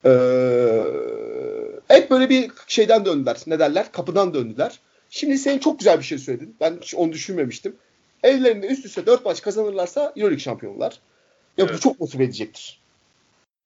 Ee, 0.04 0.82
hep 1.88 2.10
böyle 2.10 2.28
bir 2.28 2.50
şeyden 2.66 3.04
döndüler. 3.04 3.36
Ne 3.46 3.58
derler? 3.58 3.92
Kapıdan 3.92 4.34
döndüler. 4.34 4.80
Şimdi 5.10 5.38
senin 5.38 5.58
çok 5.58 5.78
güzel 5.78 5.98
bir 5.98 6.04
şey 6.04 6.18
söyledin. 6.18 6.56
Ben 6.60 6.78
hiç 6.80 6.94
onu 6.94 7.12
düşünmemiştim. 7.12 7.76
Evlerinde 8.22 8.66
üst 8.66 8.86
üste 8.86 9.06
4 9.06 9.24
maç 9.24 9.42
kazanırlarsa 9.42 10.12
Euroleague 10.16 10.38
şampiyonlar. 10.38 10.92
Ya 11.58 11.64
evet. 11.64 11.74
bu 11.74 11.80
çok 11.80 12.00
motive 12.00 12.24
edecektir. 12.24 12.80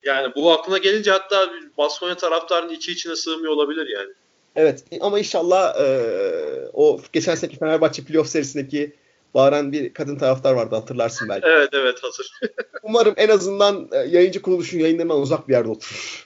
Yani 0.03 0.35
bu 0.35 0.53
aklına 0.53 0.79
gelince 0.79 1.11
hatta 1.11 1.51
Baskonya 1.79 2.17
taraftarının 2.17 2.73
içi 2.73 2.93
içine 2.93 3.17
sığmıyor 3.17 3.53
olabilir 3.53 3.89
yani. 3.89 4.13
Evet 4.57 4.85
ama 5.01 5.19
inşallah 5.19 5.81
e, 5.81 5.89
o 6.73 7.01
geçen 7.13 7.35
seneki 7.35 7.59
Fenerbahçe 7.59 8.05
playoff 8.05 8.29
serisindeki 8.29 8.93
bağıran 9.35 9.73
bir 9.73 9.95
kadın 9.95 10.19
taraftar 10.19 10.53
vardı 10.53 10.75
hatırlarsın 10.75 11.29
belki. 11.29 11.47
Evet 11.47 11.69
evet 11.73 11.99
hazır. 12.03 12.33
Umarım 12.83 13.15
en 13.17 13.29
azından 13.29 13.89
e, 13.93 13.97
yayıncı 13.97 14.43
kuruluşun 14.43 14.79
yayınlarından 14.79 15.21
uzak 15.21 15.49
bir 15.49 15.53
yerde 15.53 15.69
oturur. 15.69 16.26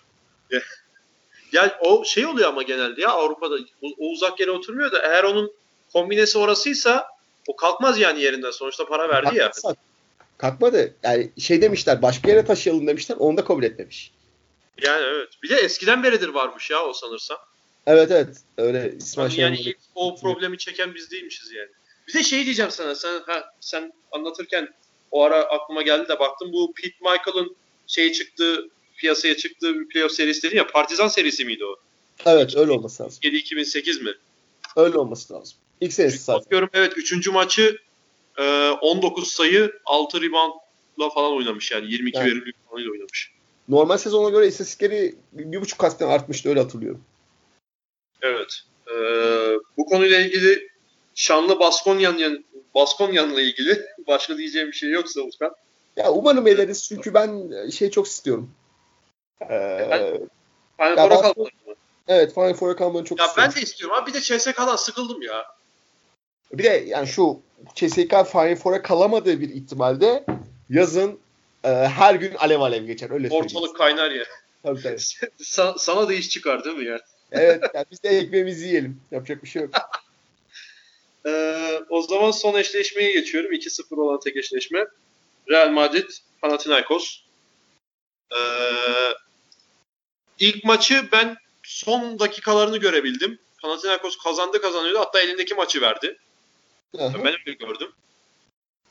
Ya 1.53 1.79
o 1.81 2.05
şey 2.05 2.27
oluyor 2.27 2.49
ama 2.49 2.63
genelde 2.63 3.01
ya 3.01 3.09
Avrupa'da 3.09 3.55
o, 3.83 3.87
o 3.99 4.11
uzak 4.13 4.41
yere 4.41 4.51
oturmuyor 4.51 4.93
da 4.93 5.03
eğer 5.03 5.25
onun 5.25 5.53
kombinesi 5.93 6.39
orasıysa 6.39 7.09
o 7.49 7.57
kalkmaz 7.57 7.99
yani 7.99 8.23
yerinden. 8.23 8.51
Sonuçta 8.51 8.87
para 8.87 9.09
verdi 9.09 9.39
ya. 9.39 9.51
Kalkmadı. 10.39 10.95
Yani 11.03 11.31
şey 11.39 11.63
demişler 11.63 12.03
başka 12.03 12.31
yere 12.31 12.45
taşıyalım 12.45 12.87
demişler. 12.87 13.17
Onu 13.17 13.37
da 13.37 13.45
kabul 13.45 13.63
etmemiş. 13.63 14.13
Yani 14.83 15.05
evet. 15.07 15.29
Bir 15.43 15.49
de 15.49 15.55
eskiden 15.55 16.03
beridir 16.03 16.29
varmış 16.29 16.71
ya 16.71 16.85
o 16.85 16.93
sanırsam. 16.93 17.39
Evet 17.87 18.11
evet. 18.11 18.37
Öyle 18.59 18.95
İsmail 18.99 19.39
yani, 19.39 19.41
yani 19.41 19.61
ilk 19.61 19.79
o 19.95 20.17
problemi 20.17 20.59
çeken 20.59 20.95
biz 20.95 21.11
değilmişiz 21.11 21.53
yani. 21.53 21.69
Bir 22.09 22.15
de 22.15 22.23
şey 22.23 22.45
diyeceğim 22.45 22.71
sana. 22.71 22.95
Sen 22.95 23.21
ha, 23.27 23.55
sen 23.61 23.93
anlatırken 24.13 24.69
o 25.11 25.25
ara 25.25 25.37
aklıma 25.37 25.83
geldi 25.83 26.09
de 26.09 26.19
baktım 26.19 26.53
bu 26.53 26.73
Pete 26.75 26.97
Michael'ın 27.01 27.57
şey 27.87 28.13
çıktığı 28.13 28.69
piyasaya 29.01 29.37
çıktığı 29.37 29.81
bir 29.81 29.89
playoff 29.89 30.13
serisi 30.13 30.43
dedin 30.43 30.57
ya 30.57 30.67
Partizan 30.67 31.09
serisi 31.09 31.45
miydi 31.45 31.65
o? 31.65 31.77
Evet 32.27 32.57
öyle 32.57 32.73
olması 32.73 33.03
lazım. 33.03 33.19
2007-2008 33.23 34.03
mi? 34.03 34.11
Öyle 34.77 34.99
olması 34.99 35.35
lazım. 35.35 35.59
İlk 35.81 35.93
serisi 35.93 36.19
zaten. 36.19 36.45
Bakıyorum 36.45 36.69
evet 36.73 36.93
3. 36.97 37.29
maçı 37.29 37.79
19 38.81 39.25
e, 39.25 39.31
sayı 39.31 39.73
6 39.85 40.23
reboundla 40.23 41.11
falan 41.15 41.33
oynamış 41.33 41.71
yani 41.71 41.93
22 41.93 42.19
yani. 42.19 42.27
verimlilik 42.27 42.57
falan 42.71 42.91
oynamış. 42.91 43.33
Normal 43.69 43.97
sezona 43.97 44.31
göre 44.31 44.47
istatistikleri 44.47 45.15
bir 45.33 45.61
buçuk 45.61 45.79
katten 45.79 46.09
artmıştı 46.09 46.49
öyle 46.49 46.61
hatırlıyorum. 46.61 47.05
Evet. 48.23 48.61
Ee, 48.89 49.59
bu 49.77 49.87
konuyla 49.87 50.21
ilgili 50.21 50.69
şanlı 51.15 51.61
Baskonya'nın 51.61 52.45
Baskonya'nınla 52.75 53.41
ilgili 53.41 53.87
başka 54.07 54.39
diyeceğim 54.39 54.69
bir 54.69 54.73
şey 54.73 54.91
yoksa 54.91 55.21
Utkan. 55.21 55.55
Ya 55.97 56.13
umarım 56.13 56.47
ederiz 56.47 56.85
çünkü 56.89 57.15
ben 57.15 57.51
şey 57.71 57.91
çok 57.91 58.07
istiyorum. 58.07 58.51
Ee, 59.51 60.21
Final 60.77 60.97
Four'a 60.97 61.21
kalmalı 61.21 61.51
Evet 62.09 62.35
Final 62.35 62.55
Four'a 62.55 62.77
kalmanı 62.77 63.05
çok 63.05 63.19
ya 63.19 63.27
istiyorum. 63.27 63.53
Ben 63.55 63.61
de 63.61 63.65
istiyorum 63.65 63.97
abi. 63.97 64.11
Bir 64.11 64.15
de 64.15 64.21
CSK'dan 64.21 64.77
sıkıldım 64.77 65.23
ya. 65.23 65.47
Bir 66.53 66.65
de 66.65 66.85
yani 66.87 67.07
şu 67.09 67.41
CSK 67.75 68.11
Final 68.33 68.57
Four'a 68.57 68.83
kalamadığı 68.83 69.41
bir 69.41 69.49
ihtimalde 69.49 70.25
yazın 70.71 71.19
e, 71.65 71.69
her 71.69 72.15
gün 72.15 72.35
alev 72.35 72.61
alev 72.61 72.85
geçer. 72.85 73.11
Öyle 73.11 73.29
Ortalık 73.31 73.77
kaynar 73.77 74.11
ya. 74.11 74.25
Tabii 74.63 74.83
tabii. 74.83 74.97
Sa- 75.41 75.79
sana 75.79 76.09
da 76.09 76.15
iş 76.15 76.31
çıkar 76.31 76.65
değil 76.65 76.77
mi 76.77 76.85
ya? 76.85 77.01
evet 77.33 77.63
yani 77.75 77.87
biz 77.91 78.03
de 78.03 78.09
ekmeğimizi 78.09 78.67
yiyelim. 78.67 79.01
Yapacak 79.11 79.43
bir 79.45 79.49
şey 79.49 79.63
yok. 79.63 79.71
ee, 81.27 81.81
o 81.89 82.03
zaman 82.03 82.31
son 82.31 82.55
eşleşmeye 82.55 83.13
geçiyorum. 83.13 83.53
2-0 83.53 84.01
olan 84.01 84.21
tek 84.21 84.37
eşleşme. 84.37 84.87
Real 85.51 85.69
Madrid, 85.69 86.11
Panathinaikos. 86.43 87.21
Ee, 88.33 88.37
ilk 90.41 90.65
maçı 90.65 91.09
ben 91.13 91.37
son 91.63 92.19
dakikalarını 92.19 92.77
görebildim. 92.77 93.39
Panathinaikos 93.63 94.19
kazandı 94.19 94.63
kazanıyordu. 94.63 94.99
Hatta 94.99 95.21
elindeki 95.21 95.55
maçı 95.55 95.81
verdi. 95.81 96.19
Hı-hı. 96.97 97.15
Ben 97.15 97.27
öyle 97.27 97.53
gördüm. 97.53 97.93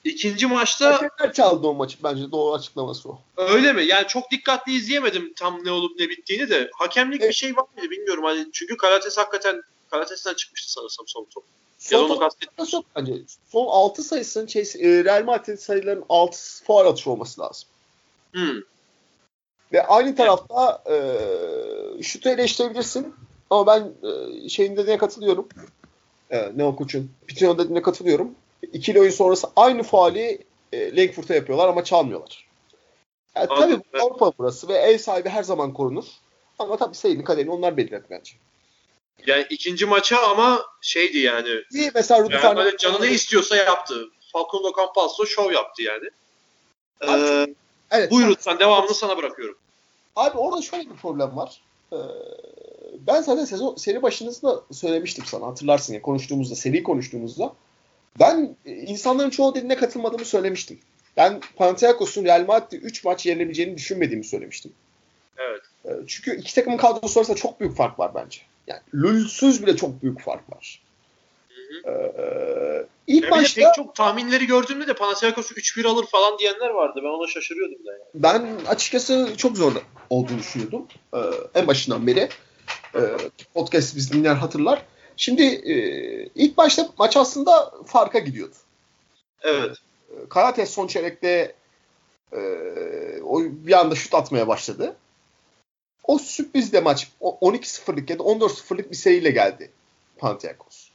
İkinci 0.04 0.48
maçta... 0.48 0.94
Hakemler 0.94 1.34
çaldı 1.34 1.68
o 1.68 1.74
maçı 1.74 1.98
bence 2.04 2.32
doğru 2.32 2.54
açıklaması 2.54 3.10
o. 3.10 3.22
Öyle 3.38 3.74
mi? 3.74 3.86
Yani 3.86 4.08
çok 4.08 4.32
dikkatli 4.32 4.74
izleyemedim 4.74 5.34
tam 5.34 5.66
ne 5.66 5.72
olup 5.72 6.00
ne 6.00 6.10
bittiğini 6.10 6.50
de. 6.50 6.70
Hakemlik 6.74 7.22
evet. 7.22 7.30
bir 7.30 7.36
şey 7.36 7.58
var 7.58 7.66
mıydı 7.76 7.92
bilmiyorum. 7.92 8.24
Hani 8.24 8.48
çünkü 8.54 8.78
Karates 8.78 9.18
hakikaten 9.18 9.62
Karates'ten 9.92 10.34
çıkmıştı 10.34 10.72
sanırsam 10.72 11.08
son 11.08 11.26
top. 11.26 11.44
Son 11.78 12.10
ya 12.10 12.30
top, 12.66 12.86
bence. 12.96 13.14
Son 13.52 13.66
6 13.68 14.04
sayısının 14.04 14.48
şey, 14.48 14.64
Real 15.04 15.24
Madrid 15.24 15.58
sayılarının 15.58 16.06
6 16.10 16.64
faal 16.64 16.86
atışı 16.86 17.12
olması 17.12 17.42
lazım. 17.42 17.70
Hmm. 18.32 18.62
Ve 19.74 19.88
aynı 19.88 20.16
tarafta 20.16 20.84
e, 20.90 20.98
şutu 22.04 22.30
eleştirebilirsin. 22.30 23.16
Ama 23.50 23.68
ben 23.68 23.92
e, 24.10 24.50
şeyin 24.50 24.78
dediğine 24.78 24.98
katılıyorum. 24.98 25.48
E, 26.32 26.52
Neo 26.56 26.76
Kuç'un. 26.76 27.12
Pitino 27.28 27.58
dediğine 27.58 27.82
katılıyorum. 27.82 28.36
İkili 28.74 29.00
oyun 29.00 29.12
sonrası 29.12 29.48
aynı 29.56 29.84
faali 29.84 30.46
e, 30.74 30.96
Langford'a 30.96 31.36
yapıyorlar 31.36 31.68
ama 31.68 31.84
çalmıyorlar. 31.84 32.48
Yani 33.36 33.48
tabii 33.48 33.74
evet. 33.74 34.04
Avrupa 34.04 34.32
burası 34.38 34.68
ve 34.68 34.74
ev 34.74 34.98
sahibi 34.98 35.30
her 35.30 35.44
zaman 35.44 35.74
korunur. 35.74 36.06
Ama 36.60 36.78
tabii 36.78 36.96
sayının 36.96 37.24
kaderini 37.24 37.52
onlar 37.52 37.78
belirledi 37.78 38.06
bence. 38.10 38.34
Yani 39.28 39.46
ikinci 39.50 39.86
maça 39.86 40.18
ama 40.18 40.66
şeydi 40.82 41.18
yani. 41.18 41.50
İyi 41.74 41.92
mesela 41.96 42.22
Rudy 42.22 42.34
yani 42.34 42.56
böyle 42.56 42.78
canı 42.78 43.02
ne 43.02 43.12
istiyorsa 43.12 43.56
yaptı. 43.56 44.10
Facundo 44.34 44.72
Campazzo 44.78 45.26
şov 45.26 45.52
yaptı 45.52 45.82
yani. 45.82 46.10
Ee, 47.04 47.48
evet, 47.92 48.12
buyurun 48.12 48.36
sen 48.40 48.60
devamını 48.60 48.94
sana 48.94 49.18
bırakıyorum. 49.18 49.58
Abi 50.16 50.38
orada 50.38 50.62
şöyle 50.62 50.90
bir 50.90 50.96
problem 50.96 51.38
var. 51.38 51.62
Ee, 51.94 51.98
ben 53.08 53.22
zaten 53.22 53.46
sezon 53.46 53.76
seri 53.76 54.02
başınızda 54.02 54.62
söylemiştim 54.72 55.26
sana 55.28 55.48
hatırlarsın 55.48 55.94
ya 55.94 56.02
konuştuğumuzda 56.02 56.56
seri 56.56 56.84
konuştuğumuzda 56.84 57.54
ben 58.20 58.56
e, 58.66 58.72
insanların 58.72 59.30
çoğu 59.30 59.56
dediğine 59.56 59.76
katılmadığımı 59.76 60.26
söylemiştim. 60.26 60.80
Ben 61.18 61.42
Panathinaikos'un 61.56 62.26
Real 62.26 62.46
Madrid'de 62.48 62.76
3 62.76 63.04
maç 63.06 63.26
yenebileceğini 63.26 63.78
düşünmediğimi 63.78 64.24
söylemiştim. 64.24 64.72
Evet. 65.38 65.62
Ee, 65.86 65.90
çünkü 66.08 66.36
iki 66.36 66.56
takımın 66.56 66.78
kadrosu 66.78 67.20
arasında 67.20 67.38
çok 67.38 67.60
büyük 67.60 67.76
fark 67.76 68.00
var 68.00 68.12
bence. 68.16 68.40
Yani 68.68 68.82
Lülsüz 68.94 69.64
bile 69.64 69.76
çok 69.76 70.04
büyük 70.04 70.22
fark 70.22 70.56
var. 70.56 70.82
Hı. 71.86 71.92
Ee, 71.92 72.86
ilk 73.08 73.24
ya 73.24 73.30
maçta 73.30 73.62
pek 73.62 73.74
çok 73.74 73.96
tahminleri 73.96 74.46
gördüğümde 74.46 74.88
de 74.88 74.94
Panathinaikos 74.94 75.52
3-1 75.52 75.88
alır 75.88 76.06
falan 76.06 76.40
diyenler 76.40 76.70
vardı. 76.70 77.00
Ben 77.04 77.10
ona 77.10 77.28
şaşırıyordum 77.28 77.86
da 77.86 77.92
yani. 77.92 78.04
Ben 78.14 78.66
açıkçası 78.68 79.34
çok 79.38 79.58
zor 79.58 79.74
olduğunu 80.10 80.40
düşünüyordum. 80.40 80.88
Ee, 81.14 81.20
en 81.56 81.68
başından 81.68 82.08
beri. 82.08 82.30
E, 82.96 83.02
podcast 83.54 83.96
biz 83.96 84.14
dinleyen 84.14 84.36
hatırlar. 84.36 84.86
Şimdi 85.18 85.44
e, 85.44 85.76
ilk 86.36 86.58
başta 86.58 86.90
maç 86.98 87.18
aslında 87.18 87.74
farka 87.86 88.20
gidiyordu. 88.20 88.56
Evet. 89.42 89.78
Karates 90.30 90.70
son 90.70 90.88
çeyrekte 90.88 91.56
e, 92.32 92.40
o 93.24 93.42
bir 93.44 93.80
anda 93.80 93.96
şut 93.96 94.14
atmaya 94.14 94.48
başladı. 94.48 94.96
O 96.04 96.20
sürpriz 96.20 96.74
de 96.74 96.82
maç 96.82 97.12
12-0'lık 97.22 98.10
ya 98.10 98.20
da 98.20 98.24
14-0'lık 98.24 98.92
bir 98.92 98.96
seriyle 98.96 99.32
geldi 99.32 99.72
Panathinaikos. 100.18 100.89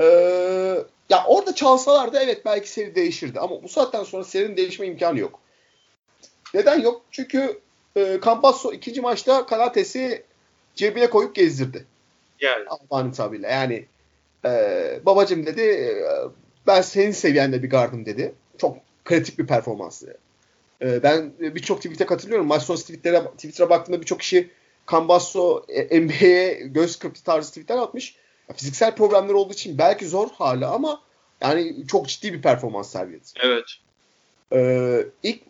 Ee, 0.00 0.84
ya 1.10 1.24
orada 1.26 1.54
çalsalardı 1.54 2.18
evet 2.22 2.44
belki 2.44 2.70
seri 2.70 2.94
değişirdi 2.94 3.40
ama 3.40 3.62
bu 3.62 3.68
saatten 3.68 4.04
sonra 4.04 4.24
serinin 4.24 4.56
değişme 4.56 4.86
imkanı 4.86 5.18
yok. 5.18 5.40
Neden 6.54 6.80
yok? 6.80 7.02
Çünkü 7.10 7.60
e, 7.96 8.20
Campasso 8.24 8.72
ikinci 8.72 9.00
maçta 9.00 9.46
Karates'i 9.46 10.24
cebine 10.74 11.10
koyup 11.10 11.34
gezdirdi. 11.34 11.84
Yani. 12.40 12.64
Allah'ın 12.68 13.12
tabirle. 13.12 13.48
Yani 13.48 13.86
e, 14.44 14.50
babacım 15.06 15.46
dedi 15.46 15.60
e, 15.60 16.04
ben 16.66 16.80
senin 16.80 17.10
seviyende 17.10 17.62
bir 17.62 17.70
gardım 17.70 18.06
dedi. 18.06 18.34
Çok 18.58 18.76
kritik 19.04 19.38
bir 19.38 19.46
performanstı. 19.46 20.18
E, 20.82 21.02
ben 21.02 21.32
birçok 21.38 21.82
tweet'e 21.82 22.06
katılıyorum. 22.06 22.46
Maç 22.46 22.62
sonrası 22.62 22.84
tweetlere, 22.84 23.24
Twitter'a 23.24 23.70
baktığımda 23.70 24.00
birçok 24.00 24.20
kişi 24.20 24.50
Cambasso 24.90 25.64
e, 25.68 26.00
NBA'ye 26.00 26.54
göz 26.54 26.98
kırptı 26.98 27.24
tarzı 27.24 27.48
tweetler 27.48 27.78
atmış. 27.78 28.16
Fiziksel 28.54 28.94
problemler 28.94 29.34
olduğu 29.34 29.52
için 29.52 29.78
belki 29.78 30.08
zor 30.08 30.28
hala 30.30 30.70
ama 30.70 31.00
yani 31.40 31.86
çok 31.86 32.08
ciddi 32.08 32.32
bir 32.32 32.42
performans 32.42 32.92
sergiledi. 32.92 33.24
Evet. 33.40 33.64
Ee, 34.52 35.06
ilk 35.22 35.40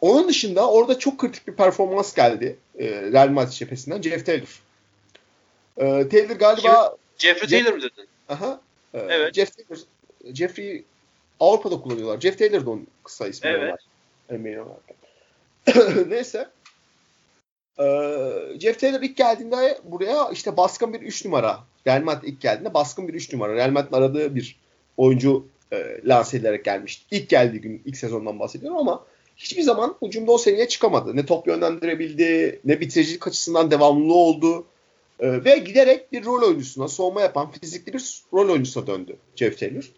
onun 0.00 0.28
dışında 0.28 0.70
orada 0.70 0.98
çok 0.98 1.18
kritik 1.18 1.48
bir 1.48 1.54
performans 1.54 2.14
geldi 2.14 2.58
e, 2.78 2.86
Real 2.86 3.28
Madrid 3.28 3.52
cephesinden 3.52 4.02
Jeff 4.02 4.26
Taylor. 4.26 4.62
Ee, 5.76 6.08
Taylor 6.08 6.36
galiba 6.36 6.96
Jeffrey 7.18 7.48
Jeff, 7.48 7.64
Taylor 7.64 7.76
mı 7.76 7.82
dedin? 7.82 8.08
Aha. 8.28 8.60
E, 8.94 8.98
evet. 8.98 9.34
Jeff 9.34 9.56
Taylor 9.56 9.82
Jeffrey 10.34 10.84
Avrupa'da 11.40 11.80
kullanıyorlar. 11.80 12.20
Jeff 12.20 12.38
Taylor 12.38 12.66
da 12.66 12.70
onun 12.70 12.86
kısa 13.04 13.28
ismi 13.28 13.50
evet. 13.50 13.72
var. 13.72 13.80
Neyse. 16.08 16.48
Ee, 17.80 18.58
Jeff 18.60 18.80
Taylor 18.80 19.00
ilk 19.02 19.16
geldiğinde 19.16 19.78
buraya 19.84 20.30
işte 20.32 20.56
baskın 20.56 20.92
bir 20.92 21.00
3 21.00 21.24
numara. 21.24 21.58
Real 21.86 22.02
Madrid 22.02 22.28
ilk 22.28 22.40
geldiğinde 22.40 22.74
baskın 22.74 23.08
bir 23.08 23.14
3 23.14 23.32
numara. 23.32 23.54
Real 23.54 23.70
Madrid'in 23.70 23.96
aradığı 23.96 24.34
bir 24.34 24.56
oyuncu 24.96 25.46
e, 25.72 26.00
lanse 26.04 26.36
edilerek 26.36 26.64
gelmişti. 26.64 27.04
İlk 27.10 27.28
geldiği 27.28 27.60
gün, 27.60 27.82
ilk 27.84 27.96
sezondan 27.96 28.40
bahsediyorum 28.40 28.78
ama 28.78 29.04
hiçbir 29.36 29.62
zaman 29.62 29.96
hücumda 30.02 30.32
o 30.32 30.38
seviyeye 30.38 30.68
çıkamadı. 30.68 31.16
Ne 31.16 31.26
top 31.26 31.46
yönlendirebildi, 31.46 32.60
ne 32.64 32.80
bitiricilik 32.80 33.26
açısından 33.26 33.70
devamlı 33.70 34.14
oldu. 34.14 34.66
E, 35.20 35.44
ve 35.44 35.58
giderek 35.58 36.12
bir 36.12 36.24
rol 36.24 36.42
oyuncusuna, 36.42 36.88
soğuma 36.88 37.20
yapan 37.20 37.50
fizikli 37.50 37.92
bir 37.92 38.22
rol 38.32 38.48
oyuncusuna 38.48 38.86
döndü 38.86 39.16
Jeff 39.36 39.58
Taylor. 39.58 39.92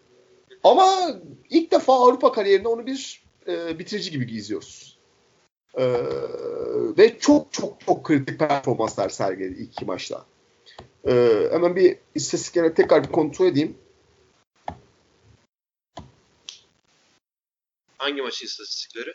Ama 0.63 1.19
ilk 1.49 1.71
defa 1.71 1.93
Avrupa 1.93 2.31
kariyerinde 2.31 2.67
onu 2.67 2.85
bir 2.85 3.23
e, 3.47 3.79
bitirici 3.79 4.11
gibi 4.11 4.31
izliyoruz. 4.31 4.92
E, 5.77 5.83
ve 6.97 7.19
çok 7.19 7.53
çok 7.53 7.81
çok 7.85 8.05
kritik 8.05 8.39
performanslar 8.39 9.09
sergiledi 9.09 9.61
ilk 9.61 9.71
iki 9.71 9.85
maçta. 9.85 10.25
E, 11.07 11.43
hemen 11.51 11.75
bir 11.75 11.97
istatistikleri 12.15 12.73
tekrar 12.73 13.03
bir 13.03 13.11
kontrol 13.11 13.45
edeyim. 13.45 13.77
Hangi 17.97 18.21
maçın 18.21 18.45
istatistikleri? 18.45 19.13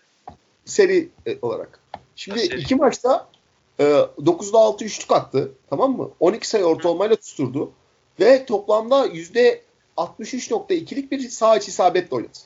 Seri 0.65 1.09
e, 1.27 1.39
olarak. 1.43 1.81
Şimdi 2.17 2.41
seri. 2.41 2.61
iki 2.61 2.77
maçta 2.77 3.31
e, 3.79 3.85
9'da 3.85 4.59
6 4.59 4.85
üçlük 4.85 5.13
attı. 5.13 5.53
Tamam 5.71 5.97
mı? 5.97 6.11
12 6.21 6.49
sayı 6.49 6.65
ortalamayla 6.65 7.17
tutturdu. 7.17 7.73
Ve 8.21 8.47
toplamda 8.47 9.07
%63.2'lik 9.07 11.13
bir 11.13 11.29
sağ 11.29 11.57
içi 11.57 11.69
isabetle 11.69 12.17
oynadı. 12.17 12.39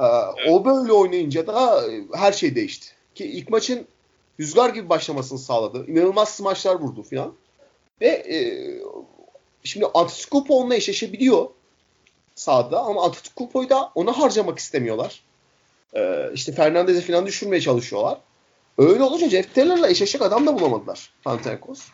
Ee, 0.00 0.04
o 0.50 0.64
böyle 0.64 0.92
oynayınca 0.92 1.46
da 1.46 1.86
e, 1.92 2.04
her 2.14 2.32
şey 2.32 2.54
değişti. 2.54 2.97
Ki 3.18 3.24
ilk 3.24 3.50
maçın 3.50 3.86
rüzgar 4.40 4.70
gibi 4.70 4.88
başlamasını 4.88 5.38
sağladı. 5.38 5.86
İnanılmaz 5.86 6.28
smaçlar 6.28 6.74
vurdu 6.74 7.02
filan. 7.02 7.34
Ve 8.00 8.06
e, 8.06 8.38
şimdi 9.64 9.86
Antetokounmpo 9.94 10.54
onunla 10.54 10.74
eşleşebiliyor 10.74 11.48
sahada 12.34 12.80
ama 12.80 13.04
Antetokounmpo'yu 13.04 13.70
da 13.70 13.92
ona 13.94 14.18
harcamak 14.18 14.58
istemiyorlar. 14.58 15.22
Ee, 15.94 16.30
işte 16.34 16.52
Fernandez'i 16.52 17.00
falan 17.00 17.26
düşürmeye 17.26 17.60
çalışıyorlar. 17.60 18.20
Öyle 18.78 19.02
olunca 19.02 19.28
Jeff 19.28 19.54
Taylor'la 19.54 19.88
eşleşecek 19.88 20.22
adam 20.22 20.46
da 20.46 20.60
bulamadılar 20.60 21.12
Panathinaikos. 21.24 21.88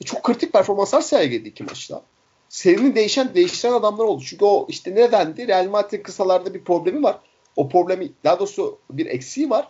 E, 0.00 0.04
çok 0.04 0.22
kritik 0.22 0.52
performanslar 0.52 1.00
sergiledi 1.00 1.48
iki 1.48 1.64
maçta. 1.64 2.02
Serinin 2.48 2.94
değişen 2.94 3.34
değiştiren 3.34 3.72
adamlar 3.72 4.04
oldu. 4.04 4.22
Çünkü 4.26 4.44
o 4.44 4.66
işte 4.68 4.94
nedendi? 4.94 5.48
Real 5.48 5.68
Madrid 5.68 6.02
kısalarda 6.02 6.54
bir 6.54 6.64
problemi 6.64 7.02
var 7.02 7.20
o 7.56 7.68
problemi 7.68 8.12
daha 8.24 8.38
doğrusu 8.38 8.78
bir 8.90 9.06
eksiği 9.06 9.50
var. 9.50 9.68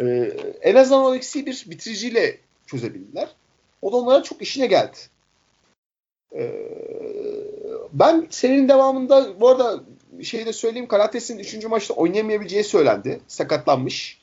Ee, 0.00 0.36
en 0.62 0.74
azından 0.74 1.04
o 1.04 1.14
eksiği 1.14 1.46
bir 1.46 1.64
bitiriciyle 1.66 2.38
çözebildiler. 2.66 3.28
O 3.82 3.92
da 3.92 3.96
onlara 3.96 4.22
çok 4.22 4.42
işine 4.42 4.66
geldi. 4.66 4.96
Ee, 6.34 6.62
ben 7.92 8.26
serinin 8.30 8.68
devamında 8.68 9.40
bu 9.40 9.48
arada 9.48 9.80
şey 10.22 10.46
de 10.46 10.52
söyleyeyim 10.52 10.88
Karates'in 10.88 11.38
3. 11.38 11.64
maçta 11.64 11.94
oynayamayabileceği 11.94 12.64
söylendi. 12.64 13.20
Sakatlanmış. 13.28 14.20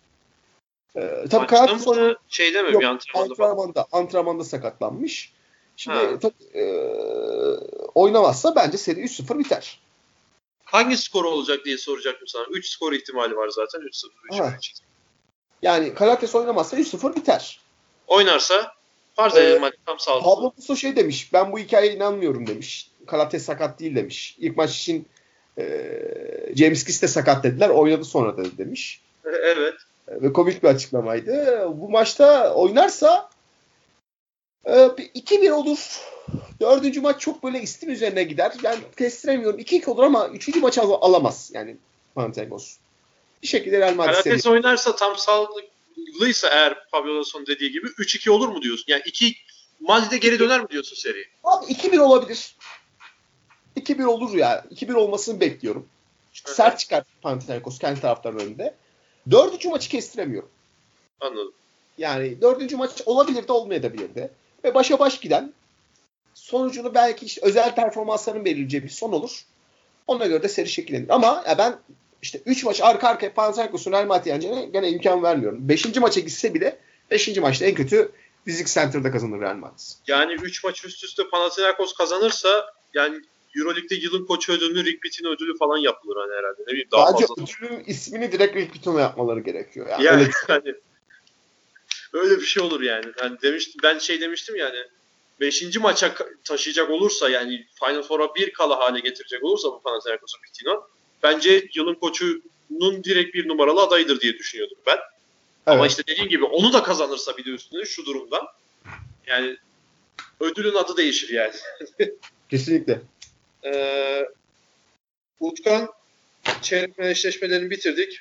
Ee, 0.95 1.25
tabii 1.29 1.47
Karates 1.47 1.87
mı, 1.87 2.15
şeyde 2.27 2.61
mi 2.61 2.73
yok, 2.73 2.81
bir 2.81 2.87
antrenmanda, 2.87 3.33
antrenmanda, 3.33 3.85
antrenmanda 3.91 4.43
sakatlanmış. 4.43 5.33
Şimdi 5.77 6.19
tabii, 6.21 6.59
e, 6.59 6.63
oynamazsa 7.95 8.55
bence 8.55 8.77
seri 8.77 8.99
3-0 8.99 9.39
biter 9.39 9.83
hangi 10.73 10.97
skor 10.97 11.25
olacak 11.25 11.65
diye 11.65 11.77
soracaktım 11.77 12.27
sana. 12.27 12.45
3 12.51 12.69
skor 12.69 12.93
ihtimali 12.93 13.35
var 13.35 13.49
zaten. 13.49 13.81
3-0. 13.81 14.09
Yani 15.63 15.93
Karates 15.93 16.35
oynamazsa 16.35 16.77
3-0 16.77 17.15
biter. 17.15 17.59
Oynarsa 18.07 18.73
farz 19.13 19.37
edelim 19.37 19.63
ee, 19.63 19.71
tam 19.85 19.99
sağlıklı. 19.99 20.23
Pablo 20.29 20.51
Puso 20.51 20.75
şey 20.75 20.95
demiş. 20.95 21.33
Ben 21.33 21.51
bu 21.51 21.59
hikayeye 21.59 21.95
inanmıyorum 21.95 22.47
demiş. 22.47 22.91
Karates 23.07 23.45
sakat 23.45 23.79
değil 23.79 23.95
demiş. 23.95 24.35
İlk 24.39 24.57
maç 24.57 24.77
için 24.77 25.07
e, 25.57 25.63
James 26.55 26.83
Kiss 26.83 27.01
de 27.01 27.07
sakat 27.07 27.43
dediler. 27.43 27.69
Oynadı 27.69 28.05
sonra 28.05 28.37
da 28.37 28.57
demiş. 28.57 29.01
Evet. 29.25 29.73
Ve 30.07 30.33
komik 30.33 30.63
bir 30.63 30.67
açıklamaydı. 30.67 31.67
Bu 31.75 31.89
maçta 31.89 32.53
oynarsa 32.53 33.29
e, 34.65 34.71
2-1 34.71 35.51
olur. 35.51 36.01
Dördüncü 36.61 37.01
maç 37.01 37.21
çok 37.21 37.43
böyle 37.43 37.61
istim 37.61 37.89
üzerine 37.89 38.23
gider. 38.23 38.53
Ben 38.63 38.77
kestiremiyorum. 38.97 39.59
2-2 39.59 39.89
olur 39.89 40.03
ama 40.03 40.27
üçüncü 40.27 40.59
maç 40.59 40.77
al- 40.77 40.97
alamaz. 41.01 41.51
Yani 41.53 41.77
Panathinaikos. 42.15 42.77
Bir 43.43 43.47
şekilde 43.47 43.79
Real 43.79 43.95
Madrid 43.95 44.13
Karates 44.13 44.47
oynarsa 44.47 44.95
tam 44.95 45.17
sağlıklıysa 45.17 46.49
eğer 46.49 46.77
Fabio 46.91 47.17
Lasso'nun 47.17 47.47
dediği 47.47 47.71
gibi 47.71 47.87
3-2 47.87 48.29
olur 48.29 48.47
mu 48.47 48.61
diyorsun? 48.61 48.85
Yani 48.87 49.01
2 49.05 49.35
Madrid'e 49.79 50.17
geri 50.17 50.39
döner 50.39 50.61
mi 50.61 50.69
diyorsun 50.69 50.95
seri? 50.95 51.25
Abi 51.43 51.65
2-1 51.65 51.99
olabilir. 51.99 52.55
2-1 53.77 54.05
olur 54.05 54.35
ya. 54.35 54.65
2-1 54.71 54.93
olmasını 54.93 55.39
bekliyorum. 55.39 55.87
Çünkü 56.33 56.51
sert 56.51 56.79
çıkar 56.79 57.03
Panathinaikos 57.21 57.79
kendi 57.79 58.01
taraftarın 58.01 58.39
önünde. 58.39 58.75
Dördüncü 59.31 59.69
maçı 59.69 59.89
kestiremiyorum. 59.89 60.49
Anladım. 61.19 61.53
Yani 61.97 62.41
dördüncü 62.41 62.77
maç 62.77 63.01
olabilir 63.05 63.47
de 63.47 63.51
olmayabilir 63.51 64.15
de. 64.15 64.31
Ve 64.63 64.73
başa 64.73 64.99
baş 64.99 65.19
giden 65.19 65.53
sonucunu 66.33 66.95
belki 66.95 67.25
işte 67.25 67.41
özel 67.43 67.75
performansların 67.75 68.45
belirleyeceği 68.45 68.83
bir 68.83 68.89
son 68.89 69.11
olur. 69.11 69.45
Ona 70.07 70.25
göre 70.25 70.43
de 70.43 70.49
seri 70.49 70.69
şekillenir. 70.69 71.09
Ama 71.09 71.43
ya 71.47 71.57
ben 71.57 71.79
işte 72.23 72.41
3 72.45 72.63
maç 72.63 72.81
arka 72.81 73.07
arkaya 73.07 73.33
Panathinaikos'un 73.33 73.91
Real 73.91 74.05
Madrid 74.05 74.25
yeneceğine 74.25 74.65
gene 74.65 74.89
imkan 74.89 75.23
vermiyorum. 75.23 75.69
5. 75.69 75.95
maça 75.95 76.19
gitse 76.19 76.53
bile 76.53 76.79
5. 77.11 77.37
maçta 77.37 77.65
en 77.65 77.75
kötü 77.75 78.11
Fizik 78.45 78.67
Center'da 78.67 79.11
kazanır 79.11 79.41
Real 79.41 79.55
Madrid. 79.55 79.79
Yani 80.07 80.33
3 80.33 80.63
maç 80.63 80.85
üst 80.85 81.03
üste 81.03 81.23
Panathinaikos 81.31 81.93
kazanırsa 81.93 82.73
yani 82.93 83.21
Euroleague'de 83.55 83.95
yılın 83.95 84.25
koçu 84.25 84.53
ödülü, 84.53 84.85
Rick 84.85 85.01
Pitino 85.01 85.29
ödülü 85.29 85.57
falan 85.57 85.77
yapılır 85.77 86.15
hani 86.15 86.31
herhalde. 86.31 86.61
Ne 86.61 86.67
bileyim 86.67 86.87
daha 86.91 87.13
Bence 87.13 87.25
fazla. 87.27 87.43
ödülün 87.43 87.83
ismini 87.83 88.31
direkt 88.31 88.55
Rick 88.55 88.73
Pitino 88.73 88.97
yapmaları 88.97 89.39
gerekiyor. 89.39 89.87
Yani, 89.89 90.03
yani 90.03 90.21
öyle, 90.21 90.31
hani, 90.47 90.75
öyle 92.13 92.37
bir 92.37 92.45
şey 92.45 92.63
olur 92.63 92.81
yani. 92.81 93.05
yani 93.21 93.37
demiştim, 93.41 93.79
ben 93.83 93.97
şey 93.97 94.21
demiştim 94.21 94.55
yani 94.55 94.77
5. 95.39 95.77
maça 95.77 96.15
taşıyacak 96.43 96.89
olursa 96.89 97.29
yani 97.29 97.67
Final 97.79 98.03
Four'a 98.03 98.35
bir 98.35 98.53
kala 98.53 98.79
hale 98.79 98.99
getirecek 98.99 99.43
olursa 99.43 99.67
bu 99.67 99.81
Panathinaikos'un 99.81 100.41
Pitino 100.41 100.87
bence 101.23 101.67
yılın 101.73 101.95
koçunun 101.95 103.03
direkt 103.03 103.35
bir 103.35 103.47
numaralı 103.47 103.81
adayıdır 103.81 104.21
diye 104.21 104.33
düşünüyordum 104.33 104.77
ben. 104.85 104.97
Evet. 105.67 105.75
Ama 105.77 105.87
işte 105.87 106.03
dediğim 106.07 106.29
gibi 106.29 106.45
onu 106.45 106.73
da 106.73 106.83
kazanırsa 106.83 107.37
bir 107.37 107.45
de 107.45 107.49
üstüne 107.49 107.85
şu 107.85 108.05
durumdan 108.05 108.47
yani 109.27 109.57
ödülün 110.39 110.75
adı 110.75 110.97
değişir 110.97 111.29
yani. 111.29 111.53
Kesinlikle. 112.49 113.01
Ee, 113.65 114.25
Utkan 115.39 115.89
çeyrek 116.61 116.99
eşleşmelerini 116.99 117.69
bitirdik. 117.69 118.19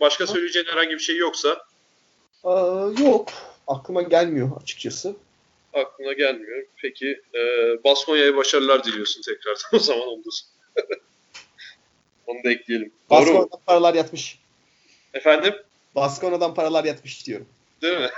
Başka 0.00 0.26
söyleyeceğin 0.26 0.66
herhangi 0.66 0.90
bir 0.90 0.98
şey 0.98 1.16
yoksa? 1.16 1.64
Aa, 2.44 2.88
yok. 2.98 3.28
Aklıma 3.66 4.02
gelmiyor 4.02 4.50
açıkçası. 4.62 5.16
aklına 5.72 6.12
gelmiyor. 6.12 6.66
Peki 6.76 7.20
e, 7.34 7.40
Baskonya'ya 7.84 8.36
başarılar 8.36 8.84
diliyorsun 8.84 9.22
tekrardan 9.22 9.62
o 9.72 9.78
zaman 9.78 10.08
onu 12.26 12.44
da, 12.44 12.50
ekleyelim. 12.50 12.92
Baskona'dan 13.10 13.60
paralar 13.66 13.94
yatmış. 13.94 14.38
Efendim? 15.14 15.54
Baskona'dan 15.94 16.54
paralar 16.54 16.84
yatmış 16.84 17.26
diyorum. 17.26 17.46
Değil 17.82 17.98
mi? 17.98 18.08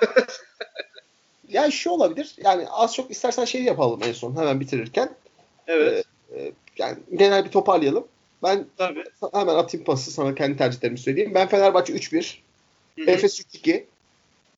yani 1.48 1.72
şu 1.72 1.90
olabilir. 1.90 2.34
Yani 2.44 2.68
az 2.68 2.94
çok 2.94 3.10
istersen 3.10 3.44
şey 3.44 3.62
yapalım 3.62 4.00
en 4.02 4.12
son 4.12 4.36
hemen 4.36 4.60
bitirirken. 4.60 5.14
Evet. 5.66 6.04
Ee, 6.36 6.52
yani 6.78 6.98
genel 7.14 7.44
bir 7.44 7.50
toparlayalım. 7.50 8.08
Ben 8.42 8.66
Tabii. 8.76 9.04
hemen 9.32 9.54
atayım 9.54 9.84
pası 9.84 10.10
sana 10.10 10.34
kendi 10.34 10.56
tercihlerimi 10.56 10.98
söyleyeyim. 10.98 11.32
Ben 11.34 11.48
Fenerbahçe 11.48 11.92
3-1. 11.92 12.38
Efes 13.06 13.40
3-2. 13.40 13.84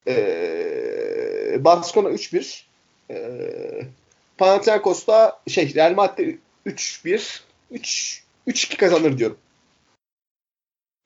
Ee, 0.06 1.64
Baskona 1.64 2.08
3-1. 2.08 2.62
Ee, 3.10 3.82
Panathinaikos'ta 4.38 5.40
şey 5.48 5.74
Real 5.74 5.94
Madrid 5.94 6.38
3-1. 6.66 7.40
3 7.70 8.22
3-2 8.46 8.76
kazanır 8.76 9.18
diyorum. 9.18 9.38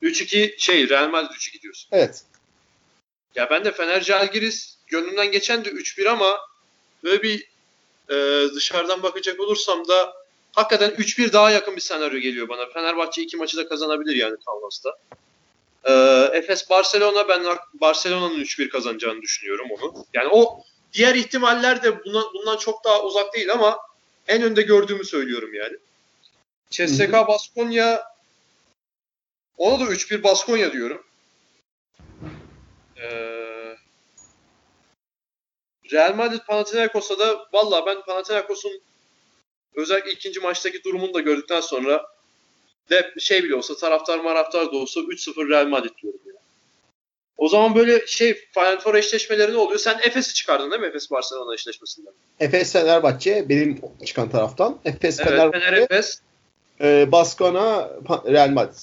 3-2 0.01 0.55
şey 0.57 0.89
Real 0.89 1.09
Madrid 1.09 1.35
3-2 1.35 1.61
diyorsun. 1.61 1.89
Evet. 1.91 2.23
Ya 3.35 3.49
ben 3.49 3.65
de 3.65 3.71
Fener 3.71 4.03
Calgiris 4.03 4.77
gönlümden 4.87 5.31
geçen 5.31 5.65
de 5.65 5.69
3-1 5.69 6.09
ama 6.09 6.39
böyle 7.03 7.23
bir 7.23 7.51
e, 8.09 8.47
dışarıdan 8.55 9.03
bakacak 9.03 9.39
olursam 9.39 9.87
da 9.87 10.13
hakikaten 10.53 10.89
3-1 10.89 11.33
daha 11.33 11.51
yakın 11.51 11.75
bir 11.75 11.81
senaryo 11.81 12.19
geliyor 12.19 12.49
bana. 12.49 12.65
Fenerbahçe 12.65 13.21
iki 13.21 13.37
maçı 13.37 13.57
da 13.57 13.67
kazanabilir 13.67 14.15
yani 14.15 14.37
Kalmas'ta. 14.45 14.97
E, 15.83 15.93
Efes 16.37 16.69
Barcelona 16.69 17.27
ben 17.27 17.43
Barcelona'nın 17.73 18.39
3-1 18.39 18.69
kazanacağını 18.69 19.21
düşünüyorum 19.21 19.67
onu. 19.71 20.05
Yani 20.13 20.27
o 20.31 20.63
diğer 20.93 21.15
ihtimaller 21.15 21.83
de 21.83 22.05
bundan, 22.05 22.23
bundan 22.33 22.57
çok 22.57 22.83
daha 22.83 23.03
uzak 23.03 23.33
değil 23.33 23.51
ama 23.51 23.79
en 24.27 24.41
önde 24.41 24.61
gördüğümü 24.61 25.05
söylüyorum 25.05 25.53
yani. 25.53 25.77
CSK 26.71 27.13
Baskonya 27.13 28.03
ona 29.57 29.79
da 29.79 29.83
3-1 29.83 30.23
Baskonya 30.23 30.73
diyorum. 30.73 31.03
Ee, 32.97 33.75
Real 35.91 36.15
Madrid 36.15 36.39
Panathinaikos'a 36.47 37.19
da 37.19 37.47
valla 37.53 37.85
ben 37.85 38.01
Panathinaikos'un 38.01 38.81
özellikle 39.75 40.11
ikinci 40.11 40.39
maçtaki 40.39 40.83
durumunu 40.83 41.13
da 41.13 41.19
gördükten 41.19 41.61
sonra 41.61 42.05
de 42.89 43.13
şey 43.19 43.43
bile 43.43 43.55
olsa 43.55 43.75
taraftar 43.75 44.19
maraftar 44.19 44.65
da 44.65 44.77
olsa 44.77 44.99
3-0 44.99 45.49
Real 45.49 45.67
Madrid 45.67 45.97
diyorum 46.01 46.19
ya. 46.25 46.33
O 47.37 47.47
zaman 47.47 47.75
böyle 47.75 48.07
şey 48.07 48.33
Final 48.33 48.79
Four 48.79 48.95
eşleşmeleri 48.95 49.53
ne 49.53 49.57
oluyor? 49.57 49.79
Sen 49.79 49.99
Efes'i 50.03 50.33
çıkardın 50.33 50.71
değil 50.71 50.81
mi? 50.81 50.87
Efes 50.87 51.11
Barcelona 51.11 51.53
eşleşmesinden. 51.53 52.13
Efes 52.39 52.73
Fenerbahçe 52.73 53.49
benim 53.49 53.81
çıkan 54.05 54.29
taraftan. 54.29 54.79
Efes 54.85 55.19
evet, 55.19 55.29
Fenerbahçe. 55.29 55.59
Fener 55.59 55.77
Efes. 55.77 56.21
E, 56.81 57.11
Baskona 57.11 57.89
Real 58.25 58.49
Madrid. 58.49 58.79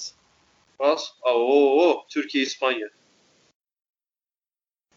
Bas. 0.79 1.11
Oo, 1.21 2.05
Türkiye 2.09 2.43
İspanya. 2.43 2.87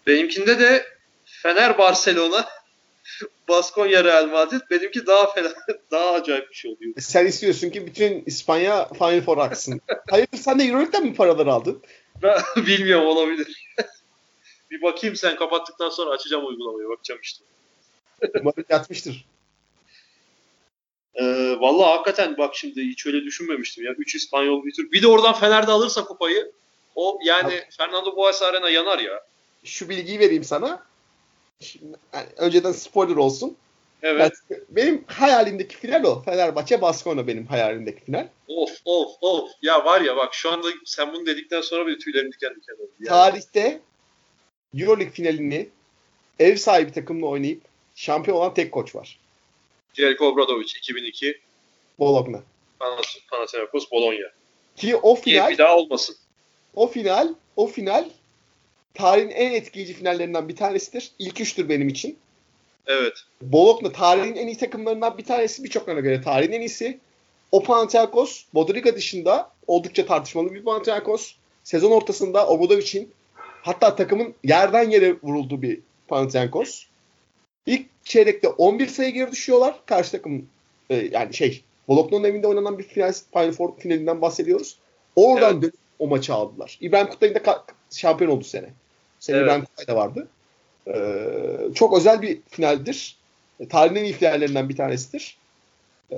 Benimkinde 0.06 0.60
de 0.60 0.86
Fener 1.24 1.78
Barcelona, 1.78 2.48
Baskonya 3.48 4.04
Real 4.04 4.26
Madrid. 4.26 4.60
Benimki 4.70 5.06
daha 5.06 5.32
fena, 5.32 5.52
daha 5.90 6.10
acayip 6.12 6.50
bir 6.50 6.54
şey 6.54 6.70
oluyor. 6.70 6.94
Sen 6.98 7.26
istiyorsun 7.26 7.70
ki 7.70 7.86
bütün 7.86 8.22
İspanya 8.26 8.88
Final 8.88 9.20
Four 9.20 9.38
aksın. 9.38 9.80
Hayırdır 10.10 10.38
sen 10.38 10.58
de 10.58 10.64
Euroleague'den 10.64 11.04
mi 11.04 11.14
paraları 11.14 11.52
aldın? 11.52 11.82
Ben 12.22 12.40
bilmiyorum 12.66 13.06
olabilir. 13.06 13.68
bir 14.70 14.82
bakayım 14.82 15.16
sen 15.16 15.36
kapattıktan 15.36 15.88
sonra 15.90 16.10
açacağım 16.10 16.46
uygulamayı. 16.46 16.88
Bakacağım 16.88 17.20
işte. 17.22 17.44
Umarım 18.40 18.64
yatmıştır. 18.68 19.24
Ee, 21.14 21.56
vallahi 21.60 21.90
hakikaten 21.90 22.38
bak 22.38 22.54
şimdi 22.54 22.82
hiç 22.82 23.06
öyle 23.06 23.24
düşünmemiştim 23.24 23.84
ya. 23.84 23.92
3 23.92 24.14
İspanyol 24.14 24.64
bir 24.64 24.72
Türk. 24.72 24.92
Bir 24.92 25.02
de 25.02 25.06
oradan 25.06 25.34
Fener'de 25.34 25.70
alırsa 25.70 26.04
kupayı 26.04 26.52
o 26.94 27.18
yani 27.24 27.46
Abi. 27.46 27.64
Fernando 27.78 28.16
Boas 28.16 28.42
Arena 28.42 28.70
yanar 28.70 28.98
ya. 28.98 29.20
Şu 29.64 29.88
bilgiyi 29.88 30.18
vereyim 30.18 30.44
sana. 30.44 30.82
Şimdi, 31.60 31.96
yani 32.14 32.26
önceden 32.36 32.72
spoiler 32.72 33.16
olsun. 33.16 33.56
Evet. 34.02 34.32
Ben, 34.50 34.58
benim 34.68 35.04
hayalimdeki 35.06 35.76
final 35.76 36.04
o. 36.04 36.22
Fenerbahçe 36.22 36.82
Baskona 36.82 37.26
benim 37.26 37.46
hayalimdeki 37.46 38.04
final. 38.04 38.28
Of 38.48 38.70
of 38.84 39.10
of. 39.20 39.50
Ya 39.62 39.84
var 39.84 40.00
ya 40.00 40.16
bak 40.16 40.34
şu 40.34 40.52
anda 40.52 40.68
sen 40.84 41.12
bunu 41.12 41.26
dedikten 41.26 41.60
sonra 41.60 41.86
bir 41.86 41.98
tüylerim 41.98 42.32
diken 42.32 42.54
diken 42.54 42.74
oldu. 42.74 42.90
Yani. 43.00 43.08
Tarihte 43.08 43.80
Euroleague 44.78 45.12
finalini 45.12 45.68
ev 46.38 46.56
sahibi 46.56 46.92
takımla 46.92 47.26
oynayıp 47.26 47.62
şampiyon 47.94 48.36
olan 48.36 48.54
tek 48.54 48.72
koç 48.72 48.94
var. 48.94 49.18
Jelko 49.94 50.26
Obradovic 50.26 50.72
2002 50.78 51.40
Bologna. 51.98 52.42
Panathinaikos 53.30 53.90
Bologna. 53.90 54.26
Ki 54.76 54.96
o 54.96 55.14
final 55.14 55.50
bir 55.50 55.58
daha 55.58 55.76
olmasın. 55.76 56.16
O 56.74 56.86
final, 56.86 57.34
o 57.56 57.66
final 57.66 58.04
tarihin 58.94 59.30
en 59.30 59.52
etkileyici 59.52 59.92
finallerinden 59.92 60.48
bir 60.48 60.56
tanesidir. 60.56 61.10
İlk 61.18 61.40
üçtür 61.40 61.68
benim 61.68 61.88
için. 61.88 62.18
Evet. 62.86 63.14
Bologna 63.42 63.92
tarihin 63.92 64.34
en 64.34 64.46
iyi 64.46 64.56
takımlarından 64.56 65.18
bir 65.18 65.24
tanesi. 65.24 65.64
Birçoklarına 65.64 66.00
göre 66.00 66.22
tarihin 66.22 66.52
en 66.52 66.60
iyisi. 66.60 66.98
O 67.52 67.62
Panathinaikos, 67.62 68.44
Bodriga 68.54 68.96
dışında 68.96 69.50
oldukça 69.66 70.06
tartışmalı 70.06 70.54
bir 70.54 70.64
Panathinaikos. 70.64 71.34
Sezon 71.64 71.90
ortasında 71.90 72.46
Obradovic'in 72.46 73.12
hatta 73.62 73.96
takımın 73.96 74.34
yerden 74.44 74.90
yere 74.90 75.16
vurulduğu 75.22 75.62
bir 75.62 75.80
Panathinaikos. 76.08 76.86
İlk 77.66 77.86
çeyrekte 78.04 78.48
11 78.48 78.86
sayı 78.86 79.12
geri 79.12 79.32
düşüyorlar. 79.32 79.80
Karşı 79.86 80.12
takım 80.12 80.48
e, 80.90 80.96
yani 80.96 81.34
şey 81.34 81.62
Bologna'nın 81.88 82.24
evinde 82.24 82.46
oynanan 82.46 82.78
bir 82.78 82.84
final, 82.84 83.12
Final 83.32 83.52
Four 83.52 83.76
finalinden 83.78 84.22
bahsediyoruz. 84.22 84.76
Oradan 85.16 85.52
evet. 85.52 85.62
dönüp 85.62 85.74
o 85.98 86.06
maçı 86.06 86.34
aldılar. 86.34 86.78
İbrahim 86.80 87.06
Kutlay'ın 87.06 87.34
da 87.34 87.64
şampiyon 87.90 88.30
oldu 88.30 88.44
sene. 88.44 88.70
Sene 89.20 89.36
evet. 89.36 89.46
İbrahim 89.46 89.64
Kutay 89.64 89.86
da 89.86 89.96
vardı. 89.96 90.28
Ee, 90.86 91.74
çok 91.74 91.96
özel 91.96 92.22
bir 92.22 92.40
finaldir. 92.48 93.16
Tarihin 93.70 93.96
en 93.96 94.04
iyi 94.04 94.12
finallerinden 94.12 94.68
bir 94.68 94.76
tanesidir. 94.76 95.36
Ee, 96.10 96.16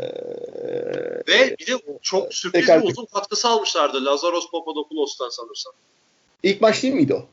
Ve 1.29 1.57
bir 1.59 1.67
de 1.67 1.73
çok 2.03 2.35
sürpriz 2.35 2.69
bir 2.69 2.83
uzun 2.83 3.05
katkısı 3.05 3.49
almışlardı 3.49 4.05
Lazaros 4.05 4.51
Papadopoulos'tan 4.51 5.29
sanırsam. 5.29 5.73
İlk 6.43 6.61
maç 6.61 6.83
değil 6.83 6.95
miydi 6.95 7.15
o? 7.15 7.27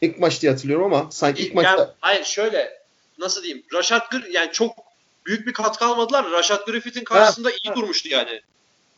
İlk 0.00 0.18
maç 0.18 0.42
diye 0.42 0.52
hatırlıyorum 0.52 0.84
ama 0.94 1.08
sanki 1.10 1.42
ilk, 1.42 1.48
ilk 1.48 1.54
maçta... 1.54 1.78
Yani, 1.78 1.90
hayır 2.00 2.24
şöyle 2.24 2.77
nasıl 3.18 3.42
diyeyim 3.42 3.64
Rashad 3.72 4.10
Gr 4.10 4.30
yani 4.30 4.52
çok 4.52 4.76
büyük 5.26 5.46
bir 5.46 5.52
katkı 5.52 5.84
almadılar. 5.84 6.30
Rashad 6.30 6.66
Griffith'in 6.66 7.04
karşısında 7.04 7.48
ha, 7.48 7.52
iyi 7.52 7.68
ha. 7.68 7.76
durmuştu 7.76 8.08
yani. 8.08 8.40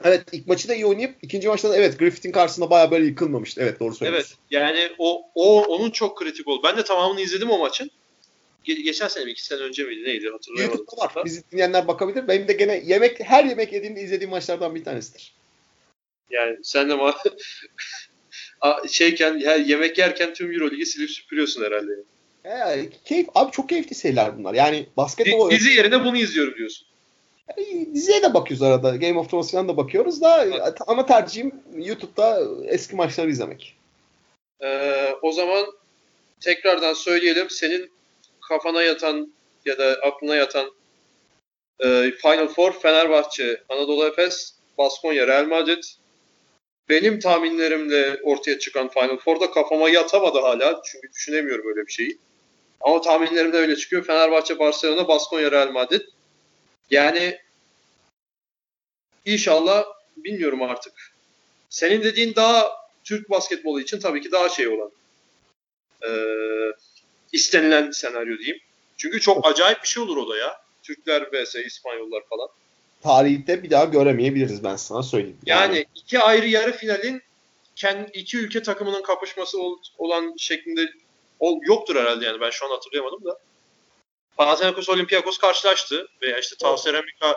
Evet 0.04 0.22
ilk 0.32 0.46
maçı 0.46 0.68
da 0.68 0.74
iyi 0.74 0.86
oynayıp 0.86 1.14
ikinci 1.22 1.48
maçta 1.48 1.70
da 1.70 1.76
evet 1.76 1.98
Griffith'in 1.98 2.32
karşısında 2.32 2.70
baya 2.70 2.90
böyle 2.90 3.04
yıkılmamıştı. 3.04 3.60
Evet 3.60 3.80
doğru 3.80 3.94
söylüyorsun. 3.94 4.28
Evet 4.30 4.38
yani 4.50 4.90
o, 4.98 5.22
o 5.34 5.64
onun 5.64 5.90
çok 5.90 6.18
kritik 6.18 6.48
oldu. 6.48 6.60
Ben 6.64 6.76
de 6.76 6.84
tamamını 6.84 7.20
izledim 7.20 7.50
o 7.50 7.58
maçın. 7.58 7.90
Ge- 8.66 8.82
geçen 8.82 9.08
sene 9.08 9.24
mi 9.24 9.30
iki 9.30 9.44
sene 9.44 9.60
önce 9.60 9.84
miydi 9.84 10.04
neydi 10.04 10.28
hatırlayamadım. 10.30 10.78
YouTube'da 10.78 11.20
var. 11.20 11.24
Bizi 11.24 11.50
dinleyenler 11.50 11.88
bakabilir. 11.88 12.28
Benim 12.28 12.48
de 12.48 12.52
gene 12.52 12.82
yemek 12.86 13.20
her 13.20 13.44
yemek 13.44 13.72
yediğimde 13.72 14.00
izlediğim 14.00 14.30
maçlardan 14.30 14.74
bir 14.74 14.84
tanesidir. 14.84 15.34
Yani 16.30 16.58
sen 16.62 16.90
de 16.90 16.94
ma 16.94 17.16
şeyken 18.88 19.38
yemek 19.66 19.98
yerken 19.98 20.34
tüm 20.34 20.52
Euroligi 20.52 20.86
silip 20.86 21.10
süpürüyorsun 21.10 21.64
herhalde. 21.64 21.92
Yani. 21.92 22.04
E, 22.44 22.88
keyif 23.04 23.28
abi 23.34 23.52
çok 23.52 23.68
keyifli 23.68 23.96
şeyler 23.96 24.38
bunlar. 24.38 24.54
Yani 24.54 24.86
basketbol 24.96 25.50
dizi 25.50 25.70
yerine 25.70 26.04
bunu 26.04 26.16
izliyorum 26.16 26.54
diyorsun. 26.54 26.86
Yani, 27.48 27.94
diziye 27.94 28.22
de 28.22 28.34
bakıyoruz 28.34 28.62
arada. 28.62 28.96
Game 28.96 29.18
of 29.18 29.30
Thrones 29.30 29.52
falan 29.52 29.68
da 29.68 29.76
bakıyoruz 29.76 30.20
da 30.20 30.44
evet. 30.44 30.78
ama 30.86 31.06
tercihim 31.06 31.52
YouTube'da 31.76 32.40
eski 32.66 32.96
maçları 32.96 33.30
izlemek. 33.30 33.76
Ee, 34.60 35.14
o 35.22 35.32
zaman 35.32 35.66
tekrardan 36.40 36.94
söyleyelim. 36.94 37.50
Senin 37.50 37.90
kafana 38.48 38.82
yatan 38.82 39.32
ya 39.64 39.78
da 39.78 39.98
aklına 40.02 40.36
yatan 40.36 40.70
e, 41.80 42.12
Final 42.22 42.48
Four 42.48 42.72
Fenerbahçe, 42.72 43.62
Anadolu 43.68 44.06
Efes, 44.06 44.54
Baskonya, 44.78 45.26
Real 45.26 45.46
Madrid. 45.46 45.84
Benim 46.88 47.20
tahminlerimle 47.20 48.20
ortaya 48.22 48.58
çıkan 48.58 48.88
Final 48.88 49.16
Four'da 49.16 49.50
kafama 49.50 49.90
yatamadı 49.90 50.38
hala. 50.38 50.82
Çünkü 50.84 51.08
düşünemiyorum 51.12 51.66
öyle 51.68 51.86
bir 51.86 51.92
şeyi. 51.92 52.18
Ama 52.80 53.00
tahminlerimde 53.00 53.56
öyle 53.56 53.76
çıkıyor. 53.76 54.04
Fenerbahçe, 54.04 54.58
Barcelona, 54.58 55.08
Baskonya, 55.08 55.50
Real 55.50 55.70
Madrid. 55.70 56.00
Yani 56.90 57.38
inşallah 59.24 59.84
bilmiyorum 60.16 60.62
artık. 60.62 60.92
Senin 61.70 62.02
dediğin 62.02 62.34
daha 62.34 62.70
Türk 63.04 63.30
basketbolu 63.30 63.80
için 63.80 64.00
tabii 64.00 64.20
ki 64.20 64.32
daha 64.32 64.48
şey 64.48 64.68
olan 64.68 64.90
e, 66.02 66.10
istenilen 67.32 67.90
senaryo 67.90 68.38
diyeyim. 68.38 68.58
Çünkü 68.96 69.20
çok 69.20 69.46
acayip 69.46 69.82
bir 69.82 69.88
şey 69.88 70.02
olur 70.02 70.16
o 70.16 70.28
da 70.28 70.38
ya. 70.38 70.60
Türkler 70.82 71.28
vs 71.32 71.54
İspanyollar 71.54 72.22
falan. 72.30 72.48
Tarihte 73.02 73.62
bir 73.62 73.70
daha 73.70 73.84
göremeyebiliriz 73.84 74.64
ben 74.64 74.76
sana 74.76 75.02
söyleyeyim. 75.02 75.38
Yani, 75.46 75.76
yani 75.76 75.86
iki 75.94 76.18
ayrı 76.18 76.48
yarı 76.48 76.72
finalin 76.72 77.22
kendi 77.76 78.10
iki 78.10 78.38
ülke 78.38 78.62
takımının 78.62 79.02
kapışması 79.02 79.58
olan 79.98 80.34
şeklinde 80.38 80.90
ol, 81.40 81.58
yoktur 81.62 81.96
herhalde 81.96 82.24
yani 82.24 82.40
ben 82.40 82.50
şu 82.50 82.66
an 82.66 82.70
hatırlayamadım 82.70 83.24
da. 83.24 83.38
Panathinaikos 84.36 84.88
Olympiakos 84.88 85.38
karşılaştı 85.38 86.08
veya 86.22 86.38
işte 86.38 86.56
Tau 86.56 86.76
Ceramica 86.76 87.36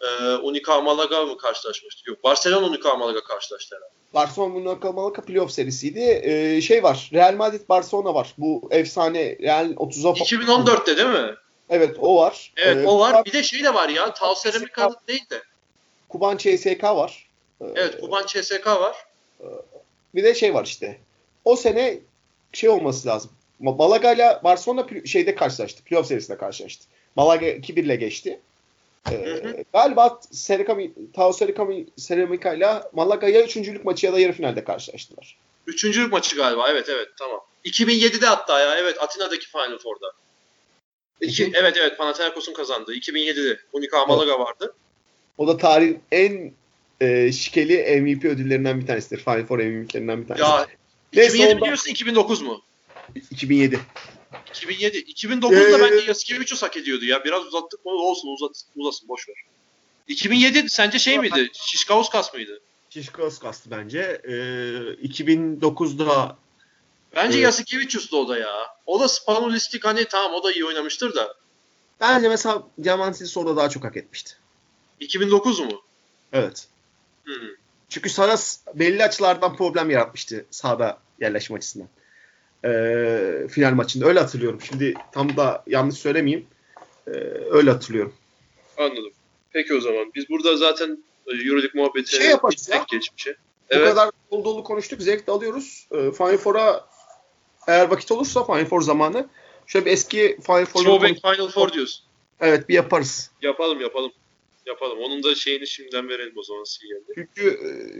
e, 0.00 0.06
Unica 0.34 0.80
Malaga 0.80 1.24
mı 1.24 1.36
karşılaşmıştı? 1.38 2.10
Yok 2.10 2.24
Barcelona 2.24 2.66
Unica 2.66 2.94
Malaga 2.94 3.24
karşılaştı 3.24 3.76
herhalde. 3.76 3.92
Barcelona 4.14 4.48
Monaco 4.54 4.92
Malaga 4.92 5.22
playoff 5.22 5.52
serisiydi. 5.52 6.00
Ee, 6.00 6.60
şey 6.60 6.82
var. 6.82 7.10
Real 7.12 7.34
Madrid 7.34 7.68
Barcelona 7.68 8.14
var. 8.14 8.34
Bu 8.38 8.68
efsane 8.70 9.38
Real 9.40 9.70
30'a 9.70 10.10
2014'te 10.12 10.96
değil 10.96 11.08
mi? 11.08 11.34
Evet 11.70 11.96
o 12.00 12.16
var. 12.16 12.52
Evet 12.56 12.84
Ee, 12.84 12.88
o 12.88 12.98
var. 12.98 13.24
Bir 13.24 13.32
de 13.32 13.42
şey 13.42 13.64
de 13.64 13.74
var 13.74 13.88
ya. 13.88 14.14
Tau 14.14 14.34
Ceramica'nın 14.42 14.96
değil 15.08 15.30
de. 15.30 15.42
Kuban 16.08 16.36
CSK 16.36 16.82
var. 16.82 17.28
Ee, 17.60 17.64
Evet 17.74 18.00
Kuban 18.00 18.26
CSK 18.26 18.66
var. 18.66 18.96
Bir 20.14 20.24
de 20.24 20.34
şey 20.34 20.54
var 20.54 20.64
işte. 20.64 21.00
O 21.44 21.56
sene 21.56 21.98
şey 22.52 22.70
olması 22.70 23.08
lazım. 23.08 23.30
Ma- 23.60 23.78
Malaga 23.78 24.12
ile 24.12 24.38
Barcelona 24.44 24.86
şeyde 25.06 25.34
karşılaştı. 25.34 25.84
Playoff 25.84 26.06
serisinde 26.06 26.38
karşılaştı. 26.38 26.84
Malaga 27.16 27.46
2-1 27.46 27.80
ile 27.80 27.96
geçti. 27.96 28.40
Ee, 29.10 29.14
Hı 29.14 29.48
hı. 29.48 29.64
galiba 29.72 30.20
Serikami, 30.30 30.92
Tao 31.14 31.32
Serikami, 31.32 31.86
ile 32.08 32.82
Malaga 32.92 33.28
ya 33.28 33.44
üçüncülük 33.44 33.84
maçı 33.84 34.06
ya 34.06 34.12
da 34.12 34.18
yarı 34.20 34.32
finalde 34.32 34.64
karşılaştılar. 34.64 35.38
Üçüncülük 35.66 36.12
maçı 36.12 36.36
galiba. 36.36 36.70
Evet 36.70 36.88
evet 36.88 37.08
tamam. 37.18 37.40
2007'de 37.64 38.26
hatta 38.26 38.60
ya. 38.60 38.76
Evet 38.76 39.02
Atina'daki 39.02 39.48
Final 39.48 39.78
Four'da. 39.78 40.12
İki, 41.20 41.52
evet 41.54 41.76
evet 41.76 41.98
Panathinaikos'un 41.98 42.54
kazandığı. 42.54 42.94
2007'de 42.94 43.58
Unica 43.72 44.06
Malaga 44.06 44.40
vardı. 44.40 44.74
O 45.38 45.48
da 45.48 45.56
tarihin 45.56 46.02
en 46.12 46.52
e, 47.00 47.32
şikeli 47.32 48.00
MVP 48.00 48.24
ödüllerinden 48.24 48.80
bir 48.80 48.86
tanesidir. 48.86 49.18
Final 49.24 49.46
Four 49.46 49.58
MVP'lerinden 49.58 50.22
bir 50.22 50.28
tanesi. 50.28 50.42
Ya 50.44 50.66
Neyse, 51.14 51.28
2007 51.28 51.48
ondan- 51.54 51.62
biliyorsun 51.62 51.90
2009 51.90 52.42
mu? 52.42 52.62
2007. 53.30 53.80
2007. 54.50 54.98
2009'da 54.98 55.78
Ee, 55.78 55.80
bence 55.80 56.04
Yasikevicius 56.08 56.62
hak 56.62 56.76
ediyordu 56.76 57.04
ya. 57.04 57.24
Biraz 57.24 57.46
uzattık 57.46 57.84
mı 57.84 57.92
olsun 57.92 58.28
uzat, 58.28 58.62
uzasın 58.76 59.08
boş 59.08 59.28
ver. 59.28 59.36
2007 60.08 60.68
sence 60.68 60.98
şey 60.98 61.18
miydi? 61.18 61.50
Şişkauskas 61.52 62.34
mıydı? 62.34 62.60
Şişkos 62.90 63.38
kastı 63.38 63.70
bence. 63.70 64.20
Ee, 64.24 64.32
2009'da 65.02 66.36
Bence 67.16 67.34
Evet. 67.38 67.44
Yasikevicius'tu 67.44 68.16
o 68.16 68.28
da 68.28 68.38
ya. 68.38 68.52
O 68.86 69.00
da 69.00 69.08
Spanulistik 69.08 69.84
hani 69.84 70.04
tamam 70.04 70.32
o 70.34 70.44
da 70.44 70.52
iyi 70.52 70.64
oynamıştır 70.64 71.14
da. 71.14 71.34
bence 72.00 72.28
mesela 72.28 72.62
Diamantis 72.84 73.36
orada 73.36 73.56
daha 73.56 73.68
çok 73.68 73.84
hak 73.84 73.96
etmişti. 73.96 74.32
2009 75.00 75.60
mu? 75.60 75.82
Evet. 76.32 76.66
Hı. 77.24 77.56
Çünkü 77.92 78.10
sana 78.10 78.36
s- 78.36 78.60
belli 78.74 79.04
açılardan 79.04 79.56
problem 79.56 79.90
yaratmıştı 79.90 80.44
sahada 80.50 80.98
yerleşme 81.20 81.56
açısından. 81.56 81.88
Ee, 82.64 83.48
final 83.50 83.72
maçında. 83.74 84.06
Öyle 84.06 84.20
hatırlıyorum. 84.20 84.60
Şimdi 84.60 84.94
tam 85.12 85.36
da 85.36 85.62
yanlış 85.66 85.98
söylemeyeyim. 85.98 86.46
Ee, 87.06 87.10
öyle 87.50 87.70
hatırlıyorum. 87.70 88.14
Anladım. 88.78 89.12
Peki 89.52 89.74
o 89.74 89.80
zaman. 89.80 90.12
Biz 90.14 90.28
burada 90.30 90.56
zaten 90.56 91.04
e, 91.26 91.30
Euroleague 91.32 91.70
muhabbeti 91.80 92.16
Şey 92.16 92.26
yaparız 92.26 92.68
ya. 92.68 92.84
geçmişe. 92.90 93.30
Bu 93.32 93.36
Evet. 93.70 93.88
kadar 93.88 94.10
dolu 94.30 94.44
dolu 94.44 94.64
konuştuk. 94.64 95.02
Zevk 95.02 95.26
de 95.26 95.32
alıyoruz. 95.32 95.86
Ee, 95.92 96.10
Final 96.12 96.36
Four'a 96.36 96.86
eğer 97.68 97.90
vakit 97.90 98.12
olursa 98.12 98.44
Final 98.44 98.64
Four 98.64 98.80
zamanı 98.82 99.26
şöyle 99.66 99.86
bir 99.86 99.90
eski 99.90 100.38
Final 100.46 100.64
Four'ları 100.64 100.98
Throwback 100.98 101.36
Final 101.36 101.48
Four 101.48 101.72
diyorsun. 101.72 102.04
Evet 102.40 102.68
bir 102.68 102.74
yaparız. 102.74 103.30
Yapalım 103.42 103.80
yapalım. 103.80 104.12
Yapalım. 104.66 104.98
Onun 104.98 105.22
da 105.22 105.34
şeyini 105.34 105.66
şimdiden 105.66 106.08
verelim 106.08 106.32
o 106.36 106.42
zaman 106.42 106.64
sinyalini. 106.64 107.06
Çünkü 107.14 107.58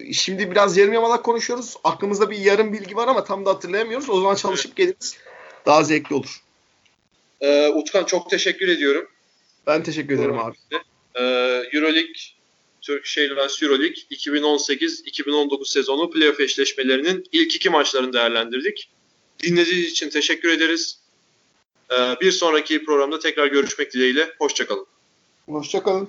e, 0.09 0.12
şimdi 0.12 0.51
biraz 0.51 0.76
yarım 0.76 0.93
yamalak 0.93 1.24
konuşuyoruz. 1.24 1.76
Aklımızda 1.84 2.30
bir 2.30 2.39
yarım 2.39 2.72
bilgi 2.72 2.97
var 2.97 3.09
ama 3.09 3.24
tam 3.24 3.47
da 3.47 3.51
hatırlayamıyoruz. 3.51 4.10
O 4.10 4.20
zaman 4.20 4.34
çalışıp 4.34 4.76
geliriz. 4.76 5.16
Daha 5.66 5.84
zevkli 5.84 6.14
olur. 6.14 6.43
Ee, 7.40 7.68
Utkan 7.68 8.05
çok 8.05 8.30
teşekkür 8.30 8.68
ediyorum. 8.68 9.09
Ben 9.66 9.82
teşekkür 9.82 10.14
ederim 10.14 10.39
abi. 10.39 10.56
Ee, 11.14 11.22
Euroleague 11.72 12.12
Turkish 12.80 13.18
Airlines 13.18 13.62
Euroleague 13.62 13.97
2018-2019 14.10 15.70
sezonu 15.70 16.10
playoff 16.10 16.40
eşleşmelerinin 16.40 17.24
ilk 17.32 17.56
iki 17.56 17.70
maçlarını 17.70 18.12
değerlendirdik. 18.12 18.90
Dinlediğiniz 19.43 19.90
için 19.90 20.10
teşekkür 20.10 20.48
ederiz. 20.48 20.98
Ee, 21.93 22.16
bir 22.20 22.32
sonraki 22.32 22.84
programda 22.84 23.18
tekrar 23.18 23.47
görüşmek 23.47 23.93
dileğiyle. 23.93 24.30
Hoşçakalın. 24.39 24.86
Hoşçakalın. 25.47 26.09